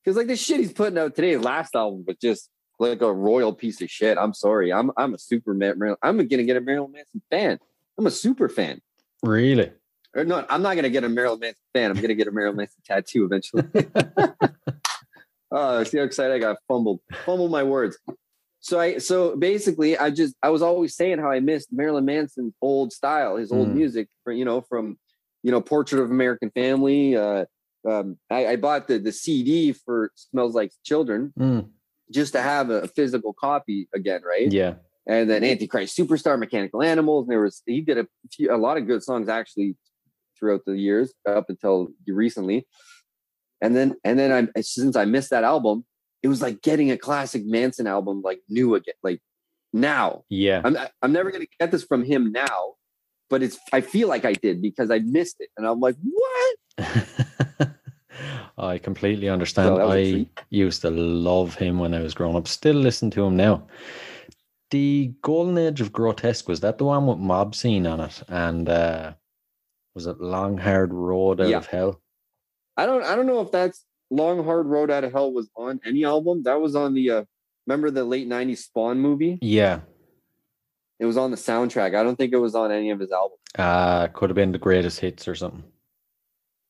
Because 0.03 0.17
like 0.17 0.27
the 0.27 0.35
shit 0.35 0.59
he's 0.59 0.73
putting 0.73 0.97
out 0.97 1.15
today, 1.15 1.31
his 1.31 1.41
last 1.41 1.75
album 1.75 2.03
was 2.05 2.17
just 2.17 2.49
like 2.77 3.01
a 3.01 3.11
royal 3.11 3.53
piece 3.53 3.81
of 3.81 3.89
shit. 3.89 4.17
I'm 4.17 4.33
sorry. 4.33 4.73
I'm 4.73 4.91
I'm 4.97 5.13
a 5.13 5.17
super 5.17 5.53
Mar- 5.53 5.97
I'm 6.03 6.17
gonna 6.17 6.43
get 6.43 6.57
a 6.57 6.61
Marilyn 6.61 6.91
Manson 6.91 7.21
fan. 7.31 7.57
I'm 7.97 8.05
a 8.05 8.11
super 8.11 8.49
fan. 8.49 8.81
Really? 9.23 9.71
Or 10.17 10.25
no, 10.25 10.45
I'm 10.49 10.61
not 10.61 10.75
gonna 10.75 10.89
get 10.89 11.03
a 11.03 11.09
Marilyn 11.09 11.39
Manson 11.39 11.61
fan. 11.73 11.91
I'm 11.91 12.01
gonna 12.01 12.15
get 12.15 12.27
a 12.27 12.31
Marilyn 12.31 12.57
Manson 12.57 12.81
tattoo 12.85 13.25
eventually. 13.25 13.63
Oh, 15.51 15.83
see 15.83 15.97
how 15.97 16.03
excited 16.03 16.33
I 16.33 16.39
got 16.39 16.57
fumbled, 16.67 16.99
fumbled 17.25 17.51
my 17.51 17.63
words. 17.63 17.97
So 18.59 18.79
I 18.79 18.97
so 18.97 19.35
basically 19.35 19.97
I 19.97 20.09
just 20.09 20.35
I 20.43 20.49
was 20.49 20.61
always 20.61 20.95
saying 20.95 21.19
how 21.19 21.31
I 21.31 21.39
missed 21.39 21.69
Marilyn 21.71 22.05
Manson's 22.05 22.53
old 22.61 22.91
style, 22.91 23.37
his 23.37 23.51
old 23.51 23.69
Mm. 23.69 23.75
music, 23.75 24.09
for, 24.23 24.33
you 24.33 24.43
know, 24.43 24.61
from 24.61 24.97
you 25.43 25.51
know, 25.51 25.61
Portrait 25.61 26.01
of 26.01 26.11
American 26.11 26.49
Family, 26.49 27.15
uh, 27.15 27.45
um, 27.87 28.17
I, 28.29 28.47
I, 28.47 28.55
bought 28.57 28.87
the 28.87 28.97
the 28.97 29.13
CD 29.13 29.71
for 29.71 30.11
Smells 30.15 30.55
Like 30.55 30.73
Children 30.83 31.31
mm. 31.39 31.69
just 32.11 32.33
to 32.33 32.41
have 32.41 32.69
a, 32.69 32.81
a, 32.81 32.87
physical 32.87 33.33
copy 33.33 33.87
again, 33.93 34.21
right? 34.27 34.51
Yeah. 34.51 34.73
And 35.05 35.29
then 35.29 35.45
Antichrist 35.45 35.97
Superstar, 35.97 36.37
Mechanical 36.37 36.83
Animals, 36.83 37.25
and 37.25 37.31
there 37.31 37.41
was 37.41 37.61
he 37.65 37.79
did 37.79 37.99
a 37.99 38.07
few, 38.33 38.53
a 38.53 38.57
lot 38.57 38.75
of 38.75 38.87
good 38.87 39.03
songs 39.03 39.29
actually 39.29 39.77
throughout 40.37 40.61
the 40.65 40.77
years 40.77 41.13
up 41.27 41.45
until 41.49 41.89
recently. 42.07 42.67
And 43.61 43.75
then 43.75 43.95
and 44.03 44.19
then 44.19 44.49
I 44.55 44.61
since 44.61 44.95
I 44.95 45.05
missed 45.05 45.31
that 45.31 45.43
album, 45.43 45.85
it 46.21 46.27
was 46.27 46.41
like 46.41 46.61
getting 46.61 46.91
a 46.91 46.97
classic 46.97 47.43
Manson 47.45 47.87
album 47.87 48.21
like 48.23 48.41
new 48.49 48.75
again, 48.75 48.95
like 49.03 49.21
now. 49.73 50.23
Yeah. 50.29 50.61
I'm 50.63 50.77
I'm 51.01 51.11
never 51.11 51.31
gonna 51.31 51.45
get 51.59 51.71
this 51.71 51.83
from 51.83 52.03
him 52.03 52.31
now, 52.31 52.75
but 53.29 53.41
it's 53.43 53.57
I 53.73 53.81
feel 53.81 54.07
like 54.07 54.25
I 54.25 54.33
did 54.33 54.61
because 54.61 54.91
I 54.91 54.99
missed 54.99 55.37
it. 55.39 55.49
And 55.57 55.65
I'm 55.65 55.79
like, 55.79 55.95
what? 56.03 56.55
I 58.57 58.77
completely 58.77 59.29
understand. 59.29 59.77
So 59.77 59.91
I 59.91 60.27
used 60.49 60.81
to 60.81 60.89
love 60.89 61.55
him 61.55 61.79
when 61.79 61.93
I 61.93 62.01
was 62.01 62.13
growing 62.13 62.35
up. 62.35 62.47
Still 62.47 62.75
listen 62.75 63.11
to 63.11 63.23
him 63.23 63.35
now. 63.35 63.67
The 64.71 65.13
Golden 65.21 65.57
Age 65.57 65.79
of 65.79 65.93
Grotesque 65.93 66.47
was 66.47 66.59
that 66.59 66.77
the 66.77 66.85
one 66.85 67.07
with 67.07 67.19
Mob 67.19 67.55
Scene 67.55 67.87
on 67.87 68.01
it, 68.01 68.21
and 68.27 68.67
uh, 68.67 69.13
was 69.97 70.05
it 70.05 70.21
Long 70.21 70.59
Hard 70.59 70.93
Road 70.93 71.41
Out 71.41 71.47
yeah. 71.49 71.57
of 71.57 71.65
Hell? 71.65 71.99
I 72.77 72.85
don't. 72.85 73.03
I 73.03 73.15
don't 73.15 73.25
know 73.25 73.41
if 73.41 73.51
that's 73.51 73.83
Long 74.11 74.43
Hard 74.43 74.67
Road 74.67 74.91
Out 74.91 75.03
of 75.03 75.11
Hell 75.11 75.33
was 75.33 75.49
on 75.55 75.79
any 75.83 76.05
album. 76.05 76.43
That 76.43 76.61
was 76.61 76.75
on 76.75 76.93
the. 76.93 77.09
uh 77.09 77.23
Remember 77.65 77.89
the 77.89 78.05
late 78.05 78.29
'90s 78.29 78.59
Spawn 78.59 78.99
movie? 78.99 79.39
Yeah, 79.41 79.79
it 80.99 81.05
was 81.05 81.17
on 81.17 81.31
the 81.31 81.37
soundtrack. 81.37 81.95
I 81.95 82.03
don't 82.03 82.15
think 82.15 82.31
it 82.31 82.37
was 82.37 82.53
on 82.53 82.71
any 82.71 82.91
of 82.91 82.99
his 82.99 83.11
albums. 83.11 83.39
Uh 83.57 84.07
could 84.09 84.29
have 84.29 84.35
been 84.35 84.51
the 84.51 84.59
greatest 84.59 84.99
hits 84.99 85.27
or 85.27 85.33
something. 85.33 85.63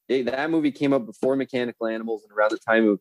That 0.08 0.50
movie 0.50 0.72
came 0.72 0.94
up 0.94 1.06
before 1.06 1.36
Mechanical 1.36 1.88
Animals 1.88 2.24
and 2.24 2.32
around 2.32 2.52
the 2.52 2.60
time 2.60 2.88
of, 2.88 3.00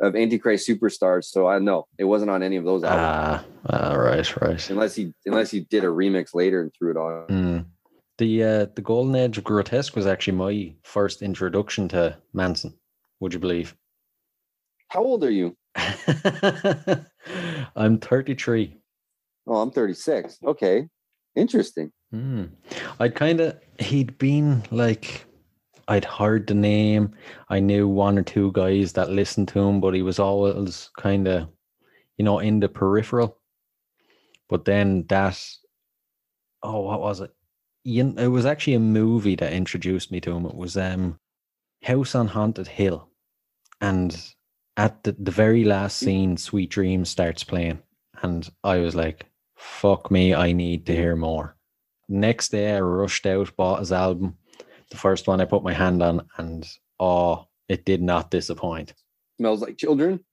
of 0.00 0.16
Antichrist 0.16 0.66
Superstars. 0.66 1.24
So 1.24 1.46
I 1.46 1.58
know 1.58 1.86
it 1.98 2.04
wasn't 2.04 2.30
on 2.30 2.42
any 2.42 2.56
of 2.56 2.64
those 2.64 2.82
albums. 2.82 3.46
Ah, 3.68 3.92
uh, 3.92 3.94
right, 3.98 4.40
right. 4.40 4.70
Unless 4.70 4.94
he 4.94 5.12
unless 5.26 5.50
he 5.50 5.60
did 5.60 5.84
a 5.84 5.88
remix 5.88 6.34
later 6.34 6.62
and 6.62 6.72
threw 6.76 6.92
it 6.92 6.96
on. 6.96 7.26
Mm. 7.28 7.66
The 8.18 8.42
uh, 8.42 8.66
the 8.74 8.82
Golden 8.82 9.14
Age 9.14 9.38
of 9.38 9.44
Grotesque 9.44 9.94
was 9.94 10.06
actually 10.06 10.36
my 10.38 10.74
first 10.82 11.22
introduction 11.22 11.88
to 11.88 12.16
Manson. 12.32 12.74
Would 13.20 13.34
you 13.34 13.40
believe? 13.40 13.76
How 14.88 15.02
old 15.02 15.24
are 15.24 15.30
you? 15.30 15.56
I'm 17.76 17.98
33. 17.98 18.76
Oh, 19.46 19.56
I'm 19.56 19.70
36. 19.70 20.38
Okay. 20.44 20.88
Interesting. 21.34 21.92
Mm. 22.14 22.50
I'd 22.98 23.14
kind 23.14 23.40
of, 23.40 23.58
he'd 23.78 24.16
been 24.18 24.62
like, 24.70 25.24
I'd 25.88 26.04
heard 26.04 26.46
the 26.46 26.54
name. 26.54 27.14
I 27.48 27.60
knew 27.60 27.86
one 27.86 28.18
or 28.18 28.22
two 28.22 28.52
guys 28.52 28.92
that 28.94 29.10
listened 29.10 29.48
to 29.48 29.60
him, 29.60 29.80
but 29.80 29.94
he 29.94 30.02
was 30.02 30.18
always 30.18 30.90
kind 30.98 31.28
of, 31.28 31.48
you 32.16 32.24
know, 32.24 32.38
in 32.38 32.60
the 32.60 32.68
peripheral. 32.68 33.38
But 34.48 34.64
then 34.64 35.04
that, 35.08 35.40
oh, 36.62 36.80
what 36.80 37.00
was 37.00 37.20
it? 37.20 37.32
It 37.86 38.28
was 38.28 38.44
actually 38.44 38.74
a 38.74 38.80
movie 38.80 39.36
that 39.36 39.52
introduced 39.52 40.10
me 40.10 40.20
to 40.22 40.32
him. 40.32 40.44
It 40.44 40.56
was 40.56 40.76
um, 40.76 41.20
House 41.84 42.16
on 42.16 42.26
Haunted 42.26 42.66
Hill. 42.66 43.08
And 43.80 44.20
at 44.76 45.04
the, 45.04 45.14
the 45.18 45.30
very 45.30 45.62
last 45.62 45.98
scene, 45.98 46.36
Sweet 46.36 46.70
Dreams 46.70 47.08
starts 47.08 47.44
playing. 47.44 47.80
And 48.22 48.48
I 48.64 48.78
was 48.78 48.96
like, 48.96 49.26
fuck 49.54 50.10
me, 50.10 50.34
I 50.34 50.52
need 50.52 50.86
to 50.86 50.96
hear 50.96 51.14
more. 51.14 51.56
Next 52.08 52.48
day, 52.48 52.74
I 52.74 52.80
rushed 52.80 53.24
out, 53.26 53.54
bought 53.56 53.80
his 53.80 53.92
album, 53.92 54.36
the 54.90 54.96
first 54.96 55.26
one 55.28 55.40
I 55.40 55.44
put 55.44 55.62
my 55.62 55.72
hand 55.72 56.02
on, 56.02 56.26
and 56.38 56.66
oh, 57.00 57.46
it 57.68 57.84
did 57.84 58.02
not 58.02 58.30
disappoint. 58.30 58.94
Smells 59.38 59.60
like 59.60 59.76
children. 59.76 60.24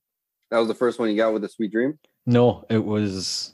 That 0.52 0.60
was 0.60 0.68
the 0.68 0.76
first 0.76 1.00
one 1.00 1.10
you 1.10 1.18
got 1.18 1.34
with 1.34 1.44
a 1.44 1.50
sweet 1.50 1.72
dream. 1.72 1.98
No, 2.26 2.66
it 2.70 2.84
was. 2.84 3.54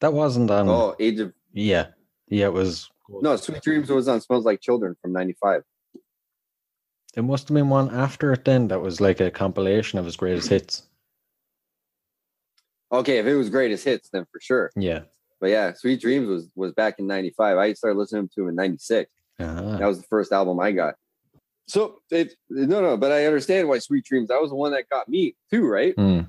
That 0.00 0.12
wasn't 0.12 0.50
on. 0.50 0.68
Oh, 0.68 0.96
Age 0.98 1.20
of. 1.20 1.32
Yeah, 1.52 1.88
yeah, 2.28 2.46
it 2.46 2.52
was. 2.52 2.90
No, 3.08 3.36
Sweet 3.36 3.62
Dreams 3.62 3.90
was 3.90 4.08
on 4.08 4.20
Smells 4.20 4.44
Like 4.44 4.60
Children 4.60 4.96
from 5.00 5.12
'95. 5.12 5.62
There 7.14 7.24
must 7.24 7.48
have 7.48 7.54
been 7.54 7.68
one 7.68 7.90
after 7.90 8.32
it 8.32 8.44
then 8.44 8.68
that 8.68 8.80
was 8.80 9.00
like 9.00 9.20
a 9.20 9.30
compilation 9.30 9.98
of 9.98 10.04
his 10.04 10.16
greatest 10.16 10.48
hits. 10.48 10.82
Okay, 12.92 13.18
if 13.18 13.26
it 13.26 13.34
was 13.34 13.50
greatest 13.50 13.84
hits, 13.84 14.08
then 14.10 14.26
for 14.30 14.40
sure. 14.40 14.70
Yeah. 14.76 15.00
But 15.40 15.50
yeah, 15.50 15.72
Sweet 15.72 16.00
Dreams 16.00 16.28
was 16.28 16.48
was 16.54 16.72
back 16.72 16.98
in 16.98 17.06
'95. 17.06 17.58
I 17.58 17.72
started 17.72 17.98
listening 17.98 18.28
to 18.34 18.42
him 18.42 18.48
in 18.48 18.54
'96. 18.54 19.10
Uh-huh. 19.38 19.78
That 19.78 19.86
was 19.86 20.00
the 20.00 20.06
first 20.06 20.32
album 20.32 20.58
I 20.60 20.72
got. 20.72 20.94
So 21.66 22.00
it 22.10 22.34
no 22.48 22.80
no, 22.80 22.96
but 22.96 23.12
I 23.12 23.26
understand 23.26 23.68
why 23.68 23.78
Sweet 23.78 24.04
Dreams. 24.04 24.28
That 24.28 24.40
was 24.40 24.50
the 24.50 24.56
one 24.56 24.72
that 24.72 24.88
got 24.88 25.08
me 25.08 25.36
too, 25.50 25.66
right? 25.66 25.94
Mm. 25.96 26.28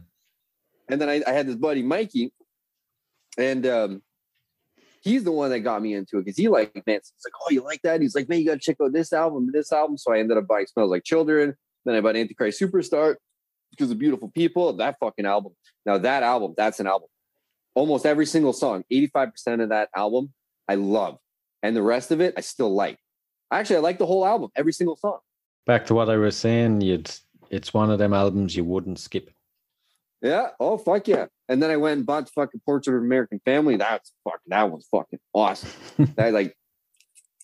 And 0.89 1.01
then 1.01 1.09
I, 1.09 1.21
I, 1.25 1.31
had 1.31 1.47
this 1.47 1.55
buddy 1.55 1.83
Mikey, 1.83 2.33
and 3.37 3.65
um, 3.65 4.01
he's 5.01 5.23
the 5.23 5.31
one 5.31 5.49
that 5.49 5.59
got 5.59 5.81
me 5.81 5.93
into 5.93 6.17
it 6.17 6.25
because 6.25 6.37
he 6.37 6.47
like 6.47 6.73
man, 6.75 6.97
it's 6.97 7.13
like 7.25 7.33
oh 7.41 7.51
you 7.51 7.63
like 7.63 7.81
that? 7.83 8.01
He's 8.01 8.15
like 8.15 8.29
man, 8.29 8.39
you 8.39 8.45
got 8.45 8.55
to 8.55 8.59
check 8.59 8.77
out 8.81 8.93
this 8.93 9.13
album, 9.13 9.49
this 9.51 9.71
album. 9.71 9.97
So 9.97 10.13
I 10.13 10.19
ended 10.19 10.37
up 10.37 10.47
buying 10.47 10.67
Smells 10.67 10.91
Like 10.91 11.03
Children. 11.03 11.55
Then 11.85 11.95
I 11.95 12.01
bought 12.01 12.15
Antichrist 12.15 12.59
Superstar 12.59 13.15
because 13.71 13.91
of 13.91 13.97
Beautiful 13.97 14.29
People. 14.29 14.73
That 14.73 14.97
fucking 14.99 15.25
album. 15.25 15.53
Now 15.85 15.97
that 15.97 16.23
album, 16.23 16.53
that's 16.57 16.79
an 16.79 16.87
album. 16.87 17.07
Almost 17.75 18.05
every 18.05 18.25
single 18.25 18.51
song, 18.51 18.83
85% 18.91 19.63
of 19.63 19.69
that 19.69 19.89
album, 19.95 20.33
I 20.67 20.75
love. 20.75 21.17
And 21.63 21.75
the 21.75 21.81
rest 21.81 22.11
of 22.11 22.19
it, 22.19 22.33
I 22.35 22.41
still 22.41 22.73
like. 22.73 22.97
Actually, 23.51 23.77
I 23.77 23.79
like 23.79 23.97
the 23.99 24.05
whole 24.05 24.25
album, 24.25 24.49
every 24.55 24.73
single 24.73 24.97
song. 24.97 25.19
Back 25.65 25.85
to 25.87 25.93
what 25.93 26.09
I 26.09 26.17
was 26.17 26.35
saying, 26.35 26.81
you'd 26.81 27.11
it's 27.49 27.73
one 27.73 27.89
of 27.89 27.99
them 27.99 28.13
albums 28.13 28.55
you 28.55 28.63
wouldn't 28.63 28.99
skip. 28.99 29.31
Yeah. 30.21 30.49
Oh 30.59 30.77
fuck 30.77 31.07
yeah. 31.07 31.27
And 31.47 31.63
then 31.63 31.71
I 31.71 31.77
went 31.77 31.97
and 31.97 32.05
bought 32.05 32.25
the 32.25 32.31
fucking 32.35 32.61
Portrait 32.65 32.95
of 32.95 33.01
American 33.01 33.39
Family. 33.45 33.77
That's 33.77 34.11
fucking 34.23 34.39
that 34.47 34.69
was 34.71 34.87
fucking 34.91 35.19
awesome. 35.33 35.69
I 36.17 36.29
like, 36.29 36.55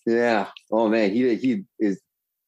yeah. 0.06 0.48
Oh 0.72 0.88
man, 0.88 1.12
he 1.12 1.36
he 1.36 1.64
is 1.80 2.02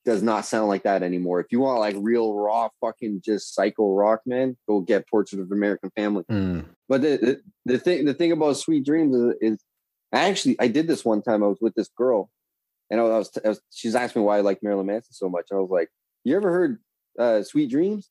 does 0.08 0.24
not 0.24 0.46
sound 0.46 0.70
like 0.70 0.84
that 0.84 1.04
anymore. 1.04 1.42
If 1.42 1.48
you 1.52 1.60
want 1.60 1.82
like 1.82 1.96
real 2.00 2.34
raw 2.34 2.70
fucking 2.80 3.22
just 3.26 3.54
psycho 3.54 3.94
rock, 3.94 4.22
man, 4.26 4.56
go 4.66 4.80
get 4.80 5.08
Portrait 5.10 5.42
of 5.42 5.52
American 5.52 5.92
Family. 5.98 6.24
Mm. 6.32 6.64
But 6.88 7.02
the, 7.02 7.18
the, 7.18 7.42
the 7.74 7.78
thing 7.78 8.06
the 8.06 8.14
thing 8.14 8.32
about 8.32 8.56
Sweet 8.56 8.86
Dreams 8.86 9.14
is, 9.14 9.36
is 9.42 9.58
actually 10.14 10.56
I 10.60 10.70
did 10.70 10.88
this 10.88 11.04
one 11.04 11.22
time. 11.22 11.44
I 11.44 11.48
was 11.48 11.60
with 11.60 11.76
this 11.76 11.90
girl, 11.98 12.30
and 12.90 13.02
I 13.02 13.04
was, 13.04 13.30
I 13.44 13.50
was 13.50 13.62
she's 13.70 13.96
asked 13.96 14.16
me 14.16 14.22
why 14.22 14.38
I 14.38 14.42
like 14.42 14.64
Marilyn 14.64 14.88
Manson 14.88 15.12
so 15.12 15.28
much. 15.28 15.48
I 15.52 15.56
was 15.56 15.70
like, 15.70 15.90
"You 16.24 16.38
ever 16.38 16.52
heard 16.52 16.80
uh, 17.20 17.44
Sweet 17.44 17.70
Dreams?" 17.70 18.10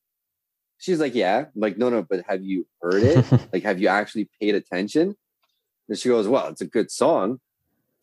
She's 0.79 1.01
like, 1.01 1.15
"Yeah." 1.15 1.39
I'm 1.39 1.61
like, 1.61 1.79
"No, 1.79 1.89
no, 1.89 2.03
but 2.03 2.25
have 2.29 2.43
you 2.43 2.67
heard 2.83 3.03
it? 3.03 3.25
like, 3.53 3.63
have 3.63 3.81
you 3.81 3.89
actually 3.89 4.29
paid 4.41 4.55
attention?" 4.55 5.17
And 5.89 5.99
she 5.99 6.09
goes, 6.09 6.29
"Well, 6.29 6.49
it's 6.49 6.61
a 6.61 6.67
good 6.67 6.91
song." 6.91 7.41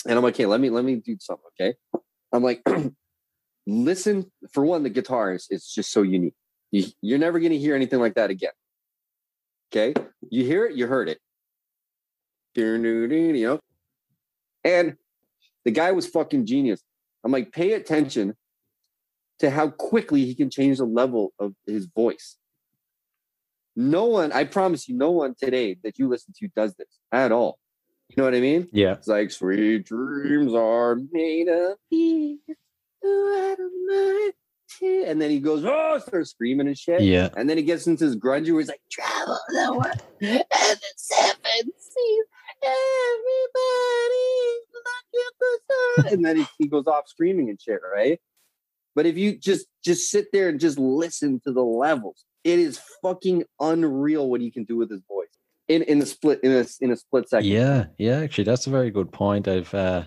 And 0.07 0.17
I'm 0.17 0.23
like, 0.23 0.35
"Okay, 0.35 0.45
let 0.45 0.59
me 0.59 0.69
let 0.69 0.85
me 0.85 0.95
do 0.95 1.17
something." 1.19 1.45
Okay, 1.59 1.75
I'm 2.31 2.43
like. 2.43 2.63
listen 3.65 4.29
for 4.51 4.65
one 4.65 4.83
the 4.83 4.89
guitar 4.89 5.33
is, 5.33 5.47
is 5.49 5.67
just 5.67 5.91
so 5.91 6.01
unique 6.01 6.33
you, 6.71 6.85
you're 7.01 7.19
never 7.19 7.39
going 7.39 7.51
to 7.51 7.57
hear 7.57 7.75
anything 7.75 7.99
like 7.99 8.15
that 8.15 8.29
again 8.29 8.51
okay 9.71 9.93
you 10.29 10.43
hear 10.43 10.65
it 10.65 10.75
you 10.75 10.85
heard 10.85 11.07
it 11.07 11.19
you 12.55 13.47
know 13.47 13.59
and 14.63 14.97
the 15.63 15.71
guy 15.71 15.91
was 15.91 16.07
fucking 16.07 16.45
genius 16.45 16.83
i'm 17.23 17.31
like 17.31 17.51
pay 17.51 17.73
attention 17.73 18.35
to 19.39 19.49
how 19.49 19.69
quickly 19.69 20.25
he 20.25 20.35
can 20.35 20.49
change 20.49 20.77
the 20.77 20.85
level 20.85 21.33
of 21.39 21.53
his 21.65 21.85
voice 21.85 22.37
no 23.75 24.05
one 24.05 24.31
i 24.31 24.43
promise 24.43 24.87
you 24.87 24.95
no 24.95 25.11
one 25.11 25.35
today 25.35 25.77
that 25.83 25.97
you 25.97 26.07
listen 26.07 26.33
to 26.37 26.47
does 26.55 26.73
this 26.75 26.99
at 27.11 27.31
all 27.31 27.59
you 28.09 28.15
know 28.17 28.23
what 28.23 28.35
i 28.35 28.39
mean 28.39 28.67
yeah 28.71 28.93
it's 28.93 29.07
like 29.07 29.31
sweet 29.31 29.85
dreams 29.85 30.53
are 30.53 30.97
made 31.11 31.47
of 31.47 31.77
and 34.81 35.21
then 35.21 35.29
he 35.29 35.39
goes, 35.39 35.63
oh, 35.65 35.99
starts 35.99 36.31
screaming 36.31 36.67
and 36.67 36.77
shit. 36.77 37.01
Yeah. 37.01 37.29
And 37.35 37.49
then 37.49 37.57
he 37.57 37.63
gets 37.63 37.87
into 37.87 38.05
his 38.05 38.15
grunge 38.15 38.49
where 38.51 38.59
he's 38.59 38.67
like, 38.69 38.81
travel 38.91 39.39
the 39.49 39.71
world 39.71 40.01
and 40.21 40.43
the 40.49 40.93
seven 40.95 41.71
seas. 41.77 42.25
Everybody 42.63 44.23
look 44.73 44.85
at 45.15 45.33
the 45.39 45.59
sun. 45.69 46.13
And 46.13 46.25
then 46.25 46.37
he, 46.37 46.45
he 46.59 46.67
goes 46.67 46.87
off 46.87 47.07
screaming 47.07 47.49
and 47.49 47.61
shit, 47.61 47.79
right? 47.95 48.19
But 48.95 49.05
if 49.05 49.17
you 49.17 49.37
just 49.37 49.67
just 49.83 50.09
sit 50.09 50.27
there 50.31 50.49
and 50.49 50.59
just 50.59 50.77
listen 50.77 51.41
to 51.45 51.51
the 51.51 51.63
levels, 51.63 52.25
it 52.43 52.59
is 52.59 52.79
fucking 53.01 53.43
unreal 53.59 54.29
what 54.29 54.41
he 54.41 54.51
can 54.51 54.63
do 54.63 54.77
with 54.77 54.89
his 54.89 55.01
voice 55.07 55.27
in 55.67 55.81
in 55.83 56.01
a 56.01 56.05
split 56.05 56.39
in 56.43 56.51
a 56.51 56.65
in 56.81 56.91
a 56.91 56.95
split 56.95 57.29
second. 57.29 57.49
Yeah, 57.49 57.85
yeah. 57.97 58.19
Actually, 58.19 58.45
that's 58.45 58.67
a 58.67 58.71
very 58.71 58.91
good 58.91 59.11
point. 59.11 59.47
I've 59.47 59.73
uh, 59.73 60.05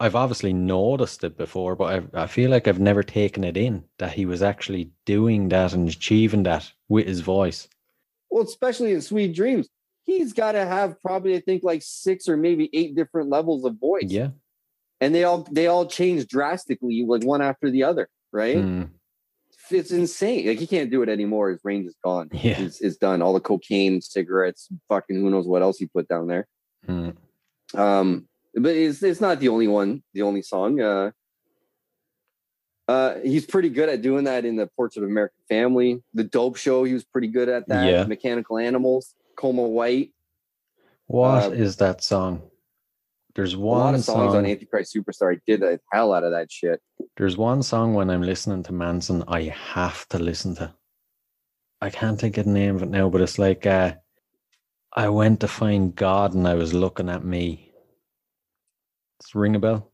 I've 0.00 0.14
obviously 0.14 0.52
noticed 0.52 1.24
it 1.24 1.36
before, 1.36 1.76
but 1.76 1.92
I've, 1.92 2.14
I 2.14 2.26
feel 2.26 2.50
like 2.50 2.66
I've 2.66 2.80
never 2.80 3.02
taken 3.02 3.44
it 3.44 3.56
in 3.56 3.84
that 3.98 4.12
he 4.12 4.26
was 4.26 4.42
actually 4.42 4.90
doing 5.06 5.48
that 5.50 5.72
and 5.72 5.88
achieving 5.88 6.42
that 6.44 6.70
with 6.88 7.06
his 7.06 7.20
voice. 7.20 7.68
Well, 8.30 8.44
especially 8.44 8.92
in 8.92 9.02
Sweet 9.02 9.34
Dreams, 9.34 9.68
he's 10.04 10.32
got 10.32 10.52
to 10.52 10.64
have 10.64 11.00
probably 11.00 11.36
I 11.36 11.40
think 11.40 11.62
like 11.62 11.82
six 11.84 12.28
or 12.28 12.36
maybe 12.36 12.70
eight 12.72 12.94
different 12.94 13.30
levels 13.30 13.64
of 13.64 13.78
voice. 13.78 14.06
Yeah, 14.08 14.30
and 15.00 15.14
they 15.14 15.24
all 15.24 15.46
they 15.50 15.66
all 15.66 15.86
change 15.86 16.26
drastically, 16.26 17.04
like 17.06 17.24
one 17.24 17.42
after 17.42 17.70
the 17.70 17.84
other, 17.84 18.08
right? 18.32 18.56
Mm. 18.56 18.90
It's 19.70 19.90
insane. 19.92 20.46
Like 20.46 20.58
he 20.58 20.66
can't 20.66 20.90
do 20.90 21.02
it 21.02 21.08
anymore. 21.08 21.50
His 21.50 21.60
range 21.64 21.86
is 21.86 21.96
gone. 22.02 22.28
Yeah. 22.32 22.60
It's, 22.60 22.80
it's 22.80 22.96
done. 22.96 23.22
All 23.22 23.32
the 23.32 23.40
cocaine, 23.40 24.00
cigarettes, 24.00 24.68
fucking 24.88 25.16
who 25.16 25.30
knows 25.30 25.46
what 25.46 25.62
else 25.62 25.78
he 25.78 25.86
put 25.86 26.08
down 26.08 26.26
there. 26.26 26.46
Hmm. 26.86 27.10
Um, 27.74 28.28
but 28.54 28.74
it's 28.74 29.02
it's 29.02 29.20
not 29.20 29.40
the 29.40 29.48
only 29.48 29.68
one, 29.68 30.02
the 30.12 30.22
only 30.22 30.42
song. 30.42 30.80
Uh, 30.80 31.10
uh, 32.88 33.18
he's 33.22 33.46
pretty 33.46 33.68
good 33.70 33.88
at 33.88 34.02
doing 34.02 34.24
that 34.24 34.44
in 34.44 34.56
the 34.56 34.66
Portrait 34.76 35.02
of 35.04 35.08
American 35.08 35.38
Family, 35.48 36.02
the 36.12 36.24
Dope 36.24 36.56
Show. 36.56 36.84
He 36.84 36.92
was 36.92 37.04
pretty 37.04 37.28
good 37.28 37.48
at 37.48 37.68
that. 37.68 37.86
Yeah. 37.86 38.04
Mechanical 38.04 38.58
Animals, 38.58 39.14
Coma 39.36 39.62
White. 39.62 40.12
What 41.06 41.52
is 41.52 41.80
Uh, 41.80 41.86
that 41.86 42.02
song? 42.02 42.42
There's 43.34 43.54
A 43.54 43.58
lot 43.58 43.84
one 43.86 43.94
of 43.94 44.04
songs 44.04 44.32
song. 44.32 44.36
on 44.44 44.46
Antichrist 44.46 44.94
Superstar. 44.94 45.34
I 45.36 45.40
did 45.46 45.60
the 45.60 45.80
hell 45.92 46.12
out 46.12 46.24
of 46.24 46.32
that 46.32 46.52
shit. 46.52 46.80
There's 47.16 47.36
one 47.36 47.62
song 47.62 47.94
when 47.94 48.10
I'm 48.10 48.22
listening 48.22 48.62
to 48.64 48.72
Manson 48.72 49.24
I 49.26 49.42
have 49.44 50.06
to 50.08 50.18
listen 50.18 50.54
to. 50.56 50.74
I 51.80 51.90
can't 51.90 52.20
think 52.20 52.36
of 52.38 52.44
the 52.44 52.50
name 52.50 52.76
of 52.76 52.82
it 52.82 52.90
now, 52.90 53.08
but 53.08 53.22
it's 53.22 53.38
like 53.38 53.66
uh, 53.66 53.94
I 54.94 55.08
went 55.08 55.40
to 55.40 55.48
find 55.48 55.94
God 55.94 56.34
and 56.34 56.46
I 56.46 56.54
was 56.54 56.74
looking 56.74 57.08
at 57.08 57.24
me. 57.24 57.72
It's 59.20 59.34
ring 59.34 59.56
a 59.56 59.58
bell? 59.58 59.90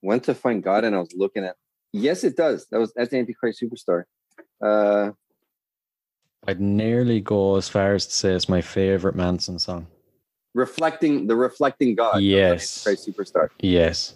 Went 0.00 0.24
to 0.24 0.34
find 0.34 0.62
God 0.62 0.84
and 0.84 0.94
I 0.94 1.00
was 1.00 1.12
looking 1.16 1.44
at. 1.44 1.56
Yes, 1.92 2.22
it 2.22 2.36
does. 2.36 2.66
That 2.70 2.78
was 2.78 2.92
that's 2.94 3.12
Antichrist 3.12 3.60
Superstar. 3.62 4.04
Uh, 4.64 5.12
I'd 6.46 6.60
nearly 6.60 7.20
go 7.20 7.56
as 7.56 7.68
far 7.68 7.94
as 7.94 8.06
to 8.06 8.12
say 8.12 8.32
it's 8.32 8.48
my 8.48 8.60
favorite 8.60 9.16
Manson 9.16 9.58
song. 9.58 9.88
Reflecting 10.54 11.26
the 11.26 11.36
reflecting 11.36 11.94
God. 11.94 12.20
Yes. 12.22 12.86
Antichrist 12.86 13.34
Superstar. 13.34 13.48
Yes. 13.60 14.14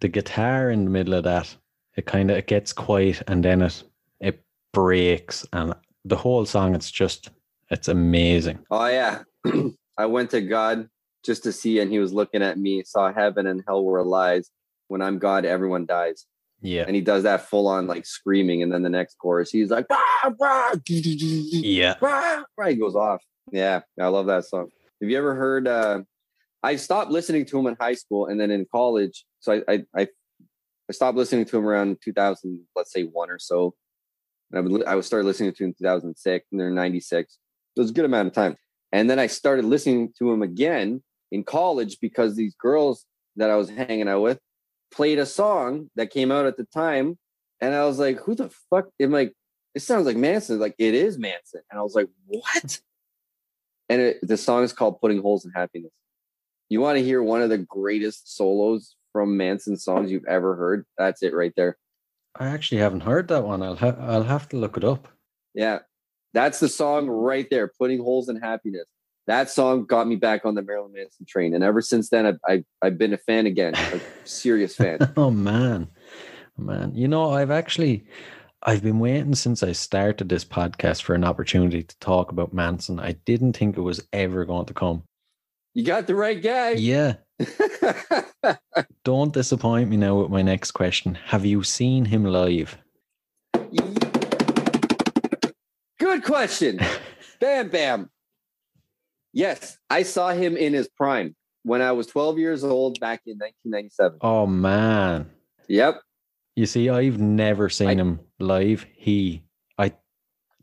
The 0.00 0.08
guitar 0.08 0.70
in 0.70 0.84
the 0.84 0.90
middle 0.90 1.14
of 1.14 1.24
that, 1.24 1.54
it 1.96 2.06
kind 2.06 2.30
of 2.30 2.36
it 2.36 2.46
gets 2.46 2.72
quiet 2.72 3.22
and 3.28 3.44
then 3.44 3.62
it 3.62 3.82
it 4.20 4.42
breaks 4.72 5.46
and 5.52 5.74
the 6.04 6.16
whole 6.16 6.44
song 6.44 6.74
it's 6.74 6.90
just 6.90 7.30
it's 7.70 7.88
amazing. 7.88 8.58
Oh 8.70 8.86
yeah, 8.86 9.22
I 9.98 10.06
went 10.06 10.30
to 10.30 10.40
God 10.40 10.88
just 11.24 11.42
to 11.44 11.52
see, 11.52 11.80
and 11.80 11.90
He 11.90 11.98
was 11.98 12.12
looking 12.12 12.42
at 12.42 12.58
me. 12.58 12.84
Saw 12.84 13.12
heaven 13.12 13.46
and 13.46 13.62
hell 13.66 13.84
were 13.84 14.04
lies. 14.04 14.50
When 14.88 15.02
I'm 15.02 15.18
God, 15.18 15.44
everyone 15.44 15.84
dies. 15.86 16.26
Yeah. 16.60 16.84
And 16.86 16.94
He 16.94 17.02
does 17.02 17.24
that 17.24 17.48
full 17.48 17.66
on 17.66 17.88
like 17.88 18.06
screaming, 18.06 18.62
and 18.62 18.72
then 18.72 18.82
the 18.82 18.88
next 18.88 19.18
chorus, 19.18 19.50
He's 19.50 19.70
like, 19.70 19.86
"Ah, 19.90 20.32
ah, 20.40 20.76
Yeah. 20.86 21.94
ah," 22.00 22.44
ah," 22.60 22.66
He 22.68 22.74
goes 22.76 22.94
off. 22.94 23.22
Yeah, 23.50 23.80
I 24.00 24.06
love 24.06 24.26
that 24.26 24.44
song. 24.44 24.68
Have 25.00 25.10
you 25.10 25.18
ever 25.18 25.34
heard? 25.34 25.68
uh 25.68 26.02
I 26.62 26.76
stopped 26.76 27.10
listening 27.10 27.44
to 27.46 27.58
him 27.58 27.66
in 27.66 27.76
high 27.80 27.94
school, 27.94 28.26
and 28.26 28.40
then 28.40 28.50
in 28.50 28.66
college. 28.70 29.24
So 29.40 29.52
I 29.52 29.72
I 29.72 29.84
I, 29.96 30.08
I 30.88 30.92
stopped 30.92 31.16
listening 31.16 31.44
to 31.46 31.58
him 31.58 31.66
around 31.66 31.98
2000, 32.02 32.60
let's 32.74 32.92
say 32.92 33.04
one 33.04 33.30
or 33.30 33.38
so. 33.38 33.74
And 34.50 34.58
I 34.58 34.62
would 34.62 34.84
I 34.84 35.00
start 35.00 35.24
listening 35.24 35.52
to 35.52 35.64
him 35.64 35.68
in 35.70 35.74
2006, 35.74 36.46
and 36.50 36.60
they're 36.60 36.70
96. 36.70 37.38
It 37.76 37.80
was 37.80 37.90
a 37.90 37.94
good 37.94 38.04
amount 38.04 38.28
of 38.28 38.34
time. 38.34 38.56
And 38.92 39.10
then 39.10 39.18
I 39.18 39.26
started 39.26 39.64
listening 39.64 40.12
to 40.18 40.30
him 40.30 40.42
again 40.42 41.02
in 41.30 41.44
college 41.44 41.98
because 42.00 42.36
these 42.36 42.54
girls 42.54 43.04
that 43.36 43.50
I 43.50 43.56
was 43.56 43.68
hanging 43.68 44.08
out 44.08 44.22
with 44.22 44.40
played 44.90 45.18
a 45.18 45.26
song 45.26 45.90
that 45.96 46.10
came 46.10 46.32
out 46.32 46.46
at 46.46 46.56
the 46.56 46.64
time. 46.64 47.18
And 47.60 47.74
I 47.74 47.84
was 47.84 47.98
like, 47.98 48.18
who 48.20 48.34
the 48.34 48.50
fuck? 48.70 48.86
I'm 49.00 49.10
like, 49.10 49.32
it 49.74 49.82
sounds 49.82 50.06
like 50.06 50.16
Manson. 50.16 50.58
Like, 50.58 50.74
it 50.78 50.94
is 50.94 51.18
Manson. 51.18 51.60
And 51.70 51.78
I 51.78 51.82
was 51.82 51.94
like, 51.94 52.08
what? 52.26 52.80
And 53.88 54.00
it, 54.00 54.18
the 54.22 54.36
song 54.36 54.64
is 54.64 54.72
called 54.72 55.00
Putting 55.00 55.20
Holes 55.22 55.44
in 55.44 55.52
Happiness. 55.52 55.92
You 56.68 56.80
want 56.80 56.98
to 56.98 57.04
hear 57.04 57.22
one 57.22 57.42
of 57.42 57.50
the 57.50 57.58
greatest 57.58 58.36
solos 58.36 58.96
from 59.12 59.36
Manson 59.36 59.76
songs 59.76 60.10
you've 60.10 60.26
ever 60.26 60.56
heard? 60.56 60.84
That's 60.98 61.22
it 61.22 61.34
right 61.34 61.52
there. 61.56 61.78
I 62.38 62.48
actually 62.48 62.78
haven't 62.78 63.00
heard 63.00 63.28
that 63.28 63.44
one. 63.44 63.62
I'll 63.62 63.76
ha- 63.76 63.96
I'll 63.98 64.24
have 64.24 64.48
to 64.50 64.56
look 64.56 64.76
it 64.76 64.84
up. 64.84 65.08
Yeah. 65.54 65.80
That's 66.34 66.60
the 66.60 66.68
song 66.68 67.06
right 67.06 67.46
there, 67.50 67.70
Putting 67.78 68.00
Holes 68.00 68.28
in 68.28 68.36
Happiness. 68.36 68.86
That 69.26 69.50
song 69.50 69.86
got 69.86 70.06
me 70.06 70.16
back 70.16 70.44
on 70.44 70.54
the 70.54 70.62
Marilyn 70.62 70.92
Manson 70.92 71.24
train. 71.26 71.54
And 71.54 71.64
ever 71.64 71.80
since 71.80 72.10
then, 72.10 72.26
I've, 72.26 72.38
I've, 72.46 72.64
I've 72.82 72.98
been 72.98 73.12
a 73.12 73.18
fan 73.18 73.46
again, 73.46 73.74
a 73.74 74.00
serious 74.24 74.76
fan. 74.76 74.98
oh 75.16 75.30
man. 75.30 75.88
Oh, 76.58 76.62
man. 76.62 76.94
You 76.94 77.08
know, 77.08 77.30
I've 77.30 77.50
actually 77.50 78.04
I've 78.62 78.82
been 78.82 78.98
waiting 78.98 79.34
since 79.34 79.62
I 79.62 79.72
started 79.72 80.28
this 80.28 80.44
podcast 80.44 81.02
for 81.02 81.14
an 81.14 81.24
opportunity 81.24 81.82
to 81.82 81.98
talk 81.98 82.32
about 82.32 82.52
Manson. 82.54 82.98
I 82.98 83.12
didn't 83.12 83.52
think 83.52 83.76
it 83.76 83.82
was 83.82 84.06
ever 84.12 84.44
going 84.44 84.66
to 84.66 84.74
come. 84.74 85.04
You 85.74 85.84
got 85.84 86.06
the 86.06 86.14
right 86.14 86.42
guy. 86.42 86.70
Yeah. 86.72 87.14
Don't 89.04 89.32
disappoint 89.32 89.90
me 89.90 89.98
now 89.98 90.20
with 90.22 90.30
my 90.30 90.42
next 90.42 90.70
question. 90.72 91.16
Have 91.26 91.44
you 91.44 91.62
seen 91.62 92.06
him 92.06 92.24
live? 92.24 92.78
Good 95.98 96.24
question. 96.24 96.80
bam, 97.40 97.68
bam. 97.68 98.10
Yes, 99.32 99.76
I 99.90 100.02
saw 100.02 100.30
him 100.30 100.56
in 100.56 100.72
his 100.72 100.88
prime 100.88 101.36
when 101.62 101.82
I 101.82 101.92
was 101.92 102.06
12 102.06 102.38
years 102.38 102.64
old 102.64 102.98
back 103.00 103.20
in 103.26 103.36
1997. 103.36 104.18
Oh 104.22 104.46
man. 104.46 105.28
Yep. 105.68 106.00
You 106.54 106.64
see, 106.64 106.88
I've 106.88 107.18
never 107.18 107.68
seen 107.68 107.88
I- 107.88 107.94
him 107.94 108.20
live. 108.38 108.86
He 108.94 109.42
I 109.78 109.92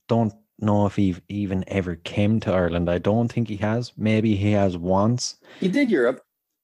don't 0.08 0.34
know 0.60 0.86
if 0.86 0.96
he 0.96 1.16
even 1.30 1.64
ever 1.68 1.96
came 1.96 2.40
to 2.42 2.54
Ireland. 2.54 2.90
I 2.90 2.98
don't 2.98 3.32
think 3.32 3.48
he 3.48 3.58
has. 3.58 3.92
Maybe 3.98 4.36
he 4.36 4.52
has 4.52 4.78
once. 4.78 5.38
He 5.60 5.68
did 5.68 5.90
Europe. 5.90 6.22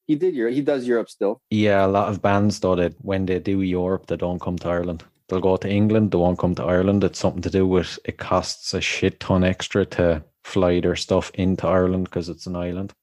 He 0.07 0.16
did 0.16 0.34
Europe. 0.34 0.53
He 0.53 0.62
does 0.62 0.88
Europe 0.88 1.10
still. 1.10 1.41
Yeah, 1.49 1.86
a 1.86 1.88
lot 1.88 2.10
of 2.10 2.22
bands 2.22 2.60
though 2.60 2.76
that 2.76 2.93
when 3.01 3.26
they 3.26 3.39
do 3.39 3.62
Europe, 3.62 4.07
they 4.07 4.18
don't 4.18 4.41
come 4.41 4.57
to 4.60 4.70
Ireland. 4.70 5.03
They'll 5.28 5.39
go 5.39 5.57
to 5.57 5.70
England, 5.70 6.12
they 6.12 6.18
won't 6.18 6.39
come 6.39 6.55
to 6.55 6.64
Ireland. 6.64 7.03
It's 7.03 7.20
something 7.20 7.43
to 7.43 7.51
do 7.51 7.68
with 7.68 7.99
it 8.03 8.18
costs 8.18 8.74
a 8.74 8.82
shit 8.82 9.20
ton 9.20 9.43
extra 9.43 9.86
to 9.86 10.24
fly 10.43 10.80
their 10.80 10.95
stuff 10.95 11.32
into 11.36 11.68
Ireland 11.68 12.05
because 12.05 12.30
it's 12.30 12.47
an 12.47 12.55
island. 12.55 12.93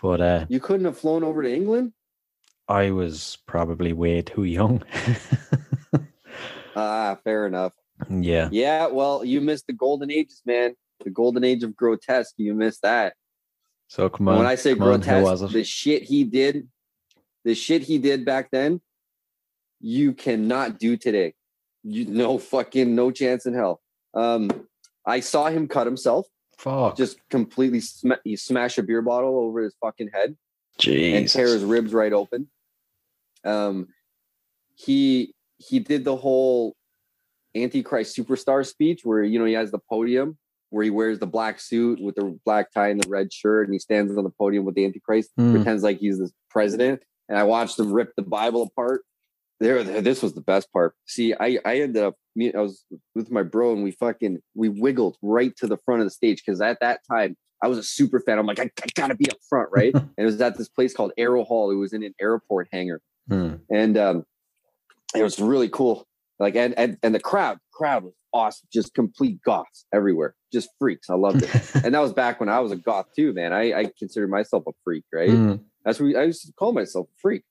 But 0.00 0.20
uh, 0.20 0.46
You 0.48 0.60
couldn't 0.60 0.86
have 0.86 0.98
flown 0.98 1.22
over 1.22 1.42
to 1.42 1.54
England? 1.54 1.92
I 2.68 2.90
was 2.90 3.38
probably 3.46 3.92
way 3.92 4.22
too 4.22 4.44
young. 4.44 4.82
Ah, 6.74 7.16
fair 7.24 7.46
enough. 7.46 7.72
yeah. 8.10 8.48
Yeah, 8.50 8.86
well, 8.88 9.24
you 9.24 9.40
missed 9.40 9.66
the 9.66 9.72
golden 9.72 10.10
ages, 10.10 10.42
man. 10.44 10.74
The 11.04 11.10
golden 11.10 11.44
age 11.44 11.62
of 11.62 11.76
grotesque. 11.76 12.34
You 12.36 12.54
missed 12.54 12.82
that. 12.82 13.14
So 13.88 14.08
come 14.08 14.28
on. 14.28 14.38
when 14.38 14.46
I 14.46 14.54
say 14.54 14.74
come 14.74 14.84
on, 14.88 15.00
grotesque, 15.00 15.52
the 15.52 15.62
shit 15.64 16.02
he 16.04 16.24
did, 16.24 16.68
the 17.44 17.54
shit 17.54 17.82
he 17.82 17.98
did 17.98 18.24
back 18.24 18.50
then, 18.50 18.80
you 19.80 20.14
cannot 20.14 20.78
do 20.78 20.96
today. 20.96 21.34
You 21.82 22.06
no 22.06 22.38
fucking 22.38 22.94
no 22.94 23.10
chance 23.10 23.44
in 23.46 23.54
hell. 23.54 23.80
Um, 24.14 24.50
I 25.04 25.20
saw 25.20 25.46
him 25.48 25.68
cut 25.68 25.86
himself, 25.86 26.26
Fuck. 26.56 26.96
just 26.96 27.18
completely. 27.28 27.80
Sm- 27.80 28.12
he 28.24 28.36
smashed 28.36 28.78
a 28.78 28.82
beer 28.82 29.02
bottle 29.02 29.38
over 29.38 29.62
his 29.62 29.74
fucking 29.80 30.08
head 30.12 30.36
and 30.86 31.28
tear 31.28 31.48
his 31.48 31.62
ribs 31.62 31.92
right 31.92 32.12
open. 32.12 32.48
Um, 33.44 33.88
he 34.76 35.33
he 35.58 35.78
did 35.78 36.04
the 36.04 36.16
whole 36.16 36.74
Antichrist 37.54 38.16
superstar 38.16 38.66
speech 38.66 39.02
where 39.04 39.22
you 39.22 39.38
know 39.38 39.44
he 39.44 39.52
has 39.54 39.70
the 39.70 39.78
podium 39.90 40.36
where 40.70 40.82
he 40.82 40.90
wears 40.90 41.20
the 41.20 41.26
black 41.26 41.60
suit 41.60 42.00
with 42.02 42.16
the 42.16 42.36
black 42.44 42.72
tie 42.72 42.88
and 42.88 43.00
the 43.00 43.08
red 43.08 43.32
shirt, 43.32 43.66
and 43.68 43.72
he 43.72 43.78
stands 43.78 44.16
on 44.16 44.24
the 44.24 44.30
podium 44.30 44.64
with 44.64 44.74
the 44.74 44.84
Antichrist, 44.84 45.30
Hmm. 45.36 45.52
pretends 45.54 45.84
like 45.84 45.98
he's 45.98 46.18
the 46.18 46.28
president. 46.50 47.00
And 47.28 47.38
I 47.38 47.44
watched 47.44 47.78
him 47.78 47.92
rip 47.92 48.12
the 48.16 48.22
Bible 48.22 48.62
apart. 48.64 49.02
There, 49.60 49.84
this 49.84 50.20
was 50.20 50.34
the 50.34 50.40
best 50.40 50.72
part. 50.72 50.94
See, 51.06 51.32
I 51.38 51.60
I 51.64 51.80
ended 51.80 52.02
up 52.02 52.16
me 52.34 52.52
I 52.52 52.60
was 52.60 52.84
with 53.14 53.30
my 53.30 53.44
bro 53.44 53.72
and 53.72 53.84
we 53.84 53.92
fucking 53.92 54.40
we 54.54 54.68
wiggled 54.68 55.16
right 55.22 55.54
to 55.58 55.68
the 55.68 55.78
front 55.84 56.00
of 56.02 56.06
the 56.06 56.10
stage 56.10 56.42
because 56.44 56.60
at 56.60 56.80
that 56.80 57.00
time 57.08 57.36
I 57.62 57.68
was 57.68 57.78
a 57.78 57.82
super 57.84 58.18
fan. 58.18 58.38
I'm 58.40 58.46
like 58.46 58.58
I, 58.58 58.64
I 58.82 58.86
gotta 58.96 59.14
be 59.14 59.30
up 59.30 59.36
front, 59.48 59.68
right? 59.72 59.94
and 59.94 60.10
it 60.18 60.24
was 60.24 60.40
at 60.40 60.58
this 60.58 60.68
place 60.68 60.92
called 60.92 61.12
Arrow 61.16 61.44
Hall. 61.44 61.70
It 61.70 61.76
was 61.76 61.92
in 61.92 62.02
an 62.02 62.14
airport 62.20 62.66
hangar, 62.72 63.00
Hmm. 63.28 63.54
and 63.70 63.96
um, 63.96 64.24
it 65.14 65.22
was 65.22 65.38
really 65.40 65.68
cool. 65.68 66.06
Like 66.38 66.56
and 66.56 66.76
and 66.78 66.98
and 67.02 67.14
the 67.14 67.20
crowd 67.20 67.58
crowd 67.72 68.04
was 68.04 68.14
awesome, 68.32 68.66
just 68.72 68.94
complete 68.94 69.40
goths 69.44 69.86
everywhere, 69.92 70.34
just 70.52 70.70
freaks. 70.78 71.08
I 71.08 71.14
loved 71.14 71.42
it. 71.42 71.74
and 71.84 71.94
that 71.94 72.00
was 72.00 72.12
back 72.12 72.40
when 72.40 72.48
I 72.48 72.60
was 72.60 72.72
a 72.72 72.76
goth 72.76 73.06
too, 73.14 73.32
man. 73.32 73.52
I 73.52 73.72
I 73.72 73.90
consider 73.98 74.26
myself 74.26 74.64
a 74.66 74.72
freak, 74.82 75.04
right? 75.12 75.30
Hmm. 75.30 75.54
That's 75.84 76.00
what 76.00 76.06
we, 76.06 76.16
I 76.16 76.24
used 76.24 76.44
to 76.46 76.52
call 76.52 76.72
myself 76.72 77.06
a 77.06 77.20
freak. 77.20 77.44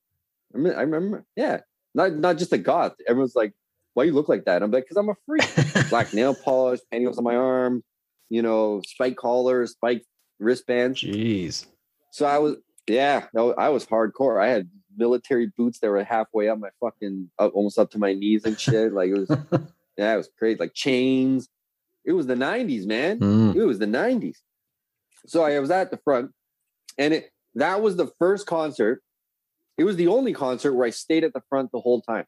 I 0.54 0.58
remember, 0.58 0.78
I 0.78 0.82
remember, 0.82 1.26
yeah, 1.36 1.60
not 1.96 2.14
not 2.14 2.38
just 2.38 2.52
a 2.54 2.58
goth. 2.58 2.94
Everyone's 3.08 3.36
like, 3.36 3.54
"Why 3.94 4.04
you 4.04 4.14
look 4.14 4.30
like 4.30 4.46
that?" 4.46 4.62
I'm 4.62 4.72
like, 4.72 4.88
"Cause 4.88 4.98
I'm 4.98 5.10
a 5.10 5.16
freak." 5.26 5.50
Black 5.90 6.14
nail 6.14 6.36
polish, 6.36 6.82
pantyhose 6.94 7.18
on 7.18 7.24
my 7.24 7.36
arm, 7.36 7.84
you 8.30 8.42
know, 8.42 8.82
spike 8.86 9.16
collars, 9.16 9.72
spike 9.72 10.04
wristbands. 10.40 11.02
Jeez. 11.02 11.68
So 12.12 12.26
I 12.26 12.38
was, 12.38 12.58
yeah, 12.88 13.26
I 13.36 13.70
was 13.70 13.86
hardcore. 13.86 14.44
I 14.44 14.50
had 14.50 14.70
military 14.98 15.48
boots 15.58 15.80
that 15.80 15.90
were 15.90 16.04
halfway 16.04 16.50
up 16.50 16.60
my 16.60 16.70
fucking, 16.80 17.30
up, 17.40 17.54
almost 17.54 17.80
up 17.80 17.92
to 17.92 18.00
my 18.00 18.14
knees 18.14 18.46
and 18.46 18.60
shit. 18.60 18.94
Like 18.94 19.10
it 19.10 19.18
was, 19.18 19.30
yeah, 19.98 20.14
it 20.14 20.18
was 20.18 20.30
crazy. 20.38 20.60
Like 20.60 20.74
chains. 20.74 21.50
It 22.06 22.12
was 22.12 22.28
the 22.28 22.36
'90s, 22.36 22.86
man. 22.86 23.18
Hmm. 23.20 23.52
It 23.56 23.64
was 23.64 23.80
the 23.80 23.86
90s. 23.86 24.38
So 25.26 25.44
I 25.44 25.60
was 25.60 25.72
at 25.72 25.90
the 25.90 25.98
front, 25.98 26.32
and 26.98 27.14
it 27.14 27.32
that 27.56 27.82
was 27.82 27.96
the 27.96 28.08
first 28.20 28.46
concert. 28.46 29.02
It 29.78 29.86
was 29.86 29.96
the 29.96 30.08
only 30.08 30.34
concert 30.34 30.74
where 30.74 30.86
I 30.86 30.92
stayed 30.92 31.24
at 31.24 31.34
the 31.34 31.42
front 31.50 31.72
the 31.72 31.80
whole 31.80 32.02
time. 32.02 32.26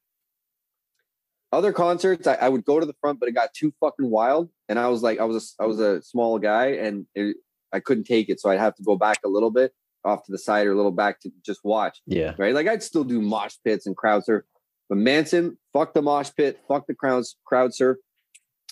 other 1.51 1.71
concerts, 1.71 2.25
I, 2.25 2.35
I, 2.35 2.49
would 2.49 2.65
go 2.65 2.79
to 2.79 2.85
the 2.85 2.95
front, 2.99 3.19
but 3.19 3.29
it 3.29 3.33
got 3.33 3.53
too 3.53 3.71
fucking 3.79 4.09
wild, 4.09 4.49
and 4.67 4.79
I 4.79 4.87
was 4.87 5.03
like, 5.03 5.19
I 5.19 5.25
was 5.25 5.55
a, 5.59 5.63
I 5.63 5.67
was 5.67 5.79
a 5.79 6.01
small 6.01 6.39
guy, 6.39 6.67
and 6.67 7.05
it, 7.13 7.37
I 7.71 7.79
couldn't 7.79 8.05
take 8.05 8.29
it, 8.29 8.39
so 8.39 8.49
I'd 8.49 8.59
have 8.59 8.75
to 8.75 8.83
go 8.83 8.95
back 8.95 9.19
a 9.23 9.29
little 9.29 9.51
bit 9.51 9.73
off 10.05 10.23
to 10.25 10.31
the 10.31 10.37
side 10.37 10.67
or 10.67 10.71
a 10.71 10.75
little 10.75 10.91
back 10.91 11.19
to 11.21 11.31
just 11.45 11.61
watch. 11.63 12.01
Yeah, 12.05 12.33
right. 12.37 12.53
Like 12.53 12.67
I'd 12.67 12.83
still 12.83 13.03
do 13.03 13.21
mosh 13.21 13.55
pits 13.63 13.85
and 13.85 13.95
crowd 13.95 14.23
surf, 14.25 14.43
but 14.89 14.97
Manson, 14.97 15.57
fuck 15.73 15.93
the 15.93 16.01
mosh 16.01 16.29
pit, 16.35 16.59
fuck 16.67 16.87
the 16.87 16.95
crowd 16.95 17.23
crowd 17.45 17.73
surf. 17.73 17.97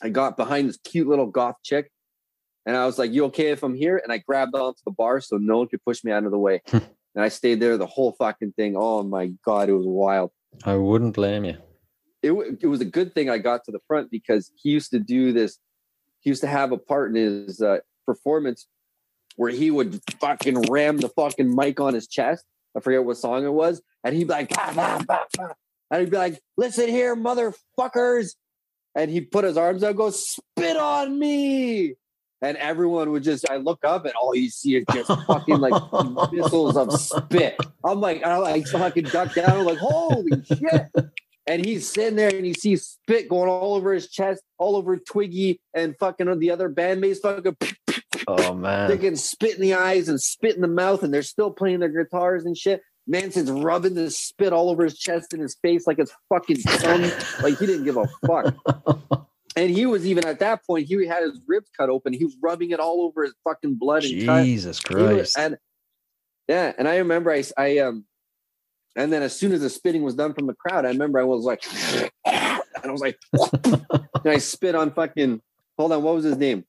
I 0.01 0.09
got 0.09 0.37
behind 0.37 0.69
this 0.69 0.77
cute 0.83 1.07
little 1.07 1.27
goth 1.27 1.55
chick, 1.63 1.91
and 2.65 2.75
I 2.75 2.85
was 2.85 2.97
like, 2.97 3.11
"You 3.11 3.25
okay 3.25 3.51
if 3.51 3.63
I'm 3.63 3.75
here?" 3.75 3.99
And 4.03 4.11
I 4.11 4.17
grabbed 4.19 4.55
onto 4.55 4.81
the 4.85 4.91
bar 4.91 5.21
so 5.21 5.37
no 5.37 5.59
one 5.59 5.67
could 5.67 5.83
push 5.83 6.03
me 6.03 6.11
out 6.11 6.25
of 6.25 6.31
the 6.31 6.39
way, 6.39 6.61
and 6.71 6.83
I 7.15 7.29
stayed 7.29 7.59
there 7.59 7.77
the 7.77 7.87
whole 7.87 8.13
fucking 8.13 8.53
thing. 8.53 8.75
Oh 8.77 9.03
my 9.03 9.27
god, 9.45 9.69
it 9.69 9.73
was 9.73 9.85
wild. 9.87 10.31
I 10.65 10.75
wouldn't 10.75 11.15
blame 11.15 11.45
you 11.45 11.57
it, 12.23 12.31
it 12.61 12.67
was 12.67 12.81
a 12.81 12.85
good 12.85 13.13
thing 13.13 13.29
I 13.29 13.37
got 13.37 13.65
to 13.65 13.71
the 13.71 13.81
front 13.85 14.09
because 14.09 14.51
he 14.55 14.69
used 14.69 14.91
to 14.91 14.99
do 14.99 15.33
this. 15.33 15.59
He 16.21 16.29
used 16.29 16.41
to 16.41 16.47
have 16.47 16.71
a 16.71 16.77
part 16.77 17.09
in 17.09 17.15
his 17.15 17.61
uh, 17.61 17.79
performance 18.05 18.67
where 19.35 19.51
he 19.51 19.71
would 19.71 20.01
fucking 20.19 20.61
ram 20.69 20.97
the 20.97 21.09
fucking 21.09 21.55
mic 21.55 21.79
on 21.79 21.93
his 21.93 22.07
chest. 22.07 22.45
I 22.75 22.79
forget 22.79 23.03
what 23.03 23.17
song 23.17 23.45
it 23.45 23.53
was. 23.53 23.81
And 24.03 24.15
he'd 24.15 24.25
be 24.25 24.33
like, 24.33 24.49
bah, 24.49 24.73
bah, 24.75 25.01
bah, 25.07 25.53
and 25.91 26.01
he'd 26.01 26.09
be 26.11 26.17
like, 26.17 26.39
listen 26.57 26.89
here, 26.89 27.15
motherfuckers. 27.15 28.35
And 28.95 29.09
he'd 29.09 29.31
put 29.31 29.45
his 29.45 29.57
arms 29.57 29.83
out, 29.83 29.95
go, 29.95 30.09
spit 30.09 30.77
on 30.77 31.17
me. 31.17 31.95
And 32.41 32.57
everyone 32.57 33.11
would 33.11 33.23
just, 33.23 33.49
I 33.49 33.57
look 33.57 33.85
up 33.85 34.05
and 34.05 34.13
all 34.15 34.35
you 34.35 34.49
see 34.49 34.75
is 34.75 34.85
just 34.91 35.07
fucking 35.27 35.59
like 35.59 35.73
missiles 36.31 36.75
of 36.75 36.91
spit. 36.99 37.57
I'm 37.85 38.01
like, 38.01 38.23
I 38.23 38.37
like 38.37 38.67
fucking 38.67 39.05
duck 39.05 39.33
down. 39.33 39.59
I'm 39.59 39.65
like, 39.65 39.77
holy 39.77 40.43
shit 40.43 40.89
and 41.47 41.65
he's 41.65 41.89
sitting 41.89 42.15
there 42.15 42.33
and 42.33 42.45
he 42.45 42.53
sees 42.53 42.85
spit 42.85 43.27
going 43.27 43.49
all 43.49 43.75
over 43.75 43.93
his 43.93 44.09
chest, 44.09 44.41
all 44.57 44.75
over 44.75 44.97
Twiggy 44.97 45.59
and 45.73 45.97
fucking 45.97 46.39
the 46.39 46.51
other 46.51 46.69
bandmates 46.69 47.19
fucking 47.21 47.57
Oh 48.27 48.53
man. 48.55 48.87
They're 48.87 48.97
getting 48.97 49.17
spit 49.17 49.55
in 49.55 49.61
the 49.61 49.73
eyes 49.73 50.09
and 50.09 50.21
spit 50.21 50.55
in 50.55 50.61
the 50.61 50.67
mouth, 50.67 51.03
and 51.03 51.13
they're 51.13 51.23
still 51.23 51.51
playing 51.51 51.79
their 51.79 51.89
guitars 51.89 52.45
and 52.45 52.57
shit. 52.57 52.81
Manson's 53.05 53.51
rubbing 53.51 53.95
the 53.95 54.09
spit 54.09 54.53
all 54.53 54.69
over 54.69 54.83
his 54.85 54.97
chest 54.97 55.33
and 55.33 55.41
his 55.41 55.55
face 55.61 55.85
like 55.85 55.99
it's 55.99 56.13
fucking 56.29 56.61
tongue. 56.61 57.11
like 57.41 57.57
he 57.57 57.65
didn't 57.65 57.83
give 57.83 57.97
a 57.97 58.07
fuck. 58.25 58.55
And 59.55 59.69
he 59.69 59.85
was 59.85 60.07
even 60.07 60.25
at 60.25 60.39
that 60.39 60.65
point, 60.65 60.87
he 60.87 61.05
had 61.05 61.21
his 61.23 61.39
ribs 61.47 61.69
cut 61.77 61.89
open. 61.89 62.11
He 62.13 62.25
was 62.25 62.35
rubbing 62.41 62.71
it 62.71 62.79
all 62.79 63.01
over 63.01 63.23
his 63.23 63.35
fucking 63.43 63.75
blood 63.75 64.03
and 64.03 64.11
Jesus 64.11 64.79
cut. 64.79 64.97
Christ. 64.97 65.17
Was, 65.17 65.35
and 65.35 65.57
yeah, 66.47 66.73
and 66.75 66.87
I 66.87 66.97
remember 66.97 67.31
I 67.31 67.43
I 67.57 67.77
um 67.77 68.05
and 68.95 69.11
then 69.11 69.21
as 69.21 69.35
soon 69.35 69.51
as 69.51 69.61
the 69.61 69.69
spitting 69.69 70.03
was 70.03 70.15
done 70.15 70.33
from 70.33 70.47
the 70.47 70.53
crowd, 70.53 70.85
I 70.85 70.89
remember 70.89 71.19
I 71.19 71.23
was 71.23 71.43
like, 71.43 71.63
and 72.25 72.61
I 72.83 72.91
was 72.91 73.01
like, 73.01 73.17
and 73.33 74.33
I 74.33 74.37
spit 74.37 74.75
on 74.75 74.91
fucking. 74.91 75.41
Hold 75.77 75.91
on, 75.91 76.03
what 76.03 76.15
was 76.15 76.23
his 76.23 76.37
name? 76.37 76.65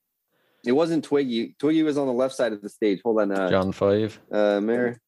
It 0.66 0.72
wasn't 0.72 1.04
Twiggy. 1.04 1.54
Twiggy 1.58 1.82
was 1.82 1.98
on 1.98 2.06
the 2.06 2.12
left 2.12 2.34
side 2.34 2.52
of 2.52 2.62
the 2.62 2.68
stage. 2.68 3.00
Hold 3.04 3.20
on, 3.20 3.32
uh, 3.32 3.50
John 3.50 3.72
Five. 3.72 4.18
Uh, 4.30 4.60
Mayor. 4.60 5.00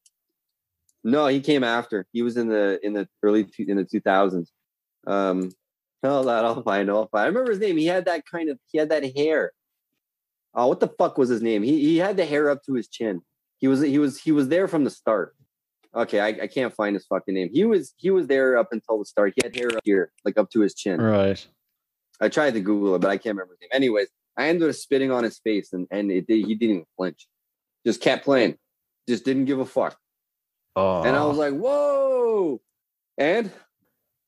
No, 1.03 1.27
he 1.29 1.41
came 1.41 1.63
after. 1.63 2.07
He 2.13 2.23
was 2.23 2.37
in 2.37 2.49
the 2.49 2.81
in 2.83 2.93
the 2.93 3.09
early 3.23 3.45
two, 3.45 3.65
in 3.69 3.77
the 3.77 3.85
two 3.85 4.01
thousands. 4.01 4.53
Um, 5.07 5.53
hold 6.05 6.29
on, 6.29 6.45
I'll 6.45 6.63
find. 6.63 6.91
I'll 6.91 7.09
find. 7.09 7.25
I 7.25 7.27
remember 7.29 7.53
his 7.53 7.61
name. 7.61 7.77
He 7.77 7.87
had 7.87 8.07
that 8.07 8.25
kind 8.27 8.51
of. 8.51 8.59
He 8.73 8.79
had 8.79 8.89
that 8.91 9.17
hair. 9.17 9.53
Oh, 10.55 10.67
what 10.67 10.81
the 10.81 10.89
fuck 10.89 11.17
was 11.17 11.29
his 11.29 11.43
name? 11.43 11.63
He 11.63 11.81
he 11.81 11.99
had 11.99 12.17
the 12.17 12.27
hair 12.27 12.51
up 12.51 12.63
to 12.65 12.75
his 12.75 12.89
chin. 12.89 13.23
He 13.59 13.69
was 13.69 13.81
he 13.81 13.99
was 13.99 14.21
he 14.21 14.33
was 14.33 14.49
there 14.49 14.69
from 14.69 14.85
the 14.85 14.91
start. 14.91 15.35
Okay, 15.95 16.21
I, 16.21 16.29
I 16.29 16.47
can't 16.47 16.75
find 16.75 16.95
his 16.95 17.07
fucking 17.07 17.35
name. 17.35 17.51
He 17.53 17.65
was 17.65 17.95
he 17.97 18.11
was 18.11 18.27
there 18.27 18.59
up 18.59 18.69
until 18.73 18.99
the 18.99 19.05
start. 19.05 19.33
He 19.37 19.43
had 19.45 19.57
hair 19.57 19.69
up 19.69 19.83
here, 19.85 20.13
like 20.25 20.37
up 20.37 20.51
to 20.51 20.61
his 20.61 20.75
chin. 20.75 21.01
Right. 21.01 21.47
I 22.21 22.29
tried 22.29 22.55
to 22.55 22.61
Google 22.61 22.95
it, 22.97 23.01
but 23.01 23.11
I 23.11 23.17
can't 23.17 23.37
remember 23.37 23.55
his 23.55 23.61
name. 23.61 23.71
Anyways, 23.73 24.09
I 24.37 24.49
ended 24.49 24.69
up 24.69 24.75
spitting 24.75 25.11
on 25.11 25.25
his 25.25 25.39
face, 25.39 25.73
and 25.73 25.87
and 25.91 26.11
it 26.11 26.27
did, 26.27 26.47
he 26.47 26.55
didn't 26.55 26.75
even 26.75 26.87
flinch. 26.97 27.27
Just 27.87 28.01
kept 28.01 28.25
playing. 28.25 28.57
Just 29.09 29.25
didn't 29.25 29.45
give 29.45 29.61
a 29.61 29.67
fuck. 29.67 29.97
Oh. 30.75 31.03
And 31.03 31.17
I 31.17 31.25
was 31.25 31.39
like, 31.39 31.55
whoa. 31.55 32.61
And 33.17 33.51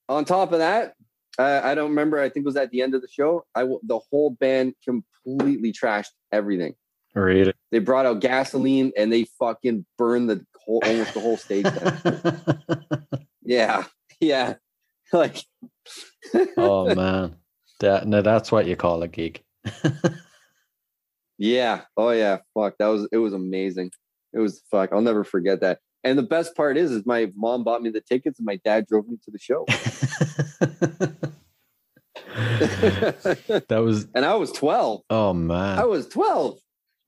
on 0.08 0.24
top 0.24 0.52
of 0.52 0.60
that, 0.60 0.94
uh, 1.38 1.60
I 1.62 1.74
don't 1.74 1.90
remember. 1.90 2.18
I 2.18 2.28
think 2.28 2.44
it 2.44 2.46
was 2.46 2.56
at 2.56 2.70
the 2.70 2.82
end 2.82 2.94
of 2.94 3.02
the 3.02 3.08
show. 3.08 3.44
I 3.54 3.64
the 3.82 4.00
whole 4.10 4.30
band 4.30 4.74
completely 4.84 5.72
trashed 5.72 6.10
everything. 6.32 6.74
Really? 7.14 7.52
They 7.70 7.78
brought 7.78 8.06
out 8.06 8.20
gasoline 8.20 8.92
and 8.96 9.12
they 9.12 9.24
fucking 9.38 9.84
burned 9.96 10.30
the 10.30 10.44
whole 10.64 10.82
almost 10.84 11.14
the 11.14 11.20
whole 11.20 11.36
stage. 11.36 11.66
yeah, 13.42 13.84
yeah. 14.20 14.54
Like, 15.10 15.42
oh 16.58 16.94
man, 16.94 17.36
that 17.80 18.06
no, 18.06 18.20
that's 18.20 18.52
what 18.52 18.66
you 18.66 18.76
call 18.76 19.02
a 19.02 19.08
gig. 19.08 19.42
Yeah. 21.38 21.82
Oh 21.96 22.10
yeah. 22.10 22.38
Fuck. 22.54 22.74
That 22.78 22.86
was 22.86 23.08
it. 23.12 23.18
Was 23.18 23.32
amazing. 23.32 23.90
It 24.32 24.38
was 24.38 24.62
fuck. 24.70 24.90
I'll 24.92 25.00
never 25.00 25.24
forget 25.24 25.60
that. 25.60 25.80
And 26.04 26.18
the 26.18 26.22
best 26.22 26.54
part 26.56 26.76
is, 26.76 26.90
is 26.90 27.04
my 27.04 27.32
mom 27.34 27.64
bought 27.64 27.82
me 27.82 27.90
the 27.90 28.00
tickets 28.00 28.38
and 28.38 28.46
my 28.46 28.56
dad 28.64 28.86
drove 28.86 29.08
me 29.08 29.18
to 29.24 29.30
the 29.30 29.38
show. 29.38 29.64
that 33.68 33.82
was 33.82 34.06
and 34.14 34.24
I 34.24 34.34
was 34.34 34.52
12. 34.52 35.02
Oh 35.10 35.32
man. 35.32 35.78
I 35.78 35.84
was 35.84 36.08
12. 36.08 36.58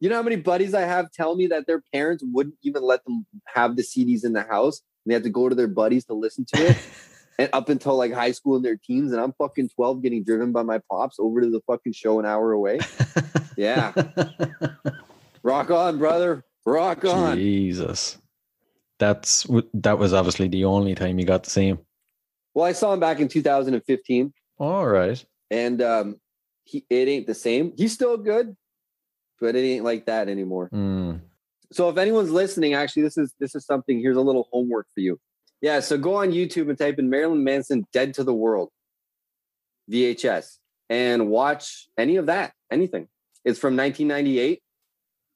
You 0.00 0.08
know 0.08 0.16
how 0.16 0.22
many 0.22 0.36
buddies 0.36 0.74
I 0.74 0.82
have 0.82 1.12
tell 1.12 1.36
me 1.36 1.46
that 1.48 1.66
their 1.66 1.82
parents 1.92 2.24
wouldn't 2.26 2.56
even 2.62 2.82
let 2.82 3.04
them 3.04 3.26
have 3.46 3.76
the 3.76 3.82
CDs 3.82 4.24
in 4.24 4.32
the 4.32 4.42
house 4.42 4.82
and 5.04 5.10
they 5.10 5.14
had 5.14 5.24
to 5.24 5.30
go 5.30 5.48
to 5.48 5.54
their 5.54 5.68
buddies 5.68 6.04
to 6.06 6.14
listen 6.14 6.44
to 6.54 6.70
it. 6.70 6.78
and 7.40 7.50
up 7.52 7.68
until 7.68 7.96
like 7.96 8.12
high 8.12 8.32
school 8.32 8.56
and 8.56 8.64
their 8.64 8.76
teens, 8.76 9.12
and 9.12 9.20
I'm 9.20 9.32
fucking 9.32 9.70
12 9.70 10.02
getting 10.02 10.22
driven 10.24 10.52
by 10.52 10.62
my 10.62 10.80
pops 10.90 11.16
over 11.18 11.40
to 11.40 11.50
the 11.50 11.60
fucking 11.66 11.92
show 11.92 12.18
an 12.18 12.26
hour 12.26 12.52
away. 12.52 12.80
Yeah. 13.56 13.92
Rock 15.42 15.70
on, 15.70 15.98
brother. 15.98 16.44
Rock 16.64 17.04
on. 17.04 17.36
Jesus. 17.36 18.16
That's 18.98 19.46
that 19.74 19.98
was 19.98 20.14
obviously 20.14 20.48
the 20.48 20.64
only 20.64 20.94
time 20.94 21.18
you 21.18 21.26
got 21.26 21.44
to 21.44 21.50
see 21.50 21.66
him. 21.66 21.80
Well, 22.54 22.64
I 22.64 22.72
saw 22.72 22.94
him 22.94 23.00
back 23.00 23.20
in 23.20 23.28
2015. 23.28 24.32
All 24.58 24.86
right. 24.86 25.22
And 25.50 25.82
um 25.82 26.20
he 26.64 26.86
it 26.88 27.08
ain't 27.08 27.26
the 27.26 27.34
same. 27.34 27.74
He's 27.76 27.92
still 27.92 28.16
good 28.16 28.56
but 29.40 29.56
it 29.56 29.60
ain't 29.60 29.84
like 29.84 30.06
that 30.06 30.28
anymore. 30.28 30.68
Mm. 30.72 31.20
So 31.72 31.88
if 31.88 31.96
anyone's 31.96 32.30
listening, 32.30 32.74
actually, 32.74 33.02
this 33.02 33.16
is 33.16 33.34
this 33.40 33.54
is 33.54 33.64
something. 33.64 33.98
Here's 33.98 34.16
a 34.16 34.20
little 34.20 34.48
homework 34.52 34.86
for 34.94 35.00
you. 35.00 35.18
Yeah, 35.62 35.80
so 35.80 35.98
go 35.98 36.16
on 36.16 36.30
YouTube 36.30 36.68
and 36.68 36.78
type 36.78 36.98
in 36.98 37.10
Marilyn 37.10 37.44
Manson 37.44 37.86
"Dead 37.92 38.14
to 38.14 38.24
the 38.24 38.34
World" 38.34 38.70
VHS 39.90 40.56
and 40.88 41.28
watch 41.28 41.88
any 41.98 42.16
of 42.16 42.26
that. 42.26 42.52
Anything. 42.70 43.08
It's 43.44 43.58
from 43.58 43.76
1998. 43.76 44.62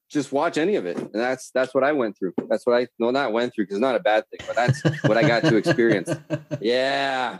Just 0.09 0.31
watch 0.31 0.57
any 0.57 0.75
of 0.75 0.85
it, 0.85 0.97
and 0.97 1.09
that's 1.13 1.49
that's 1.51 1.73
what 1.73 1.83
I 1.83 1.91
went 1.91 2.17
through. 2.17 2.33
That's 2.47 2.65
what 2.65 2.75
I 2.75 2.87
no 2.99 3.09
not 3.09 3.33
went 3.33 3.53
through 3.53 3.65
because 3.65 3.77
it's 3.77 3.81
not 3.81 3.95
a 3.95 3.99
bad 3.99 4.23
thing, 4.29 4.39
but 4.45 4.55
that's 4.55 4.81
what 5.03 5.17
I 5.17 5.27
got 5.27 5.43
to 5.43 5.55
experience. 5.57 6.11
Yeah. 6.61 7.39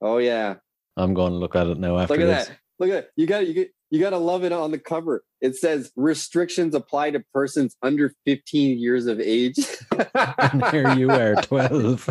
Oh 0.00 0.18
yeah. 0.18 0.54
I'm 0.96 1.12
going 1.12 1.32
to 1.32 1.38
look 1.38 1.56
at 1.56 1.66
it 1.66 1.78
now 1.78 1.98
after. 1.98 2.14
Look 2.14 2.22
at 2.22 2.26
this. 2.26 2.48
that. 2.48 2.58
Look 2.84 2.92
at 2.92 3.04
it. 3.04 3.10
You 3.16 3.26
got 3.26 3.46
you 3.46 3.54
get 3.54 3.72
you 3.88 3.98
got 3.98 4.10
to 4.10 4.18
love 4.18 4.44
it 4.44 4.52
on 4.52 4.70
the 4.70 4.78
cover. 4.78 5.24
It 5.40 5.56
says 5.56 5.90
restrictions 5.96 6.74
apply 6.74 7.12
to 7.12 7.20
persons 7.32 7.76
under 7.82 8.12
15 8.26 8.78
years 8.78 9.06
of 9.06 9.20
age. 9.20 9.56
and 10.14 10.66
here 10.66 10.92
you 10.94 11.10
are, 11.10 11.34
12. 11.36 12.10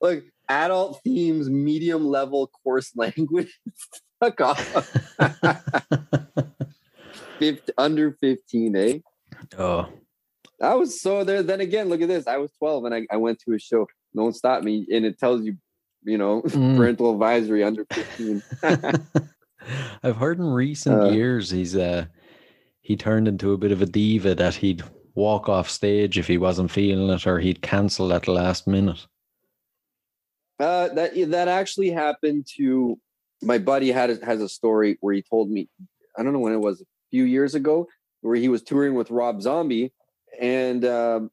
Look, 0.00 0.24
adult 0.48 1.00
themes, 1.04 1.48
medium 1.48 2.04
level 2.06 2.48
course 2.48 2.90
language. 2.96 3.56
Fuck 4.18 4.40
off. 4.40 4.58
50, 7.38 7.72
under 7.78 8.12
15, 8.20 8.76
eh? 8.76 8.98
Oh. 9.58 9.88
I 10.60 10.74
was 10.74 11.00
so 11.00 11.22
there. 11.22 11.44
Then 11.44 11.60
again, 11.60 11.88
look 11.88 12.00
at 12.00 12.08
this. 12.08 12.26
I 12.26 12.38
was 12.38 12.50
12 12.58 12.86
and 12.86 12.94
I, 12.94 13.06
I 13.12 13.16
went 13.16 13.38
to 13.42 13.54
a 13.54 13.60
show. 13.60 13.86
Don't 14.16 14.34
stop 14.34 14.64
me. 14.64 14.88
And 14.92 15.04
it 15.04 15.20
tells 15.20 15.44
you, 15.44 15.56
you 16.04 16.18
know, 16.18 16.42
mm. 16.46 16.76
parental 16.76 17.12
advisory 17.12 17.62
under 17.62 17.84
15. 17.86 18.42
I've 20.02 20.16
heard 20.16 20.38
in 20.38 20.46
recent 20.46 21.00
uh, 21.00 21.10
years 21.10 21.50
he's 21.50 21.76
uh 21.76 22.06
he 22.80 22.96
turned 22.96 23.28
into 23.28 23.52
a 23.52 23.58
bit 23.58 23.70
of 23.70 23.80
a 23.80 23.86
diva 23.86 24.34
that 24.34 24.56
he'd 24.56 24.82
walk 25.14 25.48
off 25.48 25.70
stage 25.70 26.18
if 26.18 26.26
he 26.26 26.36
wasn't 26.36 26.70
feeling 26.70 27.08
it 27.10 27.26
or 27.26 27.38
he'd 27.38 27.62
cancel 27.62 28.12
at 28.12 28.24
the 28.24 28.32
last 28.32 28.66
minute. 28.66 29.06
Uh, 30.58 30.88
that 30.88 31.12
that 31.30 31.48
actually 31.48 31.90
happened 31.90 32.46
to 32.56 32.98
my 33.40 33.58
buddy 33.58 33.90
had 33.90 34.10
a, 34.10 34.24
has 34.24 34.40
a 34.40 34.48
story 34.48 34.96
where 35.00 35.14
he 35.14 35.22
told 35.22 35.50
me 35.50 35.68
I 36.16 36.22
don't 36.22 36.32
know 36.32 36.38
when 36.38 36.52
it 36.52 36.60
was 36.60 36.80
a 36.80 36.84
few 37.10 37.24
years 37.24 37.54
ago 37.54 37.88
where 38.20 38.36
he 38.36 38.48
was 38.48 38.62
touring 38.62 38.94
with 38.94 39.10
Rob 39.10 39.42
Zombie 39.42 39.92
and 40.40 40.84
um, 40.84 41.30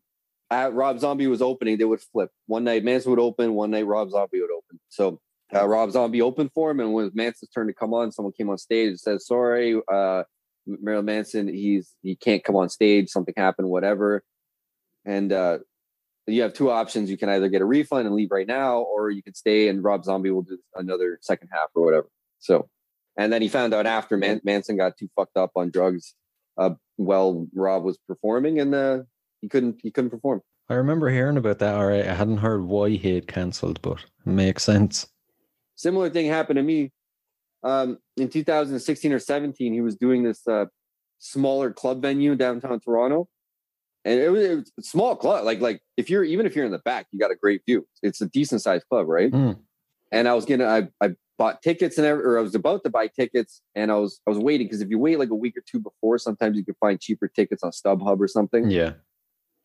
Rob 0.51 0.99
Zombie 0.99 1.27
was 1.27 1.41
opening 1.41 1.77
they 1.77 1.85
would 1.85 2.01
flip 2.01 2.31
one 2.47 2.63
night 2.63 2.83
Manson 2.83 3.11
would 3.11 3.19
open 3.19 3.53
one 3.53 3.71
night 3.71 3.85
Rob 3.85 4.09
Zombie 4.09 4.41
would 4.41 4.51
open 4.51 4.79
so 4.89 5.19
uh, 5.53 5.67
Rob 5.67 5.91
Zombie 5.91 6.21
opened 6.21 6.51
for 6.53 6.69
him, 6.69 6.79
and 6.79 6.93
when 6.93 7.11
Manson's 7.13 7.49
turn 7.49 7.67
to 7.67 7.73
come 7.73 7.93
on, 7.93 8.11
someone 8.11 8.33
came 8.33 8.49
on 8.49 8.57
stage 8.57 8.89
and 8.89 8.99
said, 8.99 9.21
"Sorry, 9.21 9.79
uh, 9.91 10.23
Marilyn 10.67 11.05
Manson, 11.05 11.47
he's 11.47 11.95
he 12.03 12.15
can't 12.15 12.43
come 12.43 12.55
on 12.55 12.69
stage. 12.69 13.09
Something 13.09 13.33
happened, 13.35 13.69
whatever." 13.69 14.23
And 15.05 15.33
uh, 15.33 15.59
you 16.27 16.43
have 16.43 16.53
two 16.53 16.69
options. 16.69 17.09
You 17.09 17.17
can 17.17 17.29
either 17.29 17.49
get 17.49 17.61
a 17.61 17.65
refund 17.65 18.05
and 18.05 18.15
leave 18.15 18.29
right 18.31 18.45
now, 18.47 18.79
or 18.81 19.09
you 19.09 19.23
can 19.23 19.33
stay 19.33 19.69
and 19.69 19.83
Rob 19.83 20.03
Zombie 20.05 20.29
will 20.29 20.43
do 20.43 20.59
another 20.75 21.17
second 21.21 21.49
half 21.51 21.69
or 21.73 21.83
whatever. 21.83 22.09
So, 22.37 22.69
and 23.17 23.33
then 23.33 23.41
he 23.41 23.47
found 23.47 23.73
out 23.73 23.87
after 23.87 24.17
Man- 24.17 24.41
Manson 24.43 24.77
got 24.77 24.97
too 24.97 25.09
fucked 25.15 25.37
up 25.37 25.51
on 25.55 25.71
drugs, 25.71 26.13
uh, 26.57 26.71
while 26.97 27.47
Rob 27.55 27.83
was 27.83 27.97
performing, 28.07 28.59
and 28.59 28.75
uh, 28.75 28.99
he 29.41 29.49
couldn't 29.49 29.79
he 29.81 29.91
couldn't 29.91 30.09
perform. 30.09 30.41
I 30.69 30.75
remember 30.75 31.09
hearing 31.09 31.37
about 31.37 31.59
that. 31.59 31.75
Or 31.75 31.91
I 31.91 32.03
hadn't 32.03 32.37
heard 32.37 32.63
why 32.63 32.91
he 32.91 33.15
had 33.15 33.27
cancelled, 33.27 33.81
but 33.81 34.05
it 34.25 34.29
makes 34.29 34.63
sense. 34.63 35.07
Similar 35.75 36.09
thing 36.09 36.27
happened 36.27 36.57
to 36.57 36.63
me 36.63 36.91
um, 37.63 37.97
in 38.17 38.29
2016 38.29 39.11
or 39.11 39.19
17. 39.19 39.73
He 39.73 39.81
was 39.81 39.95
doing 39.95 40.23
this 40.23 40.47
uh, 40.47 40.65
smaller 41.17 41.71
club 41.71 42.01
venue 42.01 42.35
downtown 42.35 42.79
Toronto, 42.79 43.27
and 44.05 44.19
it 44.19 44.29
was, 44.29 44.43
it 44.43 44.55
was, 44.55 44.71
a 44.79 44.83
small 44.83 45.15
club. 45.15 45.45
Like 45.45 45.59
like 45.59 45.81
if 45.97 46.09
you're 46.09 46.23
even 46.23 46.45
if 46.45 46.55
you're 46.55 46.65
in 46.65 46.71
the 46.71 46.79
back, 46.79 47.07
you 47.11 47.19
got 47.19 47.31
a 47.31 47.35
great 47.35 47.61
view. 47.65 47.87
It's 48.03 48.21
a 48.21 48.27
decent 48.27 48.61
sized 48.61 48.85
club, 48.89 49.07
right? 49.07 49.31
Mm. 49.31 49.59
And 50.11 50.27
I 50.27 50.33
was 50.33 50.45
gonna 50.45 50.65
I 50.67 50.87
I 51.03 51.15
bought 51.37 51.61
tickets 51.61 51.97
and 51.97 52.05
every, 52.05 52.23
or 52.23 52.37
I 52.37 52.41
was 52.41 52.53
about 52.53 52.83
to 52.83 52.89
buy 52.89 53.07
tickets, 53.07 53.61
and 53.73 53.91
I 53.91 53.95
was 53.95 54.21
I 54.27 54.29
was 54.29 54.39
waiting 54.39 54.67
because 54.67 54.81
if 54.81 54.89
you 54.89 54.99
wait 54.99 55.17
like 55.17 55.29
a 55.31 55.35
week 55.35 55.57
or 55.57 55.63
two 55.65 55.79
before, 55.79 56.19
sometimes 56.19 56.57
you 56.57 56.65
can 56.65 56.75
find 56.79 56.99
cheaper 56.99 57.27
tickets 57.27 57.63
on 57.63 57.71
StubHub 57.71 58.19
or 58.19 58.27
something. 58.27 58.69
Yeah. 58.69 58.93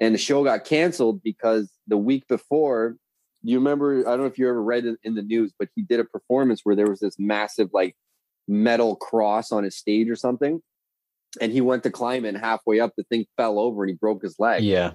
And 0.01 0.15
the 0.15 0.19
show 0.19 0.43
got 0.45 0.65
canceled 0.65 1.23
because 1.23 1.71
the 1.87 1.97
week 1.97 2.27
before, 2.29 2.97
you 3.43 3.59
remember? 3.59 4.01
I 4.01 4.11
don't 4.11 4.21
know 4.21 4.27
if 4.27 4.39
you 4.39 4.49
ever 4.49 4.63
read 4.63 4.85
it 4.87 4.99
in 5.05 5.15
the 5.15 5.23
news, 5.23 5.53
but 5.59 5.69
he 5.77 5.83
did 5.83 6.01
a 6.01 6.05
performance 6.05 6.63
where 6.65 6.75
there 6.77 6.89
was 6.89 7.01
this 7.01 7.19
massive 7.19 7.71
like 7.73 7.97
metal 8.49 8.97
cross 8.97 9.53
on 9.53 9.65
his 9.65 9.77
stage 9.77 10.09
or 10.11 10.17
something 10.17 10.61
and 11.41 11.51
he 11.51 11.61
went 11.61 11.83
to 11.83 11.91
climb 11.91 12.25
and 12.27 12.37
halfway 12.37 12.79
up 12.79 12.93
the 12.97 13.03
thing 13.05 13.25
fell 13.39 13.59
over 13.59 13.83
and 13.83 13.91
he 13.91 13.97
broke 13.97 14.23
his 14.23 14.37
leg 14.39 14.63
Yeah. 14.63 14.93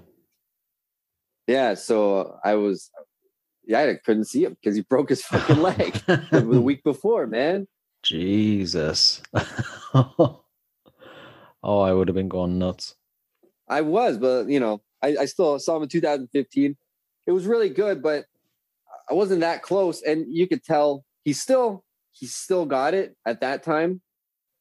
yeah 1.47 1.73
so 1.73 2.37
i 2.43 2.53
was 2.53 2.91
yeah 3.65 3.81
i 3.81 3.95
couldn't 4.05 4.25
see 4.25 4.43
him 4.45 4.55
because 4.61 4.75
he 4.75 4.83
broke 4.83 5.09
his 5.09 5.23
fucking 5.23 5.57
leg 5.61 5.93
the, 6.05 6.27
the 6.31 6.61
week 6.61 6.83
before 6.83 7.25
man 7.27 7.67
Jesus. 8.03 9.21
oh, 9.93 10.41
I 11.63 11.91
would 11.91 12.07
have 12.07 12.15
been 12.15 12.29
going 12.29 12.57
nuts. 12.59 12.95
i 13.67 13.81
was 13.81 14.17
but 14.17 14.47
you 14.47 14.59
know 14.59 14.81
I, 15.01 15.15
I 15.21 15.25
still 15.25 15.59
saw 15.59 15.77
him 15.77 15.83
in 15.83 15.89
2015 15.89 16.77
it 17.27 17.31
was 17.31 17.45
really 17.45 17.69
good 17.69 18.01
but 18.01 18.25
i 19.09 19.13
wasn't 19.13 19.41
that 19.41 19.61
close 19.61 20.01
and 20.01 20.25
you 20.29 20.47
could 20.47 20.63
tell 20.63 21.03
he 21.23 21.33
still 21.33 21.83
he 22.11 22.25
still 22.25 22.65
got 22.65 22.93
it 22.93 23.15
at 23.25 23.41
that 23.41 23.63
time 23.63 24.01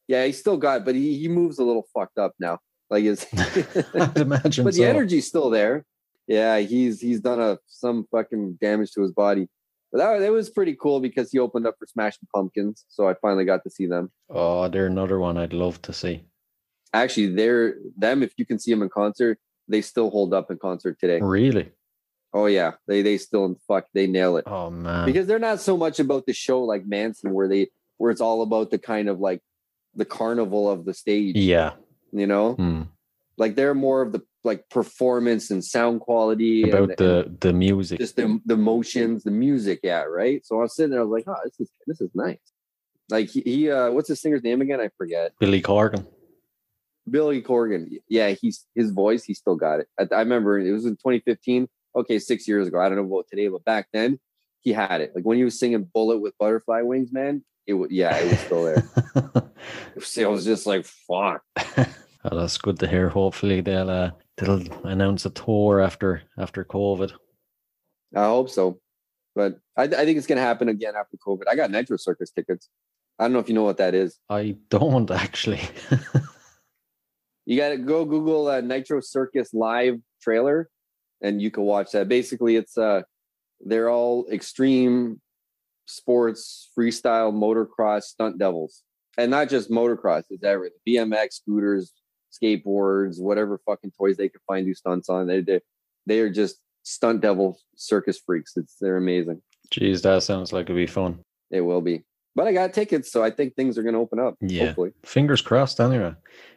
yeah 0.06 0.24
he 0.24 0.32
still 0.32 0.56
got 0.56 0.78
it 0.78 0.84
but 0.84 0.94
he, 0.94 1.18
he 1.18 1.28
moves 1.28 1.58
a 1.58 1.64
little 1.64 1.86
fucked 1.94 2.18
up 2.18 2.34
now 2.38 2.58
like 2.90 3.04
his 3.04 3.26
I'd 3.94 4.18
imagine 4.18 4.64
but 4.64 4.74
so. 4.74 4.82
the 4.82 4.86
energy's 4.86 5.26
still 5.26 5.50
there. 5.50 5.84
Yeah, 6.26 6.58
he's 6.58 7.00
he's 7.00 7.20
done 7.20 7.40
a 7.40 7.58
some 7.66 8.06
fucking 8.10 8.58
damage 8.60 8.92
to 8.92 9.02
his 9.02 9.12
body. 9.12 9.48
But 9.90 9.98
that, 9.98 10.18
that 10.18 10.32
was 10.32 10.50
pretty 10.50 10.76
cool 10.78 11.00
because 11.00 11.30
he 11.30 11.38
opened 11.38 11.66
up 11.66 11.76
for 11.78 11.86
Smashing 11.86 12.28
Pumpkins, 12.34 12.84
so 12.88 13.08
I 13.08 13.14
finally 13.14 13.46
got 13.46 13.62
to 13.64 13.70
see 13.70 13.86
them. 13.86 14.10
Oh, 14.28 14.68
they're 14.68 14.86
another 14.86 15.18
one 15.18 15.38
I'd 15.38 15.54
love 15.54 15.80
to 15.82 15.94
see. 15.94 16.24
Actually, 16.92 17.28
they're 17.28 17.76
them. 17.96 18.22
If 18.22 18.32
you 18.36 18.44
can 18.44 18.58
see 18.58 18.70
them 18.70 18.82
in 18.82 18.90
concert, 18.90 19.38
they 19.68 19.82
still 19.82 20.10
hold 20.10 20.32
up 20.34 20.50
in 20.50 20.58
concert 20.58 20.98
today. 21.00 21.20
Really? 21.20 21.70
Oh 22.32 22.46
yeah, 22.46 22.72
they 22.86 23.02
they 23.02 23.16
still 23.18 23.56
fuck 23.66 23.86
they 23.94 24.06
nail 24.06 24.36
it 24.36 24.44
Oh 24.46 24.70
man. 24.70 25.06
because 25.06 25.26
they're 25.26 25.38
not 25.38 25.60
so 25.60 25.76
much 25.76 25.98
about 25.98 26.26
the 26.26 26.32
show 26.34 26.62
like 26.62 26.86
Manson, 26.86 27.32
where 27.32 27.48
they 27.48 27.68
where 27.96 28.10
it's 28.10 28.20
all 28.20 28.42
about 28.42 28.70
the 28.70 28.78
kind 28.78 29.08
of 29.08 29.18
like 29.18 29.40
the 29.94 30.04
carnival 30.04 30.70
of 30.70 30.84
the 30.84 30.94
stage. 30.94 31.36
yeah. 31.36 31.72
you 32.12 32.26
know, 32.26 32.52
Hmm. 32.54 32.82
like 33.36 33.54
they're 33.54 33.74
more 33.74 34.02
of 34.02 34.12
the 34.12 34.22
like 34.44 34.68
performance 34.70 35.50
and 35.50 35.64
sound 35.64 36.00
quality 36.00 36.68
About 36.70 36.90
and 36.90 36.98
the 36.98 37.34
the 37.40 37.52
music. 37.52 37.98
just 37.98 38.16
the 38.16 38.40
the 38.46 38.56
motions, 38.56 39.24
the 39.24 39.30
music, 39.30 39.80
yeah, 39.82 40.02
right. 40.02 40.44
So 40.46 40.58
I 40.58 40.62
was 40.62 40.76
sitting 40.76 40.90
there, 40.92 41.00
I 41.00 41.04
was 41.04 41.10
like, 41.12 41.24
oh, 41.26 41.40
this 41.44 41.58
is 41.60 41.70
this 41.86 42.00
is 42.00 42.10
nice. 42.14 42.38
Like 43.10 43.28
he, 43.30 43.40
he 43.40 43.70
uh 43.70 43.90
what's 43.90 44.08
the 44.08 44.16
singer's 44.16 44.42
name 44.42 44.60
again? 44.60 44.80
I 44.80 44.90
forget. 44.98 45.32
Billy 45.40 45.62
Corgan. 45.62 46.06
Billy 47.10 47.42
Corgan. 47.42 47.88
Yeah, 48.08 48.30
he's 48.30 48.66
his 48.74 48.90
voice, 48.90 49.24
he 49.24 49.34
still 49.34 49.56
got 49.56 49.80
it. 49.80 49.88
I, 49.98 50.06
I 50.14 50.20
remember 50.20 50.58
it 50.58 50.72
was 50.72 50.84
in 50.84 50.92
2015. 50.92 51.68
Okay, 51.96 52.18
six 52.18 52.46
years 52.46 52.68
ago. 52.68 52.80
I 52.80 52.88
don't 52.88 52.98
know 52.98 53.04
about 53.04 53.26
today, 53.28 53.48
but 53.48 53.64
back 53.64 53.88
then 53.92 54.20
he 54.60 54.72
had 54.72 55.00
it. 55.00 55.12
Like 55.14 55.24
when 55.24 55.38
he 55.38 55.44
was 55.44 55.58
singing 55.58 55.88
Bullet 55.92 56.18
with 56.18 56.36
Butterfly 56.38 56.82
Wings, 56.82 57.12
man, 57.12 57.44
it 57.66 57.74
was 57.74 57.90
yeah, 57.90 58.16
it 58.16 58.30
was 58.30 58.40
still 58.40 58.64
there. 58.64 58.84
So 60.00 60.24
I 60.24 60.28
was 60.28 60.44
just 60.44 60.66
like, 60.66 60.84
fuck. 60.84 61.42
Oh, 62.24 62.36
that's 62.36 62.58
good 62.58 62.80
to 62.80 62.88
hear. 62.88 63.08
Hopefully 63.08 63.60
they'll 63.60 63.88
uh, 63.88 64.10
they'll 64.36 64.60
announce 64.84 65.24
a 65.24 65.30
tour 65.30 65.80
after 65.80 66.22
after 66.36 66.64
COVID. 66.64 67.12
I 68.14 68.24
hope 68.24 68.50
so. 68.50 68.80
But 69.36 69.60
I, 69.76 69.84
I 69.84 70.04
think 70.04 70.18
it's 70.18 70.26
gonna 70.26 70.40
happen 70.40 70.68
again 70.68 70.94
after 70.96 71.16
COVID. 71.16 71.44
I 71.48 71.54
got 71.54 71.70
Nitro 71.70 71.96
Circus 71.96 72.32
tickets. 72.32 72.68
I 73.18 73.24
don't 73.24 73.32
know 73.32 73.38
if 73.38 73.48
you 73.48 73.54
know 73.54 73.62
what 73.62 73.78
that 73.78 73.94
is. 73.94 74.18
I 74.28 74.56
don't 74.68 75.10
actually. 75.12 75.60
You 77.48 77.56
got 77.56 77.70
to 77.70 77.78
go 77.78 78.04
Google 78.04 78.46
uh, 78.48 78.60
Nitro 78.60 79.00
Circus 79.00 79.54
live 79.54 79.98
trailer, 80.20 80.68
and 81.22 81.40
you 81.40 81.50
can 81.50 81.62
watch 81.62 81.92
that. 81.92 82.06
Basically, 82.06 82.56
it's 82.56 82.76
uh, 82.76 83.00
they're 83.64 83.88
all 83.88 84.26
extreme 84.30 85.18
sports, 85.86 86.68
freestyle, 86.78 87.32
motocross 87.32 88.02
stunt 88.02 88.38
devils, 88.38 88.82
and 89.16 89.30
not 89.30 89.48
just 89.48 89.70
motocross. 89.70 90.24
It's 90.28 90.44
everything: 90.44 90.76
BMX, 90.86 91.36
scooters, 91.36 91.94
skateboards, 92.30 93.18
whatever 93.18 93.58
fucking 93.64 93.92
toys 93.98 94.18
they 94.18 94.28
can 94.28 94.42
find 94.46 94.66
do 94.66 94.74
stunts 94.74 95.08
on. 95.08 95.26
They 95.26 95.40
they 95.40 95.60
they 96.04 96.20
are 96.20 96.28
just 96.28 96.58
stunt 96.82 97.22
devil 97.22 97.58
circus 97.76 98.20
freaks. 98.20 98.58
It's 98.58 98.76
they're 98.78 98.98
amazing. 98.98 99.40
Jeez, 99.72 100.02
that 100.02 100.22
sounds 100.22 100.52
like 100.52 100.66
it'd 100.66 100.76
be 100.76 100.86
fun. 100.86 101.20
It 101.50 101.62
will 101.62 101.80
be. 101.80 102.02
But 102.34 102.46
I 102.46 102.52
got 102.52 102.74
tickets, 102.74 103.10
so 103.10 103.24
I 103.24 103.30
think 103.30 103.56
things 103.56 103.78
are 103.78 103.82
going 103.82 103.94
to 103.94 104.00
open 104.00 104.20
up. 104.20 104.36
Yeah. 104.42 104.66
Hopefully. 104.66 104.92
Fingers 105.04 105.40
crossed. 105.40 105.80
Anyway, 105.80 106.14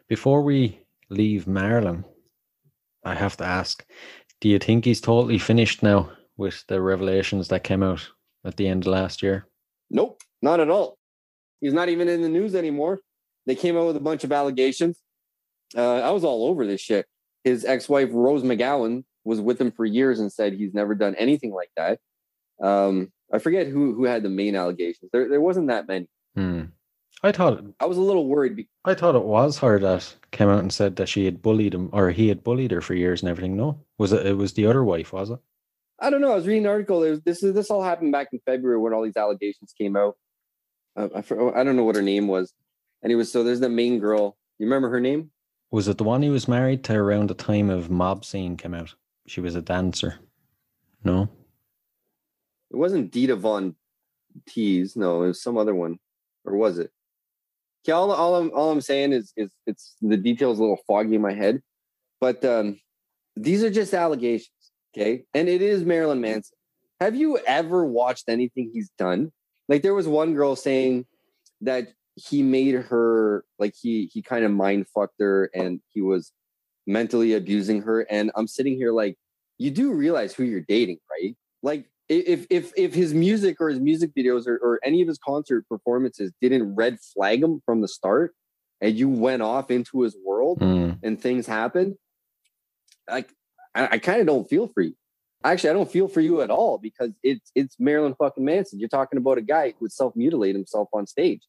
before 0.08 0.42
we 0.42 0.81
leave 1.12 1.46
Marlon, 1.46 2.04
I 3.06 3.14
have 3.14 3.38
to 3.38 3.46
ask: 3.46 3.86
Do 4.40 4.50
you 4.50 4.58
think 4.58 4.86
he's 4.86 5.02
totally 5.02 5.38
finished 5.38 5.84
now 5.84 6.12
with 6.38 6.64
the 6.68 6.82
revelations 6.82 7.50
that 7.50 7.64
came 7.64 7.84
out 7.84 8.10
at 8.44 8.58
the 8.58 8.68
end 8.68 8.84
of 8.84 8.92
last 8.92 9.22
year? 9.22 9.48
Nope, 9.90 10.22
not 10.42 10.60
at 10.60 10.70
all. 10.70 10.98
He's 11.60 11.74
not 11.74 11.90
even 11.90 12.08
in 12.08 12.22
the 12.22 12.30
news 12.30 12.56
anymore. 12.56 13.00
They 13.46 13.56
came 13.56 13.78
out 13.78 13.88
with 13.88 13.98
a 13.98 14.02
bunch 14.02 14.24
of 14.24 14.32
allegations. 14.32 15.00
Uh, 15.76 16.00
I 16.00 16.12
was 16.12 16.24
all 16.24 16.48
over 16.48 16.66
this 16.66 16.82
shit. 16.82 17.06
His 17.44 17.66
ex-wife 17.66 18.10
Rose 18.12 18.44
McGowan 18.44 19.04
was 19.24 19.40
with 19.40 19.60
him 19.60 19.72
for 19.72 19.86
years 19.86 20.20
and 20.20 20.32
said 20.32 20.54
he's 20.54 20.74
never 20.74 20.96
done 20.96 21.16
anything 21.16 21.52
like 21.52 21.72
that. 21.78 22.00
Um, 22.62 23.12
I 23.34 23.40
forget 23.40 23.68
who 23.68 23.94
who 23.94 24.06
had 24.06 24.24
the 24.24 24.30
main 24.30 24.56
allegations. 24.56 25.10
There 25.12 25.30
there 25.30 25.42
wasn't 25.42 25.68
that 25.68 25.88
many. 25.88 26.08
Hmm. 26.36 26.66
I 27.24 27.32
thought 27.32 27.64
I 27.80 27.86
was 27.86 27.98
a 27.98 28.02
little 28.02 28.28
worried. 28.28 28.68
I 28.84 28.96
thought 28.96 29.16
it 29.16 29.24
was 29.24 29.60
her 29.60 29.78
that 29.80 30.16
came 30.32 30.50
out 30.50 30.60
and 30.60 30.74
said 30.74 30.96
that 30.96 31.08
she 31.08 31.26
had 31.26 31.42
bullied 31.42 31.74
him 31.74 31.90
or 31.94 32.10
he 32.10 32.30
had 32.30 32.44
bullied 32.44 32.72
her 32.72 32.82
for 32.82 32.96
years 32.96 33.22
and 33.22 33.30
everything. 33.30 33.56
No, 33.56 33.80
was 34.00 34.12
it? 34.12 34.26
It 34.26 34.38
was 34.38 34.54
the 34.54 34.66
other 34.66 34.84
wife, 34.84 35.14
was 35.14 35.30
it? 35.30 35.40
I 36.00 36.10
don't 36.10 36.22
know. 36.22 36.32
I 36.32 36.36
was 36.36 36.48
reading 36.48 36.66
an 36.66 36.72
article. 36.72 37.02
Was, 37.02 37.22
this 37.22 37.44
is 37.44 37.54
this 37.54 37.70
all 37.70 37.84
happened 37.84 38.12
back 38.12 38.30
in 38.34 38.40
February 38.46 38.80
when 38.80 38.94
all 38.94 39.04
these 39.04 39.18
allegations 39.18 39.74
came 39.78 39.96
out. 39.96 40.18
Uh, 40.96 41.10
I, 41.16 41.20
I 41.20 41.64
don't 41.64 41.76
know 41.76 41.84
what 41.84 41.96
her 41.96 42.02
name 42.02 42.28
was. 42.28 42.54
Anyway, 43.04 43.24
so 43.24 43.44
there's 43.44 43.60
the 43.60 43.70
main 43.70 44.00
girl. 44.00 44.36
You 44.58 44.66
remember 44.66 44.90
her 44.90 45.00
name? 45.00 45.30
Was 45.70 45.88
it 45.88 45.98
the 46.00 46.04
one 46.04 46.24
he 46.24 46.30
was 46.30 46.48
married 46.48 46.84
to 46.86 46.96
around 46.96 47.30
the 47.30 47.36
time 47.36 47.70
of 47.70 47.92
Mob 47.92 48.26
Scene 48.26 48.58
came 48.58 48.74
out? 48.74 48.94
She 49.28 49.42
was 49.42 49.56
a 49.56 49.62
dancer. 49.62 50.16
No. 51.04 51.30
It 52.72 52.76
wasn't 52.76 53.12
Dita 53.12 53.36
Von 53.36 53.76
Teese. 54.50 54.98
No, 54.98 55.24
it 55.24 55.28
was 55.28 55.44
some 55.44 55.58
other 55.58 55.76
one. 55.76 56.00
Or 56.46 56.56
was 56.56 56.80
it? 56.80 56.92
Okay, 57.84 57.94
all, 57.94 58.12
all 58.12 58.36
I'm 58.36 58.52
all 58.54 58.72
I'm 58.72 58.82
saying 58.82 59.14
is 59.14 59.34
is 59.36 59.52
it's 59.66 59.96
the 60.02 60.18
details 60.18 60.60
a 60.60 60.62
little 60.62 60.80
foggy 60.88 61.16
in 61.16 61.22
my 61.22 61.34
head. 61.34 61.62
But 62.20 62.44
um 62.46 62.80
these 63.36 63.64
are 63.64 63.70
just 63.72 63.94
allegations. 63.94 64.50
Okay. 64.96 65.24
And 65.34 65.48
it 65.48 65.62
is 65.62 65.84
Marilyn 65.84 66.22
Manson. 66.22 66.58
Have 67.00 67.16
you 67.16 67.38
ever 67.48 67.86
watched 67.86 68.26
anything 68.28 68.72
he's 68.74 68.92
done? 68.98 69.32
Like 69.68 69.82
there 69.82 69.94
was 69.94 70.08
one 70.08 70.34
girl 70.34 70.56
saying 70.56 71.06
that 71.62 71.94
he 72.16 72.44
made 72.44 72.76
her 72.76 73.46
like 73.58 73.74
he 73.80 74.10
he 74.14 74.22
kind 74.22 74.44
of 74.46 74.52
mind 74.52 74.88
fucked 74.94 75.20
her 75.20 75.50
and 75.56 75.82
he 75.94 76.02
was 76.02 76.32
mentally 76.86 77.34
abusing 77.34 77.82
her. 77.84 78.02
And 78.02 78.32
I'm 78.36 78.48
sitting 78.48 78.76
here 78.76 78.92
like, 78.92 79.18
you 79.58 79.72
do 79.72 79.94
realize 79.94 80.34
who 80.34 80.44
you're 80.44 80.62
dating, 80.62 81.00
right? 81.10 81.36
Like 81.64 81.86
if 82.16 82.46
if 82.50 82.74
if 82.76 82.94
his 82.94 83.14
music 83.14 83.58
or 83.60 83.70
his 83.70 83.80
music 83.80 84.12
videos 84.18 84.48
or, 84.48 84.58
or 84.58 84.80
any 84.84 85.02
of 85.02 85.08
his 85.08 85.18
concert 85.18 85.68
performances 85.70 86.32
didn't 86.42 86.76
red 86.76 87.00
flag 87.00 87.42
him 87.44 87.62
from 87.66 87.82
the 87.82 87.88
start 87.88 88.34
and 88.82 88.96
you 88.96 89.08
went 89.10 89.42
off 89.42 89.72
into 89.72 90.02
his 90.02 90.16
world 90.26 90.58
Hmm. 90.60 90.92
and 91.04 91.22
things 91.22 91.48
happened, 91.48 91.96
like 93.10 93.32
I, 93.76 93.88
I 93.94 93.98
kind 94.00 94.20
of 94.22 94.28
don't 94.28 94.50
feel 94.50 94.68
for 94.68 94.82
you. 94.82 94.96
Actually, 95.44 95.72
I 95.72 95.74
don't 95.74 95.92
feel 95.92 96.08
for 96.08 96.22
you 96.22 96.42
at 96.42 96.52
all 96.52 96.78
because 96.78 97.12
it's 97.24 97.52
it's 97.56 97.76
Marilyn 97.80 98.16
fucking 98.16 98.46
Manson. 98.46 98.80
You're 98.80 98.90
talking 98.90 99.18
about 99.18 99.38
a 99.38 99.42
guy 99.42 99.70
who 99.70 99.78
would 99.82 99.92
self 99.92 100.16
mutilate 100.16 100.56
himself 100.56 100.90
on 100.94 101.08
stage. 101.08 101.42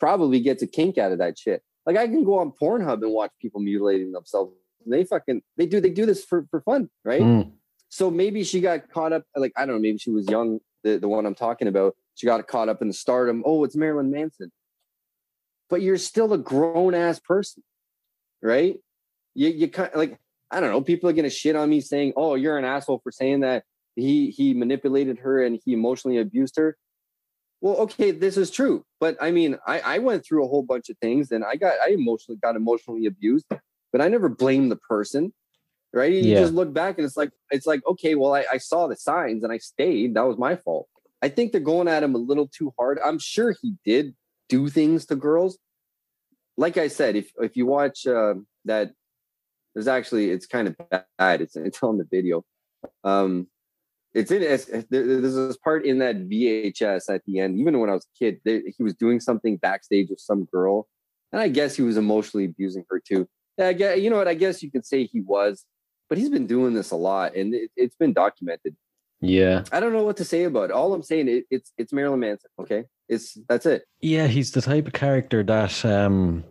Probably 0.00 0.40
gets 0.40 0.62
a 0.62 0.66
kink 0.66 0.98
out 0.98 1.12
of 1.12 1.18
that 1.18 1.38
shit. 1.38 1.62
Like 1.84 1.96
I 1.96 2.06
can 2.06 2.24
go 2.24 2.38
on 2.38 2.52
Pornhub 2.52 3.02
and 3.02 3.12
watch 3.12 3.30
people 3.40 3.60
mutilating 3.60 4.12
themselves. 4.12 4.52
They 4.84 5.04
fucking 5.04 5.42
they 5.56 5.66
do 5.66 5.80
they 5.80 5.90
do 5.90 6.06
this 6.06 6.24
for 6.24 6.46
for 6.50 6.60
fun, 6.62 6.88
right? 7.04 7.22
Hmm. 7.22 7.42
So 7.88 8.10
maybe 8.10 8.44
she 8.44 8.60
got 8.60 8.88
caught 8.90 9.12
up. 9.12 9.24
Like 9.34 9.52
I 9.56 9.66
don't 9.66 9.76
know. 9.76 9.80
Maybe 9.80 9.98
she 9.98 10.10
was 10.10 10.28
young. 10.28 10.60
The 10.84 10.98
the 10.98 11.08
one 11.08 11.26
I'm 11.26 11.34
talking 11.34 11.68
about. 11.68 11.94
She 12.14 12.26
got 12.26 12.46
caught 12.46 12.68
up 12.68 12.80
in 12.80 12.88
the 12.88 12.94
stardom. 12.94 13.42
Oh, 13.44 13.64
it's 13.64 13.76
Marilyn 13.76 14.10
Manson. 14.10 14.50
But 15.68 15.82
you're 15.82 15.98
still 15.98 16.32
a 16.32 16.38
grown 16.38 16.94
ass 16.94 17.18
person, 17.20 17.62
right? 18.42 18.76
You 19.34 19.48
you 19.48 19.68
kind 19.68 19.90
of 19.90 19.96
like 19.96 20.18
I 20.50 20.60
don't 20.60 20.70
know. 20.70 20.80
People 20.80 21.10
are 21.10 21.12
gonna 21.12 21.30
shit 21.30 21.56
on 21.56 21.68
me 21.68 21.80
saying, 21.80 22.14
"Oh, 22.16 22.34
you're 22.34 22.58
an 22.58 22.64
asshole 22.64 23.00
for 23.02 23.12
saying 23.12 23.40
that." 23.40 23.64
He 23.96 24.30
he 24.30 24.52
manipulated 24.52 25.18
her 25.20 25.42
and 25.42 25.58
he 25.64 25.72
emotionally 25.72 26.18
abused 26.18 26.56
her. 26.58 26.76
Well, 27.62 27.76
okay, 27.78 28.10
this 28.10 28.36
is 28.36 28.50
true, 28.50 28.84
but 29.00 29.16
I 29.20 29.30
mean, 29.30 29.56
I 29.66 29.80
I 29.80 29.98
went 29.98 30.24
through 30.24 30.44
a 30.44 30.48
whole 30.48 30.62
bunch 30.62 30.90
of 30.90 30.98
things 30.98 31.32
and 31.32 31.44
I 31.44 31.56
got 31.56 31.74
I 31.82 31.92
emotionally 31.92 32.38
got 32.38 32.56
emotionally 32.56 33.06
abused, 33.06 33.46
but 33.92 34.00
I 34.02 34.08
never 34.08 34.28
blamed 34.28 34.70
the 34.70 34.76
person 34.76 35.32
right? 35.92 36.12
You 36.12 36.20
yeah. 36.20 36.40
just 36.40 36.54
look 36.54 36.72
back 36.72 36.98
and 36.98 37.06
it's 37.06 37.16
like 37.16 37.30
it's 37.50 37.66
like 37.66 37.80
okay, 37.86 38.14
well, 38.14 38.34
I, 38.34 38.44
I 38.52 38.58
saw 38.58 38.86
the 38.86 38.96
signs 38.96 39.42
and 39.44 39.52
I 39.52 39.58
stayed. 39.58 40.14
That 40.14 40.26
was 40.26 40.38
my 40.38 40.56
fault. 40.56 40.88
I 41.22 41.28
think 41.28 41.52
they're 41.52 41.60
going 41.60 41.88
at 41.88 42.02
him 42.02 42.14
a 42.14 42.18
little 42.18 42.48
too 42.48 42.72
hard. 42.78 42.98
I'm 43.04 43.18
sure 43.18 43.54
he 43.60 43.74
did 43.84 44.14
do 44.48 44.68
things 44.68 45.06
to 45.06 45.16
girls. 45.16 45.58
Like 46.56 46.76
I 46.76 46.88
said, 46.88 47.16
if 47.16 47.30
if 47.40 47.56
you 47.56 47.66
watch 47.66 48.06
uh, 48.06 48.34
that, 48.64 48.92
there's 49.74 49.88
actually 49.88 50.30
it's 50.30 50.46
kind 50.46 50.68
of 50.68 50.76
bad. 51.18 51.40
It's 51.40 51.56
it's 51.56 51.82
on 51.82 51.98
the 51.98 52.06
video. 52.10 52.44
Um, 53.04 53.48
it's 54.14 54.30
in 54.30 54.42
it's, 54.42 54.64
there's 54.90 55.34
this 55.34 55.58
part 55.58 55.84
in 55.84 55.98
that 55.98 56.28
VHS 56.28 57.14
at 57.14 57.22
the 57.26 57.40
end. 57.40 57.58
Even 57.58 57.78
when 57.78 57.90
I 57.90 57.92
was 57.92 58.06
a 58.06 58.18
kid, 58.18 58.40
they, 58.44 58.62
he 58.76 58.82
was 58.82 58.94
doing 58.94 59.20
something 59.20 59.58
backstage 59.58 60.08
with 60.08 60.20
some 60.20 60.44
girl, 60.44 60.88
and 61.32 61.42
I 61.42 61.48
guess 61.48 61.76
he 61.76 61.82
was 61.82 61.98
emotionally 61.98 62.46
abusing 62.46 62.84
her 62.88 62.98
too. 62.98 63.28
Yeah, 63.58 63.68
I 63.68 63.72
guess, 63.74 63.98
you 63.98 64.10
know 64.10 64.16
what? 64.16 64.28
I 64.28 64.34
guess 64.34 64.62
you 64.62 64.70
could 64.70 64.86
say 64.86 65.04
he 65.04 65.20
was 65.20 65.64
but 66.08 66.18
he's 66.18 66.28
been 66.28 66.46
doing 66.46 66.74
this 66.74 66.90
a 66.90 66.96
lot 66.96 67.34
and 67.34 67.54
it, 67.54 67.70
has 67.78 67.94
been 67.98 68.12
documented. 68.12 68.76
Yeah. 69.20 69.64
I 69.72 69.80
don't 69.80 69.92
know 69.92 70.04
what 70.04 70.16
to 70.18 70.24
say 70.24 70.44
about 70.44 70.70
it. 70.70 70.70
All 70.72 70.92
I'm 70.92 71.02
saying 71.02 71.28
it, 71.28 71.44
it's 71.50 71.72
it's 71.78 71.92
Marilyn 71.92 72.20
Manson. 72.20 72.50
Okay. 72.58 72.84
It's 73.08 73.38
that's 73.48 73.66
it. 73.66 73.84
Yeah, 74.00 74.26
he's 74.26 74.52
the 74.52 74.60
type 74.60 74.86
of 74.86 74.92
character 74.92 75.42
that 75.42 75.84
um 75.84 76.44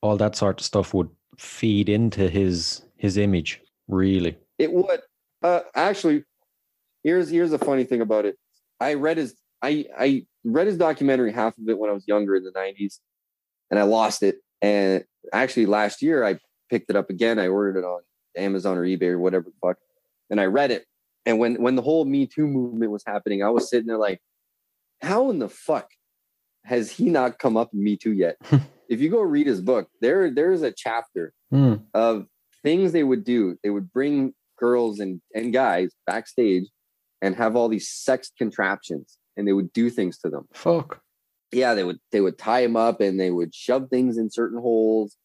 all 0.00 0.16
that 0.16 0.36
sort 0.36 0.60
of 0.60 0.66
stuff 0.66 0.94
would 0.94 1.10
feed 1.38 1.88
into 1.88 2.28
his 2.28 2.82
his 2.96 3.16
image, 3.16 3.60
really. 3.86 4.36
It 4.58 4.72
would. 4.72 5.00
Uh 5.42 5.60
actually, 5.74 6.24
here's 7.04 7.30
here's 7.30 7.52
a 7.52 7.58
funny 7.58 7.84
thing 7.84 8.00
about 8.00 8.24
it. 8.24 8.36
I 8.80 8.94
read 8.94 9.18
his 9.18 9.36
I 9.62 9.86
I 9.96 10.26
read 10.44 10.66
his 10.66 10.76
documentary 10.76 11.32
half 11.32 11.56
of 11.58 11.68
it 11.68 11.78
when 11.78 11.90
I 11.90 11.92
was 11.92 12.06
younger 12.06 12.34
in 12.36 12.44
the 12.44 12.52
90s 12.52 12.98
and 13.70 13.78
I 13.78 13.84
lost 13.84 14.22
it. 14.22 14.38
And 14.60 15.04
actually 15.32 15.66
last 15.66 16.02
year 16.02 16.24
I 16.24 16.38
picked 16.68 16.90
it 16.90 16.96
up 16.96 17.10
again. 17.10 17.38
I 17.38 17.46
ordered 17.48 17.78
it 17.78 17.84
on 17.84 18.00
Amazon 18.36 18.78
or 18.78 18.84
eBay 18.84 19.08
or 19.08 19.18
whatever 19.18 19.44
the 19.44 19.66
fuck. 19.66 19.78
And 20.30 20.40
I 20.40 20.46
read 20.46 20.70
it. 20.70 20.86
And 21.26 21.38
when 21.38 21.60
when 21.62 21.76
the 21.76 21.82
whole 21.82 22.04
Me 22.04 22.26
Too 22.26 22.46
movement 22.46 22.90
was 22.90 23.04
happening, 23.06 23.42
I 23.42 23.50
was 23.50 23.68
sitting 23.68 23.86
there 23.86 23.98
like, 23.98 24.20
how 25.02 25.30
in 25.30 25.38
the 25.38 25.48
fuck 25.48 25.90
has 26.64 26.90
he 26.90 27.10
not 27.10 27.38
come 27.38 27.56
up 27.56 27.70
in 27.72 27.82
Me 27.82 27.96
Too 27.96 28.12
yet? 28.12 28.36
if 28.88 29.00
you 29.00 29.10
go 29.10 29.20
read 29.20 29.46
his 29.46 29.60
book, 29.60 29.88
there 30.00 30.30
there's 30.30 30.62
a 30.62 30.72
chapter 30.72 31.32
mm. 31.52 31.82
of 31.94 32.26
things 32.62 32.92
they 32.92 33.04
would 33.04 33.24
do. 33.24 33.58
They 33.62 33.70
would 33.70 33.92
bring 33.92 34.34
girls 34.58 34.98
and, 34.98 35.20
and 35.34 35.52
guys 35.52 35.92
backstage 36.06 36.64
and 37.22 37.34
have 37.36 37.56
all 37.56 37.68
these 37.68 37.88
sex 37.88 38.32
contraptions 38.36 39.18
and 39.36 39.46
they 39.46 39.52
would 39.52 39.72
do 39.72 39.90
things 39.90 40.18
to 40.18 40.28
them. 40.28 40.48
Fuck. 40.52 41.00
Yeah, 41.52 41.74
they 41.74 41.84
would 41.84 41.98
they 42.12 42.20
would 42.20 42.38
tie 42.38 42.62
them 42.62 42.76
up 42.76 43.00
and 43.00 43.18
they 43.18 43.30
would 43.30 43.54
shove 43.54 43.88
things 43.88 44.18
in 44.18 44.30
certain 44.30 44.60
holes 44.60 45.16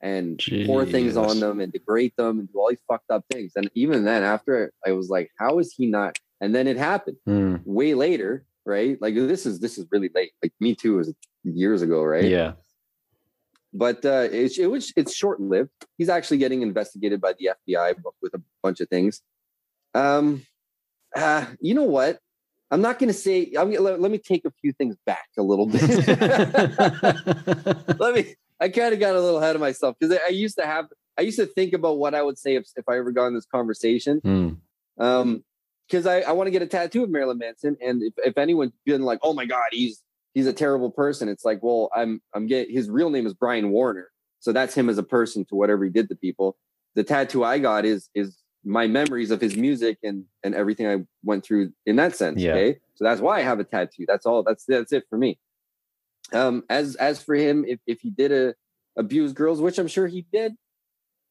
and 0.00 0.38
Jeez. 0.38 0.66
pour 0.66 0.84
things 0.84 1.16
on 1.16 1.40
them 1.40 1.60
and 1.60 1.72
degrade 1.72 2.12
them 2.16 2.38
and 2.38 2.52
do 2.52 2.58
all 2.58 2.68
these 2.68 2.82
fucked 2.86 3.10
up 3.10 3.24
things. 3.32 3.52
And 3.56 3.70
even 3.74 4.04
then, 4.04 4.22
after 4.22 4.72
I 4.86 4.92
was 4.92 5.08
like, 5.08 5.30
how 5.38 5.58
is 5.58 5.74
he 5.76 5.86
not? 5.86 6.18
And 6.40 6.54
then 6.54 6.66
it 6.66 6.76
happened 6.76 7.16
mm. 7.26 7.62
way 7.64 7.94
later, 7.94 8.44
right? 8.64 9.00
Like 9.00 9.14
this 9.14 9.46
is 9.46 9.60
this 9.60 9.78
is 9.78 9.86
really 9.90 10.10
late. 10.14 10.32
Like 10.42 10.52
Me 10.60 10.74
Too 10.74 10.96
was 10.96 11.14
years 11.44 11.82
ago, 11.82 12.02
right? 12.02 12.24
Yeah. 12.24 12.52
But 13.72 14.04
uh, 14.04 14.28
it, 14.30 14.58
it 14.58 14.66
was 14.66 14.92
it's 14.96 15.14
short 15.14 15.40
lived. 15.40 15.70
He's 15.96 16.08
actually 16.08 16.38
getting 16.38 16.62
investigated 16.62 17.20
by 17.20 17.34
the 17.38 17.50
FBI 17.68 17.96
with 18.20 18.34
a 18.34 18.42
bunch 18.62 18.80
of 18.80 18.88
things. 18.88 19.22
Um, 19.94 20.42
uh, 21.14 21.46
you 21.60 21.74
know 21.74 21.84
what? 21.84 22.20
I'm 22.70 22.80
not 22.80 22.98
going 22.98 23.08
to 23.08 23.14
say. 23.14 23.52
I'm, 23.58 23.70
let, 23.70 24.00
let 24.00 24.10
me 24.10 24.18
take 24.18 24.44
a 24.44 24.50
few 24.60 24.72
things 24.72 24.96
back 25.06 25.28
a 25.38 25.42
little 25.42 25.66
bit. 25.66 25.82
let 27.98 28.14
me 28.14 28.34
I 28.60 28.68
kind 28.68 28.94
of 28.94 29.00
got 29.00 29.14
a 29.14 29.20
little 29.20 29.38
ahead 29.38 29.54
of 29.54 29.60
myself 29.60 29.96
because 29.98 30.16
I, 30.16 30.26
I, 30.26 30.30
used 30.30 30.56
to 30.58 30.66
have, 30.66 30.86
I 31.18 31.22
used 31.22 31.38
to 31.38 31.46
think 31.46 31.72
about 31.72 31.98
what 31.98 32.14
I 32.14 32.22
would 32.22 32.38
say 32.38 32.56
if, 32.56 32.66
if 32.76 32.88
I 32.88 32.96
ever 32.98 33.12
got 33.12 33.26
in 33.26 33.34
this 33.34 33.46
conversation. 33.46 34.20
Mm. 34.22 34.56
Um, 34.98 35.44
because 35.88 36.06
I, 36.06 36.20
I 36.20 36.32
want 36.32 36.48
to 36.48 36.50
get 36.50 36.62
a 36.62 36.66
tattoo 36.66 37.04
of 37.04 37.10
Marilyn 37.10 37.38
Manson, 37.38 37.76
and 37.80 38.02
if, 38.02 38.14
if 38.18 38.38
anyone's 38.38 38.72
been 38.84 39.02
like, 39.02 39.20
oh 39.22 39.32
my 39.32 39.46
god, 39.46 39.68
he's 39.70 40.02
he's 40.34 40.46
a 40.46 40.52
terrible 40.52 40.90
person, 40.90 41.28
it's 41.28 41.44
like, 41.44 41.62
well, 41.62 41.90
I'm 41.94 42.20
I'm 42.34 42.46
getting 42.46 42.74
his 42.74 42.90
real 42.90 43.10
name 43.10 43.26
is 43.26 43.34
Brian 43.34 43.70
Warner, 43.70 44.08
so 44.40 44.52
that's 44.52 44.74
him 44.74 44.88
as 44.88 44.98
a 44.98 45.02
person 45.02 45.44
to 45.46 45.54
whatever 45.54 45.84
he 45.84 45.90
did 45.90 46.08
to 46.08 46.16
people. 46.16 46.56
The 46.94 47.04
tattoo 47.04 47.44
I 47.44 47.58
got 47.58 47.84
is 47.84 48.10
is 48.14 48.36
my 48.64 48.88
memories 48.88 49.30
of 49.30 49.40
his 49.40 49.56
music 49.56 49.98
and 50.02 50.24
and 50.42 50.54
everything 50.54 50.88
I 50.88 51.04
went 51.22 51.44
through 51.44 51.72
in 51.86 51.96
that 51.96 52.16
sense. 52.16 52.40
Yeah. 52.40 52.54
Okay, 52.54 52.78
so 52.94 53.04
that's 53.04 53.20
why 53.20 53.38
I 53.38 53.42
have 53.42 53.60
a 53.60 53.64
tattoo. 53.64 54.06
That's 54.08 54.26
all. 54.26 54.42
That's 54.42 54.64
that's 54.64 54.92
it 54.92 55.04
for 55.08 55.18
me. 55.18 55.38
Um, 56.32 56.64
as 56.68 56.96
as 56.96 57.22
for 57.22 57.34
him, 57.34 57.64
if 57.66 57.78
if 57.86 58.00
he 58.00 58.10
did 58.10 58.32
a, 58.32 58.48
uh, 58.48 58.52
abuse 58.96 59.32
girls, 59.32 59.60
which 59.60 59.78
I'm 59.78 59.88
sure 59.88 60.06
he 60.06 60.26
did, 60.32 60.54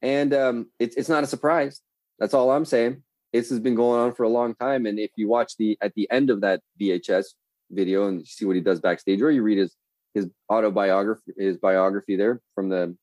and 0.02 0.34
um, 0.34 0.68
it's 0.80 0.96
it's 0.96 1.10
not 1.10 1.24
a 1.24 1.28
surprise. 1.28 1.82
That's 2.20 2.34
all 2.34 2.52
I'm 2.52 2.66
saying. 2.66 3.04
This 3.34 3.50
has 3.50 3.60
been 3.60 3.76
going 3.76 4.00
on 4.00 4.14
for 4.14 4.24
a 4.24 4.30
long 4.30 4.56
time, 4.56 4.86
and 4.86 4.98
if 4.98 5.12
you 5.18 5.28
watch 5.28 5.58
the 5.58 5.78
at 5.82 5.93
the 5.96 6.10
end 6.12 6.30
of 6.30 6.41
that 6.41 6.62
VHS 6.80 7.26
video 7.72 8.08
and 8.08 8.20
you 8.22 8.26
see 8.26 8.46
what 8.46 8.56
he 8.56 8.62
does 8.62 8.80
backstage, 8.80 9.22
or 9.22 9.32
you 9.32 9.43
read 9.43 9.58
his 9.58 9.76
his 10.14 10.30
autobiography, 10.50 11.34
his 11.38 11.58
biography 11.58 12.16
there 12.16 12.41
from 12.54 12.70
the 12.70 12.96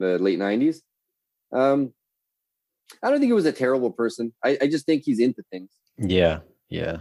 the 0.00 0.18
late 0.18 0.38
'90s. 0.38 0.78
Um, 1.52 1.92
I 3.02 3.10
don't 3.10 3.20
think 3.20 3.28
he 3.28 3.34
was 3.34 3.46
a 3.46 3.52
terrible 3.52 3.90
person. 3.90 4.32
I, 4.44 4.58
I 4.62 4.66
just 4.66 4.86
think 4.86 5.02
he's 5.04 5.20
into 5.20 5.42
things. 5.52 5.70
Yeah, 5.98 6.40
yeah. 6.68 6.98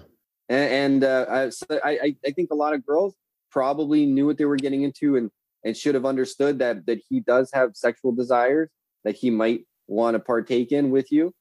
And, 0.49 1.03
and 1.03 1.03
uh, 1.03 1.49
I, 1.71 1.79
I 1.83 2.15
I 2.25 2.31
think 2.31 2.51
a 2.51 2.55
lot 2.55 2.73
of 2.73 2.85
girls 2.85 3.15
probably 3.49 4.05
knew 4.05 4.25
what 4.25 4.37
they 4.37 4.45
were 4.45 4.57
getting 4.57 4.83
into 4.83 5.15
and 5.15 5.31
and 5.63 5.75
should 5.75 5.95
have 5.95 6.05
understood 6.05 6.59
that 6.59 6.85
that 6.85 6.99
he 7.09 7.19
does 7.19 7.49
have 7.53 7.75
sexual 7.75 8.11
desires 8.11 8.69
that 9.03 9.15
he 9.15 9.29
might 9.29 9.61
want 9.87 10.15
to 10.15 10.19
partake 10.19 10.71
in 10.71 10.91
with 10.91 11.11
you. 11.11 11.33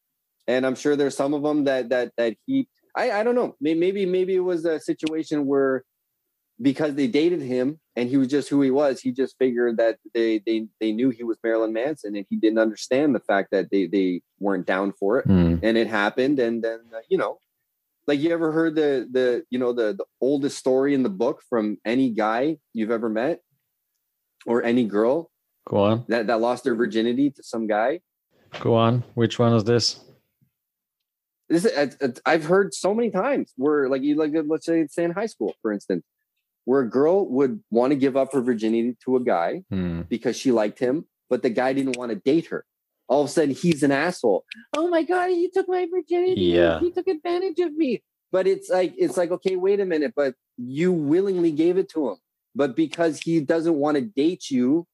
And 0.46 0.66
i'm 0.66 0.74
sure 0.74 0.96
there's 0.96 1.16
some 1.16 1.34
of 1.34 1.42
them 1.42 1.64
that 1.64 1.88
that 1.90 2.12
that 2.16 2.36
he 2.46 2.68
i 2.94 3.10
i 3.10 3.22
don't 3.22 3.34
know. 3.34 3.56
Maybe 3.60 4.06
maybe 4.06 4.34
it 4.34 4.40
was 4.40 4.64
a 4.64 4.80
situation 4.80 5.46
where 5.46 5.84
because 6.60 6.94
they 6.94 7.06
dated 7.06 7.42
him 7.42 7.78
and 7.96 8.08
he 8.08 8.16
was 8.16 8.28
just 8.28 8.48
who 8.48 8.62
he 8.62 8.70
was 8.70 9.00
he 9.00 9.12
just 9.12 9.36
figured 9.38 9.76
that 9.76 9.98
they 10.14 10.38
they 10.46 10.66
they 10.80 10.92
knew 10.92 11.10
he 11.10 11.22
was 11.22 11.36
marilyn 11.44 11.72
manson 11.72 12.16
and 12.16 12.24
he 12.30 12.36
didn't 12.36 12.58
understand 12.58 13.14
the 13.14 13.20
fact 13.20 13.50
that 13.50 13.70
they 13.70 13.86
they 13.86 14.22
weren't 14.40 14.66
down 14.66 14.92
for 14.92 15.18
it. 15.18 15.28
Mm. 15.28 15.60
and 15.62 15.76
it 15.76 15.86
happened 15.86 16.38
and 16.38 16.62
then 16.64 16.80
uh, 16.94 17.00
you 17.10 17.18
know 17.18 17.38
like 18.06 18.20
you 18.20 18.32
ever 18.32 18.52
heard 18.52 18.74
the 18.74 19.08
the 19.10 19.44
you 19.50 19.58
know 19.58 19.72
the 19.72 19.94
the 19.94 20.04
oldest 20.20 20.58
story 20.58 20.94
in 20.94 21.02
the 21.02 21.10
book 21.10 21.42
from 21.48 21.78
any 21.84 22.10
guy 22.10 22.58
you've 22.72 22.90
ever 22.90 23.08
met? 23.08 23.40
Or 24.46 24.62
any 24.62 24.84
girl? 24.84 25.30
Go 25.68 25.78
on. 25.78 26.04
That 26.08 26.28
that 26.28 26.40
lost 26.40 26.64
their 26.64 26.76
virginity 26.76 27.30
to 27.30 27.42
some 27.42 27.66
guy? 27.66 28.00
Go 28.60 28.74
on. 28.74 29.02
Which 29.14 29.38
one 29.38 29.52
is 29.52 29.64
this? 29.64 30.00
This 31.48 31.64
is, 31.64 32.20
I've 32.24 32.44
heard 32.44 32.74
so 32.74 32.92
many 32.92 33.10
times 33.10 33.52
where 33.56 33.88
like 33.88 34.02
you 34.02 34.16
like 34.16 34.32
let's 34.46 34.66
say 34.66 34.86
say 34.88 35.04
in 35.04 35.12
high 35.12 35.26
school 35.26 35.54
for 35.62 35.72
instance 35.72 36.04
where 36.64 36.80
a 36.80 36.90
girl 36.90 37.28
would 37.28 37.62
want 37.70 37.92
to 37.92 37.96
give 37.96 38.16
up 38.16 38.32
her 38.32 38.40
virginity 38.40 38.96
to 39.04 39.16
a 39.16 39.20
guy 39.20 39.62
hmm. 39.70 40.02
because 40.02 40.36
she 40.36 40.50
liked 40.50 40.80
him 40.80 41.04
but 41.30 41.42
the 41.42 41.50
guy 41.50 41.72
didn't 41.72 41.96
want 41.96 42.10
to 42.10 42.16
date 42.16 42.46
her 42.46 42.64
all 43.08 43.22
of 43.22 43.28
a 43.28 43.32
sudden 43.32 43.50
he's 43.50 43.82
an 43.82 43.92
asshole. 43.92 44.44
Oh 44.76 44.88
my 44.88 45.02
god, 45.02 45.30
he 45.30 45.50
took 45.50 45.68
my 45.68 45.86
virginity. 45.90 46.40
Yeah, 46.42 46.80
he 46.80 46.90
took 46.90 47.06
advantage 47.06 47.58
of 47.60 47.74
me. 47.74 48.02
But 48.32 48.46
it's 48.46 48.68
like 48.68 48.94
it's 48.96 49.16
like 49.16 49.30
okay, 49.30 49.56
wait 49.56 49.80
a 49.80 49.84
minute, 49.84 50.12
but 50.16 50.34
you 50.56 50.92
willingly 50.92 51.52
gave 51.52 51.78
it 51.78 51.88
to 51.90 52.10
him. 52.10 52.16
But 52.54 52.74
because 52.74 53.20
he 53.20 53.40
doesn't 53.40 53.74
want 53.74 53.96
to 53.96 54.00
date 54.00 54.50
you, 54.50 54.86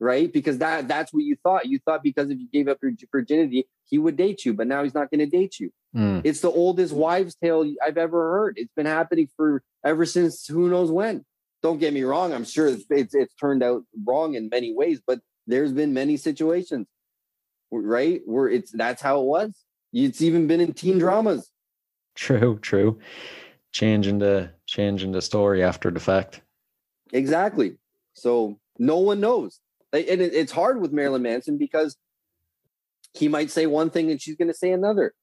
right? 0.00 0.32
Because 0.32 0.58
that 0.58 0.88
that's 0.88 1.12
what 1.12 1.24
you 1.24 1.36
thought. 1.42 1.66
You 1.66 1.78
thought 1.84 2.02
because 2.02 2.30
if 2.30 2.38
you 2.38 2.48
gave 2.52 2.68
up 2.68 2.78
your 2.82 2.92
virginity, 3.10 3.68
he 3.84 3.98
would 3.98 4.16
date 4.16 4.44
you. 4.44 4.54
But 4.54 4.66
now 4.66 4.82
he's 4.82 4.94
not 4.94 5.10
going 5.10 5.20
to 5.20 5.26
date 5.26 5.60
you. 5.60 5.70
Mm. 5.94 6.22
It's 6.24 6.40
the 6.40 6.50
oldest 6.50 6.92
wives' 6.92 7.34
tale 7.34 7.70
I've 7.84 7.98
ever 7.98 8.32
heard. 8.32 8.54
It's 8.56 8.72
been 8.74 8.86
happening 8.86 9.28
for 9.36 9.62
ever 9.84 10.06
since 10.06 10.46
who 10.46 10.70
knows 10.70 10.90
when. 10.90 11.24
Don't 11.62 11.78
get 11.78 11.92
me 11.92 12.02
wrong. 12.02 12.32
I'm 12.32 12.44
sure 12.44 12.66
it's, 12.66 12.84
it's, 12.90 13.14
it's 13.14 13.34
turned 13.34 13.62
out 13.62 13.84
wrong 14.04 14.34
in 14.34 14.48
many 14.48 14.74
ways, 14.74 15.00
but 15.06 15.20
there's 15.46 15.72
been 15.72 15.92
many 15.92 16.16
situations 16.16 16.86
right? 17.72 18.20
Where 18.26 18.48
it's 18.48 18.70
that's 18.72 19.02
how 19.02 19.20
it 19.20 19.24
was. 19.24 19.54
It's 19.92 20.22
even 20.22 20.46
been 20.46 20.60
in 20.60 20.72
teen 20.74 20.98
dramas. 20.98 21.50
True, 22.14 22.58
true. 22.60 22.98
Changing 23.72 24.18
the 24.18 24.50
changing 24.66 25.12
the 25.12 25.22
story 25.22 25.62
after 25.62 25.90
the 25.90 26.00
fact. 26.00 26.42
Exactly. 27.12 27.78
So 28.14 28.58
no 28.78 28.98
one 28.98 29.20
knows, 29.20 29.60
and 29.92 30.20
it's 30.20 30.52
hard 30.52 30.80
with 30.80 30.92
Marilyn 30.92 31.22
Manson 31.22 31.58
because 31.58 31.96
he 33.14 33.28
might 33.28 33.50
say 33.50 33.66
one 33.66 33.90
thing 33.90 34.10
and 34.10 34.20
she's 34.20 34.36
going 34.36 34.48
to 34.48 34.54
say 34.54 34.72
another. 34.72 35.14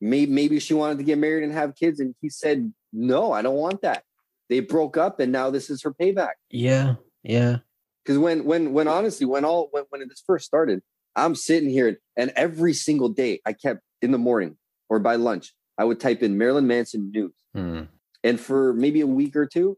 maybe 0.00 0.30
maybe 0.30 0.60
she 0.60 0.74
wanted 0.74 0.98
to 0.98 1.04
get 1.04 1.18
married 1.18 1.44
and 1.44 1.52
have 1.52 1.76
kids, 1.76 2.00
and 2.00 2.14
he 2.20 2.28
said, 2.28 2.72
"No, 2.92 3.32
I 3.32 3.42
don't 3.42 3.56
want 3.56 3.82
that." 3.82 4.02
They 4.48 4.60
broke 4.60 4.96
up, 4.96 5.20
and 5.20 5.32
now 5.32 5.50
this 5.50 5.70
is 5.70 5.82
her 5.82 5.94
payback. 5.94 6.34
Yeah, 6.50 6.96
yeah. 7.22 7.58
Because 8.04 8.18
when 8.18 8.44
when 8.44 8.72
when 8.72 8.88
honestly, 8.88 9.26
when 9.26 9.44
all 9.44 9.68
when 9.70 9.84
when 9.90 10.06
this 10.08 10.22
first 10.26 10.44
started, 10.44 10.82
I'm 11.16 11.34
sitting 11.34 11.68
here, 11.70 11.98
and 12.16 12.32
every 12.36 12.72
single 12.72 13.08
day 13.08 13.40
I 13.46 13.52
kept 13.52 13.80
in 14.00 14.10
the 14.12 14.18
morning 14.18 14.56
or 14.88 14.98
by 14.98 15.16
lunch, 15.16 15.54
I 15.78 15.84
would 15.84 16.00
type 16.00 16.22
in 16.22 16.38
Marilyn 16.38 16.66
Manson 16.66 17.10
news, 17.12 17.32
Hmm. 17.54 17.82
and 18.24 18.38
for 18.40 18.72
maybe 18.74 19.00
a 19.00 19.06
week 19.06 19.36
or 19.36 19.46
two, 19.46 19.76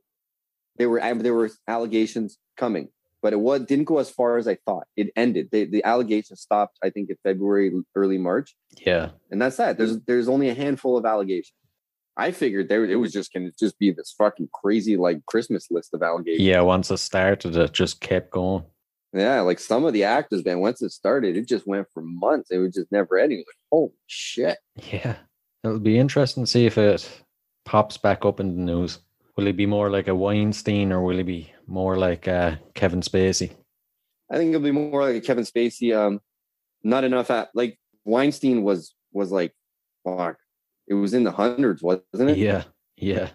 there 0.76 0.88
were 0.90 1.00
there 1.18 1.34
were 1.34 1.50
allegations 1.68 2.38
coming, 2.56 2.88
but 3.22 3.32
it 3.32 3.40
was 3.40 3.60
didn't 3.62 3.84
go 3.86 3.98
as 3.98 4.10
far 4.10 4.38
as 4.38 4.46
I 4.48 4.56
thought. 4.66 4.86
It 4.96 5.10
ended. 5.16 5.48
They, 5.52 5.64
the 5.66 5.84
allegations 5.84 6.40
stopped. 6.40 6.78
I 6.82 6.90
think 6.90 7.10
in 7.10 7.16
February, 7.22 7.72
early 7.94 8.18
March, 8.18 8.56
Yeah. 8.84 9.10
and 9.30 9.40
that's 9.40 9.56
that. 9.58 9.78
There's 9.78 10.00
there's 10.02 10.28
only 10.28 10.48
a 10.48 10.54
handful 10.54 10.96
of 10.96 11.04
allegations. 11.04 11.54
I 12.16 12.30
figured 12.30 12.68
there 12.68 12.84
it 12.84 12.94
was 12.96 13.12
just 13.12 13.32
gonna 13.32 13.50
just 13.58 13.76
be 13.78 13.90
this 13.92 14.14
fucking 14.16 14.48
crazy 14.52 14.96
like 14.96 15.24
Christmas 15.26 15.68
list 15.70 15.94
of 15.94 16.02
allegations. 16.02 16.46
Yeah. 16.46 16.60
Once 16.60 16.90
it 16.90 16.98
started, 16.98 17.56
it 17.56 17.72
just 17.72 18.00
kept 18.00 18.30
going. 18.30 18.64
Yeah, 19.14 19.42
like 19.42 19.60
some 19.60 19.84
of 19.84 19.92
the 19.92 20.04
actors, 20.04 20.44
man, 20.44 20.58
once 20.58 20.82
it 20.82 20.90
started, 20.90 21.36
it 21.36 21.46
just 21.46 21.66
went 21.68 21.86
for 21.94 22.02
months. 22.02 22.50
It 22.50 22.58
was 22.58 22.74
just 22.74 22.90
never 22.90 23.16
ending. 23.16 23.38
It 23.38 23.46
like, 23.46 23.56
holy 23.70 23.92
shit. 24.06 24.58
Yeah. 24.90 25.16
It'll 25.62 25.78
be 25.78 25.98
interesting 25.98 26.44
to 26.44 26.50
see 26.50 26.66
if 26.66 26.76
it 26.76 27.08
pops 27.64 27.96
back 27.96 28.24
up 28.24 28.40
in 28.40 28.56
the 28.56 28.62
news. 28.62 28.98
Will 29.36 29.46
he 29.46 29.52
be 29.52 29.66
more 29.66 29.88
like 29.88 30.08
a 30.08 30.14
Weinstein 30.14 30.92
or 30.92 31.02
will 31.02 31.16
he 31.16 31.22
be 31.22 31.52
more 31.66 31.96
like 31.96 32.26
uh, 32.26 32.56
Kevin 32.74 33.00
Spacey? 33.00 33.52
I 34.30 34.36
think 34.36 34.50
it'll 34.50 34.62
be 34.62 34.72
more 34.72 35.02
like 35.02 35.16
a 35.16 35.20
Kevin 35.20 35.44
Spacey. 35.44 35.96
Um, 35.96 36.20
not 36.82 37.04
enough 37.04 37.30
at 37.30 37.50
like 37.54 37.78
Weinstein 38.04 38.62
was 38.64 38.94
was 39.12 39.30
like 39.30 39.54
fuck. 40.04 40.36
It 40.86 40.94
was 40.94 41.14
in 41.14 41.24
the 41.24 41.30
hundreds, 41.30 41.82
wasn't 41.82 42.30
it? 42.30 42.36
Yeah. 42.36 42.64
Yeah. 42.96 43.30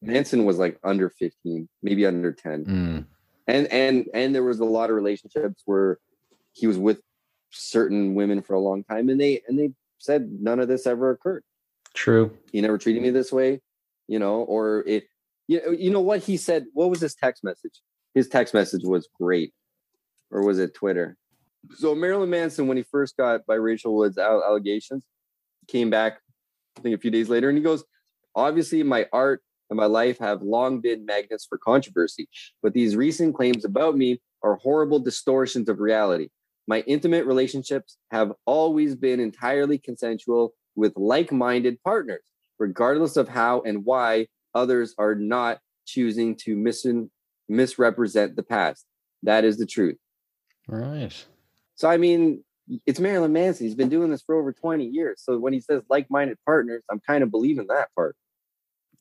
Manson 0.00 0.44
was 0.44 0.58
like 0.58 0.78
under 0.84 1.08
15, 1.10 1.68
maybe 1.82 2.06
under 2.06 2.32
10. 2.32 2.64
Mm. 2.64 3.06
And 3.46 3.66
and 3.68 4.06
and 4.14 4.34
there 4.34 4.42
was 4.42 4.60
a 4.60 4.64
lot 4.64 4.90
of 4.90 4.96
relationships 4.96 5.62
where 5.66 5.98
he 6.52 6.66
was 6.66 6.78
with 6.78 7.00
certain 7.50 8.14
women 8.14 8.42
for 8.42 8.54
a 8.54 8.60
long 8.60 8.82
time 8.84 9.08
and 9.08 9.20
they 9.20 9.42
and 9.46 9.58
they 9.58 9.70
said 9.98 10.28
none 10.40 10.60
of 10.60 10.68
this 10.68 10.86
ever 10.86 11.10
occurred. 11.10 11.44
True. 11.94 12.36
he 12.50 12.60
never 12.60 12.76
treated 12.76 13.02
me 13.02 13.10
this 13.10 13.32
way, 13.32 13.60
you 14.08 14.18
know, 14.18 14.42
or 14.42 14.82
it, 14.86 15.04
you 15.46 15.62
know, 15.64 15.70
you 15.70 15.90
know 15.90 16.00
what 16.00 16.20
he 16.20 16.36
said. 16.36 16.66
What 16.72 16.90
was 16.90 17.00
his 17.00 17.14
text 17.14 17.44
message? 17.44 17.80
His 18.14 18.28
text 18.28 18.52
message 18.52 18.82
was 18.84 19.08
great, 19.20 19.52
or 20.30 20.44
was 20.44 20.58
it 20.58 20.74
Twitter? 20.74 21.16
So 21.76 21.94
Marilyn 21.94 22.30
Manson, 22.30 22.66
when 22.66 22.76
he 22.76 22.82
first 22.82 23.16
got 23.16 23.46
by 23.46 23.54
Rachel 23.54 23.94
Wood's 23.96 24.18
allegations, 24.18 25.04
came 25.68 25.88
back, 25.88 26.18
I 26.76 26.80
think 26.80 26.94
a 26.96 26.98
few 26.98 27.10
days 27.10 27.28
later, 27.28 27.48
and 27.48 27.56
he 27.56 27.62
goes, 27.62 27.84
"Obviously, 28.34 28.82
my 28.82 29.06
art 29.12 29.42
and 29.70 29.76
my 29.76 29.86
life 29.86 30.18
have 30.18 30.42
long 30.42 30.80
been 30.80 31.04
magnets 31.04 31.46
for 31.46 31.58
controversy, 31.58 32.28
but 32.62 32.74
these 32.74 32.96
recent 32.96 33.34
claims 33.34 33.64
about 33.64 33.96
me 33.96 34.20
are 34.42 34.56
horrible 34.56 34.98
distortions 34.98 35.68
of 35.68 35.80
reality. 35.80 36.28
My 36.66 36.80
intimate 36.80 37.26
relationships 37.26 37.96
have 38.10 38.32
always 38.46 38.94
been 38.94 39.20
entirely 39.20 39.78
consensual 39.78 40.54
with 40.76 40.92
like 40.96 41.32
minded 41.32 41.82
partners, 41.82 42.22
regardless 42.58 43.16
of 43.16 43.28
how 43.28 43.62
and 43.62 43.84
why 43.84 44.26
others 44.54 44.94
are 44.98 45.14
not 45.14 45.58
choosing 45.86 46.36
to 46.36 46.56
mis- 46.56 46.86
misrepresent 47.48 48.36
the 48.36 48.42
past. 48.42 48.86
That 49.22 49.44
is 49.44 49.58
the 49.58 49.66
truth. 49.66 49.96
Right. 50.66 51.12
So, 51.74 51.88
I 51.88 51.96
mean, 51.96 52.44
it's 52.86 53.00
Marilyn 53.00 53.32
Manson. 53.32 53.66
He's 53.66 53.74
been 53.74 53.88
doing 53.88 54.10
this 54.10 54.22
for 54.22 54.34
over 54.34 54.52
20 54.52 54.84
years. 54.84 55.22
So, 55.22 55.38
when 55.38 55.52
he 55.52 55.60
says 55.60 55.82
like 55.90 56.10
minded 56.10 56.38
partners, 56.46 56.82
I'm 56.90 57.00
kind 57.00 57.22
of 57.22 57.30
believing 57.30 57.66
that 57.68 57.88
part. 57.94 58.16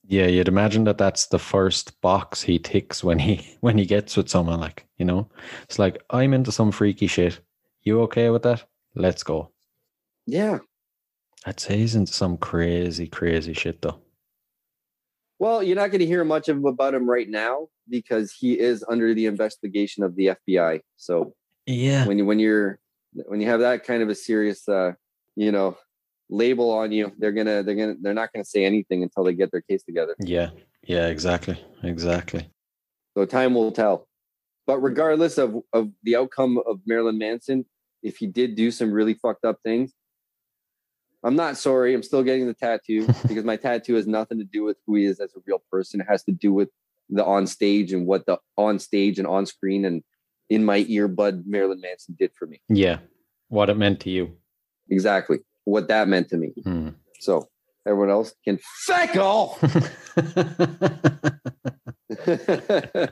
Yeah, 0.06 0.28
you'd 0.28 0.48
imagine 0.50 0.84
that 0.84 0.98
that's 0.98 1.28
the 1.28 1.40
first 1.40 2.00
box 2.02 2.42
he 2.42 2.60
ticks 2.60 3.04
when 3.04 3.20
he 3.20 3.56
when 3.62 3.78
he 3.78 3.86
gets 3.86 4.18
with 4.18 4.30
someone 4.30 4.60
like, 4.60 4.86
you 4.98 5.06
know. 5.06 5.30
It's 5.64 5.80
like 5.80 6.02
I'm 6.10 6.34
into 6.34 6.52
some 6.52 6.72
freaky 6.72 7.08
shit. 7.08 7.40
You 7.84 8.02
okay 8.04 8.30
with 8.30 8.44
that? 8.44 8.64
Let's 8.96 9.24
go. 9.24 9.52
Yeah. 10.26 10.60
I'd 11.46 11.60
say 11.60 11.78
he's 11.78 11.96
into 11.96 12.14
some 12.14 12.38
crazy, 12.38 13.08
crazy 13.08 13.54
shit 13.54 13.82
though. 13.82 14.00
Well, 15.40 15.62
you're 15.62 15.76
not 15.76 15.92
going 15.92 16.00
to 16.00 16.06
hear 16.06 16.24
much 16.24 16.48
of 16.48 16.64
about 16.64 16.94
him 16.94 17.10
right 17.10 17.28
now 17.28 17.68
because 17.90 18.32
he 18.32 18.58
is 18.58 18.86
under 18.88 19.14
the 19.14 19.26
investigation 19.26 20.04
of 20.04 20.16
the 20.16 20.28
FBI. 20.48 20.82
So, 20.96 21.34
Yeah. 21.66 22.08
when 22.08 22.18
you 22.18 22.26
when 22.26 22.40
you're 22.40 22.80
when 23.26 23.42
you 23.42 23.48
have 23.48 23.60
that 23.60 23.84
kind 23.84 24.02
of 24.02 24.10
a 24.10 24.16
serious 24.16 24.68
uh 24.68 24.94
you 25.36 25.52
know 25.52 25.78
label 26.34 26.70
on 26.72 26.92
you 26.92 27.12
they're 27.20 27.32
gonna 27.32 27.62
they're 27.64 27.76
gonna 27.76 27.96
they're 28.02 28.14
not 28.22 28.32
gonna 28.34 28.44
say 28.46 28.66
anything 28.66 29.04
until 29.04 29.24
they 29.24 29.34
get 29.34 29.52
their 29.52 29.62
case 29.62 29.84
together 29.84 30.16
Yeah. 30.20 30.50
Yeah, 30.86 31.08
exactly. 31.08 31.58
Exactly. 31.84 32.50
so 33.16 33.26
time 33.26 33.54
will 33.54 33.72
tell 33.72 34.08
but 34.68 34.80
regardless 34.80 35.38
of 35.38 35.56
of 35.74 35.90
the 36.04 36.16
outcome 36.16 36.58
of 36.66 36.80
marilyn 36.86 37.18
manson 37.18 37.66
if 38.02 38.18
he 38.18 38.28
did 38.28 38.56
do 38.56 38.72
some 38.72 38.92
really 38.92 39.14
fucked 39.14 39.46
up 39.46 39.58
things 39.64 39.94
i'm 41.24 41.36
not 41.36 41.58
sorry 41.58 41.94
i'm 41.94 42.04
still 42.04 42.24
getting 42.24 42.48
the 42.48 42.54
tattoo 42.54 43.06
because 43.28 43.44
my 43.44 43.56
tattoo 43.56 43.96
has 43.96 44.08
nothing 44.08 44.40
to 44.40 44.46
do 44.46 44.64
with 44.64 44.78
who 44.86 44.96
he 44.96 45.06
is 45.06 45.20
as 45.20 45.32
a 45.36 45.40
real 45.46 45.62
person 45.72 46.02
it 46.02 46.08
has 46.10 46.24
to 46.24 46.32
do 46.32 46.52
with 46.52 46.70
the 47.10 47.24
on 47.24 47.46
stage 47.46 47.94
and 47.94 48.08
what 48.08 48.26
the 48.26 48.38
on 48.58 48.80
stage 48.80 49.20
and 49.20 49.28
on 49.28 49.46
screen 49.46 49.86
and 49.86 50.02
in 50.50 50.64
my 50.66 50.84
earbud 50.86 51.44
marilyn 51.46 51.80
manson 51.82 52.16
did 52.20 52.32
for 52.38 52.48
me 52.48 52.60
Yeah. 52.70 53.00
What 53.50 53.70
it 53.70 53.78
meant 53.78 54.00
to 54.02 54.10
you. 54.10 54.38
exactly 54.90 55.40
what 55.66 55.88
that 55.88 56.08
meant 56.08 56.30
to 56.30 56.38
me. 56.38 56.54
Hmm. 56.64 56.90
So 57.20 57.48
everyone 57.86 58.10
else 58.10 58.34
can 58.44 58.60
fuck 58.86 59.16
off. 59.18 59.62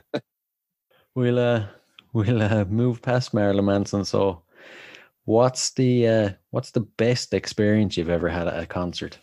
we'll 1.14 1.38
uh 1.38 1.66
we'll 2.12 2.42
uh, 2.42 2.64
move 2.66 3.02
past 3.02 3.34
Marilyn 3.34 3.64
Manson. 3.64 4.04
So 4.04 4.42
what's 5.24 5.70
the 5.70 6.08
uh 6.08 6.30
what's 6.50 6.72
the 6.72 6.80
best 6.80 7.34
experience 7.34 7.96
you've 7.96 8.10
ever 8.10 8.28
had 8.28 8.48
at 8.48 8.62
a 8.62 8.66
concert? 8.66 9.18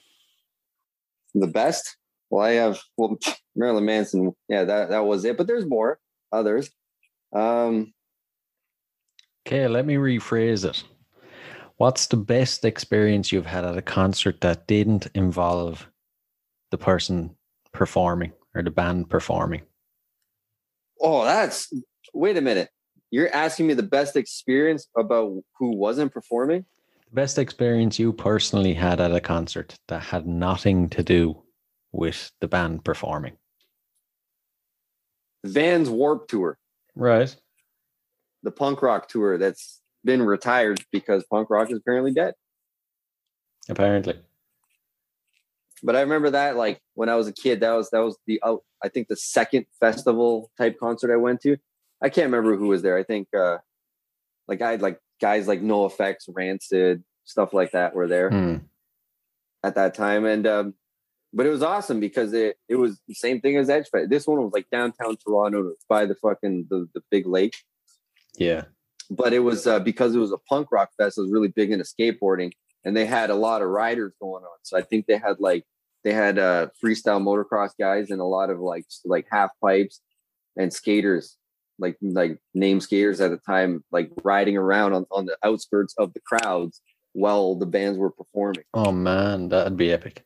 the 1.36 1.48
best. 1.48 1.98
Well, 2.30 2.44
I 2.44 2.52
have 2.52 2.80
well 2.98 3.18
Marilyn 3.56 3.86
Manson. 3.86 4.34
Yeah, 4.48 4.64
that 4.66 4.90
that 4.90 5.06
was 5.06 5.26
it. 5.26 5.38
But 5.38 5.48
there's 5.48 5.66
more 5.66 6.00
others. 6.32 6.70
Um, 7.36 7.94
Okay, 9.48 9.68
let 9.68 9.86
me 9.86 9.96
rephrase 9.96 10.64
it. 10.64 10.84
What's 11.80 12.08
the 12.08 12.18
best 12.18 12.66
experience 12.66 13.32
you've 13.32 13.46
had 13.46 13.64
at 13.64 13.78
a 13.78 13.82
concert 13.82 14.42
that 14.42 14.68
didn't 14.68 15.08
involve 15.16 15.88
the 16.72 16.78
person 16.78 17.38
performing 17.72 18.34
or 18.54 18.62
the 18.62 18.70
band 18.70 19.10
performing? 19.10 19.62
oh, 21.02 21.24
that's 21.24 21.72
wait 22.14 22.36
a 22.36 22.42
minute. 22.42 22.68
You're 23.12 23.34
asking 23.34 23.68
me 23.68 23.74
the 23.76 23.82
best 23.84 24.18
experience 24.18 24.90
about 24.98 25.32
who 25.58 25.78
wasn't 25.78 26.12
performing? 26.12 26.66
The 27.10 27.16
best 27.16 27.40
experience 27.40 27.98
you 27.98 28.12
personally 28.12 28.74
had 28.74 29.00
at 29.00 29.16
a 29.16 29.22
concert 29.22 29.78
that 29.88 30.02
had 30.04 30.28
nothing 30.28 30.90
to 30.90 31.02
do 31.02 31.42
with 31.94 32.30
the 32.42 32.50
band 32.50 32.84
performing. 32.84 33.38
Vans 35.46 35.90
Warped 35.90 36.30
Tour, 36.30 36.58
Right. 36.94 37.34
the 38.44 38.52
punk 38.52 38.82
rock 38.82 39.08
tour 39.08 39.38
that's 39.38 39.79
been 40.04 40.22
retired 40.22 40.84
because 40.92 41.24
punk 41.30 41.50
rock 41.50 41.72
is 41.72 41.78
apparently 41.78 42.14
dead. 42.14 42.34
Apparently. 43.68 44.16
but 45.84 45.96
I 45.96 46.02
remember 46.02 46.32
that 46.32 46.56
like 46.58 46.82
when 46.96 47.10
I 47.10 47.16
was 47.16 47.28
a 47.28 47.34
kid, 47.34 47.60
that 47.62 47.72
was 47.72 47.90
that 47.92 48.00
was 48.00 48.18
the 48.28 48.42
out 48.44 48.64
I 48.84 48.90
think 48.90 49.08
the 49.08 49.16
second 49.16 49.66
festival 49.80 50.52
type 50.58 50.78
concert 50.80 51.14
I 51.14 51.18
went 51.18 51.42
to. 51.42 51.58
I 52.02 52.10
can't 52.10 52.26
remember 52.32 52.56
who 52.58 52.68
was 52.68 52.82
there. 52.82 52.98
I 52.98 53.04
think 53.04 53.28
uh 53.38 53.58
like 54.48 54.62
I 54.62 54.72
had 54.72 54.82
like 54.82 55.00
guys 55.22 55.48
like 55.48 55.62
NOFX, 55.62 56.16
Rancid, 56.30 57.04
stuff 57.26 57.54
like 57.54 57.72
that 57.72 57.94
were 57.94 58.08
there 58.08 58.30
Hmm. 58.30 58.56
at 59.64 59.76
that 59.76 59.94
time. 59.94 60.26
And 60.26 60.48
um 60.48 60.74
but 61.32 61.46
it 61.46 61.50
was 61.50 61.62
awesome 61.62 62.00
because 62.00 62.34
it 62.34 62.58
it 62.68 62.76
was 62.78 63.00
the 63.08 63.14
same 63.14 63.40
thing 63.40 63.56
as 63.58 63.70
Edge 63.70 63.88
Fest. 63.92 64.10
This 64.10 64.26
one 64.26 64.42
was 64.42 64.52
like 64.54 64.68
downtown 64.72 65.16
Toronto, 65.18 65.74
by 65.88 66.06
the 66.08 66.16
fucking 66.16 66.66
the, 66.72 66.88
the 66.96 67.02
big 67.12 67.28
lake. 67.28 67.56
Yeah. 68.38 68.64
But 69.10 69.34
it 69.34 69.40
was 69.40 69.66
uh, 69.66 69.80
because 69.80 70.16
it 70.16 70.20
was 70.20 70.32
a 70.32 70.38
punk 70.38 70.72
rock 70.72 70.90
fest, 70.98 71.18
it 71.18 71.22
was 71.22 71.32
really 71.32 71.48
big 71.48 71.72
into 71.72 71.86
skateboarding 71.86 72.52
and 72.86 72.96
they 72.96 73.06
had 73.06 73.30
a 73.30 73.36
lot 73.36 73.62
of 73.62 73.70
riders 73.70 74.14
going 74.20 74.44
on. 74.44 74.58
So 74.64 74.78
I 74.78 74.82
think 74.82 75.06
they 75.06 75.18
had 75.18 75.40
like 75.40 75.66
they 76.04 76.14
had 76.14 76.40
uh 76.40 76.68
freestyle 76.84 77.22
motocross 77.22 77.72
guys 77.78 78.10
and 78.10 78.22
a 78.22 78.26
lot 78.26 78.50
of 78.50 78.60
like 78.60 78.86
like 79.06 79.28
half 79.32 79.52
pipes 79.62 80.02
and 80.58 80.74
skaters 80.74 81.38
like 81.78 81.98
like 82.02 82.40
name 82.54 82.80
skaters 82.80 83.22
at 83.22 83.32
the 83.32 83.38
time 83.38 83.84
like 83.92 84.12
riding 84.24 84.58
around 84.58 84.94
on, 84.94 85.06
on 85.12 85.26
the 85.26 85.38
outskirts 85.44 85.94
of 85.98 86.14
the 86.14 86.22
crowds 86.22 86.82
while 87.14 87.56
the 87.56 87.66
bands 87.66 87.98
were 87.98 88.12
performing 88.12 88.64
Oh 88.74 88.92
man, 88.92 89.50
that'd 89.50 89.78
be 89.78 89.92
epic. 89.92 90.24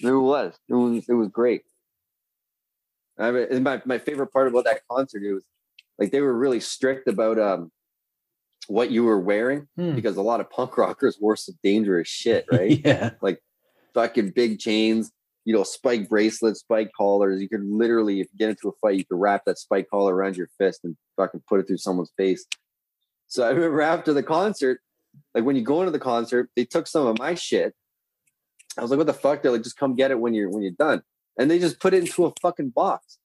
it 0.00 0.12
was 0.12 0.54
it 0.68 0.74
was 0.74 1.08
it 1.08 1.14
was 1.14 1.28
great 1.28 1.62
I 3.18 3.32
mean, 3.32 3.62
my, 3.62 3.82
my 3.84 3.98
favorite 3.98 4.32
part 4.32 4.48
about 4.48 4.64
that 4.64 4.80
concert 4.90 5.22
it 5.22 5.34
was 5.34 5.44
like 6.00 6.10
they 6.10 6.20
were 6.22 6.36
really 6.36 6.60
strict 6.60 7.06
about 7.08 7.38
um 7.38 7.70
what 8.68 8.90
you 8.90 9.04
were 9.04 9.20
wearing 9.20 9.68
Hmm. 9.76 9.94
because 9.94 10.16
a 10.16 10.22
lot 10.22 10.40
of 10.40 10.50
punk 10.50 10.76
rockers 10.84 11.18
wore 11.20 11.36
some 11.36 11.56
dangerous 11.62 12.08
shit, 12.08 12.46
right? 12.52 12.80
yeah. 12.84 13.10
Like 13.20 13.40
fucking 13.94 14.30
big 14.30 14.58
chains, 14.58 15.12
you 15.44 15.52
know, 15.54 15.62
spike 15.64 16.08
bracelets, 16.08 16.60
spike 16.60 16.90
collars. 16.96 17.40
You 17.40 17.48
could 17.48 17.64
literally, 17.64 18.20
if 18.20 18.28
you 18.32 18.38
get 18.38 18.50
into 18.50 18.68
a 18.68 18.72
fight, 18.80 18.96
you 18.96 19.04
could 19.04 19.18
wrap 19.18 19.44
that 19.46 19.58
spike 19.58 19.88
collar 19.90 20.14
around 20.14 20.36
your 20.36 20.48
fist 20.58 20.80
and 20.84 20.96
fucking 21.16 21.42
put 21.48 21.60
it 21.60 21.66
through 21.66 21.78
someone's 21.78 22.12
face. 22.16 22.44
So 23.28 23.44
I 23.46 23.50
remember 23.50 23.80
after 23.82 24.12
the 24.12 24.22
concert, 24.22 24.80
like 25.34 25.44
when 25.44 25.56
you 25.56 25.62
go 25.62 25.80
into 25.80 25.90
the 25.92 25.98
concert, 25.98 26.50
they 26.56 26.64
took 26.64 26.86
some 26.86 27.06
of 27.06 27.18
my 27.18 27.34
shit. 27.34 27.74
I 28.78 28.82
was 28.82 28.90
like, 28.90 28.98
what 28.98 29.08
the 29.08 29.12
fuck? 29.12 29.42
They're 29.42 29.50
like, 29.50 29.64
just 29.64 29.76
come 29.76 29.96
get 29.96 30.12
it 30.12 30.20
when 30.20 30.32
you're 30.34 30.48
when 30.48 30.62
you're 30.62 30.72
done. 30.72 31.02
And 31.36 31.50
they 31.50 31.58
just 31.58 31.80
put 31.80 31.94
it 31.94 31.98
into 32.04 32.26
a 32.26 32.32
fucking 32.40 32.70
box. 32.70 33.18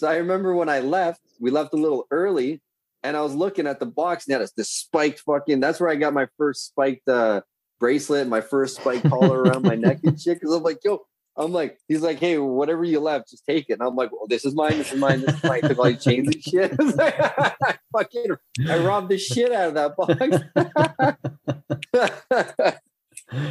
So 0.00 0.08
I 0.08 0.16
remember 0.16 0.54
when 0.54 0.70
I 0.70 0.78
left, 0.78 1.20
we 1.40 1.50
left 1.50 1.74
a 1.74 1.76
little 1.76 2.06
early, 2.10 2.62
and 3.02 3.18
I 3.18 3.20
was 3.20 3.34
looking 3.34 3.66
at 3.66 3.80
the 3.80 3.84
box 3.84 4.26
and 4.26 4.40
had 4.40 4.48
this 4.56 4.70
spiked 4.70 5.20
fucking. 5.20 5.60
That's 5.60 5.78
where 5.78 5.90
I 5.90 5.96
got 5.96 6.14
my 6.14 6.26
first 6.38 6.68
spiked 6.68 7.06
uh, 7.06 7.42
bracelet, 7.78 8.26
my 8.26 8.40
first 8.40 8.76
spiked 8.76 9.06
collar 9.10 9.42
around 9.42 9.60
my 9.62 9.74
neck 9.74 9.98
and 10.04 10.18
shit. 10.18 10.40
Because 10.40 10.54
I'm 10.54 10.62
like, 10.62 10.78
yo, 10.82 11.00
I'm 11.36 11.52
like, 11.52 11.76
he's 11.86 12.00
like, 12.00 12.18
hey, 12.18 12.38
whatever 12.38 12.82
you 12.82 12.98
left, 12.98 13.28
just 13.28 13.44
take 13.44 13.66
it. 13.68 13.74
And 13.74 13.82
I'm 13.82 13.94
like, 13.94 14.10
well, 14.10 14.26
this 14.26 14.46
is 14.46 14.54
mine, 14.54 14.78
this 14.78 14.90
is 14.90 14.98
mine, 14.98 15.20
this 15.20 15.34
is 15.34 15.44
mine. 15.44 15.60
Took 15.60 15.78
all 15.78 15.92
chains 15.92 16.28
and 16.28 16.42
shit. 16.42 16.74
I 16.80 17.76
fucking, 17.92 18.36
I 18.70 18.78
robbed 18.78 19.10
the 19.10 19.18
shit 19.18 19.52
out 19.52 19.68
of 19.68 19.74
that 19.74 19.96
box. 19.96 20.14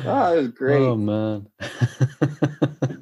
oh, 0.03 0.33
it 0.33 0.37
was 0.41 0.47
great. 0.47 0.81
Oh 0.81 0.95
man. 0.95 1.47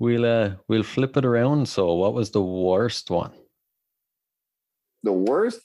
we'll 0.00 0.24
uh 0.26 0.56
we'll 0.66 0.82
flip 0.82 1.16
it 1.16 1.24
around. 1.24 1.68
So 1.68 1.94
what 1.94 2.14
was 2.14 2.30
the 2.32 2.42
worst 2.42 3.10
one? 3.10 3.32
the 5.02 5.12
worst? 5.12 5.60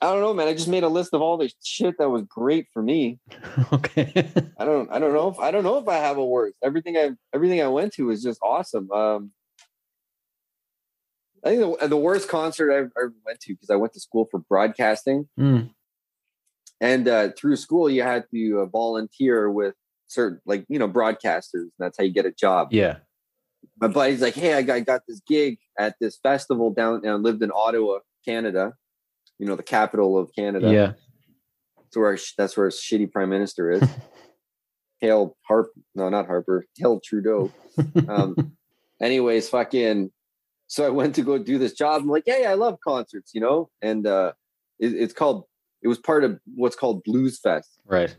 I 0.00 0.06
don't 0.12 0.20
know, 0.20 0.34
man. 0.34 0.48
I 0.48 0.52
just 0.52 0.68
made 0.68 0.82
a 0.84 0.88
list 0.88 1.12
of 1.14 1.20
all 1.22 1.36
the 1.36 1.50
shit 1.62 1.96
that 1.98 2.08
was 2.08 2.22
great 2.22 2.66
for 2.72 2.82
me. 2.82 3.18
okay. 3.72 4.28
I 4.58 4.64
don't 4.64 4.90
I 4.90 4.98
don't 4.98 5.12
know 5.12 5.28
if 5.28 5.38
I 5.38 5.50
don't 5.50 5.64
know 5.64 5.78
if 5.78 5.86
I 5.88 5.96
have 5.96 6.16
a 6.18 6.24
worst. 6.24 6.56
Everything 6.62 6.96
I 6.96 7.10
everything 7.34 7.60
I 7.62 7.68
went 7.68 7.92
to 7.94 8.06
was 8.06 8.22
just 8.22 8.40
awesome. 8.42 8.90
Um 8.92 9.32
I 11.44 11.50
think 11.50 11.80
the, 11.80 11.88
the 11.88 11.96
worst 11.96 12.28
concert 12.28 12.72
I 12.72 12.76
ever 12.78 13.14
went 13.24 13.40
to 13.40 13.54
because 13.54 13.70
I 13.70 13.76
went 13.76 13.92
to 13.92 14.00
school 14.00 14.26
for 14.30 14.40
broadcasting, 14.40 15.28
Mm, 15.38 15.70
and 16.80 17.06
uh, 17.08 17.28
through 17.36 17.54
school 17.56 17.88
you 17.88 18.02
had 18.02 18.24
to 18.32 18.60
uh, 18.60 18.66
volunteer 18.66 19.48
with 19.50 19.74
certain 20.08 20.40
like 20.46 20.64
you 20.68 20.78
know 20.80 20.88
broadcasters. 20.88 21.62
And 21.62 21.72
that's 21.78 21.96
how 21.98 22.04
you 22.04 22.12
get 22.12 22.26
a 22.26 22.32
job. 22.32 22.68
yeah. 22.72 22.96
My 23.80 23.88
buddy's 23.88 24.22
like, 24.22 24.34
"Hey, 24.34 24.54
I 24.54 24.62
got, 24.62 24.74
I 24.74 24.80
got 24.80 25.02
this 25.06 25.20
gig 25.26 25.58
at 25.78 25.94
this 26.00 26.18
festival 26.22 26.72
down. 26.72 27.06
I 27.06 27.12
lived 27.14 27.42
in 27.42 27.50
Ottawa, 27.54 27.98
Canada. 28.24 28.74
You 29.38 29.46
know, 29.46 29.54
the 29.54 29.62
capital 29.62 30.18
of 30.18 30.30
Canada. 30.34 30.72
Yeah. 30.72 30.92
That's 31.76 31.96
where 31.96 32.18
that's 32.36 32.56
where 32.56 32.68
shitty 32.68 33.10
prime 33.10 33.30
minister 33.30 33.70
is. 33.70 33.82
Hail 35.00 35.36
Harper, 35.46 35.70
no, 35.94 36.08
not 36.08 36.26
Harper. 36.26 36.66
Hail 36.76 37.00
Trudeau. 37.00 37.52
Um, 38.08 38.56
anyways, 39.00 39.48
fucking. 39.48 40.10
So 40.66 40.84
I 40.84 40.88
went 40.88 41.14
to 41.14 41.22
go 41.22 41.38
do 41.38 41.58
this 41.58 41.74
job. 41.74 42.02
I'm 42.02 42.08
like, 42.08 42.24
hey, 42.26 42.44
I 42.44 42.54
love 42.54 42.78
concerts, 42.84 43.30
you 43.32 43.40
know, 43.40 43.70
and 43.80 44.04
uh, 44.04 44.32
it, 44.80 44.94
it's 44.94 45.14
called. 45.14 45.44
It 45.80 45.86
was 45.86 45.98
part 45.98 46.24
of 46.24 46.40
what's 46.56 46.74
called 46.74 47.04
Blues 47.04 47.38
Fest, 47.38 47.78
right. 47.86 48.16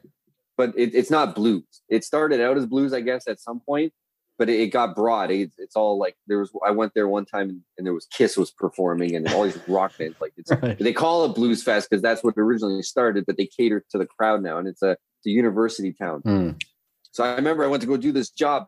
but 0.56 0.70
it, 0.78 0.96
it's 0.96 1.12
not 1.12 1.36
blues. 1.36 1.82
It 1.90 2.06
started 2.06 2.40
out 2.40 2.58
as 2.58 2.66
blues, 2.66 2.94
I 2.94 3.02
guess, 3.02 3.28
at 3.28 3.42
some 3.42 3.60
point, 3.60 3.92
but 4.40 4.50
it, 4.50 4.60
it 4.62 4.68
got 4.68 4.96
broad. 4.96 5.30
It, 5.30 5.52
it's 5.58 5.76
all 5.76 6.00
like 6.00 6.16
there 6.26 6.40
was. 6.40 6.50
I 6.66 6.72
went 6.72 6.94
there 6.96 7.08
one 7.08 7.26
time 7.26 7.50
and, 7.50 7.62
and 7.78 7.86
there 7.86 7.94
was 7.94 8.08
Kiss 8.08 8.38
was 8.38 8.50
performing 8.50 9.16
and 9.16 9.28
all 9.34 9.44
these 9.44 9.60
rock 9.68 9.96
bands. 9.98 10.16
Like 10.20 10.34
it's 10.38 10.50
Right. 10.52 10.80
they 10.80 10.94
call 10.94 11.26
it 11.26 11.36
Blues 11.36 11.62
Fest 11.62 11.90
because 11.90 12.02
that's 12.02 12.24
what 12.24 12.34
originally 12.38 12.82
started, 12.82 13.26
but 13.28 13.38
they 13.38 13.46
cater 13.46 13.84
to 13.92 13.98
the 14.00 14.08
crowd 14.08 14.42
now, 14.42 14.58
and 14.58 14.68
it's 14.68 14.82
a 14.82 14.92
it's 14.92 15.28
a 15.28 15.30
university 15.30 15.94
town. 15.94 16.22
Mm. 16.26 16.62
So 17.12 17.24
I 17.24 17.36
remember 17.36 17.64
I 17.64 17.68
went 17.68 17.82
to 17.82 17.88
go 17.88 17.98
do 17.98 18.14
this 18.14 18.30
job, 18.30 18.68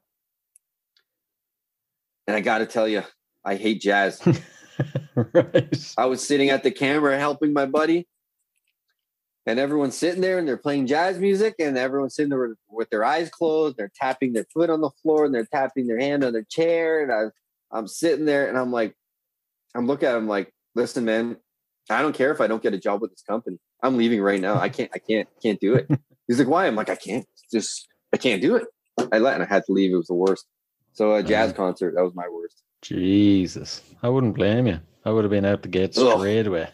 and 2.27 2.35
I 2.35 2.41
got 2.41 2.59
to 2.59 2.65
tell 2.65 2.87
you, 2.87 3.03
I 3.45 3.55
hate 3.55 3.81
jazz. 3.81 4.21
right. 5.15 5.93
I 5.97 6.05
was 6.05 6.25
sitting 6.25 6.49
at 6.49 6.63
the 6.63 6.71
camera 6.71 7.17
helping 7.17 7.53
my 7.53 7.65
buddy, 7.65 8.07
and 9.45 9.59
everyone's 9.59 9.97
sitting 9.97 10.21
there 10.21 10.37
and 10.37 10.47
they're 10.47 10.57
playing 10.57 10.87
jazz 10.87 11.17
music, 11.19 11.55
and 11.59 11.77
everyone's 11.77 12.15
sitting 12.15 12.29
there 12.29 12.55
with, 12.69 12.89
their 12.89 13.03
eyes 13.03 13.29
closed. 13.29 13.77
They're 13.77 13.91
tapping 13.95 14.33
their 14.33 14.45
foot 14.53 14.69
on 14.69 14.81
the 14.81 14.91
floor 15.01 15.25
and 15.25 15.33
they're 15.33 15.45
tapping 15.45 15.87
their 15.87 15.99
hand 15.99 16.23
on 16.23 16.33
their 16.33 16.43
chair, 16.49 17.01
and 17.01 17.11
I, 17.11 17.75
I'm 17.77 17.87
sitting 17.87 18.25
there 18.25 18.47
and 18.49 18.57
I'm 18.57 18.71
like, 18.71 18.95
I'm 19.75 19.87
looking 19.87 20.09
at 20.09 20.15
him 20.15 20.27
like, 20.27 20.53
listen, 20.75 21.05
man, 21.05 21.37
I 21.89 22.01
don't 22.01 22.13
care 22.13 22.31
if 22.31 22.41
I 22.41 22.47
don't 22.47 22.61
get 22.61 22.73
a 22.73 22.77
job 22.79 23.01
with 23.01 23.11
this 23.11 23.21
company. 23.23 23.57
I'm 23.81 23.97
leaving 23.97 24.21
right 24.21 24.39
now. 24.39 24.57
I 24.59 24.69
can't, 24.69 24.91
I 24.93 24.99
can't, 24.99 25.27
can't 25.41 25.59
do 25.59 25.75
it. 25.75 25.87
He's 26.27 26.37
like, 26.39 26.47
why? 26.47 26.67
I'm 26.67 26.75
like, 26.75 26.89
I 26.89 26.95
can't. 26.95 27.25
Just, 27.51 27.87
I 28.13 28.17
can't 28.17 28.41
do 28.41 28.55
it. 28.55 28.65
I 29.11 29.17
let, 29.19 29.33
and 29.35 29.43
I 29.43 29.47
had 29.47 29.65
to 29.65 29.71
leave. 29.71 29.91
It 29.91 29.95
was 29.97 30.07
the 30.07 30.13
worst. 30.13 30.45
So 30.93 31.13
a 31.15 31.23
jazz 31.23 31.53
Mm. 31.53 31.55
concert, 31.55 31.95
that 31.95 32.03
was 32.03 32.13
my 32.13 32.27
worst. 32.29 32.63
Jesus. 32.81 33.81
I 34.03 34.09
wouldn't 34.09 34.35
blame 34.35 34.67
you. 34.67 34.79
I 35.05 35.11
would 35.11 35.23
have 35.23 35.31
been 35.31 35.45
out 35.45 35.61
the 35.63 35.69
gate 35.69 35.97
Ugh. 35.97 36.19
straight 36.19 36.47
away. 36.47 36.69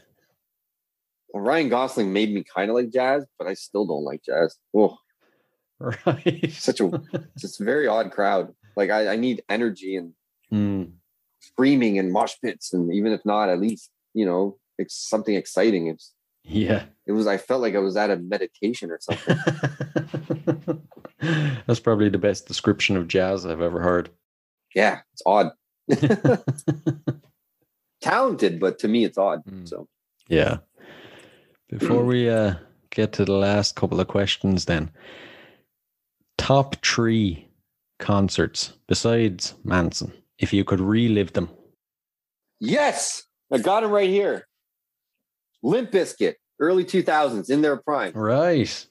Ryan 1.39 1.69
Gosling 1.69 2.11
made 2.13 2.33
me 2.33 2.43
kind 2.43 2.69
of 2.69 2.75
like 2.75 2.89
jazz, 2.91 3.25
but 3.37 3.47
I 3.47 3.53
still 3.53 3.85
don't 3.85 4.03
like 4.03 4.21
jazz. 4.23 4.55
Oh, 4.75 4.97
Right. 5.79 6.51
such 6.53 6.79
a 6.81 6.91
it's 7.13 7.27
just 7.41 7.59
very 7.59 7.87
odd 7.87 8.11
crowd. 8.11 8.53
Like 8.75 8.89
I, 8.89 9.09
I 9.13 9.15
need 9.15 9.43
energy 9.49 9.95
and 9.95 10.13
Mm. 10.51 10.93
screaming 11.41 11.99
and 11.99 12.11
mosh 12.11 12.35
pits, 12.41 12.73
and 12.73 12.93
even 12.93 13.11
if 13.11 13.25
not, 13.25 13.49
at 13.49 13.59
least 13.59 13.91
you 14.13 14.25
know 14.25 14.57
it's 14.77 14.95
something 14.95 15.35
exciting. 15.35 15.87
It's 15.87 16.13
Yeah. 16.43 16.85
it 17.05 17.11
was. 17.11 17.27
I 17.27 17.37
felt 17.37 17.61
like 17.61 17.75
I 17.75 17.79
was 17.79 17.97
at 17.97 18.09
a 18.09 18.15
meditation 18.17 18.89
or 18.91 18.99
something. 19.01 19.37
That's 21.67 21.79
probably 21.81 22.09
the 22.09 22.17
best 22.17 22.47
description 22.47 22.95
of 22.95 23.07
jazz 23.07 23.45
I've 23.45 23.61
ever 23.61 23.81
heard. 23.81 24.09
yeah, 24.73 25.01
it's 25.13 25.21
odd. 25.25 25.51
Talented, 28.01 28.59
but 28.59 28.79
to 28.79 28.87
me, 28.87 29.03
it's 29.05 29.17
odd. 29.17 29.43
Mm. 29.45 29.67
So 29.67 29.87
Yeah. 30.29 30.57
Before 31.69 32.03
we 32.05 32.29
uh, 32.29 32.55
get 32.91 33.11
to 33.13 33.25
the 33.25 33.33
last 33.33 33.75
couple 33.75 33.99
of 33.99 34.07
questions, 34.07 34.65
then, 34.65 34.89
top 36.37 36.75
three 36.85 37.47
concerts 37.99 38.73
besides 38.87 39.53
Manson, 39.63 40.13
if 40.39 40.53
you 40.53 40.63
could 40.63 40.79
relive 40.79 41.33
them. 41.33 41.49
yes, 42.59 43.23
I 43.51 43.57
got 43.59 43.83
him 43.83 43.91
right 43.91 44.09
here. 44.09 44.47
Limp 45.63 45.91
Bizkit, 45.91 46.35
early 46.59 46.83
two 46.85 47.01
thousands, 47.03 47.49
in 47.49 47.61
their 47.61 47.77
prime. 47.77 48.13
Right. 48.13 48.85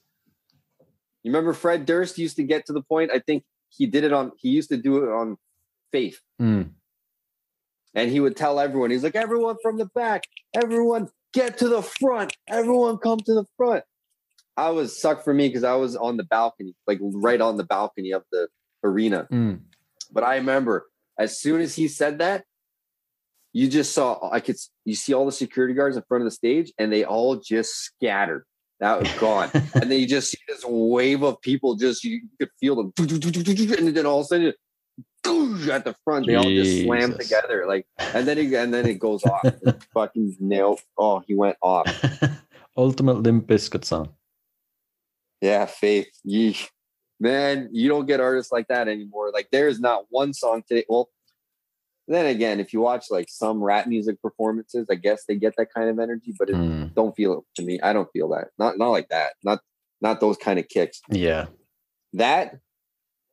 You 1.23 1.31
remember 1.33 1.53
Fred 1.53 1.87
Durst 1.87 2.19
used 2.19 2.37
to 2.37 2.43
get 2.43 2.67
to 2.67 2.73
the 2.73 2.83
point. 2.83 3.11
I 3.13 3.19
think 3.21 3.45
he 3.71 3.87
did 3.87 4.05
it 4.05 4.13
on. 4.13 4.33
He 4.39 4.51
used 4.51 4.69
to 4.71 4.77
do 4.77 5.05
it 5.05 5.09
on 5.11 5.37
Faith, 5.93 6.21
Mm. 6.43 6.71
And 7.97 8.11
he 8.11 8.21
would 8.21 8.37
tell 8.37 8.61
everyone. 8.61 8.91
He's 8.91 9.03
like, 9.03 9.17
"Everyone 9.17 9.57
from 9.61 9.79
the 9.79 9.87
back, 9.87 10.25
everyone 10.55 11.09
get 11.33 11.59
to 11.59 11.69
the 11.69 11.83
front. 11.83 12.37
Everyone 12.47 12.99
come 12.99 13.19
to 13.19 13.35
the 13.35 13.45
front." 13.57 13.83
I 14.57 14.71
was 14.71 14.97
sucked 15.01 15.25
for 15.25 15.35
me 15.35 15.49
because 15.49 15.65
I 15.65 15.75
was 15.75 15.97
on 15.97 16.17
the 16.17 16.25
balcony, 16.25 16.75
like 16.87 16.99
right 17.03 17.41
on 17.41 17.57
the 17.57 17.65
balcony 17.65 18.13
of 18.13 18.23
the 18.31 18.49
arena. 18.85 19.27
Mm. 19.33 19.61
But 20.13 20.23
I 20.23 20.37
remember 20.37 20.87
as 21.19 21.41
soon 21.41 21.61
as 21.61 21.75
he 21.75 21.89
said 21.89 22.19
that, 22.19 22.45
you 23.53 23.69
just 23.69 23.93
saw. 23.93 24.31
I 24.31 24.41
could. 24.41 24.57
You 24.85 24.95
see 24.95 25.15
all 25.15 25.27
the 25.27 25.33
security 25.33 25.75
guards 25.75 25.97
in 25.97 26.05
front 26.07 26.23
of 26.23 26.27
the 26.27 26.31
stage, 26.31 26.73
and 26.79 26.93
they 26.93 27.05
all 27.05 27.37
just 27.37 27.75
scattered. 27.75 28.45
That 28.79 29.01
was 29.01 29.11
gone 29.13 29.49
and 29.55 29.91
then 29.91 29.99
you 29.99 30.07
just 30.07 30.31
see 30.31 30.39
this 30.47 30.63
wave 30.63 31.23
of 31.23 31.41
people 31.41 31.77
just 31.77 32.05
you 32.05 32.21
could 32.39 32.51
feel 32.61 32.77
them 32.77 32.93
and 32.99 33.97
then 33.97 34.05
all 34.05 34.21
of 34.21 34.25
a 34.25 34.29
sudden 34.29 34.53
at 35.71 35.85
the 35.85 35.95
front. 36.05 36.27
They 36.27 36.35
all 36.37 36.45
just 36.45 36.83
slam 36.85 37.15
together 37.19 37.67
like 37.67 37.87
and 37.99 38.27
then 38.29 38.39
it, 38.39 38.53
and 38.55 38.73
then 38.73 38.87
it 38.87 38.99
goes 39.01 39.25
off. 39.25 39.45
Fucking 39.95 40.37
nail 40.41 40.79
oh 40.99 41.23
he 41.27 41.35
went 41.35 41.57
off. 41.63 41.87
Ultimate 42.77 43.23
Limp 43.23 43.47
Bizkit 43.47 43.85
song. 43.85 44.11
yeah 45.41 45.67
faith 45.67 46.09
Yeesh. 46.27 46.69
man 47.21 47.69
you 47.73 47.89
don't 47.89 48.07
get 48.07 48.21
artists 48.21 48.53
like 48.53 48.69
that 48.69 48.89
anymore. 48.89 49.31
Like 49.33 49.49
there 49.51 49.69
is 49.69 49.81
not 49.81 50.05
one 50.11 50.33
song 50.33 50.63
today. 50.69 50.85
Well 50.89 51.11
then 52.09 52.27
again 52.27 52.61
if 52.61 52.73
you 52.73 52.81
watch 52.81 53.07
like 53.11 53.27
some 53.29 53.61
rap 53.61 53.89
music 53.89 54.23
performances 54.23 54.87
i 54.89 54.95
guess 54.95 55.25
they 55.27 55.35
get 55.35 55.53
that 55.57 55.67
kind 55.75 55.89
of 55.91 55.99
energy 55.99 56.33
but 56.39 56.49
it 56.49 56.55
Mm. 56.55 56.95
don't 56.95 57.17
feel 57.17 57.33
it 57.39 57.41
to 57.57 57.67
me 57.67 57.81
i 57.83 57.93
don't 57.93 58.09
feel 58.13 58.29
that. 58.29 58.49
Not 58.59 58.79
not 58.79 58.91
like 58.91 59.09
that. 59.09 59.33
Not 59.43 59.59
not 60.01 60.21
those 60.21 60.37
kind 60.37 60.59
of 60.61 60.69
kicks. 60.69 61.01
Yeah. 61.11 61.47
That 62.13 62.59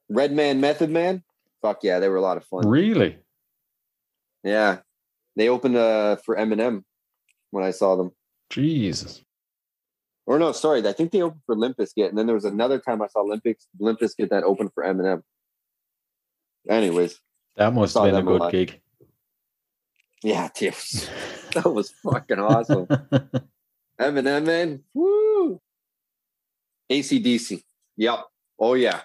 Redman 0.09 0.59
Method 0.61 0.89
Man, 0.89 1.23
fuck 1.63 1.83
yeah, 1.83 1.97
they 1.99 2.09
were 2.09 2.17
a 2.17 2.21
lot 2.21 2.37
of 2.37 2.45
fun. 2.45 2.67
Really? 2.67 3.17
Yeah, 4.43 4.79
they 5.35 5.49
opened 5.49 5.77
uh, 5.77 6.17
for 6.17 6.35
Eminem 6.35 6.83
when 7.49 7.63
I 7.63 7.71
saw 7.71 7.95
them. 7.95 8.11
Jesus. 8.51 9.23
Or 10.27 10.37
no, 10.37 10.51
sorry, 10.51 10.87
I 10.87 10.93
think 10.93 11.11
they 11.11 11.21
opened 11.23 11.41
for 11.45 11.55
Limp 11.55 11.77
Bizkit, 11.77 12.09
and 12.09 12.17
then 12.17 12.27
there 12.27 12.35
was 12.35 12.45
another 12.45 12.77
time 12.79 13.01
I 13.01 13.07
saw 13.07 13.21
Olympics 13.21 13.67
Limp 13.79 13.99
Bizkit 13.99 14.29
that 14.29 14.43
opened 14.43 14.71
for 14.75 14.83
Eminem. 14.83 15.21
Anyways, 16.69 17.19
That 17.57 17.73
must 17.73 17.95
have 17.95 18.03
been 18.05 18.13
a 18.15 18.17
them 18.17 18.27
a 18.27 18.39
good 18.39 18.51
gig. 18.51 18.81
yeah, 20.23 20.49
dude, 20.55 20.73
that 21.55 21.65
was 21.73 21.89
fucking 22.03 22.39
awesome. 22.39 22.85
Eminem, 23.99 24.45
man. 24.45 24.83
Woo! 24.93 25.59
ACDC. 26.89 27.63
Yep. 27.97 28.19
Oh 28.59 28.73
yeah. 28.75 29.01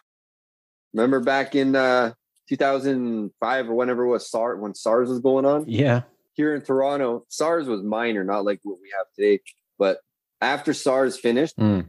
Remember 0.94 1.20
back 1.20 1.54
in 1.54 1.74
uh 1.76 2.12
2005 2.48 3.68
or 3.68 3.74
whenever 3.74 4.04
it 4.04 4.08
was 4.08 4.30
SARS 4.30 4.60
when 4.60 4.74
SARS 4.74 5.08
was 5.08 5.20
going 5.20 5.44
on? 5.44 5.64
Yeah. 5.68 6.02
Here 6.34 6.54
in 6.54 6.62
Toronto, 6.62 7.24
SARS 7.28 7.66
was 7.66 7.82
minor, 7.82 8.24
not 8.24 8.44
like 8.44 8.60
what 8.62 8.78
we 8.80 8.90
have 8.96 9.06
today. 9.14 9.40
But 9.78 9.98
after 10.40 10.72
SARS 10.72 11.18
finished, 11.18 11.56
Mm. 11.58 11.88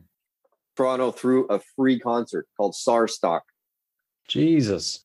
Toronto 0.76 1.12
threw 1.12 1.46
a 1.48 1.60
free 1.76 2.00
concert 2.00 2.48
called 2.56 2.74
SARS 2.74 3.14
Stock. 3.16 3.44
Jesus. 4.28 5.04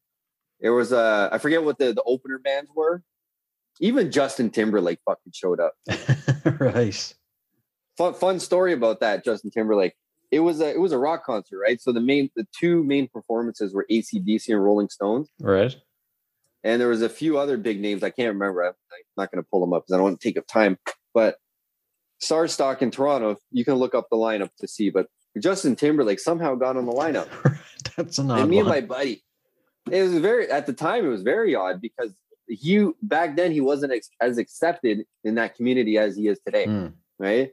It 0.60 0.70
was 0.70 0.92
uh 0.92 1.28
I 1.32 1.38
forget 1.38 1.64
what 1.64 1.78
the, 1.78 1.92
the 1.92 2.02
opener 2.04 2.38
bands 2.38 2.70
were. 2.74 3.02
Even 3.80 4.12
Justin 4.12 4.50
Timberlake 4.50 5.00
fucking 5.04 5.32
showed 5.32 5.58
up. 5.60 5.74
right. 6.60 7.14
Fun 7.98 8.14
fun 8.14 8.38
story 8.40 8.72
about 8.72 9.00
that, 9.00 9.24
Justin 9.24 9.50
Timberlake. 9.50 9.94
It 10.34 10.40
was 10.40 10.60
a 10.60 10.68
it 10.70 10.80
was 10.80 10.92
a 10.92 10.98
rock 10.98 11.24
concert, 11.24 11.58
right? 11.58 11.80
So 11.80 11.92
the 11.92 12.00
main 12.00 12.30
the 12.36 12.46
two 12.58 12.82
main 12.84 13.08
performances 13.08 13.72
were 13.74 13.86
ACDC 13.90 14.48
and 14.48 14.62
Rolling 14.62 14.88
Stones. 14.88 15.28
Right. 15.40 15.74
And 16.64 16.80
there 16.80 16.88
was 16.88 17.02
a 17.02 17.08
few 17.08 17.38
other 17.38 17.56
big 17.58 17.80
names. 17.80 18.02
I 18.02 18.10
can't 18.10 18.32
remember. 18.32 18.64
I'm 18.64 18.72
not 19.16 19.30
going 19.30 19.42
to 19.42 19.48
pull 19.50 19.60
them 19.60 19.72
up 19.74 19.82
because 19.84 19.94
I 19.94 19.96
don't 19.98 20.04
want 20.04 20.20
to 20.20 20.28
take 20.28 20.38
up 20.38 20.46
time. 20.46 20.78
But 21.12 21.36
SARS 22.20 22.52
stock 22.54 22.80
in 22.82 22.90
Toronto, 22.90 23.36
you 23.50 23.64
can 23.64 23.74
look 23.74 23.94
up 23.94 24.08
the 24.10 24.16
lineup 24.16 24.50
to 24.60 24.66
see. 24.68 24.88
But 24.90 25.08
Justin 25.38 25.76
Timberlake 25.76 26.20
somehow 26.20 26.54
got 26.54 26.76
on 26.76 26.86
the 26.86 26.92
lineup. 26.92 27.28
That's 27.96 28.18
an 28.18 28.30
odd 28.30 28.40
and 28.40 28.50
me 28.50 28.56
one. 28.62 28.66
and 28.66 28.74
my 28.74 28.80
buddy, 28.80 29.22
it 29.90 30.02
was 30.02 30.18
very 30.18 30.50
at 30.50 30.66
the 30.66 30.72
time 30.72 31.04
it 31.04 31.08
was 31.08 31.22
very 31.22 31.54
odd 31.54 31.80
because 31.82 32.12
he 32.48 32.88
back 33.02 33.36
then 33.36 33.52
he 33.52 33.60
wasn't 33.60 33.92
ex- 33.92 34.10
as 34.20 34.38
accepted 34.38 35.04
in 35.22 35.34
that 35.36 35.54
community 35.56 35.98
as 35.98 36.16
he 36.16 36.28
is 36.28 36.38
today, 36.46 36.66
Mm. 36.66 36.92
right? 37.18 37.52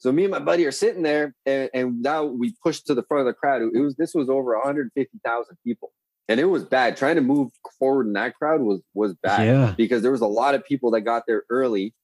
So 0.00 0.10
me 0.10 0.24
and 0.24 0.30
my 0.30 0.38
buddy 0.38 0.64
are 0.64 0.72
sitting 0.72 1.02
there, 1.02 1.34
and, 1.44 1.68
and 1.74 2.02
now 2.02 2.24
we 2.24 2.54
pushed 2.62 2.86
to 2.86 2.94
the 2.94 3.02
front 3.02 3.20
of 3.20 3.26
the 3.26 3.34
crowd. 3.34 3.60
It 3.62 3.78
was 3.78 3.94
this 3.96 4.14
was 4.14 4.30
over 4.30 4.56
150,000 4.56 5.56
people, 5.62 5.92
and 6.26 6.40
it 6.40 6.46
was 6.46 6.64
bad. 6.64 6.96
Trying 6.96 7.16
to 7.16 7.20
move 7.20 7.50
forward 7.78 8.06
in 8.06 8.14
that 8.14 8.34
crowd 8.34 8.62
was 8.62 8.80
was 8.94 9.14
bad 9.22 9.46
Yeah. 9.46 9.74
because 9.76 10.00
there 10.02 10.10
was 10.10 10.22
a 10.22 10.26
lot 10.26 10.54
of 10.54 10.64
people 10.64 10.90
that 10.92 11.02
got 11.02 11.24
there 11.26 11.44
early. 11.50 11.94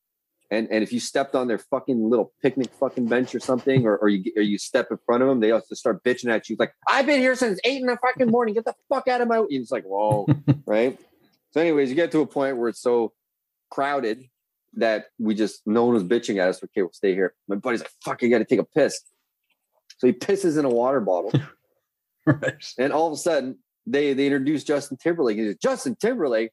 And, 0.49 0.69
and 0.71 0.85
if 0.85 0.93
you 0.93 1.01
stepped 1.01 1.35
on 1.35 1.49
their 1.49 1.59
fucking 1.59 2.09
little 2.09 2.33
picnic 2.41 2.69
fucking 2.79 3.07
bench 3.07 3.35
or 3.35 3.41
something, 3.41 3.85
or, 3.85 3.97
or 3.97 4.09
you 4.09 4.31
or 4.37 4.43
you 4.43 4.59
step 4.59 4.89
in 4.93 4.99
front 5.05 5.23
of 5.25 5.29
them, 5.29 5.41
they 5.41 5.51
also 5.51 5.75
start 5.75 6.05
bitching 6.05 6.31
at 6.31 6.49
you 6.49 6.55
like, 6.59 6.73
"I've 6.87 7.07
been 7.07 7.19
here 7.19 7.35
since 7.35 7.59
eight 7.65 7.81
in 7.81 7.87
the 7.89 7.97
fucking 7.97 8.31
morning. 8.31 8.55
Get 8.55 8.65
the 8.67 8.75
fuck 8.89 9.09
out 9.09 9.21
of 9.23 9.27
my!" 9.27 9.45
It's 9.49 9.73
like, 9.73 9.83
whoa, 9.85 10.27
right? 10.67 10.97
So, 11.51 11.61
anyways, 11.61 11.89
you 11.89 11.97
get 11.97 12.13
to 12.13 12.21
a 12.21 12.27
point 12.27 12.59
where 12.59 12.69
it's 12.69 12.81
so 12.81 13.13
crowded 13.71 14.23
that 14.77 15.07
we 15.19 15.35
just 15.35 15.63
no 15.67 15.85
one 15.85 15.95
was 15.95 16.05
bitching 16.05 16.39
at 16.41 16.49
us. 16.49 16.63
Okay, 16.63 16.83
we'll 16.83 16.93
stay 16.93 17.15
here. 17.15 17.35
My 17.49 17.57
buddy's 17.57 17.81
like, 17.81 17.91
"Fuck, 18.05 18.23
I 18.23 18.29
got 18.29 18.39
to 18.39 18.45
take 18.45 18.61
a 18.61 18.65
piss." 18.65 19.01
So 19.99 20.07
he 20.07 20.13
pisses 20.13 20.59
in 20.59 20.65
a 20.65 20.71
water 20.71 21.01
bottle, 21.01 21.33
right. 22.27 22.55
and 22.79 22.93
all 22.93 23.07
of 23.07 23.13
a 23.13 23.17
sudden 23.17 23.59
they 23.87 24.13
they 24.13 24.27
introduce 24.27 24.65
Justin 24.65 24.97
Timberlake. 24.97 25.39
He's 25.39 25.49
like, 25.49 25.61
Justin 25.61 25.97
Timberlake, 25.97 26.51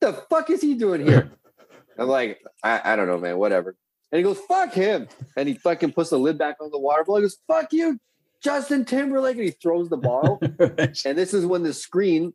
the 0.00 0.12
fuck 0.28 0.50
is 0.50 0.60
he 0.60 0.74
doing 0.74 1.06
here? 1.06 1.30
I'm 1.98 2.08
like, 2.08 2.42
I, 2.62 2.80
I 2.92 2.96
don't 2.96 3.06
know, 3.06 3.18
man, 3.18 3.38
whatever. 3.38 3.76
And 4.10 4.18
he 4.18 4.22
goes, 4.22 4.38
fuck 4.48 4.72
him. 4.72 5.08
And 5.36 5.48
he 5.48 5.54
fucking 5.54 5.92
puts 5.92 6.10
the 6.10 6.18
lid 6.18 6.38
back 6.38 6.56
on 6.60 6.70
the 6.70 6.78
water 6.78 7.04
bottle. 7.04 7.16
He 7.16 7.22
goes, 7.22 7.38
fuck 7.46 7.72
you, 7.72 7.98
Justin 8.42 8.84
Timberlake. 8.84 9.36
And 9.36 9.44
he 9.44 9.50
throws 9.50 9.88
the 9.88 9.96
bottle. 9.96 10.38
right. 10.58 10.98
and 11.04 11.18
this 11.18 11.32
is 11.32 11.46
when 11.46 11.62
the 11.62 11.72
screen, 11.72 12.34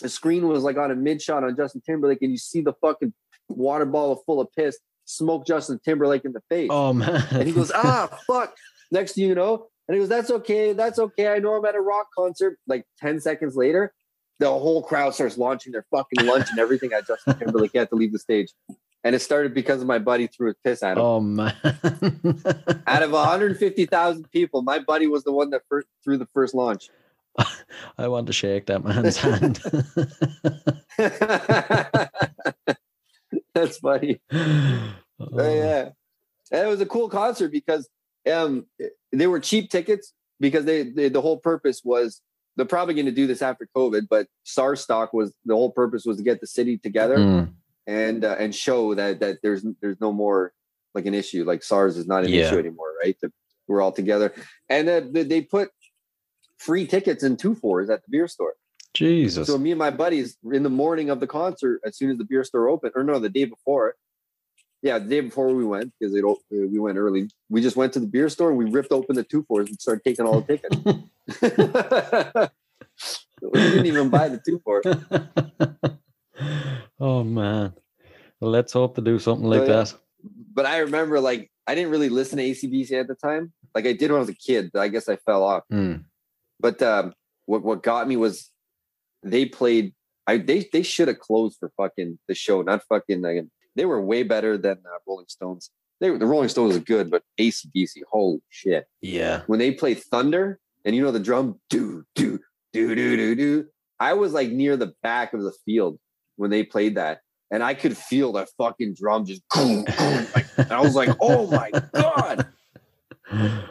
the 0.00 0.08
screen 0.08 0.48
was 0.48 0.62
like 0.62 0.76
on 0.76 0.90
a 0.90 0.96
mid 0.96 1.22
shot 1.22 1.44
on 1.44 1.56
Justin 1.56 1.82
Timberlake, 1.86 2.22
and 2.22 2.32
you 2.32 2.38
see 2.38 2.60
the 2.60 2.72
fucking 2.80 3.12
water 3.48 3.84
bottle 3.84 4.22
full 4.26 4.40
of 4.40 4.48
piss 4.56 4.78
smoke 5.04 5.46
Justin 5.46 5.80
Timberlake 5.84 6.24
in 6.24 6.32
the 6.32 6.42
face. 6.48 6.68
Oh 6.70 6.92
man. 6.92 7.22
And 7.30 7.46
he 7.46 7.52
goes, 7.52 7.70
ah, 7.74 8.08
fuck. 8.26 8.56
Next 8.90 9.12
thing 9.12 9.24
you 9.24 9.34
know, 9.34 9.66
and 9.88 9.94
he 9.94 10.00
goes, 10.00 10.08
that's 10.08 10.30
okay. 10.30 10.72
That's 10.72 10.98
okay. 10.98 11.28
I 11.28 11.38
know 11.38 11.54
I'm 11.54 11.64
at 11.64 11.74
a 11.74 11.80
rock 11.80 12.08
concert. 12.16 12.58
Like 12.66 12.84
10 13.00 13.20
seconds 13.20 13.56
later, 13.56 13.92
the 14.38 14.48
whole 14.48 14.82
crowd 14.82 15.14
starts 15.14 15.38
launching 15.38 15.72
their 15.72 15.86
fucking 15.90 16.26
lunch 16.26 16.48
and 16.50 16.58
everything 16.58 16.92
at 16.92 17.06
Justin 17.06 17.34
Timberlake. 17.38 17.72
He 17.72 17.78
had 17.78 17.90
to 17.90 17.96
leave 17.96 18.12
the 18.12 18.18
stage. 18.18 18.52
And 19.02 19.14
it 19.14 19.20
started 19.20 19.52
because 19.52 19.82
of 19.82 19.86
my 19.86 19.98
buddy 19.98 20.28
threw 20.28 20.46
his 20.48 20.56
piss 20.64 20.82
at 20.82 20.96
him. 20.96 21.04
Oh 21.04 21.20
man. 21.20 21.54
Out 22.86 23.02
of 23.02 23.12
150,000 23.12 24.30
people, 24.30 24.62
my 24.62 24.78
buddy 24.78 25.06
was 25.06 25.24
the 25.24 25.32
one 25.32 25.50
that 25.50 25.62
first 25.68 25.86
threw 26.02 26.16
the 26.16 26.28
first 26.32 26.54
launch. 26.54 26.88
I 27.98 28.08
want 28.08 28.28
to 28.28 28.32
shake 28.32 28.66
that 28.66 28.84
man's 28.84 29.16
hand. 29.16 29.60
That's 33.54 33.78
funny. 33.78 34.20
oh, 34.32 34.94
yeah. 35.20 35.90
And 36.50 36.66
it 36.66 36.68
was 36.68 36.80
a 36.80 36.86
cool 36.86 37.08
concert 37.08 37.50
because 37.50 37.88
um 38.30 38.66
they 39.12 39.26
were 39.26 39.40
cheap 39.40 39.70
tickets 39.70 40.12
because 40.40 40.64
they, 40.64 40.82
they 40.82 41.08
the 41.08 41.20
whole 41.20 41.38
purpose 41.38 41.82
was 41.84 42.20
they're 42.56 42.66
probably 42.66 42.94
going 42.94 43.06
to 43.06 43.12
do 43.12 43.26
this 43.26 43.42
after 43.42 43.68
COVID, 43.76 44.06
but 44.08 44.28
SARS 44.44 44.80
stock 44.80 45.12
was 45.12 45.34
the 45.44 45.54
whole 45.54 45.70
purpose 45.72 46.04
was 46.04 46.18
to 46.18 46.22
get 46.22 46.40
the 46.40 46.46
city 46.46 46.78
together 46.78 47.16
Mm, 47.18 47.52
and 47.86 48.24
uh, 48.24 48.36
and 48.38 48.54
show 48.54 48.94
that 48.94 49.20
that 49.20 49.38
there's 49.42 49.64
there's 49.80 50.00
no 50.00 50.12
more 50.12 50.52
like 50.94 51.06
an 51.06 51.14
issue 51.14 51.44
like 51.44 51.62
SARS 51.62 51.96
is 51.96 52.06
not 52.06 52.24
an 52.24 52.30
Yeah. 52.30 52.46
issue 52.46 52.58
anymore, 52.58 52.92
right? 53.02 53.16
That 53.22 53.32
we're 53.66 53.80
all 53.80 53.92
together, 53.92 54.32
and 54.68 54.88
uh, 54.88 55.00
they 55.10 55.40
put 55.42 55.70
free 56.58 56.86
tickets 56.86 57.22
in 57.22 57.36
two 57.36 57.54
fours 57.54 57.90
at 57.90 58.02
the 58.04 58.10
beer 58.10 58.28
store. 58.28 58.54
Jesus. 58.94 59.46
So 59.48 59.58
me 59.58 59.72
and 59.72 59.78
my 59.78 59.90
buddies 59.90 60.38
in 60.52 60.62
the 60.62 60.70
morning 60.70 61.10
of 61.10 61.20
the 61.20 61.26
concert, 61.26 61.80
as 61.84 61.96
soon 61.96 62.10
as 62.10 62.18
the 62.18 62.24
beer 62.24 62.44
store 62.44 62.68
opened, 62.68 62.92
or 62.94 63.04
no, 63.04 63.18
the 63.18 63.28
day 63.28 63.44
before. 63.44 63.94
Yeah, 64.82 64.98
the 64.98 65.06
day 65.08 65.20
before 65.20 65.48
we 65.54 65.64
went 65.64 65.92
because 65.98 66.14
it 66.14 66.24
op- 66.24 66.42
we 66.50 66.78
went 66.78 66.98
early. 66.98 67.30
We 67.48 67.62
just 67.62 67.74
went 67.76 67.94
to 67.94 68.00
the 68.00 68.06
beer 68.06 68.28
store 68.28 68.50
and 68.50 68.58
we 68.58 68.66
ripped 68.66 68.92
open 68.92 69.16
the 69.16 69.24
two 69.24 69.42
fours 69.44 69.68
and 69.70 69.80
started 69.80 70.04
taking 70.04 70.26
all 70.26 70.42
the 70.42 70.58
tickets. 70.58 70.76
we 73.42 73.60
didn't 73.60 73.86
even 73.86 74.10
buy 74.10 74.28
the 74.28 74.40
two 74.44 74.60
four. 74.62 74.82
oh 77.00 77.24
man. 77.24 77.72
Well, 78.40 78.50
let's 78.50 78.72
hope 78.74 78.94
to 78.96 79.00
do 79.00 79.18
something 79.18 79.48
like 79.48 79.62
Oh, 79.62 79.64
yeah. 79.64 79.70
that. 79.84 79.94
But 80.52 80.66
I 80.66 80.78
remember 80.78 81.18
like 81.20 81.50
I 81.66 81.74
didn't 81.74 81.90
really 81.90 82.10
listen 82.10 82.36
to 82.38 82.44
ACDC 82.44 82.92
at 82.92 83.08
the 83.08 83.14
time. 83.14 83.52
Like 83.74 83.86
I 83.86 83.92
did 83.94 84.10
when 84.10 84.16
I 84.18 84.20
was 84.20 84.28
a 84.28 84.34
kid, 84.34 84.70
but 84.72 84.80
I 84.80 84.88
guess 84.88 85.08
I 85.08 85.16
fell 85.16 85.42
off. 85.42 85.62
Mm, 85.72 86.04
But 86.60 86.82
um, 86.82 87.14
what 87.46 87.62
what 87.62 87.82
got 87.82 88.06
me 88.06 88.16
was 88.16 88.50
they 89.24 89.46
played. 89.46 89.94
I 90.26 90.38
they 90.38 90.68
they 90.72 90.82
should 90.82 91.08
have 91.08 91.18
closed 91.18 91.58
for 91.58 91.70
fucking 91.76 92.18
the 92.28 92.34
show, 92.34 92.62
not 92.62 92.82
fucking. 92.88 93.22
Like, 93.22 93.44
they 93.76 93.84
were 93.84 94.00
way 94.00 94.22
better 94.22 94.56
than 94.56 94.78
uh, 94.84 94.98
Rolling 95.06 95.26
Stones. 95.28 95.70
They 96.00 96.16
the 96.16 96.26
Rolling 96.26 96.48
Stones 96.48 96.76
are 96.76 96.80
good, 96.80 97.10
but 97.10 97.22
ACDC, 97.38 98.02
holy 98.10 98.40
shit! 98.48 98.86
yeah. 99.00 99.42
When 99.46 99.58
they 99.58 99.72
play 99.72 99.94
Thunder, 99.94 100.58
and 100.84 100.94
you 100.94 101.02
know 101.02 101.10
the 101.10 101.20
drum, 101.20 101.60
do 101.70 102.04
do 102.14 102.38
do 102.72 102.94
do 102.94 103.16
do 103.16 103.34
do. 103.34 103.66
I 104.00 104.14
was 104.14 104.32
like 104.32 104.50
near 104.50 104.76
the 104.76 104.94
back 105.02 105.32
of 105.34 105.42
the 105.42 105.52
field 105.64 105.98
when 106.36 106.50
they 106.50 106.62
played 106.62 106.96
that, 106.96 107.20
and 107.50 107.62
I 107.62 107.74
could 107.74 107.96
feel 107.96 108.32
that 108.32 108.48
fucking 108.58 108.94
drum 108.94 109.26
just. 109.26 109.42
Boom, 109.54 109.84
boom, 109.84 110.26
like, 110.34 110.46
and 110.56 110.72
I 110.72 110.80
was 110.80 110.94
like, 110.94 111.10
oh 111.20 111.50
my 111.50 111.70
god! 111.92 112.48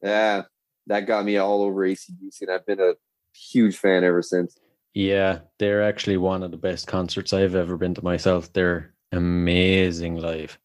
Yeah, 0.00 0.42
that 0.86 1.06
got 1.06 1.24
me 1.24 1.36
all 1.38 1.62
over 1.62 1.80
ACDC, 1.80 2.42
and 2.42 2.50
I've 2.50 2.66
been 2.66 2.80
a 2.80 2.94
huge 3.34 3.76
fan 3.76 4.04
ever 4.04 4.22
since. 4.22 4.56
Yeah, 4.94 5.40
they're 5.58 5.82
actually 5.82 6.16
one 6.16 6.42
of 6.42 6.50
the 6.50 6.56
best 6.56 6.86
concerts 6.86 7.32
I've 7.32 7.54
ever 7.54 7.76
been 7.76 7.94
to 7.94 8.04
myself. 8.04 8.52
They're 8.52 8.94
amazing 9.12 10.16
live. 10.16 10.58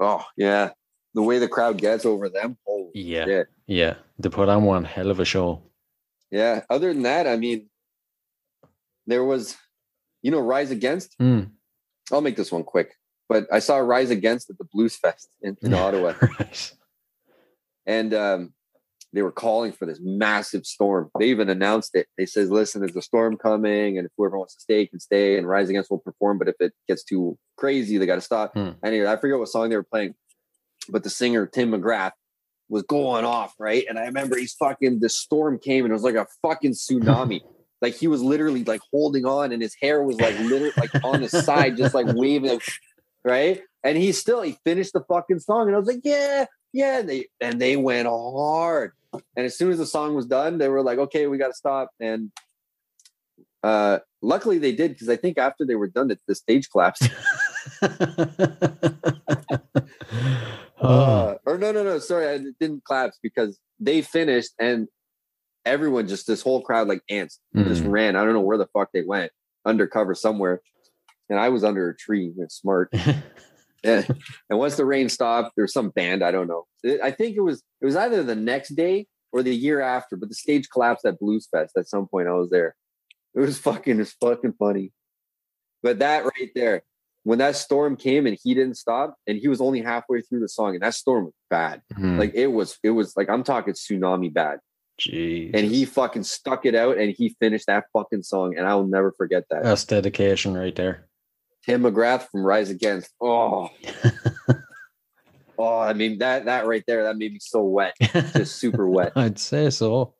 Oh 0.00 0.24
yeah, 0.36 0.70
the 1.14 1.22
way 1.22 1.38
the 1.38 1.48
crowd 1.48 1.78
gets 1.78 2.04
over 2.06 2.28
them. 2.28 2.56
Holy 2.66 2.90
Yeah. 2.94 3.24
shit. 3.26 3.48
Yeah. 3.66 3.94
They 4.18 4.28
put 4.28 4.48
on 4.48 4.64
one 4.64 4.84
hell 4.84 5.10
of 5.10 5.20
a 5.20 5.24
show. 5.24 5.62
Yeah. 6.30 6.62
Other 6.70 6.92
than 6.92 7.02
that, 7.02 7.26
I 7.26 7.36
mean, 7.36 7.68
there 9.06 9.24
was, 9.24 9.56
you 10.22 10.30
know, 10.30 10.40
Rise 10.40 10.70
Against. 10.70 11.18
Mm. 11.18 11.50
I'll 12.12 12.20
make 12.20 12.36
this 12.36 12.50
one 12.52 12.64
quick, 12.64 12.94
but 13.28 13.46
I 13.52 13.58
saw 13.60 13.76
Rise 13.78 14.10
Against 14.10 14.50
at 14.50 14.58
the 14.58 14.64
Blues 14.72 14.96
Fest 14.96 15.28
in, 15.42 15.56
in 15.62 15.74
Ottawa, 15.84 16.14
Right. 16.20 16.72
and 17.86 18.14
um, 18.14 18.54
they 19.12 19.22
were 19.22 19.32
calling 19.32 19.72
for 19.72 19.86
this 19.86 19.98
massive 20.00 20.64
storm. 20.64 21.10
They 21.18 21.26
even 21.26 21.50
announced 21.50 21.94
it. 21.94 22.06
They 22.16 22.26
says, 22.26 22.50
"Listen, 22.50 22.80
there's 22.80 22.96
a 22.96 23.02
storm 23.02 23.36
coming, 23.36 23.98
and 23.98 24.06
if 24.06 24.12
whoever 24.16 24.38
wants 24.38 24.54
to 24.54 24.60
stay 24.60 24.86
can 24.86 25.00
stay, 25.00 25.36
and 25.36 25.48
Rise 25.48 25.68
Against 25.68 25.90
will 25.90 25.98
perform. 25.98 26.38
But 26.38 26.48
if 26.48 26.56
it 26.60 26.72
gets 26.86 27.02
too 27.02 27.36
crazy, 27.56 27.98
they 27.98 28.06
got 28.06 28.16
to 28.16 28.20
stop." 28.20 28.52
Hmm. 28.54 28.70
Anyway, 28.84 29.06
I 29.06 29.16
forget 29.16 29.38
what 29.38 29.48
song 29.48 29.68
they 29.68 29.76
were 29.76 29.82
playing, 29.82 30.14
but 30.88 31.02
the 31.02 31.10
singer 31.10 31.46
Tim 31.46 31.72
McIlrath 31.72 32.12
was 32.68 32.84
going 32.84 33.24
off, 33.24 33.54
right? 33.58 33.84
And 33.88 33.98
I 33.98 34.04
remember 34.04 34.36
he's 34.36 34.54
fucking. 34.54 35.00
The 35.00 35.08
storm 35.08 35.58
came, 35.58 35.84
and 35.84 35.90
it 35.90 35.94
was 35.94 36.04
like 36.04 36.14
a 36.14 36.26
fucking 36.42 36.72
tsunami. 36.72 37.40
like 37.82 37.94
he 37.94 38.06
was 38.06 38.22
literally 38.22 38.62
like 38.64 38.80
holding 38.92 39.24
on, 39.24 39.52
and 39.52 39.60
his 39.60 39.74
hair 39.80 40.02
was 40.02 40.20
like 40.20 40.38
literally 40.38 40.72
like 40.76 40.90
on 41.04 41.22
his 41.22 41.32
side, 41.32 41.76
just 41.76 41.94
like 41.94 42.06
waving, 42.08 42.60
right? 43.24 43.62
And 43.82 43.98
he 43.98 44.12
still 44.12 44.42
he 44.42 44.56
finished 44.64 44.92
the 44.92 45.02
fucking 45.08 45.40
song, 45.40 45.66
and 45.66 45.74
I 45.74 45.78
was 45.78 45.88
like, 45.88 46.02
yeah, 46.04 46.46
yeah. 46.72 46.98
And 47.00 47.08
they 47.08 47.26
and 47.40 47.60
they 47.60 47.76
went 47.76 48.08
hard. 48.08 48.92
And 49.36 49.44
as 49.46 49.56
soon 49.58 49.72
as 49.72 49.78
the 49.78 49.86
song 49.86 50.14
was 50.14 50.26
done, 50.26 50.58
they 50.58 50.68
were 50.68 50.82
like, 50.82 50.98
okay, 50.98 51.26
we 51.26 51.36
got 51.38 51.48
to 51.48 51.54
stop. 51.54 51.90
And 51.98 52.30
uh, 53.62 53.98
luckily 54.22 54.58
they 54.58 54.72
did 54.72 54.92
because 54.92 55.08
I 55.08 55.16
think 55.16 55.36
after 55.36 55.66
they 55.66 55.74
were 55.74 55.88
done, 55.88 56.08
the, 56.08 56.18
the 56.28 56.34
stage 56.34 56.68
collapsed. 56.70 57.08
Uh, 60.80 61.34
or 61.44 61.58
no, 61.58 61.72
no, 61.72 61.84
no. 61.84 61.98
Sorry, 61.98 62.26
I 62.26 62.38
didn't 62.58 62.84
collapse 62.86 63.18
because 63.22 63.58
they 63.78 64.00
finished 64.00 64.52
and 64.58 64.88
everyone 65.66 66.08
just 66.08 66.26
this 66.26 66.40
whole 66.40 66.62
crowd 66.62 66.88
like 66.88 67.02
ants 67.10 67.38
just 67.54 67.82
Mm. 67.84 67.90
ran. 67.90 68.16
I 68.16 68.24
don't 68.24 68.32
know 68.32 68.40
where 68.40 68.56
the 68.56 68.66
fuck 68.66 68.88
they 68.94 69.02
went 69.02 69.30
undercover 69.66 70.14
somewhere, 70.14 70.62
and 71.28 71.38
I 71.38 71.50
was 71.50 71.64
under 71.64 71.90
a 71.90 71.94
tree. 71.96 72.32
It's 72.38 72.54
smart. 72.54 72.90
Yeah. 73.82 74.02
And 74.50 74.58
once 74.58 74.76
the 74.76 74.84
rain 74.84 75.08
stopped, 75.08 75.52
there 75.56 75.64
was 75.64 75.72
some 75.72 75.90
band. 75.90 76.22
I 76.22 76.30
don't 76.30 76.48
know. 76.48 76.66
It- 76.82 77.00
I 77.00 77.10
think 77.10 77.36
it 77.36 77.40
was 77.40 77.62
it 77.80 77.86
was 77.86 77.96
either 77.96 78.22
the 78.22 78.36
next 78.36 78.70
day 78.76 79.06
or 79.32 79.42
the 79.42 79.54
year 79.54 79.80
after. 79.80 80.16
But 80.16 80.28
the 80.28 80.34
stage 80.34 80.68
collapsed 80.70 81.04
at 81.06 81.18
Blues 81.18 81.48
Fest. 81.50 81.76
At 81.76 81.88
some 81.88 82.06
point, 82.06 82.28
I 82.28 82.32
was 82.32 82.50
there. 82.50 82.74
It 83.34 83.40
was 83.40 83.58
fucking. 83.58 84.00
it's 84.00 84.12
fucking 84.12 84.54
funny. 84.58 84.92
But 85.82 86.00
that 86.00 86.24
right 86.24 86.50
there, 86.54 86.82
when 87.22 87.38
that 87.38 87.56
storm 87.56 87.96
came 87.96 88.26
and 88.26 88.36
he 88.42 88.54
didn't 88.54 88.76
stop, 88.76 89.14
and 89.26 89.38
he 89.38 89.48
was 89.48 89.60
only 89.60 89.80
halfway 89.82 90.20
through 90.20 90.40
the 90.40 90.48
song, 90.48 90.74
and 90.74 90.82
that 90.82 90.94
storm 90.94 91.24
was 91.26 91.34
bad. 91.48 91.80
Mm. 91.94 92.18
Like 92.18 92.34
it 92.34 92.48
was. 92.48 92.78
It 92.82 92.90
was 92.90 93.16
like 93.16 93.30
I'm 93.30 93.44
talking 93.44 93.74
tsunami 93.74 94.32
bad. 94.32 94.58
Jeez. 95.00 95.52
And 95.54 95.64
he 95.66 95.86
fucking 95.86 96.24
stuck 96.24 96.66
it 96.66 96.74
out, 96.74 96.98
and 96.98 97.10
he 97.16 97.34
finished 97.40 97.66
that 97.68 97.84
fucking 97.94 98.22
song, 98.24 98.58
and 98.58 98.66
I'll 98.66 98.86
never 98.86 99.12
forget 99.12 99.44
that. 99.50 99.62
That's 99.62 99.84
dedication 99.86 100.54
right 100.54 100.76
there. 100.76 101.06
Tim 101.70 101.84
McIlrath 101.84 102.28
from 102.32 102.42
Rise 102.42 102.68
Against. 102.68 103.12
Oh, 103.20 103.70
oh, 105.58 105.78
I 105.78 105.92
mean 105.92 106.18
that 106.18 106.46
that 106.46 106.66
right 106.66 106.82
there, 106.84 107.04
that 107.04 107.16
made 107.16 107.32
me 107.32 107.38
so 107.40 107.62
wet, 107.62 107.94
just 108.34 108.56
super 108.56 108.88
wet. 108.88 109.12
I'd 109.16 109.38
say 109.38 109.70
so. 109.70 110.14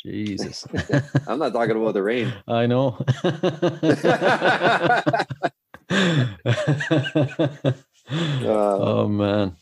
Jesus. 0.00 0.64
I'm 1.26 1.40
not 1.40 1.52
talking 1.52 1.76
about 1.76 1.94
the 1.94 2.04
rain. 2.04 2.32
I 2.46 2.66
know. 2.66 3.04
oh 8.44 9.08
man. 9.08 9.56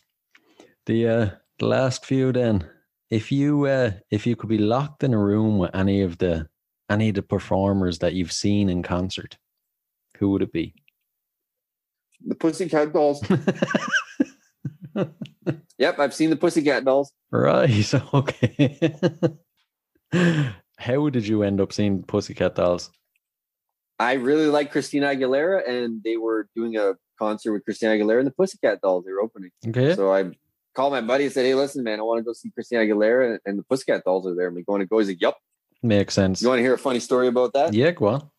The 0.85 1.09
uh 1.09 1.31
the 1.59 1.67
last 1.67 2.05
few 2.05 2.33
then. 2.33 2.69
If 3.09 3.33
you 3.33 3.65
uh 3.65 3.93
if 4.11 4.27
you 4.27 4.37
could 4.37 4.51
be 4.51 4.59
locked 4.59 5.03
in 5.03 5.15
a 5.15 5.19
room 5.19 5.57
with 5.57 5.75
any 5.75 6.03
of 6.03 6.19
the 6.19 6.49
any 6.91 7.09
of 7.09 7.15
the 7.15 7.23
performers 7.23 8.01
that 8.01 8.13
you've 8.13 8.33
seen 8.33 8.69
in 8.69 8.83
concert, 8.83 9.39
who 10.19 10.29
would 10.33 10.43
it 10.43 10.53
be? 10.53 10.75
The 12.27 12.35
Pussycat 12.35 12.93
Dolls. 12.93 13.23
Yep, 15.79 15.99
I've 15.99 16.15
seen 16.15 16.31
the 16.31 16.37
Pussycat 16.37 16.85
Dolls. 16.85 17.13
Right, 17.31 17.95
okay. 18.15 18.95
How 20.79 21.09
did 21.09 21.27
you 21.27 21.43
end 21.43 21.61
up 21.61 21.73
seeing 21.73 22.03
Pussycat 22.05 22.55
Dolls? 22.55 22.91
I 23.99 24.15
really 24.15 24.47
like 24.47 24.73
Christina 24.73 25.09
Aguilera, 25.09 25.69
and 25.69 26.03
they 26.05 26.17
were 26.17 26.49
doing 26.55 26.77
a 26.77 26.95
concert 27.19 27.53
with 27.53 27.65
Christina 27.65 27.93
Aguilera 27.93 28.19
and 28.19 28.27
the 28.27 28.33
Pussycat 28.33 28.81
Dolls. 28.81 29.05
They 29.05 29.13
were 29.13 29.23
opening. 29.23 29.51
Okay. 29.67 29.95
So 29.95 30.13
I 30.13 30.31
called 30.75 30.93
my 30.93 31.01
buddy 31.01 31.25
and 31.25 31.33
said, 31.33 31.45
"Hey, 31.45 31.55
listen, 31.55 31.85
man, 31.85 32.01
I 32.01 32.03
want 32.03 32.19
to 32.19 32.25
go 32.25 32.33
see 32.33 32.51
Christina 32.51 32.83
Aguilera, 32.83 33.33
and, 33.33 33.41
and 33.45 33.59
the 33.59 33.65
Pussycat 33.65 34.05
Dolls 34.05 34.27
are 34.27 34.35
there." 34.35 34.49
I'm 34.49 34.55
like, 34.55 34.67
"Going 34.67 34.81
to 34.81 34.87
go?" 34.87 34.99
He's 34.99 35.09
like, 35.09 35.21
"Yep." 35.21 35.37
Makes 35.83 36.15
sense. 36.15 36.41
You 36.41 36.49
want 36.49 36.59
to 36.61 36.63
hear 36.63 36.75
a 36.75 36.79
funny 36.79 37.01
story 37.01 37.29
about 37.29 37.53
that? 37.53 37.75
Yeah, 37.75 37.91
go 37.91 38.07
on. 38.07 38.31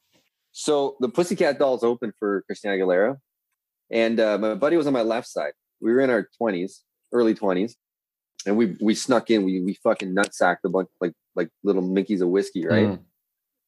So 0.51 0.95
the 0.99 1.09
Pussycat 1.09 1.59
Dolls 1.59 1.83
opened 1.83 2.13
for 2.17 2.43
Christina 2.47 2.75
Aguilera, 2.75 3.17
and 3.91 4.19
uh, 4.19 4.37
my 4.37 4.55
buddy 4.55 4.77
was 4.77 4.87
on 4.87 4.93
my 4.93 5.01
left 5.01 5.27
side. 5.27 5.53
We 5.81 5.93
were 5.93 6.01
in 6.01 6.09
our 6.09 6.27
twenties, 6.37 6.83
early 7.11 7.33
twenties, 7.33 7.75
and 8.45 8.57
we 8.57 8.77
we 8.81 8.95
snuck 8.95 9.29
in. 9.29 9.43
We 9.43 9.61
we 9.61 9.73
fucking 9.75 10.15
nutsacked 10.15 10.63
a 10.65 10.69
bunch 10.69 10.89
like 11.01 11.13
like 11.35 11.49
little 11.63 11.83
Mickeys 11.83 12.21
of 12.21 12.29
whiskey, 12.29 12.65
right? 12.65 12.87
Mm. 12.87 12.99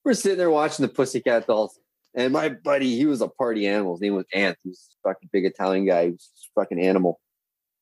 We're 0.04 0.14
sitting 0.14 0.38
there 0.38 0.50
watching 0.50 0.84
the 0.84 0.92
Pussycat 0.92 1.48
Dolls, 1.48 1.80
and 2.16 2.34
my 2.34 2.50
buddy, 2.50 2.96
he 2.96 3.06
was 3.06 3.22
a 3.22 3.28
party 3.28 3.68
animal. 3.68 3.96
His 3.96 4.02
name 4.02 4.16
was 4.16 4.26
Ant. 4.34 4.58
He 4.64 4.70
was 4.70 4.90
a 5.04 5.10
fucking 5.10 5.30
big 5.32 5.46
Italian 5.46 5.86
guy. 5.86 6.06
He 6.06 6.12
was 6.12 6.32
a 6.56 6.62
fucking 6.62 6.80
animal. 6.80 7.20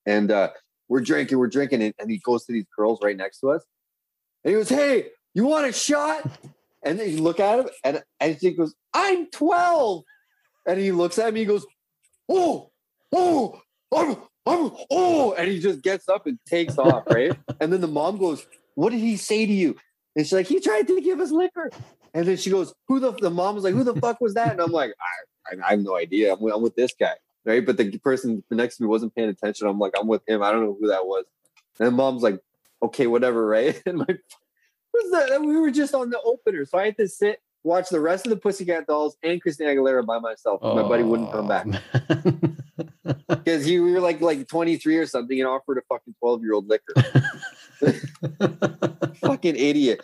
And 0.05 0.31
uh, 0.31 0.49
we're 0.89 1.01
drinking, 1.01 1.37
we're 1.37 1.47
drinking, 1.47 1.81
and, 1.81 1.93
and 1.99 2.11
he 2.11 2.19
goes 2.19 2.45
to 2.45 2.53
these 2.53 2.65
girls 2.77 2.99
right 3.03 3.17
next 3.17 3.39
to 3.39 3.51
us, 3.51 3.63
and 4.43 4.51
he 4.51 4.57
goes, 4.57 4.69
"Hey, 4.69 5.07
you 5.33 5.45
want 5.45 5.67
a 5.67 5.73
shot?" 5.73 6.29
And 6.83 6.99
then 6.99 7.09
you 7.09 7.21
look 7.21 7.39
at 7.39 7.59
him, 7.59 7.69
and 7.83 8.03
and 8.19 8.37
he 8.39 8.51
goes, 8.51 8.75
"I'm 8.93 9.29
12," 9.31 10.03
and 10.67 10.79
he 10.79 10.91
looks 10.91 11.17
at 11.19 11.33
me, 11.33 11.41
he 11.41 11.45
goes, 11.45 11.65
"Oh, 12.29 12.71
oh, 13.13 13.61
I'm, 13.95 14.15
I'm, 14.45 14.71
oh," 14.91 15.33
and 15.37 15.49
he 15.49 15.59
just 15.59 15.81
gets 15.81 16.07
up 16.09 16.27
and 16.27 16.37
takes 16.47 16.77
off, 16.77 17.03
right? 17.09 17.37
and 17.59 17.71
then 17.71 17.81
the 17.81 17.87
mom 17.87 18.17
goes, 18.17 18.45
"What 18.75 18.91
did 18.91 18.99
he 18.99 19.17
say 19.17 19.45
to 19.45 19.51
you?" 19.51 19.75
And 20.15 20.25
she's 20.25 20.33
like, 20.33 20.47
"He 20.47 20.59
tried 20.59 20.87
to 20.87 21.01
give 21.01 21.19
us 21.19 21.31
liquor." 21.31 21.71
And 22.13 22.25
then 22.27 22.37
she 22.37 22.49
goes, 22.49 22.73
"Who 22.87 22.99
the?" 22.99 23.11
The 23.11 23.29
mom 23.29 23.55
was 23.55 23.63
like, 23.63 23.73
"Who 23.73 23.83
the 23.83 23.95
fuck 23.95 24.21
was 24.21 24.33
that?" 24.35 24.51
And 24.51 24.61
I'm 24.61 24.71
like, 24.71 24.93
"I, 25.51 25.55
I, 25.55 25.67
I 25.67 25.69
have 25.71 25.79
no 25.81 25.95
idea. 25.97 26.33
I'm, 26.33 26.39
with- 26.41 26.53
I'm 26.53 26.61
with 26.61 26.75
this 26.75 26.93
guy, 26.99 27.13
right?" 27.45 27.65
But 27.65 27.77
the 27.77 27.97
person 27.99 28.43
next 28.49 28.77
to 28.77 28.83
me 28.83 28.87
wasn't 28.89 29.15
paying 29.15 29.29
attention. 29.29 29.67
I'm 29.67 29.79
like, 29.79 29.93
"I'm 29.99 30.07
with 30.07 30.21
him. 30.27 30.41
I 30.43 30.51
don't 30.51 30.63
know 30.63 30.77
who 30.79 30.87
that 30.87 31.05
was." 31.05 31.25
And 31.79 31.95
mom's 31.95 32.23
like, 32.23 32.39
"Okay, 32.81 33.07
whatever, 33.07 33.45
right?" 33.45 33.81
And 33.85 33.97
my, 33.99 34.05
who's 34.07 35.11
that? 35.11 35.41
We 35.41 35.57
were 35.57 35.71
just 35.71 35.93
on 35.93 36.09
the 36.09 36.21
opener, 36.21 36.65
so 36.65 36.77
I 36.77 36.85
had 36.85 36.97
to 36.97 37.07
sit 37.07 37.41
watch 37.65 37.89
the 37.89 37.99
rest 37.99 38.25
of 38.25 38.29
the 38.29 38.37
Pussycat 38.37 38.87
Dolls 38.87 39.17
and 39.23 39.41
Christina 39.41 39.71
Aguilera 39.71 40.05
by 40.05 40.19
myself. 40.19 40.61
My 40.61 40.83
buddy 40.83 41.03
wouldn't 41.03 41.31
come 41.31 41.47
back 41.47 41.67
Oh, 43.07 43.13
because 43.27 43.65
he 43.65 43.79
we 43.79 43.91
were 43.91 43.99
like 43.99 44.21
like 44.21 44.47
23 44.47 44.97
or 44.97 45.05
something 45.05 45.39
and 45.39 45.47
offered 45.47 45.77
a 45.77 45.81
fucking 45.89 46.15
12 46.19 46.41
year 46.43 46.53
old 46.53 46.67
liquor. 46.69 46.93
fucking 49.21 49.55
idiot. 49.55 50.01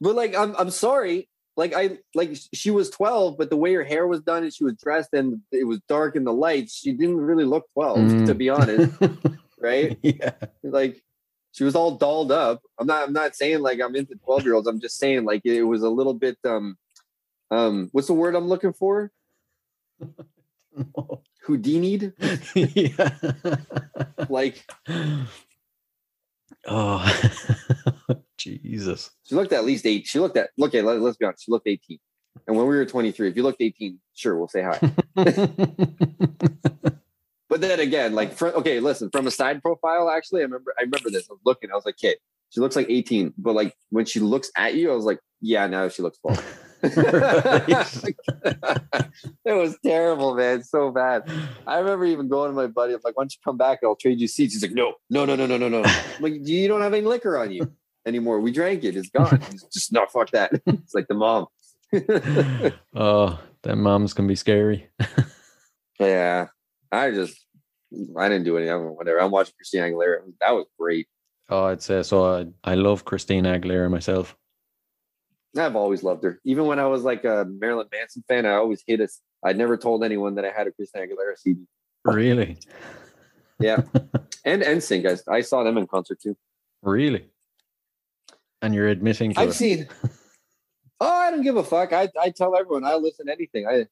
But 0.00 0.14
like, 0.16 0.34
I'm 0.36 0.54
I'm 0.56 0.70
sorry. 0.70 1.28
Like 1.56 1.74
I 1.74 1.98
like 2.14 2.36
she 2.54 2.70
was 2.70 2.88
12, 2.90 3.36
but 3.36 3.50
the 3.50 3.56
way 3.56 3.74
her 3.74 3.84
hair 3.84 4.06
was 4.06 4.20
done 4.22 4.42
and 4.42 4.52
she 4.52 4.64
was 4.64 4.74
dressed 4.82 5.10
and 5.12 5.40
it 5.52 5.64
was 5.64 5.80
dark 5.88 6.16
in 6.16 6.24
the 6.24 6.32
lights, 6.32 6.74
she 6.74 6.92
didn't 6.92 7.18
really 7.18 7.44
look 7.44 7.66
12, 7.74 7.98
Mm. 7.98 8.26
to 8.26 8.34
be 8.34 8.48
honest. 8.48 8.92
right? 9.60 9.98
yeah. 10.02 10.32
Like 10.62 11.02
she 11.52 11.64
was 11.64 11.74
all 11.74 11.92
dolled 11.96 12.32
up. 12.32 12.62
I'm 12.78 12.86
not 12.86 13.08
I'm 13.08 13.12
not 13.12 13.36
saying 13.36 13.60
like 13.60 13.80
I'm 13.80 13.94
into 13.96 14.14
12 14.24 14.44
year 14.44 14.54
olds. 14.54 14.66
I'm 14.66 14.80
just 14.80 14.96
saying 14.98 15.24
like 15.24 15.42
it 15.44 15.62
was 15.64 15.82
a 15.82 15.90
little 15.90 16.14
bit 16.14 16.38
um 16.46 16.76
um 17.52 17.88
what's 17.92 18.08
the 18.08 18.14
word 18.14 18.34
I'm 18.34 18.48
looking 18.48 18.72
for? 18.72 19.12
Houdini'd. 21.46 22.12
yeah. 22.54 23.10
Like 24.28 24.64
oh, 26.66 27.20
Jesus. 28.38 29.10
she 29.24 29.34
looked 29.34 29.52
at 29.52 29.64
least 29.64 29.86
eight. 29.86 30.06
She 30.06 30.18
looked 30.18 30.36
at 30.36 30.50
look 30.58 30.74
at 30.74 30.84
let, 30.84 31.00
let's 31.00 31.16
be 31.16 31.26
honest, 31.26 31.44
she 31.44 31.52
looked 31.52 31.68
18. 31.68 31.98
And 32.46 32.56
when 32.56 32.66
we 32.66 32.74
were 32.76 32.86
23, 32.86 33.28
if 33.28 33.36
you 33.36 33.42
looked 33.42 33.60
18, 33.60 33.98
sure, 34.14 34.36
we'll 34.38 34.48
say 34.48 34.62
hi. 34.62 34.80
But 37.52 37.60
then 37.60 37.80
again, 37.80 38.14
like, 38.14 38.32
fr- 38.32 38.46
okay, 38.46 38.80
listen, 38.80 39.10
from 39.10 39.26
a 39.26 39.30
side 39.30 39.60
profile, 39.60 40.08
actually, 40.08 40.40
I 40.40 40.44
remember, 40.44 40.72
I 40.78 40.84
remember 40.84 41.10
this. 41.10 41.28
I 41.28 41.34
was 41.34 41.40
looking, 41.44 41.70
I 41.70 41.74
was 41.74 41.84
like, 41.84 41.98
"Kid, 41.98 42.16
she 42.48 42.60
looks 42.60 42.76
like 42.76 42.86
18," 42.88 43.34
but 43.36 43.54
like 43.54 43.74
when 43.90 44.06
she 44.06 44.20
looks 44.20 44.50
at 44.56 44.74
you, 44.74 44.90
I 44.90 44.94
was 44.94 45.04
like, 45.04 45.18
"Yeah, 45.42 45.66
now 45.66 45.86
she 45.88 46.00
looks 46.00 46.16
12." 46.20 46.61
it 46.84 48.16
was 49.46 49.78
terrible, 49.84 50.34
man, 50.34 50.64
so 50.64 50.90
bad. 50.90 51.30
I 51.64 51.78
remember 51.78 52.04
even 52.06 52.28
going 52.28 52.50
to 52.50 52.56
my 52.56 52.66
buddy, 52.66 52.94
I'm 52.94 53.00
like, 53.04 53.16
"Why 53.16 53.22
don't 53.22 53.32
you 53.32 53.38
come 53.44 53.56
back? 53.56 53.78
I'll 53.84 53.94
trade 53.94 54.20
you 54.20 54.26
seats." 54.26 54.54
He's 54.54 54.62
like, 54.62 54.72
"No, 54.72 54.94
no, 55.08 55.24
no, 55.24 55.36
no, 55.36 55.46
no, 55.46 55.56
no, 55.56 55.68
no." 55.68 55.82
Like, 56.18 56.34
you 56.46 56.66
don't 56.66 56.80
have 56.80 56.92
any 56.92 57.06
liquor 57.06 57.38
on 57.38 57.52
you 57.52 57.70
anymore. 58.04 58.40
We 58.40 58.50
drank 58.50 58.82
it. 58.82 58.96
It's 58.96 59.10
gone. 59.10 59.40
He's 59.50 59.62
just 59.72 59.92
no, 59.92 60.06
fuck 60.06 60.30
that. 60.32 60.60
It's 60.66 60.94
like 60.94 61.06
the 61.06 61.14
mom. 61.14 61.46
oh, 62.96 63.38
them 63.62 63.82
moms 63.82 64.12
can 64.12 64.26
be 64.26 64.34
scary. 64.34 64.88
Yeah, 66.00 66.48
I 66.90 67.12
just 67.12 67.46
I 68.18 68.28
didn't 68.28 68.44
do 68.44 68.56
anything. 68.56 68.96
Whatever. 68.96 69.20
I'm 69.20 69.30
watching 69.30 69.54
Christina 69.56 69.86
Aguilera. 69.86 70.18
That 70.40 70.52
was 70.52 70.66
great. 70.78 71.06
Oh, 71.48 71.66
I'd 71.66 71.82
say 71.82 71.98
uh, 71.98 72.02
so. 72.02 72.24
I, 72.24 72.72
I 72.72 72.74
love 72.74 73.04
Christina 73.04 73.58
Aguilera 73.58 73.90
myself. 73.90 74.36
I've 75.56 75.76
always 75.76 76.02
loved 76.02 76.24
her. 76.24 76.40
Even 76.44 76.66
when 76.66 76.78
I 76.78 76.86
was 76.86 77.02
like 77.02 77.24
a 77.24 77.44
Marilyn 77.48 77.88
Manson 77.92 78.24
fan, 78.28 78.46
I 78.46 78.52
always 78.54 78.82
hid 78.86 79.00
us. 79.00 79.20
I 79.44 79.52
never 79.52 79.76
told 79.76 80.02
anyone 80.04 80.34
that 80.36 80.44
I 80.44 80.50
had 80.50 80.66
a 80.66 80.72
Christina 80.72 81.06
Aguilera 81.06 81.36
CD. 81.36 81.62
Really? 82.04 82.58
Yeah, 83.60 83.82
and 84.44 84.62
NSYNC. 84.62 85.22
I, 85.28 85.34
I 85.36 85.40
saw 85.42 85.62
them 85.62 85.76
in 85.78 85.86
concert 85.86 86.20
too. 86.20 86.36
Really? 86.82 87.26
And 88.60 88.74
you're 88.74 88.88
admitting 88.88 89.34
to 89.34 89.40
I've 89.40 89.48
it. 89.50 89.54
seen. 89.54 89.88
Oh, 91.04 91.08
I 91.08 91.32
don't 91.32 91.42
give 91.42 91.56
a 91.56 91.64
fuck. 91.64 91.92
I, 91.92 92.08
I 92.20 92.30
tell 92.30 92.56
everyone 92.56 92.84
I 92.84 92.94
listen 92.94 93.26
to 93.26 93.32
anything. 93.32 93.66
I 93.66 93.86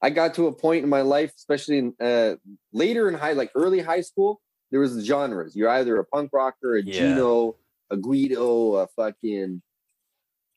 I 0.00 0.10
got 0.10 0.34
to 0.34 0.46
a 0.46 0.52
point 0.52 0.84
in 0.84 0.88
my 0.88 1.00
life, 1.00 1.32
especially 1.36 1.78
in 1.78 1.94
uh, 2.00 2.34
later 2.72 3.08
in 3.08 3.14
high, 3.14 3.32
like 3.32 3.50
early 3.56 3.80
high 3.80 4.00
school, 4.02 4.40
there 4.70 4.78
was 4.78 5.04
genres. 5.04 5.56
You're 5.56 5.70
either 5.70 5.96
a 5.98 6.04
punk 6.04 6.30
rocker, 6.32 6.76
a 6.76 6.82
Yeah. 6.84 6.92
Gino, 7.14 7.56
a 7.90 7.96
Guido, 7.96 8.74
a 8.76 8.86
fucking 8.94 9.60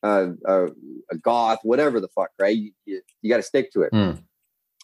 uh, 0.06 0.28
a, 0.46 0.66
a 1.10 1.16
goth, 1.20 1.58
whatever 1.62 2.00
the 2.00 2.08
fuck, 2.08 2.30
right? 2.38 2.56
You, 2.56 2.72
you, 2.84 3.02
you 3.22 3.30
got 3.30 3.38
to 3.38 3.42
stick 3.42 3.72
to 3.72 3.82
it. 3.82 3.90
Hmm. 3.92 4.12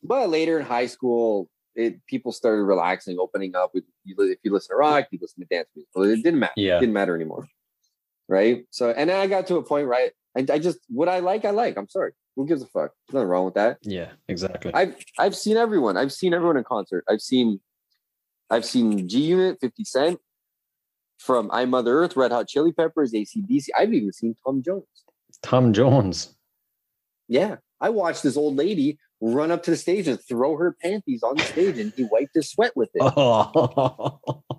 But 0.03 0.31
later 0.31 0.59
in 0.59 0.67
high 0.67 0.87
school, 0.87 1.49
it 1.75 2.05
people 2.07 2.33
started 2.33 2.65
relaxing, 2.65 3.19
opening 3.19 3.55
up. 3.55 3.71
With 3.73 3.85
you, 4.05 4.17
if 4.19 4.39
you 4.43 4.53
listen 4.53 4.75
to 4.75 4.77
rock, 4.77 5.07
you 5.11 5.19
listen 5.23 5.41
to 5.41 5.47
dance 5.55 5.69
music. 5.75 5.89
Well, 5.95 6.09
it 6.11 6.17
didn't 6.17 6.41
matter. 6.41 6.53
Yeah. 6.57 6.77
It 6.77 6.81
didn't 6.81 6.95
matter 6.95 7.15
anymore. 7.15 7.47
Right. 8.29 8.65
So, 8.71 8.91
and 8.91 9.09
then 9.09 9.19
I 9.19 9.27
got 9.27 9.47
to 9.49 9.57
a 9.57 9.63
point, 9.63 9.87
right? 9.87 10.11
I, 10.37 10.47
I 10.53 10.59
just 10.59 10.79
what 10.89 11.09
I 11.09 11.21
like, 11.21 11.45
I 11.45 11.51
like. 11.51 11.77
I'm 11.77 11.89
sorry. 11.89 12.13
Who 12.37 12.47
gives 12.47 12.63
a 12.63 12.67
fuck? 12.67 12.93
There's 13.07 13.15
nothing 13.15 13.29
wrong 13.29 13.45
with 13.45 13.55
that. 13.55 13.79
Yeah, 13.83 14.11
exactly. 14.29 14.73
I've 14.75 14.97
I've 15.19 15.37
seen 15.37 15.57
everyone. 15.57 15.97
I've 15.97 16.13
seen 16.13 16.35
everyone 16.35 16.57
in 16.57 16.65
concert. 16.65 17.05
I've 17.09 17.21
seen 17.21 17.61
I've 18.51 18.65
seen 18.65 19.09
G 19.09 19.21
Unit, 19.21 19.59
50 19.61 19.85
Cent, 19.85 20.21
from 21.19 21.51
I 21.53 21.65
Mother 21.65 21.99
Earth, 21.99 22.17
Red 22.17 22.33
Hot 22.33 22.49
Chili 22.49 22.73
Peppers, 22.73 23.13
ACDC. 23.13 23.69
I've 23.77 23.93
even 23.93 24.13
seen 24.13 24.35
Tom 24.45 24.63
Jones. 24.63 24.85
Tom 25.43 25.73
Jones. 25.73 26.35
Yeah. 27.29 27.57
I 27.81 27.91
watched 27.91 28.23
this 28.23 28.37
old 28.37 28.57
lady 28.57 28.99
run 29.21 29.51
up 29.51 29.63
to 29.65 29.71
the 29.71 29.77
stage 29.77 30.09
and 30.09 30.21
throw 30.21 30.57
her 30.57 30.77
panties 30.81 31.23
on 31.23 31.37
the 31.37 31.43
stage 31.43 31.79
and 31.79 31.93
he 31.97 32.05
wiped 32.05 32.35
his 32.35 32.51
sweat 32.51 32.73
with 32.77 32.91
it. 32.95 33.03
Oh. 33.03 34.21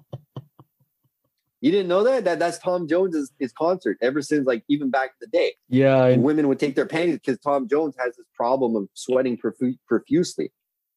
You 1.63 1.71
didn't 1.71 1.87
know 1.87 2.03
that? 2.03 2.25
That 2.25 2.39
that's 2.39 2.57
Tom 2.57 2.89
Jones's 2.89 3.31
his 3.39 3.53
concert 3.53 3.97
ever 4.01 4.21
since 4.21 4.45
like 4.45 4.65
even 4.67 4.89
back 4.89 5.11
in 5.11 5.15
the 5.21 5.27
day. 5.27 5.53
Yeah, 5.69 5.95
I... 5.95 6.17
women 6.17 6.49
would 6.49 6.59
take 6.59 6.75
their 6.75 6.85
panties 6.85 7.19
because 7.19 7.39
Tom 7.39 7.69
Jones 7.69 7.95
has 7.97 8.17
this 8.17 8.25
problem 8.35 8.75
of 8.75 8.89
sweating 8.95 9.37
profu- 9.37 9.77
profusely. 9.87 10.51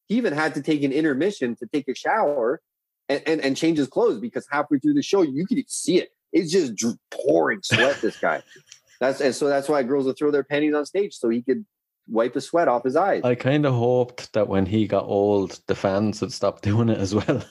He 0.09 0.15
even 0.15 0.33
had 0.33 0.55
to 0.55 0.61
take 0.61 0.83
an 0.83 0.91
intermission 0.91 1.55
to 1.55 1.67
take 1.67 1.87
a 1.87 1.95
shower 1.95 2.59
and, 3.07 3.23
and, 3.25 3.39
and 3.39 3.55
change 3.55 3.77
his 3.77 3.87
clothes 3.87 4.19
because 4.19 4.45
halfway 4.51 4.79
through 4.79 4.95
the 4.95 5.01
show 5.01 5.21
you 5.21 5.47
could 5.47 5.57
see 5.69 5.99
it. 5.99 6.09
It's 6.33 6.51
just 6.51 6.73
pouring 7.11 7.59
sweat. 7.63 8.01
this 8.01 8.19
guy. 8.19 8.41
That's 8.99 9.21
and 9.21 9.35
so 9.35 9.47
that's 9.47 9.69
why 9.69 9.83
girls 9.83 10.05
would 10.05 10.17
throw 10.17 10.31
their 10.31 10.43
panties 10.43 10.73
on 10.73 10.85
stage 10.85 11.15
so 11.15 11.29
he 11.29 11.41
could 11.41 11.65
wipe 12.07 12.33
the 12.33 12.41
sweat 12.41 12.67
off 12.67 12.83
his 12.83 12.95
eyes. 12.95 13.23
I 13.23 13.35
kind 13.35 13.65
of 13.65 13.73
hoped 13.73 14.33
that 14.33 14.47
when 14.47 14.65
he 14.65 14.87
got 14.87 15.05
old, 15.05 15.59
the 15.67 15.75
fans 15.75 16.21
would 16.21 16.33
stop 16.33 16.61
doing 16.69 16.89
it 16.89 16.97
as 16.97 17.13
well. 17.13 17.43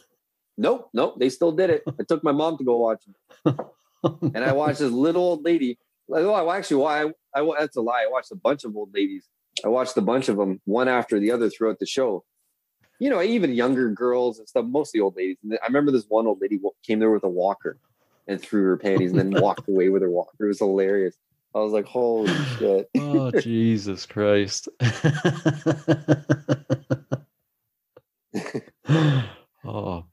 Nope, 0.59 0.89
nope. 0.93 1.19
They 1.19 1.29
still 1.29 1.53
did 1.53 1.71
it. 1.71 1.83
I 2.01 2.03
took 2.05 2.25
my 2.25 2.33
mom 2.33 2.59
to 2.59 2.65
go 2.65 2.79
watch 2.79 3.03
it, 3.07 3.57
and 4.35 4.45
I 4.45 4.53
watched 4.53 4.79
this 4.79 4.93
little 4.93 5.23
old 5.23 5.45
lady. 5.45 5.79
Oh, 6.09 6.33
I 6.33 6.57
actually, 6.57 6.77
why? 6.77 7.11
I, 7.35 7.41
I, 7.41 7.53
that's 7.59 7.77
a 7.77 7.81
lie. 7.81 8.05
I 8.07 8.11
watched 8.11 8.31
a 8.31 8.37
bunch 8.37 8.65
of 8.65 8.77
old 8.77 8.95
ladies. 8.95 9.29
I 9.65 9.69
watched 9.69 9.97
a 9.97 10.03
bunch 10.03 10.29
of 10.29 10.37
them, 10.37 10.61
one 10.65 10.89
after 10.89 11.19
the 11.19 11.33
other, 11.33 11.51
throughout 11.51 11.79
the 11.79 11.87
show. 11.87 12.25
You 12.99 13.11
know, 13.11 13.21
even 13.21 13.53
younger 13.53 13.91
girls 13.91 14.39
and 14.39 14.49
stuff, 14.49 14.65
mostly 14.67 15.01
old 15.01 15.17
ladies. 15.17 15.37
And 15.43 15.59
I 15.63 15.67
remember 15.67 15.91
this 15.91 16.07
one 16.09 16.27
old 16.27 16.41
lady 16.41 16.59
came 16.87 16.99
there 16.99 17.11
with 17.11 17.25
a 17.25 17.29
walker 17.29 17.79
and 18.27 18.41
threw 18.41 18.63
her 18.65 18.77
panties 18.77 19.13
and 19.13 19.19
then 19.21 19.31
walked 19.43 19.69
away 19.69 19.89
with 19.89 20.03
her 20.03 20.11
walker. 20.11 20.33
It 20.41 20.47
was 20.47 20.59
hilarious. 20.61 21.17
I 21.57 21.61
was 21.61 21.73
like, 21.73 21.87
holy 21.87 22.31
shit. 22.59 22.91
oh, 22.99 23.31
Jesus 23.31 24.05
Christ. 24.05 24.69
oh, 29.65 30.05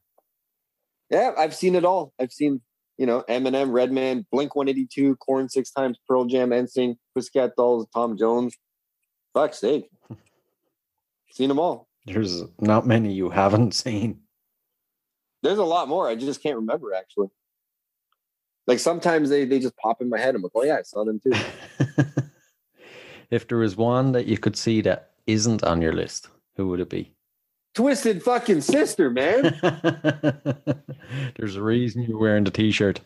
yeah, 1.10 1.32
I've 1.38 1.54
seen 1.54 1.76
it 1.76 1.84
all. 1.84 2.14
I've 2.18 2.32
seen, 2.32 2.62
you 2.98 3.06
know, 3.06 3.26
Eminem, 3.28 3.74
Redman, 3.74 4.26
Blink 4.32 4.56
182, 4.56 5.18
Korn 5.18 5.50
six 5.50 5.70
times, 5.72 5.98
Pearl 6.08 6.24
Jam, 6.24 6.52
NSYNC, 6.52 6.96
Pussycat 7.14 7.58
Dolls, 7.58 7.88
Tom 7.94 8.18
Jones. 8.18 8.56
Fuck's 9.34 9.60
sake. 9.60 9.90
seen 11.30 11.50
them 11.50 11.60
all. 11.60 11.90
There's 12.06 12.44
not 12.62 12.88
many 12.88 13.12
you 13.12 13.30
haven't 13.30 13.74
seen. 13.74 14.22
There's 15.42 15.58
a 15.58 15.66
lot 15.66 15.90
more. 15.90 16.08
I 16.08 16.16
just 16.16 16.42
can't 16.42 16.56
remember 16.56 16.94
actually. 16.94 17.28
Like 18.68 18.80
sometimes 18.80 19.30
they, 19.30 19.46
they 19.46 19.60
just 19.60 19.76
pop 19.78 20.02
in 20.02 20.10
my 20.10 20.20
head. 20.20 20.36
I'm 20.36 20.42
like, 20.42 20.52
oh 20.56 20.64
yeah, 20.64 20.78
I 20.78 20.82
saw 20.84 21.04
them 21.04 21.20
too. 21.20 21.34
if 23.30 23.48
there 23.48 23.58
was 23.58 23.76
one 23.76 24.14
that 24.14 24.26
you 24.26 24.38
could 24.38 24.56
see 24.56 24.82
that 24.82 25.12
isn't 25.28 25.64
on 25.64 25.82
your 25.82 25.94
list, 25.94 26.30
who 26.56 26.68
would 26.70 26.80
it 26.80 26.90
be? 26.90 27.14
Twisted 27.74 28.22
fucking 28.22 28.62
sister, 28.62 29.10
man. 29.10 29.60
There's 31.38 31.56
a 31.56 31.62
reason 31.62 32.04
you're 32.04 32.20
wearing 32.20 32.44
the 32.44 32.52
t-shirt. 32.52 33.02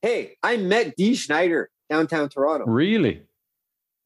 Hey, 0.00 0.36
I 0.42 0.56
met 0.56 0.96
Dee 0.96 1.14
Schneider 1.14 1.70
downtown 1.90 2.28
Toronto. 2.28 2.64
Really? 2.66 3.22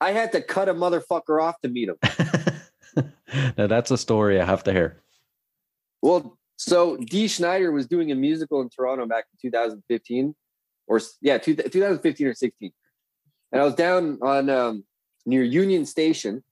I 0.00 0.12
had 0.12 0.32
to 0.32 0.42
cut 0.42 0.68
a 0.68 0.74
motherfucker 0.74 1.42
off 1.42 1.60
to 1.60 1.68
meet 1.68 1.88
him. 1.90 3.12
now 3.56 3.66
that's 3.66 3.90
a 3.90 3.98
story 3.98 4.40
I 4.40 4.44
have 4.44 4.64
to 4.64 4.72
hear. 4.72 5.02
Well, 6.02 6.38
so 6.56 6.96
Dee 6.96 7.28
Schneider 7.28 7.70
was 7.70 7.86
doing 7.86 8.10
a 8.10 8.14
musical 8.14 8.62
in 8.62 8.70
Toronto 8.70 9.06
back 9.06 9.26
in 9.32 9.50
2015, 9.50 10.34
or 10.90 11.00
yeah, 11.22 11.38
2015 11.38 12.26
or 12.26 12.34
16, 12.34 12.72
and 13.52 13.62
I 13.62 13.64
was 13.64 13.74
down 13.74 14.18
on 14.20 14.50
um, 14.50 14.84
near 15.24 15.42
Union 15.42 15.86
Station, 15.86 16.42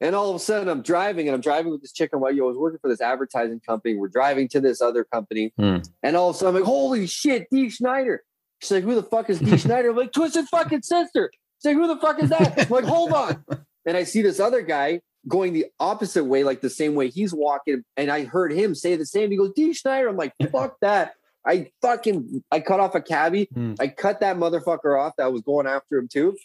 and 0.00 0.14
all 0.14 0.30
of 0.30 0.36
a 0.36 0.38
sudden, 0.38 0.68
I'm 0.68 0.82
driving 0.82 1.26
and 1.26 1.34
I'm 1.34 1.40
driving 1.40 1.72
with 1.72 1.80
this 1.80 1.92
chick. 1.92 2.10
And 2.12 2.24
I 2.24 2.30
was 2.30 2.56
working 2.56 2.78
for 2.78 2.88
this 2.88 3.00
advertising 3.00 3.60
company. 3.60 3.96
We're 3.96 4.08
driving 4.08 4.48
to 4.48 4.60
this 4.60 4.80
other 4.80 5.04
company. 5.04 5.52
Hmm. 5.58 5.78
And 6.02 6.16
all 6.16 6.30
of 6.30 6.36
a 6.36 6.38
sudden, 6.38 6.54
I'm 6.54 6.62
like, 6.62 6.66
holy 6.66 7.06
shit, 7.06 7.48
Dee 7.50 7.70
Snider. 7.70 8.22
She's 8.60 8.70
like, 8.70 8.84
who 8.84 8.94
the 8.94 9.02
fuck 9.02 9.28
is 9.28 9.40
Dee 9.40 9.58
Snider? 9.58 9.90
I'm 9.90 9.96
like, 9.96 10.12
Twisted 10.12 10.46
fucking 10.48 10.82
sister. 10.82 11.30
She's 11.60 11.74
like, 11.74 11.76
who 11.76 11.88
the 11.88 12.00
fuck 12.00 12.22
is 12.22 12.30
that? 12.30 12.60
I'm 12.60 12.68
like, 12.68 12.84
hold 12.84 13.12
on. 13.12 13.44
And 13.86 13.96
I 13.96 14.04
see 14.04 14.22
this 14.22 14.38
other 14.38 14.62
guy 14.62 15.00
going 15.26 15.52
the 15.52 15.66
opposite 15.80 16.24
way, 16.24 16.44
like 16.44 16.60
the 16.60 16.70
same 16.70 16.94
way 16.94 17.08
he's 17.08 17.34
walking. 17.34 17.82
And 17.96 18.10
I 18.10 18.24
heard 18.24 18.52
him 18.52 18.76
say 18.76 18.94
the 18.94 19.06
same. 19.06 19.30
He 19.30 19.36
goes, 19.36 19.52
Dee 19.56 19.74
Snider. 19.74 20.08
I'm 20.08 20.16
like, 20.16 20.32
fuck 20.52 20.76
that. 20.80 21.14
I 21.46 21.70
fucking, 21.82 22.44
I 22.50 22.60
cut 22.60 22.80
off 22.80 22.94
a 22.94 23.00
cabbie. 23.00 23.48
Hmm. 23.54 23.74
I 23.80 23.88
cut 23.88 24.20
that 24.20 24.36
motherfucker 24.36 24.98
off 24.98 25.14
that 25.16 25.32
was 25.32 25.42
going 25.42 25.66
after 25.66 25.98
him 25.98 26.08
too 26.08 26.36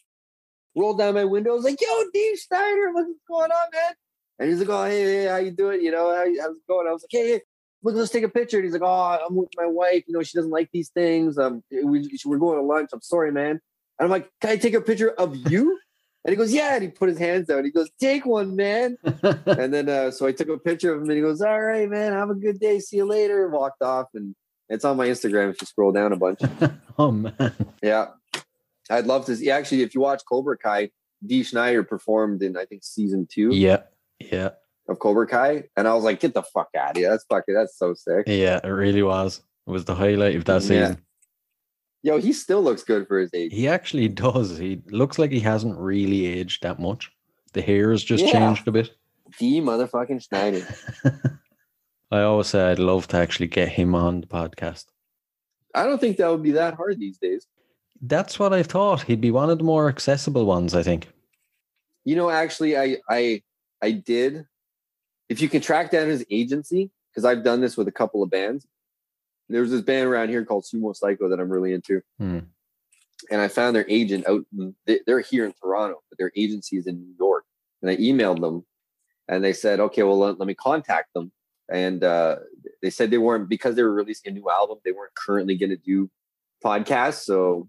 rolled 0.76 0.98
down 0.98 1.14
my 1.14 1.26
window. 1.26 1.52
I 1.52 1.56
was 1.56 1.64
like, 1.64 1.82
"Yo, 1.82 2.04
Dee 2.14 2.36
Snider, 2.36 2.92
what's 2.92 3.10
going 3.28 3.52
on, 3.52 3.68
man?" 3.72 3.94
And 4.40 4.50
he's 4.50 4.60
like, 4.60 4.70
"Oh, 4.70 4.86
hey, 4.86 5.04
hey 5.04 5.26
how 5.26 5.38
you 5.38 5.52
doing? 5.52 5.82
You 5.82 5.92
know, 5.92 6.14
how, 6.14 6.26
how's 6.42 6.56
it 6.56 6.68
going?" 6.68 6.88
I 6.88 6.92
was 6.92 7.04
like, 7.04 7.10
"Hey, 7.12 7.28
hey, 7.34 7.42
look, 7.84 7.96
let's 7.96 8.12
take 8.12 8.24
a 8.24 8.30
picture." 8.30 8.58
And 8.58 8.66
he's 8.66 8.74
like, 8.74 8.82
"Oh, 8.84 9.26
I'm 9.26 9.36
with 9.36 9.50
my 9.56 9.66
wife. 9.66 10.04
You 10.08 10.14
know, 10.14 10.24
she 10.24 10.38
doesn't 10.38 10.52
like 10.52 10.70
these 10.74 10.90
things. 10.90 11.38
Um, 11.38 11.64
we, 11.72 12.10
we're 12.26 12.38
going 12.38 12.60
to 12.60 12.66
lunch. 12.66 12.90
I'm 12.94 13.02
sorry, 13.02 13.32
man." 13.32 13.60
And 14.00 14.06
I'm 14.06 14.10
like, 14.10 14.30
"Can 14.42 14.52
I 14.52 14.58
take 14.58 14.74
a 14.74 14.82
picture 14.82 15.12
of 15.12 15.36
you?" 15.36 15.80
And 16.26 16.32
he 16.32 16.36
goes, 16.38 16.54
"Yeah." 16.54 16.76
And 16.76 16.84
he 16.84 16.90
put 16.90 17.10
his 17.10 17.20
hands 17.20 17.50
out. 17.50 17.66
He 17.66 17.72
goes, 17.72 17.90
"Take 18.00 18.26
one, 18.26 18.56
man." 18.56 18.98
and 19.04 19.74
then, 19.74 19.90
uh, 19.90 20.12
so 20.12 20.26
I 20.26 20.32
took 20.32 20.50
a 20.50 20.58
picture 20.58 20.94
of 20.94 21.02
him, 21.02 21.10
and 21.10 21.18
he 21.18 21.22
goes, 21.22 21.42
"All 21.42 21.62
right, 21.62 21.90
man. 21.90 22.14
Have 22.14 22.30
a 22.30 22.36
good 22.36 22.60
day. 22.60 22.80
See 22.80 22.98
you 22.98 23.06
later." 23.06 23.48
Walked 23.50 23.82
off, 23.82 24.08
and 24.14 24.36
it's 24.70 24.86
on 24.86 24.98
my 24.98 25.08
Instagram 25.08 25.52
if 25.52 25.62
you 25.62 25.68
scroll 25.68 25.92
down 25.92 26.14
a 26.14 26.16
bunch. 26.16 26.40
oh 26.98 27.12
man, 27.12 27.54
yeah. 27.82 28.08
I'd 28.90 29.06
love 29.06 29.26
to 29.26 29.36
see. 29.36 29.50
Actually, 29.50 29.82
if 29.82 29.96
you 29.96 30.02
watch 30.02 30.24
Cobra 30.30 30.58
Kai, 30.58 30.90
Dee 31.26 31.44
Schneider 31.44 31.84
performed 31.84 32.44
in 32.44 32.58
I 32.58 32.66
think 32.66 32.84
season 32.84 33.28
two. 33.32 33.54
Yeah, 33.54 33.84
yeah. 34.20 34.50
Of 34.90 35.00
Cobra 35.00 35.26
Kai, 35.26 35.64
and 35.78 35.88
I 35.88 35.94
was 35.94 36.04
like, 36.04 36.20
"Get 36.20 36.34
the 36.34 36.44
fuck 36.44 36.70
out 36.78 36.92
of 36.92 36.98
here! 36.98 37.10
That's 37.10 37.24
fucking 37.26 37.56
that's 37.56 37.78
so 37.78 37.94
sick." 37.94 38.26
Yeah, 38.28 38.60
it 38.64 38.68
really 38.68 39.04
was. 39.04 39.42
It 39.66 39.72
was 39.72 39.86
the 39.86 39.96
highlight 39.96 40.36
of 40.36 40.46
that 40.46 40.62
season. 40.62 40.98
Yeah. 42.04 42.16
Yo, 42.16 42.20
he 42.20 42.34
still 42.34 42.62
looks 42.62 42.84
good 42.84 43.08
for 43.08 43.18
his 43.18 43.34
age. 43.34 43.54
He 43.54 43.70
actually 43.70 44.10
does. 44.10 44.58
He 44.58 44.82
looks 44.88 45.18
like 45.18 45.32
he 45.32 45.40
hasn't 45.40 45.78
really 45.78 46.26
aged 46.26 46.64
that 46.64 46.78
much. 46.78 47.10
The 47.54 47.62
hair 47.62 47.92
has 47.92 48.04
just 48.04 48.26
yeah. 48.26 48.34
changed 48.34 48.68
a 48.68 48.72
bit. 48.72 48.92
The 49.40 49.62
motherfucking 49.62 50.22
Snider. 50.22 50.68
I 52.14 52.22
always 52.22 52.46
say 52.46 52.62
I'd 52.62 52.78
love 52.78 53.08
to 53.08 53.18
actually 53.18 53.48
get 53.48 53.70
him 53.70 53.96
on 53.96 54.22
the 54.22 54.28
podcast. 54.28 54.86
I 55.74 55.86
don't 55.86 56.00
think 56.00 56.18
that 56.18 56.30
would 56.30 56.44
be 56.44 56.52
that 56.52 56.76
hard 56.76 57.00
these 57.00 57.18
days. 57.18 57.48
That's 58.02 58.38
what 58.38 58.54
I 58.54 58.62
thought. 58.62 59.02
He'd 59.02 59.20
be 59.20 59.32
one 59.32 59.50
of 59.50 59.58
the 59.58 59.64
more 59.64 59.90
accessible 59.90 60.46
ones, 60.46 60.76
I 60.76 60.84
think. 60.84 61.08
You 62.06 62.16
know, 62.16 62.30
actually, 62.30 62.78
I 62.78 62.98
I 63.10 63.42
I 63.82 63.92
did. 63.92 64.46
If 65.28 65.42
you 65.42 65.50
can 65.50 65.62
track 65.62 65.90
down 65.90 66.08
his 66.08 66.24
agency, 66.30 66.92
because 67.10 67.26
I've 67.26 67.44
done 67.44 67.62
this 67.62 67.78
with 67.78 67.88
a 67.88 67.92
couple 67.92 68.22
of 68.22 68.30
bands. 68.30 68.68
There's 69.50 69.72
this 69.72 69.82
band 69.82 70.08
around 70.08 70.30
here 70.30 70.46
called 70.46 70.66
Sumo 70.66 70.96
Cyco 70.96 71.32
that 71.32 71.40
I'm 71.40 71.50
really 71.50 71.74
into, 71.74 72.02
hmm. 72.20 72.40
and 73.32 73.42
I 73.42 73.48
found 73.48 73.76
their 73.76 73.90
agent 73.90 74.28
out. 74.28 74.46
In, 74.56 74.76
they're 74.86 75.20
here 75.20 75.46
in 75.46 75.54
Toronto, 75.54 76.04
but 76.12 76.20
their 76.20 76.32
agency 76.38 76.78
is 76.78 76.86
in 76.86 77.00
New 77.00 77.16
York. 77.18 77.44
And 77.82 77.90
I 77.90 77.98
emailed 77.98 78.40
them, 78.40 78.64
and 79.28 79.44
they 79.44 79.54
said, 79.54 79.80
"Okay, 79.80 80.04
well, 80.04 80.20
let, 80.20 80.38
let 80.38 80.48
me 80.48 80.54
contact 80.54 81.12
them." 81.16 81.32
And 81.74 82.04
uh, 82.04 82.38
they 82.84 82.92
said 82.92 83.10
they 83.10 83.18
weren't 83.18 83.50
because 83.50 83.76
they 83.76 83.84
were 83.84 83.92
releasing 83.92 84.32
a 84.32 84.36
new 84.36 84.48
album. 84.50 84.78
They 84.86 84.92
weren't 84.92 85.16
currently 85.16 85.58
going 85.58 85.72
to 85.72 85.78
do 85.78 86.10
podcasts, 86.64 87.24
so 87.26 87.68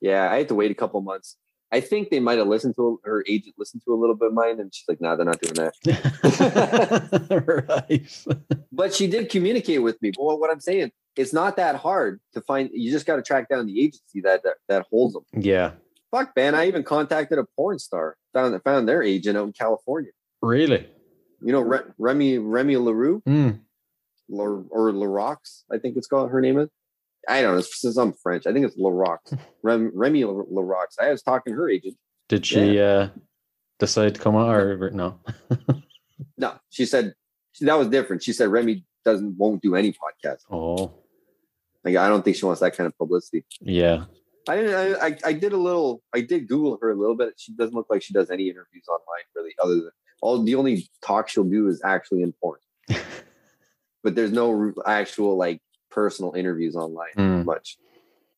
yeah, 0.00 0.30
I 0.30 0.38
had 0.38 0.48
to 0.48 0.54
wait 0.54 0.72
a 0.72 0.74
couple 0.74 1.00
months. 1.00 1.36
I 1.72 1.80
think 1.80 2.10
they 2.10 2.20
might 2.20 2.38
have 2.38 2.46
listened 2.46 2.76
to 2.76 3.00
her 3.04 3.24
agent 3.28 3.56
listened 3.58 3.82
to 3.84 3.94
a 3.94 3.96
little 3.96 4.14
bit 4.14 4.28
of 4.28 4.34
mine, 4.34 4.60
and 4.60 4.74
she's 4.74 4.88
like, 4.88 5.00
"No, 5.00 5.10
nah, 5.10 5.16
they're 5.16 5.26
not 5.26 5.40
doing 5.40 5.54
that." 5.54 5.74
right. 7.88 8.58
but 8.72 8.94
she 8.94 9.06
did 9.06 9.30
communicate 9.30 9.82
with 9.82 10.00
me. 10.02 10.10
But 10.16 10.38
what 10.38 10.50
I'm 10.50 10.60
saying, 10.60 10.92
it's 11.16 11.32
not 11.32 11.56
that 11.56 11.76
hard 11.76 12.20
to 12.34 12.40
find. 12.40 12.70
You 12.72 12.90
just 12.90 13.06
got 13.06 13.16
to 13.16 13.22
track 13.22 13.48
down 13.48 13.66
the 13.66 13.80
agency 13.80 14.20
that, 14.22 14.42
that 14.42 14.54
that 14.68 14.86
holds 14.90 15.14
them. 15.14 15.24
Yeah. 15.32 15.72
Fuck, 16.10 16.36
man! 16.36 16.54
I 16.54 16.66
even 16.68 16.82
contacted 16.82 17.38
a 17.38 17.44
porn 17.56 17.78
star. 17.78 18.16
Found 18.32 18.60
found 18.62 18.88
their 18.88 19.02
agent 19.02 19.36
out 19.36 19.46
in 19.46 19.52
California. 19.52 20.10
Really? 20.42 20.88
You 21.42 21.52
know, 21.52 21.60
Re- 21.60 21.84
Remy 21.98 22.38
Remy 22.38 22.76
Larue, 22.76 23.22
mm. 23.26 23.60
or 24.28 24.92
Larox, 24.92 25.62
I 25.70 25.78
think 25.78 25.96
it's 25.96 26.06
called. 26.06 26.30
Her 26.30 26.40
name 26.40 26.58
is. 26.58 26.68
I 27.28 27.42
don't 27.42 27.56
know. 27.56 27.60
Since 27.60 27.96
I'm 27.96 28.12
French. 28.12 28.46
I 28.46 28.52
think 28.52 28.66
it's 28.66 28.78
Larox. 28.78 29.36
Rem, 29.62 29.90
Remy 29.94 30.22
Larox. 30.22 30.98
I 31.00 31.10
was 31.10 31.22
talking 31.22 31.52
to 31.52 31.56
her 31.56 31.68
agent. 31.68 31.96
Did 32.28 32.46
she 32.46 32.76
yeah. 32.76 32.82
uh, 32.82 33.08
decide 33.78 34.14
to 34.14 34.20
come 34.20 34.36
out 34.36 34.54
or 34.54 34.90
no? 34.90 35.20
no, 36.38 36.54
she 36.70 36.86
said 36.86 37.14
that 37.60 37.78
was 37.78 37.88
different. 37.88 38.22
She 38.22 38.32
said 38.32 38.48
Remy 38.48 38.84
doesn't 39.04 39.36
won't 39.36 39.62
do 39.62 39.74
any 39.74 39.92
podcast. 39.92 40.42
Oh, 40.50 40.92
like 41.84 41.96
I 41.96 42.08
don't 42.08 42.24
think 42.24 42.36
she 42.36 42.46
wants 42.46 42.60
that 42.60 42.76
kind 42.76 42.86
of 42.86 42.96
publicity. 42.98 43.44
Yeah, 43.60 44.04
I. 44.48 44.94
I, 44.94 45.18
I 45.24 45.32
did 45.32 45.52
a 45.52 45.56
little. 45.56 46.02
I 46.14 46.20
did 46.20 46.48
Google 46.48 46.78
her 46.80 46.90
a 46.90 46.96
little 46.96 47.16
bit. 47.16 47.34
She 47.36 47.52
doesn't 47.52 47.74
look 47.74 47.86
like 47.90 48.02
she 48.02 48.12
does 48.12 48.30
any 48.30 48.48
interviews 48.48 48.86
online 48.88 49.24
really, 49.34 49.54
other 49.62 49.74
than 49.74 49.90
all 50.22 50.42
the 50.42 50.54
only 50.54 50.88
talk 51.04 51.28
she'll 51.28 51.44
do 51.44 51.68
is 51.68 51.80
actually 51.84 52.22
in 52.22 52.32
porn. 52.32 52.58
but 54.02 54.14
there's 54.14 54.32
no 54.32 54.72
actual 54.86 55.36
like 55.36 55.60
personal 55.90 56.32
interviews 56.34 56.76
online 56.76 57.12
Mm. 57.16 57.44
much, 57.44 57.78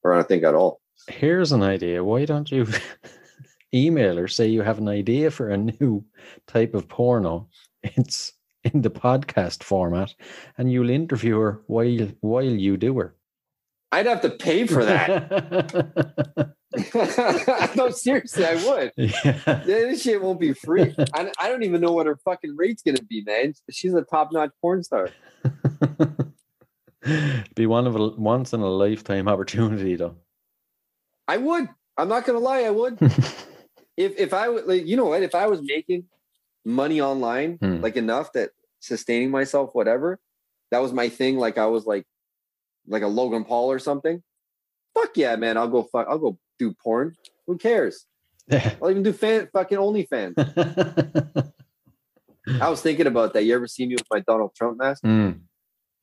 or 0.02 0.12
I 0.12 0.16
don't 0.16 0.28
think 0.28 0.44
at 0.44 0.54
all. 0.54 0.80
Here's 1.08 1.52
an 1.52 1.62
idea. 1.62 2.02
Why 2.04 2.24
don't 2.24 2.50
you 2.50 2.66
email 3.74 4.16
her, 4.16 4.28
say 4.28 4.48
you 4.48 4.62
have 4.62 4.78
an 4.78 4.88
idea 4.88 5.30
for 5.30 5.48
a 5.50 5.56
new 5.56 6.04
type 6.46 6.74
of 6.74 6.88
porno? 6.88 7.48
It's 7.82 8.32
in 8.64 8.82
the 8.82 8.90
podcast 8.90 9.62
format, 9.62 10.14
and 10.56 10.70
you'll 10.70 10.90
interview 10.90 11.38
her 11.38 11.62
while 11.66 12.08
while 12.20 12.42
you 12.44 12.76
do 12.76 12.98
her. 12.98 13.14
I'd 13.92 14.06
have 14.06 14.20
to 14.22 14.30
pay 14.30 14.66
for 14.66 14.84
that. 14.84 16.54
no, 17.76 17.90
seriously, 17.90 18.44
I 18.44 18.54
would. 18.54 18.92
yeah. 18.96 19.62
This 19.64 20.02
shit 20.02 20.20
won't 20.22 20.40
be 20.40 20.52
free. 20.52 20.94
I, 21.14 21.32
I 21.40 21.48
don't 21.48 21.62
even 21.62 21.80
know 21.80 21.92
what 21.92 22.06
her 22.06 22.16
fucking 22.24 22.56
rate's 22.56 22.82
gonna 22.82 23.02
be, 23.02 23.22
man. 23.26 23.54
She's 23.70 23.94
a 23.94 24.02
top 24.02 24.32
notch 24.32 24.50
porn 24.60 24.82
star. 24.82 25.10
Be 27.54 27.66
one 27.66 27.86
of 27.86 27.94
a 27.96 28.08
once 28.08 28.52
in 28.52 28.60
a 28.60 28.66
lifetime 28.68 29.28
opportunity, 29.28 29.94
though. 29.96 30.16
I 31.26 31.36
would. 31.36 31.68
I'm 31.96 32.08
not 32.08 32.24
gonna 32.26 32.38
lie, 32.40 32.62
I 32.62 32.70
would. 32.70 32.98
if 33.96 34.18
if 34.18 34.34
I 34.34 34.48
would, 34.48 34.66
like, 34.66 34.86
you 34.86 34.96
know 34.96 35.06
what? 35.06 35.22
If 35.22 35.34
I 35.34 35.46
was 35.46 35.60
making 35.62 36.04
money 36.64 37.00
online, 37.00 37.58
Hmm. 37.62 37.80
like 37.80 37.96
enough 37.96 38.32
that 38.32 38.50
sustaining 38.80 39.30
myself, 39.30 39.70
whatever, 39.74 40.18
that 40.70 40.80
was 40.80 40.92
my 40.92 41.08
thing. 41.08 41.38
Like 41.38 41.56
I 41.56 41.66
was 41.66 41.86
like, 41.86 42.04
like 42.86 43.02
a 43.02 43.08
Logan 43.08 43.44
Paul 43.44 43.70
or 43.70 43.78
something. 43.78 44.22
Fuck 44.94 45.16
yeah, 45.16 45.36
man! 45.36 45.56
I'll 45.56 45.68
go. 45.68 45.84
Fuck. 45.84 46.06
I'll 46.08 46.18
go 46.18 46.38
do 46.58 46.74
porn. 46.82 47.14
Who 47.46 47.56
cares? 47.56 48.06
I'll 48.50 48.90
even 48.90 49.02
do 49.02 49.12
fan 49.12 49.48
fucking 49.52 49.78
OnlyFans. 49.78 50.34
I 52.60 52.70
was 52.70 52.80
thinking 52.80 53.06
about 53.06 53.34
that. 53.34 53.44
You 53.44 53.54
ever 53.54 53.66
see 53.66 53.86
me 53.86 53.94
with 53.94 54.06
my 54.10 54.20
Donald 54.20 54.54
Trump 54.54 54.78
mask? 54.78 55.02
Mm. 55.02 55.40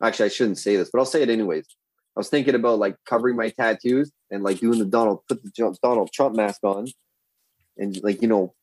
Actually, 0.01 0.25
I 0.25 0.29
shouldn't 0.29 0.59
say 0.59 0.75
this, 0.75 0.89
but 0.91 0.99
I'll 0.99 1.05
say 1.05 1.23
it 1.23 1.29
anyways. 1.29 1.65
I 2.15 2.19
was 2.19 2.29
thinking 2.29 2.55
about 2.55 2.79
like 2.79 2.97
covering 3.05 3.35
my 3.35 3.49
tattoos 3.49 4.11
and 4.31 4.43
like 4.43 4.59
doing 4.59 4.79
the 4.79 4.85
Donald, 4.85 5.21
put 5.27 5.43
the 5.43 5.77
Donald 5.81 6.11
Trump 6.13 6.35
mask 6.35 6.63
on, 6.63 6.87
and 7.77 8.01
like 8.03 8.21
you 8.21 8.27
know, 8.27 8.53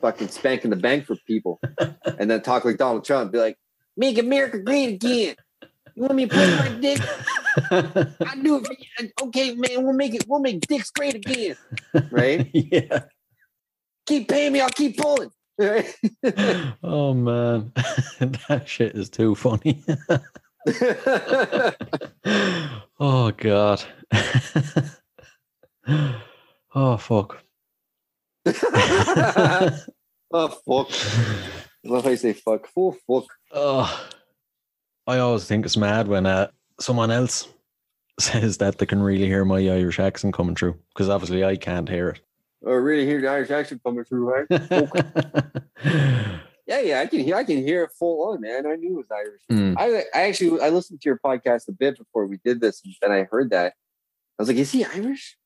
fucking 0.00 0.28
spanking 0.28 0.70
the 0.70 0.76
bank 0.76 1.06
for 1.06 1.16
people, 1.26 1.60
and 2.18 2.30
then 2.30 2.42
talk 2.42 2.64
like 2.64 2.76
Donald 2.76 3.04
Trump, 3.04 3.32
be 3.32 3.38
like, 3.38 3.56
"Make 3.96 4.18
America 4.18 4.58
great 4.58 4.94
again." 4.94 5.36
You 5.94 6.02
want 6.02 6.14
me 6.14 6.26
to 6.26 6.34
play 6.34 6.56
my 6.56 6.68
dick? 6.80 7.00
I 7.60 8.36
do 8.42 8.56
it. 8.58 8.66
For 8.66 8.72
you. 8.72 9.10
Okay, 9.24 9.54
man, 9.54 9.84
we'll 9.84 9.92
make 9.92 10.14
it. 10.14 10.24
We'll 10.26 10.40
make 10.40 10.60
dicks 10.66 10.90
great 10.90 11.14
again, 11.16 11.56
right? 12.10 12.48
yeah. 12.52 13.04
keep 14.06 14.28
paying 14.28 14.52
me. 14.52 14.60
I'll 14.60 14.70
keep 14.70 14.96
pulling. 14.98 15.30
Right? 15.58 15.94
Oh 16.82 17.12
man, 17.14 17.72
that 18.48 18.64
shit 18.66 18.96
is 18.96 19.10
too 19.10 19.34
funny. 19.34 19.84
oh 22.98 23.30
god. 23.36 23.84
oh 26.74 26.96
fuck. 26.96 27.42
oh 30.32 30.48
fuck! 30.48 30.90
I 31.84 31.88
love 31.88 32.04
how 32.04 32.10
you 32.10 32.16
say 32.16 32.32
fuck. 32.32 32.66
Full 32.68 32.96
fuck. 33.06 33.26
Oh, 33.52 34.08
I 35.06 35.18
always 35.18 35.44
think 35.46 35.64
it's 35.66 35.76
mad 35.76 36.06
when 36.08 36.26
uh, 36.26 36.48
someone 36.80 37.10
else 37.10 37.48
says 38.20 38.58
that 38.58 38.78
they 38.78 38.86
can 38.86 39.02
really 39.02 39.26
hear 39.26 39.44
my 39.44 39.58
Irish 39.58 39.98
accent 39.98 40.34
coming 40.34 40.54
through 40.54 40.78
because 40.94 41.08
obviously 41.08 41.44
I 41.44 41.56
can't 41.56 41.88
hear 41.88 42.10
it. 42.10 42.20
Oh, 42.64 42.72
really? 42.74 43.04
Hear 43.06 43.20
the 43.20 43.28
Irish 43.28 43.50
accent 43.50 43.82
coming 43.84 44.04
through, 44.04 44.46
right? 44.46 44.46
Yeah, 46.64 46.80
yeah, 46.80 47.00
I 47.00 47.06
can 47.06 47.18
hear. 47.20 47.34
I 47.34 47.42
can 47.42 47.56
hear 47.58 47.82
it 47.82 47.90
full 47.98 48.30
on, 48.30 48.40
man. 48.40 48.66
I 48.66 48.76
knew 48.76 48.92
it 48.92 48.96
was 48.96 49.10
Irish. 49.10 49.42
Mm. 49.50 49.74
I, 49.76 50.04
I 50.16 50.28
actually, 50.28 50.60
I 50.60 50.68
listened 50.68 51.00
to 51.02 51.08
your 51.08 51.18
podcast 51.18 51.66
a 51.68 51.72
bit 51.72 51.98
before 51.98 52.24
we 52.26 52.38
did 52.44 52.60
this, 52.60 52.80
and 53.02 53.12
I 53.12 53.24
heard 53.24 53.50
that. 53.50 53.72
I 54.38 54.42
was 54.42 54.48
like, 54.48 54.56
is 54.58 54.70
he 54.70 54.84
Irish? 54.84 55.36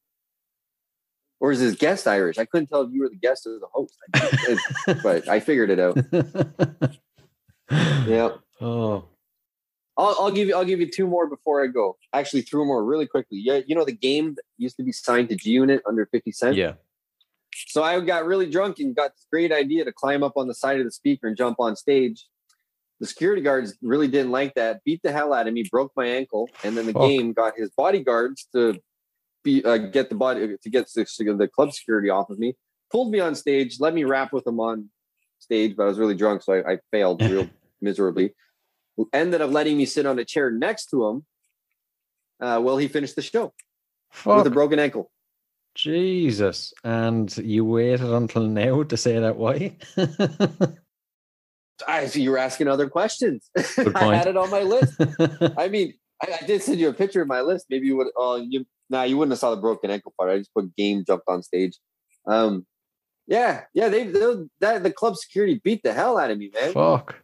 Or 1.41 1.53
is 1.53 1.59
his 1.59 1.75
guest 1.75 2.07
Irish? 2.07 2.37
I 2.37 2.45
couldn't 2.45 2.67
tell 2.67 2.83
if 2.83 2.93
you 2.93 3.01
were 3.01 3.09
the 3.09 3.17
guest 3.17 3.47
or 3.47 3.59
the 3.59 3.67
host, 3.73 3.97
I- 4.15 4.93
but 5.03 5.27
I 5.27 5.41
figured 5.41 5.71
it 5.71 5.81
out. 5.81 5.97
Yeah, 8.07 8.29
Oh. 8.61 9.07
I'll, 9.99 10.17
I'll 10.19 10.31
give 10.31 10.49
you. 10.49 10.55
I'll 10.55 10.65
give 10.65 10.81
you 10.81 10.91
two 10.91 11.07
more 11.07 11.27
before 11.27 11.63
I 11.63 11.69
go. 11.69 11.97
Actually, 12.13 12.43
three 12.43 12.65
more 12.65 12.85
really 12.85 13.07
quickly. 13.07 13.39
Yeah, 13.39 13.61
you 13.67 13.75
know 13.75 13.85
the 13.85 13.93
game 13.93 14.35
that 14.35 14.43
used 14.59 14.77
to 14.77 14.83
be 14.83 14.93
signed 14.93 15.31
to 15.31 15.37
G 15.37 15.51
Unit 15.51 15.83
under 15.87 16.07
fifty 16.07 16.33
cent. 16.33 16.57
Yeah. 16.57 16.75
So 17.69 17.83
I 17.83 17.99
got 18.01 18.27
really 18.27 18.51
drunk 18.51 18.79
and 18.81 18.95
got 18.95 19.15
this 19.15 19.27
great 19.31 19.53
idea 19.53 19.85
to 19.85 19.93
climb 19.93 20.23
up 20.23 20.37
on 20.37 20.47
the 20.47 20.55
side 20.55 20.79
of 20.79 20.85
the 20.85 20.91
speaker 20.91 21.27
and 21.27 21.37
jump 21.37 21.59
on 21.59 21.75
stage. 21.77 22.27
The 23.01 23.07
security 23.07 23.43
guards 23.43 23.77
really 23.83 24.09
didn't 24.09 24.31
like 24.31 24.55
that, 24.55 24.83
beat 24.85 25.03
the 25.03 25.13
hell 25.13 25.33
out 25.33 25.47
of 25.47 25.55
me, 25.55 25.65
broke 25.71 25.93
my 25.97 26.07
ankle, 26.07 26.49
and 26.65 26.77
then 26.77 26.87
the 26.87 26.93
Fuck. 26.93 27.03
game 27.03 27.33
got 27.33 27.55
his 27.57 27.71
bodyguards 27.71 28.49
to 28.55 28.79
be 29.43 29.65
uh, 29.65 29.77
get 29.77 30.09
the 30.09 30.15
body 30.15 30.57
to 30.63 30.71
get 30.71 30.93
the, 30.95 31.37
the 31.39 31.49
club 31.49 31.73
security 31.73 32.11
off 32.11 32.31
of 32.31 32.39
me, 32.39 32.55
pulled 32.91 33.11
me 33.11 33.21
on 33.21 33.35
stage, 33.35 33.81
let 33.81 33.95
me 33.95 34.05
rap 34.05 34.33
with 34.33 34.45
them 34.45 34.61
on 34.61 34.91
stage, 35.39 35.77
but 35.77 35.85
I 35.85 35.87
was 35.87 35.99
really 35.99 36.15
drunk, 36.15 36.43
so 36.43 36.55
I, 36.55 36.73
I 36.73 36.79
failed 36.91 37.23
real 37.31 37.49
miserably. 37.81 38.35
Ended 39.13 39.41
up 39.41 39.51
letting 39.51 39.77
me 39.77 39.87
sit 39.87 40.07
on 40.07 40.19
a 40.19 40.25
chair 40.25 40.51
next 40.51 40.87
to 40.91 41.07
him 41.07 41.27
uh, 42.41 42.61
while 42.61 42.77
he 42.77 42.89
finished 42.89 43.17
the 43.17 43.23
show 43.23 43.53
Fuck. 44.11 44.39
with 44.39 44.47
a 44.47 44.51
broken 44.51 44.79
ankle. 44.79 45.11
Jesus. 45.75 46.73
And 46.83 47.35
you 47.37 47.65
waited 47.65 48.01
until 48.01 48.43
now 48.43 48.83
to 48.83 48.97
say 48.97 49.19
that 49.19 49.37
why? 49.37 49.77
I 51.87 52.07
see 52.07 52.23
you 52.23 52.31
were 52.31 52.39
asking 52.39 52.69
other 52.69 52.89
questions. 52.89 53.51
I 53.95 54.17
had 54.17 54.27
it 54.27 54.37
on 54.37 54.51
my 54.51 54.63
list. 54.63 54.95
I 55.59 55.69
mean, 55.69 55.93
I, 56.23 56.39
I 56.43 56.47
did 56.47 56.63
send 56.63 56.81
you 56.81 56.89
a 56.89 56.95
picture 56.95 57.21
of 57.21 57.29
my 57.29 57.43
list. 57.43 57.67
Maybe 57.69 57.87
you 57.87 57.97
would. 57.97 58.09
Oh, 58.17 58.37
you 58.37 58.65
nah, 58.89 59.03
you 59.03 59.19
wouldn't 59.19 59.33
have 59.33 59.39
saw 59.39 59.55
the 59.55 59.61
broken 59.61 59.91
ankle 59.91 60.15
part. 60.19 60.31
I 60.31 60.39
just 60.39 60.55
put 60.55 60.75
game 60.77 61.05
jumped 61.07 61.29
on 61.29 61.43
stage. 61.43 61.79
Um, 62.27 62.67
yeah, 63.27 63.65
yeah. 63.75 63.91
They, 63.91 64.05
they 64.05 64.45
that 64.61 64.83
the 64.83 64.93
club 64.93 65.17
security 65.17 65.61
beat 65.63 65.83
the 65.83 65.93
hell 65.93 66.17
out 66.17 66.31
of 66.31 66.39
me, 66.39 66.51
man. 66.55 66.73
Fuck. 66.73 67.17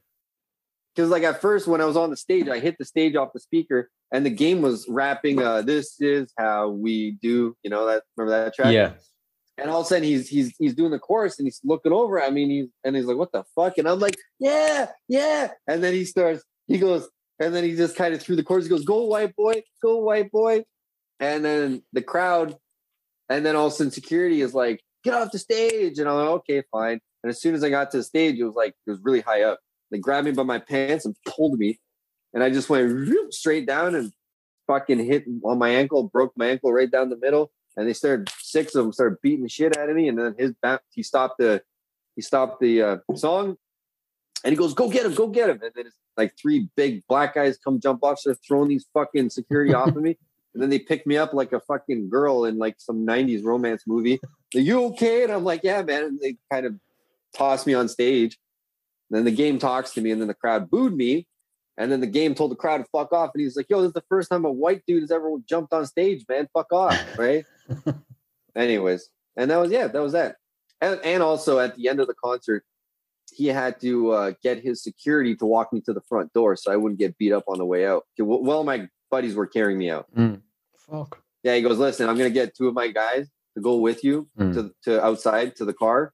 Because 0.95 1.11
like 1.11 1.23
at 1.23 1.41
first 1.41 1.67
when 1.67 1.81
I 1.81 1.87
was 1.87 1.97
on 1.97 2.11
the 2.11 2.17
stage, 2.17 2.49
I 2.49 2.59
hit 2.59 2.77
the 2.79 2.85
stage 2.85 3.17
off 3.17 3.33
the 3.33 3.41
speaker, 3.41 3.91
and 4.13 4.27
the 4.27 4.31
game 4.31 4.61
was 4.61 4.87
rapping. 4.89 5.41
Uh, 5.43 5.63
this 5.63 6.01
is 6.01 6.33
how 6.37 6.69
we 6.69 7.13
do. 7.23 7.57
You 7.63 7.71
know 7.71 7.87
that? 7.87 8.03
Remember 8.17 8.45
that 8.45 8.55
track? 8.55 8.75
Yeah. 8.75 8.93
And 9.59 9.71
all 9.71 9.81
of 9.81 9.87
a 9.87 9.89
sudden 9.89 10.05
he's 10.05 10.29
he's 10.29 10.55
he's 10.59 10.75
doing 10.75 10.91
the 10.91 10.99
chorus 10.99 11.39
and 11.39 11.47
he's 11.47 11.61
looking 11.65 11.93
over. 11.93 12.23
I 12.23 12.31
mean, 12.31 12.51
he's 12.51 12.67
and 12.85 12.97
he's 12.97 13.07
like, 13.07 13.17
"What 13.17 13.33
the 13.33 13.45
fuck?" 13.55 13.79
And 13.79 13.89
I'm 13.89 14.01
like, 14.01 14.17
"Yeah, 14.39 14.89
yeah." 15.09 15.53
And 15.67 15.83
then 15.83 15.95
he 15.95 16.05
starts. 16.05 16.43
He 16.67 16.79
goes, 16.79 17.09
and 17.39 17.55
then 17.55 17.65
he 17.65 17.75
just 17.75 17.97
kind 17.97 18.15
of 18.15 18.21
threw 18.21 18.37
the 18.37 18.43
chorus. 18.43 18.65
He 18.65 18.71
goes, 18.71 18.85
"Go 18.85 19.05
white 19.05 19.35
boy, 19.37 19.63
go 19.83 19.99
white 19.99 20.31
boy." 20.31 20.65
And 21.21 21.45
then 21.45 21.83
the 21.93 22.03
crowd, 22.03 22.57
and 23.29 23.45
then 23.47 23.57
all 23.57 23.67
of 23.67 23.73
a 23.73 23.77
sudden 23.77 23.93
security 23.93 24.41
is 24.41 24.55
like, 24.55 24.81
"Get 25.05 25.15
off 25.15 25.33
the 25.33 25.39
stage!" 25.39 25.99
And 25.99 26.09
I'm 26.09 26.17
like, 26.17 26.29
"Okay, 26.29 26.63
fine." 26.71 27.01
And 27.23 27.31
as 27.31 27.41
soon 27.41 27.55
as 27.55 27.63
I 27.63 27.71
got 27.71 27.91
to 27.93 27.99
the 27.99 28.03
stage, 28.03 28.39
it 28.39 28.45
was 28.45 28.55
like 28.55 28.75
it 28.87 28.91
was 28.91 29.01
really 29.03 29.21
high 29.21 29.43
up. 29.43 29.61
They 29.93 29.99
grabbed 29.99 30.27
me 30.27 30.33
by 30.33 30.43
my 30.43 30.59
pants 30.59 31.05
and 31.05 31.15
pulled 31.27 31.59
me, 31.59 31.79
and 32.35 32.43
I 32.43 32.51
just 32.51 32.69
went 32.69 33.33
straight 33.33 33.67
down 33.67 33.95
and 33.95 34.13
fucking 34.67 35.05
hit 35.05 35.25
on 35.45 35.59
my 35.59 35.69
ankle, 35.69 36.05
broke 36.05 36.33
my 36.37 36.47
ankle 36.47 36.73
right 36.73 36.91
down 36.91 37.11
the 37.11 37.19
middle. 37.19 37.53
And 37.77 37.89
they 37.89 37.93
started 37.93 38.31
six 38.41 38.75
of 38.75 38.85
them 38.85 38.93
started 38.93 39.19
beating 39.23 39.43
the 39.43 39.49
shit 39.49 39.77
out 39.77 39.89
of 39.89 39.97
me. 39.97 40.09
And 40.09 40.19
then 40.19 40.35
his 40.39 40.53
he 40.91 41.03
stopped 41.03 41.39
the 41.39 41.63
he 42.17 42.23
stopped 42.23 42.61
the 42.61 42.83
uh, 42.83 42.97
song. 43.15 43.57
And 44.45 44.53
he 44.53 44.57
goes 44.57 44.75
go 44.75 44.91
get 44.91 45.07
him 45.07 45.15
go 45.15 45.29
get 45.29 45.49
him. 45.49 45.61
And 45.63 45.73
then 45.75 45.87
it's 45.87 45.97
like 46.17 46.35
three 46.41 46.69
big 46.77 47.03
black 47.09 47.35
guys 47.35 47.59
come 47.59 47.81
jump 47.81 48.03
off 48.05 48.19
start 48.19 48.39
throwing 48.47 48.69
these 48.69 48.87
fucking 48.93 49.31
security 49.31 49.73
off 49.75 49.89
of 49.89 49.97
me. 49.97 50.19
And 50.55 50.63
then 50.63 50.69
they 50.69 50.79
pick 50.79 51.07
me 51.07 51.17
up 51.17 51.33
like 51.33 51.53
a 51.53 51.61
fucking 51.61 52.11
girl 52.11 52.45
in 52.45 52.59
like 52.59 52.75
some 52.79 53.07
90s 53.07 53.43
romance 53.43 53.85
movie. 53.87 54.21
Are 54.55 54.61
you 54.61 54.85
okay? 54.87 55.23
And 55.25 55.33
i'm 55.33 55.45
like 55.45 55.61
yeah 55.63 55.83
man. 55.83 56.05
And 56.05 56.21
they 56.21 56.37
kind 56.51 56.67
of 56.67 56.75
toss 57.35 57.67
me 57.67 57.73
on 57.73 57.89
stage 57.89 58.39
then 59.17 59.25
the 59.25 59.31
game 59.31 59.59
talks 59.59 59.93
to 59.95 60.01
me 60.01 60.11
and 60.11 60.21
then 60.21 60.29
the 60.29 60.35
crowd 60.35 60.71
booed 60.71 60.95
me 60.97 61.27
and 61.77 61.91
then 61.91 62.01
the 62.01 62.07
game 62.07 62.35
told 62.35 62.51
the 62.51 62.57
crowd 62.57 62.79
to 62.79 62.85
fuck 62.93 63.13
off. 63.13 63.31
And 63.35 63.43
he's 63.43 63.57
like, 63.57 63.69
yo, 63.71 63.81
this 63.81 63.89
is 63.89 63.93
the 63.95 64.05
first 64.09 64.31
time 64.31 64.45
a 64.45 64.51
white 64.53 64.83
dude 64.87 65.03
has 65.03 65.11
ever 65.11 65.31
jumped 65.49 65.73
on 65.73 65.87
stage, 65.87 66.25
man. 66.29 66.49
Fuck 66.53 66.73
off. 66.73 66.99
Right. 67.19 67.45
Anyways. 68.55 69.09
And 69.37 69.51
that 69.51 69.57
was, 69.57 69.71
yeah, 69.71 69.87
that 69.87 70.03
was 70.03 70.13
that. 70.13 70.37
And, 70.81 71.01
and 71.05 71.23
also 71.23 71.59
at 71.59 71.77
the 71.77 71.89
end 71.89 72.01
of 72.01 72.07
the 72.07 72.15
concert, 72.15 72.65
he 73.35 73.47
had 73.47 73.81
to 73.81 74.11
uh, 74.13 74.33
get 74.43 74.63
his 74.63 74.83
security 74.83 75.35
to 75.37 75.47
walk 75.47 75.73
me 75.73 75.81
to 75.83 75.93
the 75.95 76.03
front 76.03 76.33
door 76.35 76.55
so 76.57 76.71
I 76.71 76.77
wouldn't 76.77 76.99
get 76.99 77.17
beat 77.17 77.33
up 77.33 77.45
on 77.49 77.57
the 77.59 77.65
way 77.65 77.87
out. 77.87 78.05
Well, 78.19 78.63
my 78.65 78.89
buddies 79.11 79.35
were 79.35 79.47
carrying 79.47 79.79
me 79.79 79.91
out. 79.91 80.07
Fuck. 80.77 81.23
Yeah, 81.43 81.55
he 81.57 81.63
goes, 81.63 81.79
listen, 81.79 82.09
I'm 82.09 82.17
gonna 82.19 82.31
get 82.31 82.55
two 82.55 82.69
of 82.69 82.75
my 82.75 82.89
guys 82.89 83.29
to 83.57 83.63
go 83.63 83.77
with 83.77 84.05
you 84.05 84.29
Mm. 84.39 84.55
to, 84.55 84.75
to 84.85 85.03
outside 85.05 85.57
to 85.57 85.65
the 85.65 85.73
car. 85.73 86.13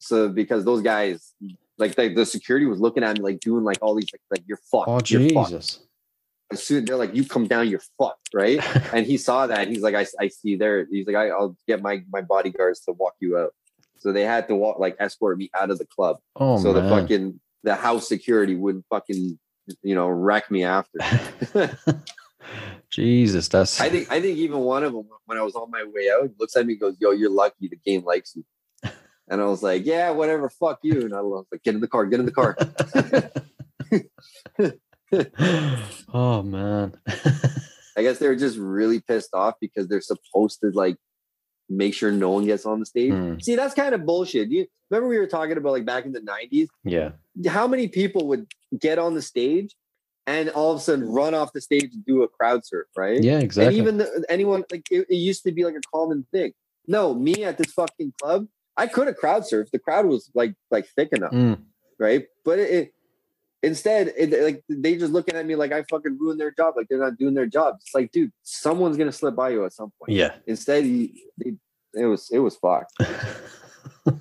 So 0.00 0.28
because 0.28 0.64
those 0.64 0.82
guys, 0.82 1.34
like 1.80 1.94
the, 1.94 2.08
the 2.08 2.26
security 2.26 2.66
was 2.66 2.80
looking 2.80 3.02
at 3.02 3.16
me 3.16 3.22
like 3.22 3.40
doing 3.40 3.64
like 3.64 3.78
all 3.82 3.94
these 3.94 4.08
like, 4.12 4.20
like 4.30 4.44
you're 4.46 4.60
fucked. 4.70 4.88
Oh, 4.88 5.00
you're 5.06 5.28
fucked. 5.30 5.50
Jesus. 5.50 5.80
As 6.52 6.62
soon 6.62 6.84
they're 6.84 6.96
like, 6.96 7.14
you 7.14 7.24
come 7.24 7.46
down, 7.46 7.68
you're 7.68 7.82
fucked, 7.98 8.30
right? 8.34 8.60
and 8.92 9.06
he 9.06 9.16
saw 9.16 9.46
that. 9.46 9.68
He's 9.68 9.82
like, 9.82 9.94
I, 9.94 10.06
I 10.18 10.28
see 10.28 10.56
there. 10.56 10.86
He's 10.90 11.06
like, 11.06 11.16
I, 11.16 11.28
I'll 11.28 11.56
get 11.66 11.82
my 11.82 12.02
my 12.12 12.22
bodyguards 12.22 12.80
to 12.80 12.92
walk 12.92 13.14
you 13.20 13.38
out. 13.38 13.54
So 13.98 14.12
they 14.12 14.24
had 14.24 14.48
to 14.48 14.56
walk 14.56 14.78
like 14.78 14.96
escort 14.98 15.38
me 15.38 15.50
out 15.58 15.70
of 15.70 15.78
the 15.78 15.86
club. 15.86 16.18
Oh, 16.36 16.58
so 16.58 16.72
man. 16.72 16.84
the 16.84 16.90
fucking 16.90 17.40
the 17.62 17.74
house 17.74 18.08
security 18.08 18.56
wouldn't 18.56 18.86
fucking 18.88 19.38
you 19.82 19.94
know, 19.94 20.08
wreck 20.08 20.50
me 20.50 20.64
after. 20.64 20.98
Jesus, 22.90 23.48
that's. 23.48 23.80
I 23.80 23.88
think 23.88 24.10
I 24.10 24.20
think 24.20 24.38
even 24.38 24.58
one 24.60 24.82
of 24.82 24.92
them 24.92 25.06
when 25.26 25.38
I 25.38 25.42
was 25.42 25.54
on 25.54 25.70
my 25.70 25.84
way 25.84 26.10
out 26.10 26.30
looks 26.38 26.56
at 26.56 26.66
me 26.66 26.74
and 26.74 26.80
goes, 26.80 26.96
"Yo, 26.98 27.12
you're 27.12 27.30
lucky. 27.30 27.68
The 27.68 27.78
game 27.84 28.04
likes 28.04 28.34
you." 28.34 28.44
And 29.30 29.40
I 29.40 29.46
was 29.46 29.62
like, 29.62 29.86
"Yeah, 29.86 30.10
whatever. 30.10 30.50
Fuck 30.50 30.80
you." 30.82 31.02
And 31.02 31.14
I 31.14 31.20
was 31.22 31.46
like, 31.50 31.62
"Get 31.62 31.74
in 31.74 31.80
the 31.80 31.88
car. 31.88 32.04
Get 32.06 32.20
in 32.20 32.26
the 32.26 32.32
car." 32.32 32.56
oh 36.12 36.42
man. 36.42 36.94
I 37.96 38.02
guess 38.02 38.18
they 38.18 38.28
were 38.28 38.36
just 38.36 38.58
really 38.58 39.00
pissed 39.00 39.34
off 39.34 39.54
because 39.60 39.88
they're 39.88 40.00
supposed 40.00 40.60
to 40.60 40.70
like 40.70 40.96
make 41.68 41.94
sure 41.94 42.10
no 42.10 42.30
one 42.30 42.44
gets 42.44 42.66
on 42.66 42.80
the 42.80 42.86
stage. 42.86 43.12
Mm. 43.12 43.42
See, 43.42 43.56
that's 43.56 43.74
kind 43.74 43.94
of 43.94 44.04
bullshit. 44.04 44.48
You 44.48 44.66
remember 44.90 45.08
we 45.08 45.18
were 45.18 45.26
talking 45.26 45.56
about 45.56 45.72
like 45.72 45.84
back 45.84 46.04
in 46.04 46.12
the 46.12 46.20
90s? 46.20 46.68
Yeah. 46.84 47.10
How 47.46 47.66
many 47.66 47.88
people 47.88 48.26
would 48.28 48.46
get 48.78 48.98
on 48.98 49.14
the 49.14 49.22
stage 49.22 49.74
and 50.26 50.50
all 50.50 50.72
of 50.72 50.78
a 50.78 50.80
sudden 50.80 51.08
run 51.08 51.34
off 51.34 51.52
the 51.52 51.60
stage 51.60 51.90
and 51.92 52.04
do 52.04 52.22
a 52.22 52.28
crowd 52.28 52.64
surf, 52.64 52.86
right? 52.96 53.22
Yeah, 53.22 53.38
exactly. 53.38 53.68
And 53.68 53.76
even 53.76 53.98
the, 53.98 54.24
anyone 54.28 54.64
like 54.70 54.86
it, 54.90 55.06
it 55.08 55.16
used 55.16 55.44
to 55.44 55.52
be 55.52 55.64
like 55.64 55.76
a 55.76 55.80
common 55.94 56.26
thing. 56.32 56.52
No, 56.86 57.14
me 57.14 57.44
at 57.44 57.56
this 57.56 57.72
fucking 57.72 58.14
club, 58.20 58.46
I 58.82 58.86
could 58.86 59.06
have 59.06 59.16
crowd 59.16 59.42
surfed. 59.42 59.70
The 59.70 59.78
crowd 59.78 60.06
was 60.06 60.30
like 60.34 60.54
like 60.70 60.86
thick 60.96 61.10
enough, 61.12 61.32
Mm. 61.32 61.60
right? 61.98 62.26
But 62.44 62.58
it, 62.58 62.70
it 62.70 62.94
instead, 63.62 64.12
it, 64.16 64.28
like 64.42 64.64
they 64.68 64.96
just 64.96 65.12
looking 65.12 65.36
at 65.36 65.44
me 65.46 65.54
like 65.56 65.72
I 65.72 65.82
fucking 65.84 66.18
ruined 66.18 66.40
their 66.40 66.50
job, 66.50 66.74
like 66.76 66.88
they're 66.88 66.98
not 67.06 67.18
doing 67.18 67.34
their 67.34 67.46
job. 67.46 67.76
It's 67.80 67.94
like, 67.94 68.10
dude, 68.12 68.32
someone's 68.42 68.96
gonna 68.96 69.12
slip 69.12 69.36
by 69.36 69.50
you 69.50 69.64
at 69.64 69.72
some 69.72 69.92
point. 69.98 70.12
Yeah. 70.16 70.32
Instead, 70.46 70.84
he, 70.84 71.24
he, 71.42 71.54
it 71.94 72.06
was 72.06 72.30
it 72.30 72.38
was 72.38 72.56
fucked. 72.56 72.92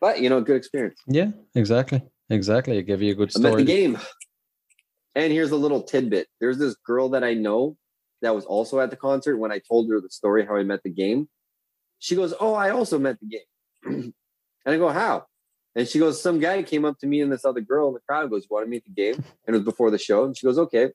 But 0.00 0.20
you 0.20 0.28
know, 0.28 0.40
good 0.40 0.56
experience. 0.56 1.00
yeah, 1.08 1.30
exactly. 1.56 2.00
Exactly. 2.30 2.78
It 2.78 2.84
gave 2.84 3.02
you 3.02 3.12
a 3.12 3.14
good 3.16 3.32
I 3.36 3.40
met 3.40 3.56
the 3.56 3.64
game. 3.64 3.98
And 5.16 5.32
here's 5.32 5.50
a 5.50 5.56
little 5.56 5.82
tidbit. 5.82 6.28
There's 6.40 6.58
this 6.58 6.76
girl 6.86 7.08
that 7.10 7.24
I 7.24 7.34
know 7.34 7.76
that 8.22 8.32
was 8.34 8.44
also 8.44 8.78
at 8.78 8.90
the 8.90 8.96
concert 8.96 9.38
when 9.38 9.50
I 9.50 9.58
told 9.58 9.90
her 9.90 10.00
the 10.00 10.10
story 10.10 10.46
how 10.46 10.54
I 10.56 10.62
met 10.62 10.82
the 10.84 10.90
game. 10.90 11.28
She 11.98 12.14
goes, 12.14 12.32
Oh, 12.38 12.54
I 12.54 12.70
also 12.70 12.96
met 12.98 13.18
the 13.18 13.26
game. 13.26 13.40
And 13.84 14.12
I 14.66 14.76
go, 14.76 14.88
How? 14.88 15.26
And 15.74 15.86
she 15.86 15.98
goes, 15.98 16.20
Some 16.20 16.40
guy 16.40 16.62
came 16.62 16.84
up 16.84 16.98
to 17.00 17.06
me 17.06 17.20
and 17.20 17.30
this 17.30 17.44
other 17.44 17.60
girl 17.60 17.88
in 17.88 17.94
the 17.94 18.00
crowd 18.00 18.30
goes, 18.30 18.42
You 18.42 18.54
want 18.54 18.66
to 18.66 18.70
meet 18.70 18.84
the 18.84 18.90
game? 18.90 19.14
And 19.14 19.54
it 19.54 19.58
was 19.58 19.62
before 19.62 19.90
the 19.90 19.98
show. 19.98 20.24
And 20.24 20.36
she 20.36 20.46
goes, 20.46 20.58
Okay. 20.58 20.90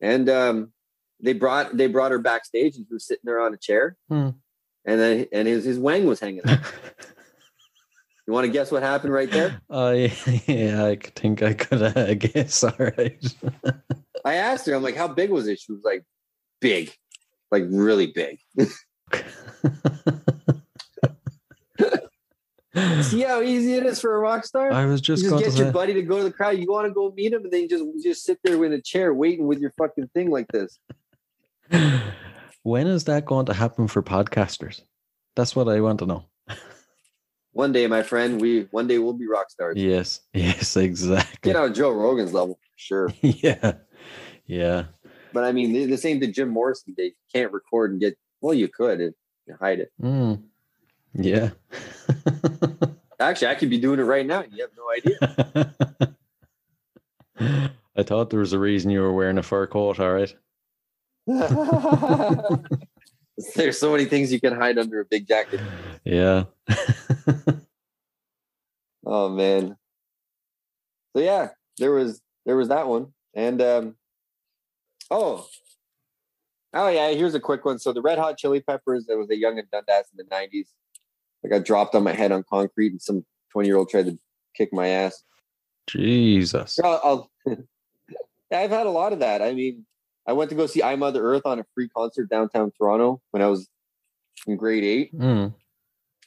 And 0.00 0.28
um, 0.28 0.72
they 1.20 1.32
brought 1.32 1.76
they 1.76 1.86
brought 1.86 2.10
her 2.10 2.18
backstage 2.18 2.76
and 2.76 2.86
she 2.86 2.94
was 2.94 3.06
sitting 3.06 3.22
there 3.24 3.40
on 3.40 3.54
a 3.54 3.58
chair. 3.58 3.96
Hmm. 4.08 4.30
And 4.84 5.00
then 5.00 5.26
and 5.32 5.48
his 5.48 5.64
his 5.64 5.78
wang 5.78 6.06
was 6.06 6.20
hanging 6.20 6.42
out. 6.46 6.60
You 8.26 8.32
want 8.32 8.44
to 8.44 8.50
guess 8.50 8.72
what 8.72 8.82
happened 8.82 9.12
right 9.12 9.30
there? 9.30 9.60
I 9.70 10.12
yeah, 10.48 10.84
I 10.84 10.96
could 10.96 11.14
think 11.14 11.42
I 11.42 11.54
could 11.54 11.80
uh, 11.80 12.14
guess. 12.14 12.64
All 12.64 12.72
right. 12.76 13.34
I 14.24 14.34
asked 14.34 14.66
her, 14.66 14.74
I'm 14.74 14.82
like, 14.82 14.96
how 14.96 15.06
big 15.06 15.30
was 15.30 15.46
it? 15.46 15.60
She 15.60 15.70
was 15.70 15.82
like, 15.84 16.02
big, 16.60 16.92
like 17.52 17.62
really 17.68 18.08
big. 18.08 18.40
See 23.02 23.22
how 23.22 23.40
easy 23.40 23.74
it 23.74 23.86
is 23.86 24.00
for 24.00 24.16
a 24.16 24.18
rock 24.18 24.44
star? 24.44 24.70
I 24.70 24.84
was 24.84 25.00
You 25.00 25.14
just 25.14 25.22
just 25.22 25.30
going 25.30 25.42
to 25.42 25.50
get 25.50 25.58
your 25.58 25.72
buddy 25.72 25.94
to 25.94 26.02
go 26.02 26.18
to 26.18 26.24
the 26.24 26.30
crowd. 26.30 26.58
You 26.58 26.66
want 26.70 26.86
to 26.86 26.92
go 26.92 27.12
meet 27.16 27.32
him, 27.32 27.44
and 27.44 27.52
then 27.52 27.62
you 27.62 27.68
just 27.68 27.84
you 27.84 28.02
just 28.02 28.24
sit 28.24 28.38
there 28.44 28.62
in 28.64 28.72
a 28.72 28.80
chair 28.80 29.14
waiting 29.14 29.46
with 29.46 29.60
your 29.60 29.72
fucking 29.78 30.08
thing 30.08 30.30
like 30.30 30.46
this. 30.48 30.78
when 32.62 32.86
is 32.86 33.04
that 33.04 33.24
going 33.24 33.46
to 33.46 33.54
happen 33.54 33.88
for 33.88 34.02
podcasters? 34.02 34.82
That's 35.36 35.56
what 35.56 35.68
I 35.68 35.80
want 35.80 36.00
to 36.00 36.06
know. 36.06 36.24
One 37.52 37.72
day, 37.72 37.86
my 37.86 38.02
friend, 38.02 38.38
we 38.38 38.68
one 38.70 38.86
day 38.86 38.98
we'll 38.98 39.14
be 39.14 39.26
rock 39.26 39.50
stars. 39.50 39.76
Yes, 39.78 40.20
yes, 40.34 40.76
exactly. 40.76 41.52
Get 41.52 41.56
on 41.56 41.72
Joe 41.72 41.92
Rogan's 41.92 42.34
level, 42.34 42.56
for 42.56 42.76
sure. 42.76 43.14
yeah, 43.22 43.72
yeah. 44.44 44.84
But 45.32 45.44
I 45.44 45.52
mean, 45.52 45.72
the, 45.72 45.86
the 45.86 45.96
same 45.96 46.20
to 46.20 46.26
Jim 46.26 46.50
Morrison. 46.50 46.94
They 46.94 47.14
can't 47.32 47.52
record 47.52 47.92
and 47.92 48.00
get. 48.00 48.18
Well, 48.42 48.52
you 48.52 48.68
could 48.68 49.00
and 49.00 49.14
hide 49.58 49.80
it. 49.80 49.90
Mm. 50.02 50.42
Yeah. 51.14 51.50
Actually, 53.18 53.48
I 53.48 53.54
could 53.54 53.70
be 53.70 53.78
doing 53.78 53.98
it 54.00 54.04
right 54.04 54.26
now. 54.26 54.44
You 54.50 54.62
have 54.62 54.70
no 54.76 54.90
idea. 54.90 55.74
I 57.96 58.02
thought 58.02 58.30
there 58.30 58.40
was 58.40 58.52
a 58.52 58.58
reason 58.58 58.90
you 58.90 59.00
were 59.00 59.12
wearing 59.12 59.38
a 59.38 59.42
fur 59.42 59.66
coat. 59.66 59.98
All 59.98 60.12
right. 60.12 60.34
There's 63.54 63.78
so 63.78 63.92
many 63.92 64.04
things 64.04 64.32
you 64.32 64.40
can 64.40 64.54
hide 64.54 64.78
under 64.78 65.00
a 65.00 65.04
big 65.04 65.26
jacket. 65.26 65.60
Yeah. 66.04 66.44
Oh 69.06 69.28
man. 69.28 69.76
So 71.14 71.22
yeah, 71.22 71.50
there 71.78 71.92
was 71.92 72.20
there 72.44 72.56
was 72.56 72.68
that 72.68 72.88
one. 72.88 73.12
And 73.34 73.62
um 73.62 73.96
oh. 75.10 75.46
Oh 76.74 76.88
yeah, 76.88 77.10
here's 77.12 77.34
a 77.34 77.40
quick 77.40 77.64
one. 77.64 77.78
So 77.78 77.92
the 77.92 78.02
Red 78.02 78.18
Hot 78.18 78.36
Chili 78.36 78.60
Peppers, 78.60 79.06
there 79.06 79.16
was 79.16 79.30
a 79.30 79.36
young 79.36 79.58
and 79.58 79.70
Dundas 79.70 80.08
in 80.12 80.16
the 80.16 80.24
90s. 80.24 80.66
I 81.46 81.48
got 81.48 81.64
dropped 81.64 81.94
on 81.94 82.02
my 82.02 82.12
head 82.12 82.32
on 82.32 82.44
concrete 82.48 82.92
and 82.92 83.00
some 83.00 83.24
20 83.52 83.68
year 83.68 83.76
old 83.76 83.88
tried 83.88 84.06
to 84.06 84.18
kick 84.56 84.72
my 84.72 84.88
ass. 84.88 85.22
Jesus. 85.86 86.78
I'll, 86.82 87.30
I'll, 87.46 87.56
I've 88.52 88.70
had 88.70 88.86
a 88.86 88.90
lot 88.90 89.12
of 89.12 89.20
that. 89.20 89.42
I 89.42 89.54
mean, 89.54 89.86
I 90.26 90.32
went 90.32 90.50
to 90.50 90.56
go 90.56 90.66
see 90.66 90.82
I 90.82 90.96
Mother 90.96 91.22
Earth 91.22 91.42
on 91.44 91.60
a 91.60 91.64
free 91.74 91.88
concert 91.88 92.28
downtown 92.28 92.72
Toronto 92.76 93.20
when 93.30 93.42
I 93.42 93.46
was 93.46 93.68
in 94.46 94.56
grade 94.56 94.84
eight. 94.84 95.16
Mm. 95.16 95.54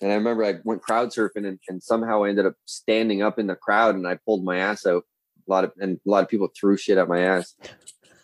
And 0.01 0.11
I 0.11 0.15
remember 0.15 0.45
I 0.45 0.55
went 0.63 0.81
crowd 0.81 1.09
surfing 1.09 1.45
and, 1.45 1.59
and 1.67 1.83
somehow 1.83 2.23
I 2.23 2.29
ended 2.29 2.45
up 2.45 2.55
standing 2.65 3.21
up 3.21 3.37
in 3.37 3.47
the 3.47 3.55
crowd 3.55 3.95
and 3.95 4.07
I 4.07 4.17
pulled 4.25 4.45
my 4.45 4.57
ass 4.57 4.85
out. 4.85 5.03
A 5.47 5.51
lot 5.51 5.63
of 5.65 5.73
and 5.79 5.99
a 6.05 6.09
lot 6.09 6.23
of 6.23 6.29
people 6.29 6.47
threw 6.57 6.77
shit 6.77 6.97
at 6.97 7.09
my 7.09 7.19
ass. 7.19 7.55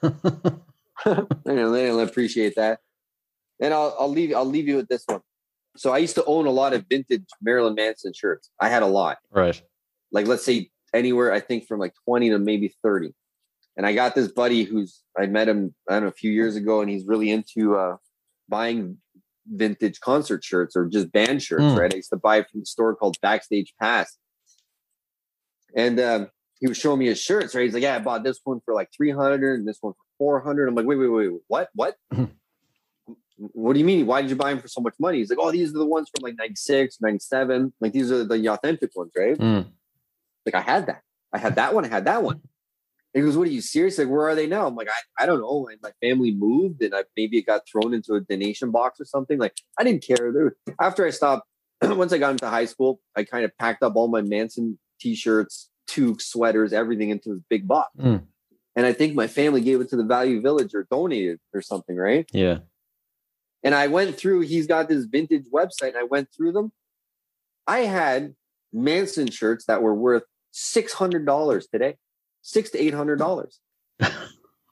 I 0.03 1.25
know 1.45 1.71
they 1.71 1.87
didn't 1.87 2.07
appreciate 2.07 2.55
that. 2.55 2.79
And 3.59 3.73
I'll 3.73 3.95
I'll 3.99 4.09
leave 4.09 4.33
I'll 4.33 4.45
leave 4.45 4.67
you 4.67 4.77
with 4.77 4.87
this 4.87 5.03
one. 5.07 5.21
So 5.77 5.91
I 5.91 5.97
used 5.99 6.15
to 6.15 6.25
own 6.25 6.45
a 6.45 6.51
lot 6.51 6.73
of 6.73 6.85
vintage 6.89 7.25
Marilyn 7.41 7.75
Manson 7.75 8.13
shirts. 8.13 8.49
I 8.59 8.69
had 8.69 8.83
a 8.83 8.87
lot. 8.87 9.17
right. 9.31 9.61
Like 10.11 10.27
let's 10.27 10.45
say 10.45 10.69
anywhere 10.93 11.33
I 11.33 11.39
think 11.41 11.67
from 11.67 11.79
like 11.79 11.93
20 12.05 12.29
to 12.29 12.39
maybe 12.39 12.73
30. 12.83 13.13
And 13.75 13.85
I 13.85 13.93
got 13.93 14.15
this 14.15 14.29
buddy 14.29 14.63
who's 14.63 15.01
I 15.17 15.25
met 15.25 15.49
him 15.49 15.75
I 15.89 15.93
don't 15.93 16.03
know 16.03 16.07
a 16.09 16.11
few 16.13 16.31
years 16.31 16.55
ago 16.55 16.79
and 16.81 16.89
he's 16.89 17.05
really 17.05 17.29
into 17.31 17.75
uh 17.75 17.97
buying 18.47 18.97
vintage 19.47 19.99
concert 19.99 20.43
shirts 20.43 20.75
or 20.75 20.85
just 20.87 21.11
band 21.11 21.41
shirts, 21.43 21.63
Hmm. 21.63 21.75
right? 21.77 21.93
I 21.93 21.97
used 21.97 22.09
to 22.11 22.17
buy 22.17 22.43
from 22.43 22.61
a 22.61 22.65
store 22.65 22.95
called 22.95 23.17
Backstage 23.21 23.73
Pass. 23.81 24.17
And 25.75 25.99
um, 25.99 26.29
he 26.59 26.67
was 26.67 26.77
showing 26.77 26.99
me 26.99 27.07
his 27.07 27.19
shirts, 27.19 27.53
right? 27.53 27.63
He's 27.63 27.73
like, 27.73 27.83
Yeah, 27.83 27.95
I 27.95 27.99
bought 27.99 28.23
this 28.23 28.39
one 28.43 28.61
for 28.63 28.73
like 28.73 28.89
300 28.95 29.59
and 29.59 29.67
this 29.67 29.79
one 29.81 29.93
for 29.93 30.05
400. 30.41 30.69
I'm 30.69 30.75
like, 30.75 30.85
Wait, 30.85 30.95
wait, 30.97 31.07
wait, 31.09 31.31
wait, 31.31 31.41
what? 31.47 31.69
What? 31.75 31.95
What 33.37 33.73
do 33.73 33.79
you 33.79 33.85
mean? 33.85 34.05
Why 34.05 34.21
did 34.21 34.29
you 34.29 34.35
buy 34.35 34.51
them 34.51 34.61
for 34.61 34.67
so 34.67 34.81
much 34.81 34.95
money? 34.99 35.19
He's 35.19 35.29
like, 35.29 35.39
Oh, 35.41 35.51
these 35.51 35.69
are 35.69 35.79
the 35.79 35.85
ones 35.85 36.09
from 36.09 36.23
like 36.23 36.35
96, 36.37 36.97
97. 37.01 37.73
Like, 37.79 37.91
these 37.93 38.11
are 38.11 38.23
the 38.23 38.47
authentic 38.47 38.91
ones, 38.95 39.11
right? 39.17 39.37
Mm. 39.37 39.67
Like, 40.45 40.55
I 40.55 40.61
had 40.61 40.87
that. 40.87 41.01
I 41.33 41.37
had 41.37 41.55
that 41.55 41.73
one. 41.73 41.85
I 41.85 41.89
had 41.89 42.05
that 42.05 42.23
one. 42.23 42.41
He 43.13 43.21
goes, 43.21 43.37
What 43.37 43.47
are 43.47 43.51
you 43.51 43.61
serious? 43.61 43.97
Like, 43.97 44.07
where 44.07 44.27
are 44.27 44.35
they 44.35 44.47
now? 44.47 44.67
I'm 44.67 44.75
like, 44.75 44.89
I, 44.89 45.23
I 45.23 45.25
don't 45.25 45.41
know. 45.41 45.67
And 45.67 45.79
my 45.81 45.91
family 46.01 46.33
moved 46.33 46.81
and 46.81 46.93
I 46.93 47.03
maybe 47.17 47.37
it 47.37 47.45
got 47.45 47.61
thrown 47.69 47.93
into 47.93 48.13
a 48.15 48.21
donation 48.21 48.71
box 48.71 48.99
or 48.99 49.05
something. 49.05 49.37
Like, 49.37 49.57
I 49.79 49.83
didn't 49.83 50.05
care. 50.05 50.55
After 50.79 51.05
I 51.05 51.09
stopped, 51.09 51.47
once 51.81 52.13
I 52.13 52.17
got 52.17 52.31
into 52.31 52.49
high 52.49 52.65
school, 52.65 53.01
I 53.15 53.23
kind 53.23 53.45
of 53.45 53.57
packed 53.57 53.83
up 53.83 53.95
all 53.95 54.07
my 54.07 54.21
Manson 54.21 54.79
t-shirts, 54.99 55.69
toques, 55.87 56.25
sweaters, 56.25 56.73
everything 56.73 57.09
into 57.09 57.33
this 57.33 57.41
big 57.49 57.67
box. 57.67 57.91
Mm. 57.99 58.23
And 58.75 58.85
I 58.85 58.93
think 58.93 59.15
my 59.15 59.27
family 59.27 59.61
gave 59.61 59.79
it 59.81 59.89
to 59.89 59.95
the 59.95 60.03
Value 60.03 60.41
Village 60.41 60.73
or 60.73 60.85
donated 60.91 61.39
or 61.53 61.61
something, 61.61 61.95
right? 61.95 62.29
Yeah. 62.33 62.59
And 63.65 63.75
I 63.75 63.87
went 63.87 64.15
through, 64.15 64.41
he's 64.41 64.67
got 64.67 64.87
this 64.87 65.05
vintage 65.05 65.45
website, 65.53 65.89
and 65.89 65.97
I 65.97 66.03
went 66.03 66.29
through 66.33 66.53
them. 66.53 66.71
I 67.67 67.79
had 67.79 68.35
Manson 68.71 69.29
shirts 69.29 69.65
that 69.65 69.81
were 69.81 69.95
worth 69.95 70.23
$600 70.53 71.69
today, 71.69 71.95
six 72.41 72.69
to 72.69 72.77
$800. 72.77 73.57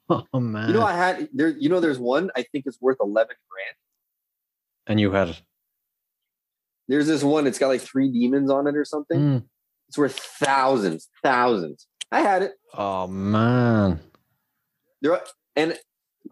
Oh 0.09 0.39
man. 0.39 0.67
You 0.67 0.73
know, 0.73 0.83
I 0.83 0.93
had 0.95 1.29
there, 1.33 1.47
you 1.47 1.69
know, 1.69 1.79
there's 1.79 1.97
one 1.97 2.29
I 2.35 2.43
think 2.43 2.65
it's 2.67 2.79
worth 2.81 2.97
11 2.99 3.35
grand. 3.49 3.75
and 4.85 4.99
you 4.99 5.11
had 5.11 5.29
it. 5.29 5.41
There's 6.89 7.07
this 7.07 7.23
one, 7.23 7.47
it's 7.47 7.57
got 7.57 7.69
like 7.69 7.81
three 7.81 8.11
demons 8.11 8.51
on 8.51 8.67
it 8.67 8.75
or 8.75 8.83
something. 8.83 9.19
Mm. 9.19 9.43
It's 9.87 9.97
worth 9.97 10.19
thousands, 10.19 11.07
thousands. 11.23 11.87
I 12.11 12.19
had 12.19 12.43
it. 12.43 12.51
Oh 12.73 13.07
man. 13.07 14.01
There, 15.01 15.21
and 15.55 15.79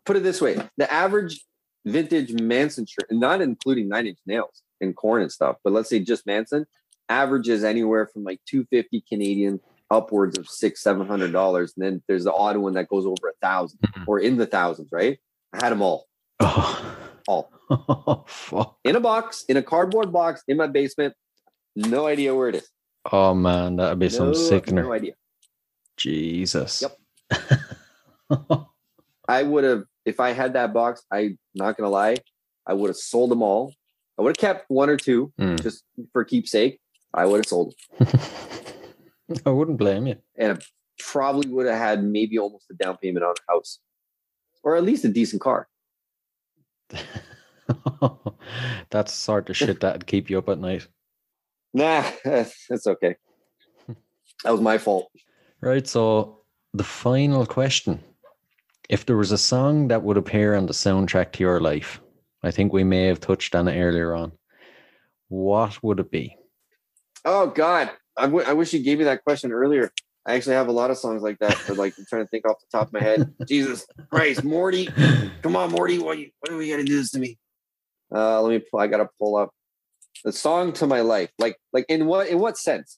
put 0.05 0.17
it 0.17 0.23
this 0.23 0.41
way 0.41 0.61
the 0.77 0.91
average 0.91 1.41
vintage 1.85 2.33
Manson 2.41 2.85
shirt, 2.85 3.11
not 3.11 3.41
including 3.41 3.87
Nine 3.89 4.07
Inch 4.07 4.19
Nails 4.25 4.63
and 4.81 4.95
Korn 4.95 5.21
and 5.21 5.31
stuff, 5.31 5.57
but 5.63 5.73
let's 5.73 5.89
say 5.89 5.99
just 5.99 6.25
Manson, 6.25 6.65
averages 7.09 7.63
anywhere 7.63 8.07
from 8.07 8.23
like 8.23 8.39
250 8.47 9.03
Canadian 9.09 9.59
upwards 9.89 10.37
of 10.37 10.47
six, 10.47 10.81
seven 10.81 11.05
hundred 11.05 11.31
dollars. 11.33 11.73
And 11.75 11.85
then 11.85 12.03
there's 12.07 12.23
the 12.23 12.33
odd 12.33 12.57
one 12.57 12.73
that 12.73 12.87
goes 12.87 13.05
over 13.05 13.27
a 13.27 13.33
1000 13.41 13.79
Mhm. 13.79 14.03
or 14.07 14.19
in 14.19 14.37
the 14.37 14.45
thousands, 14.45 14.89
right? 14.91 15.19
I 15.53 15.63
had 15.63 15.71
them 15.71 15.81
all, 15.81 16.07
Oh. 16.39 16.97
all 17.27 17.51
oh 17.69 18.23
fuck. 18.27 18.77
in 18.85 18.95
a 18.95 18.99
box, 19.01 19.43
in 19.49 19.57
a 19.57 19.63
cardboard 19.63 20.11
box 20.13 20.43
in 20.47 20.57
my 20.57 20.67
basement. 20.67 21.13
No 21.75 22.05
idea 22.07 22.33
where 22.35 22.49
it 22.49 22.55
is. 22.55 22.69
Oh 23.11 23.33
man, 23.33 23.75
that'd 23.77 23.99
be 23.99 24.09
some 24.09 24.27
no, 24.27 24.33
sickener. 24.33 24.83
no 24.83 24.93
idea. 24.93 25.13
Jesus. 25.97 26.81
Yep. 26.83 26.97
I 29.27 29.43
would 29.43 29.63
have, 29.63 29.83
if 30.05 30.19
I 30.19 30.31
had 30.31 30.53
that 30.53 30.73
box, 30.73 31.03
I'm 31.11 31.37
not 31.55 31.77
gonna 31.77 31.89
lie, 31.89 32.17
I 32.65 32.73
would 32.73 32.89
have 32.89 32.97
sold 32.97 33.31
them 33.31 33.41
all. 33.43 33.73
I 34.17 34.21
would 34.23 34.35
have 34.37 34.41
kept 34.41 34.65
one 34.69 34.89
or 34.89 34.97
two 34.97 35.31
Mm. 35.39 35.61
just 35.61 35.83
for 36.13 36.23
keepsake. 36.23 36.79
I 37.13 37.25
would 37.25 37.37
have 37.37 37.45
sold 37.47 37.73
them. 37.99 38.07
I 39.45 39.49
wouldn't 39.49 39.77
blame 39.77 40.07
you. 40.07 40.15
and 40.37 40.57
I 40.57 40.61
probably 40.99 41.49
would 41.49 41.65
have 41.67 41.77
had 41.77 42.03
maybe 42.03 42.37
almost 42.37 42.65
a 42.71 42.73
down 42.75 42.97
payment 42.97 43.25
on 43.25 43.33
a 43.33 43.51
house 43.51 43.79
or 44.63 44.75
at 44.75 44.83
least 44.83 45.03
a 45.05 45.09
decent 45.09 45.41
car. 45.41 45.67
That's 48.89 49.13
sort 49.13 49.49
of 49.49 49.57
shit 49.57 49.79
that'd 49.81 50.05
keep 50.07 50.29
you 50.29 50.37
up 50.37 50.49
at 50.49 50.59
night. 50.59 50.87
Nah, 51.73 52.03
that's 52.25 52.85
okay. 52.85 53.15
That 54.43 54.51
was 54.51 54.59
my 54.59 54.77
fault. 54.77 55.09
Right. 55.61 55.87
So 55.87 56.41
the 56.73 56.83
final 56.83 57.45
question. 57.45 58.03
If 58.91 59.05
there 59.05 59.15
was 59.15 59.31
a 59.31 59.37
song 59.37 59.87
that 59.87 60.03
would 60.03 60.17
appear 60.17 60.53
on 60.53 60.65
the 60.65 60.73
soundtrack 60.73 61.31
to 61.31 61.43
your 61.43 61.61
life, 61.61 62.01
I 62.43 62.51
think 62.51 62.73
we 62.73 62.83
may 62.83 63.05
have 63.05 63.21
touched 63.21 63.55
on 63.55 63.69
it 63.69 63.81
earlier 63.81 64.13
on. 64.13 64.33
What 65.29 65.81
would 65.81 66.01
it 66.01 66.11
be? 66.11 66.35
Oh 67.23 67.47
God, 67.47 67.89
I, 68.17 68.23
w- 68.23 68.45
I 68.45 68.51
wish 68.51 68.73
you 68.73 68.83
gave 68.83 68.97
me 68.97 69.05
that 69.05 69.23
question 69.23 69.53
earlier. 69.53 69.93
I 70.25 70.35
actually 70.35 70.55
have 70.55 70.67
a 70.67 70.73
lot 70.73 70.91
of 70.91 70.97
songs 70.97 71.21
like 71.21 71.39
that, 71.39 71.59
but 71.65 71.77
like 71.77 71.93
I'm 71.97 72.05
trying 72.05 72.25
to 72.25 72.27
think 72.27 72.45
off 72.45 72.59
the 72.59 72.77
top 72.77 72.87
of 72.87 72.93
my 72.93 72.99
head. 72.99 73.33
Jesus 73.47 73.87
Christ, 74.11 74.43
Morty, 74.43 74.89
come 75.41 75.55
on, 75.55 75.71
Morty, 75.71 75.97
why 75.97 76.15
you, 76.15 76.31
why 76.41 76.49
do 76.49 76.57
we 76.57 76.67
to 76.75 76.83
do 76.83 76.97
this 76.97 77.11
to 77.11 77.19
me? 77.19 77.37
Uh, 78.13 78.41
let 78.41 78.49
me. 78.49 78.59
Pull, 78.59 78.81
I 78.81 78.87
gotta 78.87 79.07
pull 79.17 79.37
up 79.37 79.51
the 80.25 80.33
song 80.33 80.73
to 80.73 80.85
my 80.85 80.99
life. 80.99 81.31
Like, 81.39 81.55
like 81.71 81.85
in 81.87 82.07
what 82.07 82.27
in 82.27 82.39
what 82.39 82.57
sense? 82.57 82.97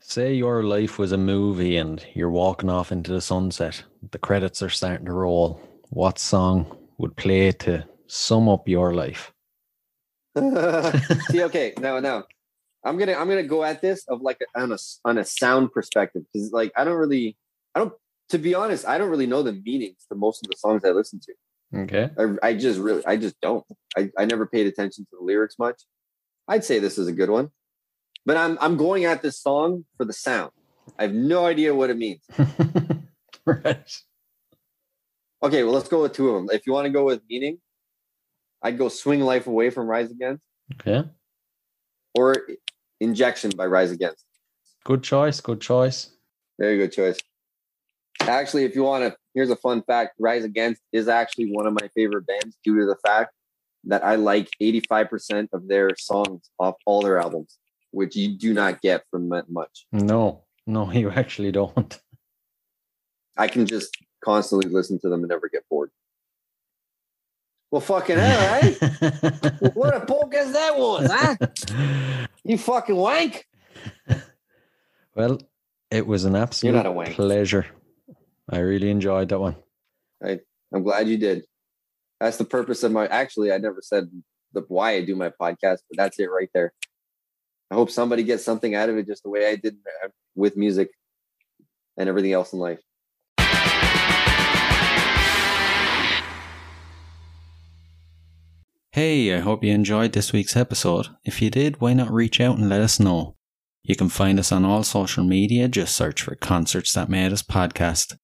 Say 0.00 0.34
your 0.34 0.62
life 0.62 0.98
was 0.98 1.12
a 1.12 1.18
movie 1.18 1.76
and 1.76 2.04
you're 2.14 2.30
walking 2.30 2.70
off 2.70 2.92
into 2.92 3.12
the 3.12 3.20
sunset. 3.20 3.82
The 4.10 4.18
credits 4.18 4.62
are 4.62 4.68
starting 4.68 5.06
to 5.06 5.12
roll. 5.12 5.60
What 5.90 6.18
song 6.18 6.76
would 6.98 7.16
play 7.16 7.52
to 7.52 7.86
sum 8.06 8.48
up 8.48 8.68
your 8.68 8.94
life? 8.94 9.32
See, 11.30 11.42
okay, 11.44 11.74
no, 11.78 11.98
no. 12.00 12.24
I'm 12.84 12.96
gonna 12.96 13.14
I'm 13.14 13.28
gonna 13.28 13.42
go 13.42 13.64
at 13.64 13.82
this 13.82 14.04
of 14.08 14.20
like 14.22 14.38
on 14.54 14.72
a 14.72 14.78
on 15.04 15.18
a 15.18 15.24
sound 15.24 15.72
perspective 15.72 16.22
because 16.32 16.52
like 16.52 16.72
I 16.76 16.84
don't 16.84 16.96
really 16.96 17.36
I 17.74 17.80
don't 17.80 17.92
to 18.30 18.38
be 18.38 18.54
honest 18.54 18.86
I 18.86 18.98
don't 18.98 19.10
really 19.10 19.26
know 19.26 19.42
the 19.42 19.52
meanings 19.52 20.06
to 20.08 20.14
most 20.14 20.44
of 20.44 20.50
the 20.50 20.56
songs 20.56 20.84
I 20.84 20.90
listen 20.90 21.20
to. 21.20 21.80
Okay. 21.80 22.10
I, 22.18 22.48
I 22.48 22.54
just 22.54 22.78
really 22.78 23.04
I 23.04 23.16
just 23.16 23.38
don't. 23.40 23.64
I, 23.96 24.10
I 24.16 24.24
never 24.24 24.46
paid 24.46 24.66
attention 24.66 25.04
to 25.04 25.16
the 25.18 25.24
lyrics 25.24 25.56
much. 25.58 25.82
I'd 26.46 26.64
say 26.64 26.78
this 26.78 26.98
is 26.98 27.08
a 27.08 27.12
good 27.12 27.30
one, 27.30 27.50
but 28.28 28.36
I'm 28.36 28.58
I'm 28.60 28.76
going 28.76 29.06
at 29.06 29.22
this 29.22 29.40
song 29.40 29.86
for 29.96 30.04
the 30.04 30.12
sound. 30.12 30.52
I 30.98 31.02
have 31.04 31.14
no 31.14 31.46
idea 31.46 31.74
what 31.74 31.88
it 31.88 31.96
means. 31.96 32.20
right. 33.46 33.90
Okay, 35.42 35.64
well 35.64 35.72
let's 35.72 35.88
go 35.88 36.02
with 36.02 36.12
two 36.12 36.28
of 36.28 36.34
them. 36.34 36.48
If 36.52 36.66
you 36.66 36.74
want 36.74 36.84
to 36.84 36.90
go 36.92 37.04
with 37.04 37.22
meaning, 37.30 37.58
I'd 38.62 38.76
go 38.76 38.88
"Swing 38.90 39.20
Life 39.20 39.46
Away" 39.46 39.70
from 39.70 39.86
Rise 39.86 40.10
Against 40.10 40.42
Okay. 40.74 41.08
or 42.14 42.36
"Injection" 43.00 43.50
by 43.56 43.64
Rise 43.64 43.92
Against. 43.92 44.24
Good 44.84 45.02
choice. 45.02 45.40
Good 45.40 45.62
choice. 45.62 46.10
Very 46.60 46.76
good 46.76 46.92
choice. 46.92 47.18
Actually, 48.20 48.64
if 48.64 48.74
you 48.74 48.82
want 48.82 49.04
to, 49.04 49.16
here's 49.32 49.48
a 49.50 49.56
fun 49.56 49.82
fact: 49.84 50.16
Rise 50.18 50.44
Against 50.44 50.82
is 50.92 51.08
actually 51.08 51.50
one 51.50 51.66
of 51.66 51.72
my 51.80 51.88
favorite 51.94 52.26
bands 52.26 52.58
due 52.62 52.78
to 52.80 52.84
the 52.84 52.96
fact 53.06 53.32
that 53.84 54.04
I 54.04 54.16
like 54.16 54.50
85% 54.60 55.48
of 55.54 55.66
their 55.66 55.96
songs 55.96 56.50
off 56.58 56.74
all 56.84 57.00
their 57.00 57.18
albums, 57.18 57.56
which 57.90 58.16
you 58.16 58.36
do 58.36 58.52
not 58.52 58.80
get 58.80 59.04
from 59.10 59.28
much. 59.28 59.86
No, 59.92 60.44
no, 60.66 60.92
you 60.92 61.10
actually 61.10 61.52
don't. 61.52 61.98
I 63.36 63.48
can 63.48 63.66
just 63.66 63.96
constantly 64.24 64.70
listen 64.70 64.98
to 65.00 65.08
them 65.08 65.20
and 65.20 65.28
never 65.28 65.48
get 65.48 65.68
bored. 65.68 65.90
Well, 67.70 67.82
fucking 67.82 68.16
hell, 68.16 68.60
eh? 68.62 68.70
what 69.74 69.94
a 69.94 70.00
podcast 70.00 70.52
that 70.52 70.74
was, 70.76 71.10
huh? 71.10 72.26
You 72.44 72.56
fucking 72.56 72.96
wank. 72.96 73.46
well, 75.14 75.38
it 75.90 76.06
was 76.06 76.24
an 76.24 76.34
absolute 76.34 76.72
not 76.72 76.86
a 76.86 76.92
wank. 76.92 77.10
pleasure. 77.10 77.66
I 78.48 78.60
really 78.60 78.88
enjoyed 78.90 79.28
that 79.28 79.38
one. 79.38 79.56
I, 80.24 80.40
I'm 80.72 80.82
glad 80.82 81.08
you 81.08 81.18
did. 81.18 81.44
That's 82.20 82.38
the 82.38 82.46
purpose 82.46 82.82
of 82.84 82.92
my. 82.92 83.06
Actually, 83.06 83.52
I 83.52 83.58
never 83.58 83.80
said 83.82 84.08
the 84.54 84.64
why 84.68 84.92
I 84.92 85.04
do 85.04 85.14
my 85.14 85.28
podcast, 85.28 85.80
but 85.90 85.96
that's 85.96 86.18
it 86.18 86.30
right 86.30 86.48
there. 86.54 86.72
I 87.70 87.74
hope 87.74 87.90
somebody 87.90 88.22
gets 88.22 88.44
something 88.44 88.74
out 88.74 88.88
of 88.88 88.96
it, 88.96 89.06
just 89.06 89.22
the 89.22 89.30
way 89.30 89.46
I 89.46 89.56
did 89.56 89.76
uh, 90.04 90.08
with 90.34 90.56
music 90.56 90.90
and 91.96 92.08
everything 92.08 92.32
else 92.32 92.52
in 92.52 92.58
life. 92.58 92.80
Hey, 98.92 99.34
I 99.34 99.40
hope 99.40 99.62
you 99.62 99.72
enjoyed 99.72 100.12
this 100.12 100.32
week's 100.32 100.56
episode. 100.56 101.08
If 101.24 101.42
you 101.42 101.50
did, 101.50 101.80
why 101.80 101.92
not 101.92 102.10
reach 102.10 102.40
out 102.40 102.58
and 102.58 102.68
let 102.68 102.80
us 102.80 102.98
know? 102.98 103.36
You 103.84 103.94
can 103.94 104.08
find 104.08 104.38
us 104.38 104.50
on 104.50 104.64
all 104.64 104.82
social 104.82 105.24
media, 105.24 105.68
just 105.68 105.94
search 105.94 106.22
for 106.22 106.34
Concerts 106.34 106.92
That 106.94 107.08
Made 107.08 107.32
Us 107.32 107.42
Podcast. 107.42 108.16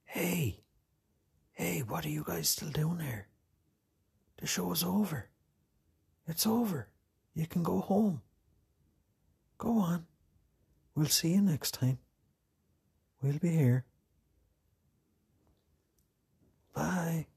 Hey, 0.06 0.62
hey, 1.52 1.80
what 1.80 2.06
are 2.06 2.10
you 2.10 2.24
guys 2.26 2.48
still 2.48 2.70
doing 2.70 3.00
here? 3.00 3.28
The 4.38 4.48
show's 4.48 4.84
over. 4.84 5.30
It's 6.28 6.48
over. 6.48 6.88
You 7.34 7.48
can 7.48 7.64
go 7.64 7.82
home. 7.82 8.22
Go 9.58 9.80
on. 9.80 10.06
We'll 10.96 11.08
see 11.08 11.34
you 11.34 11.42
next 11.42 11.74
time. 11.74 11.98
We'll 13.22 13.40
be 13.40 13.50
here. 13.50 13.86
Bye. 16.74 17.28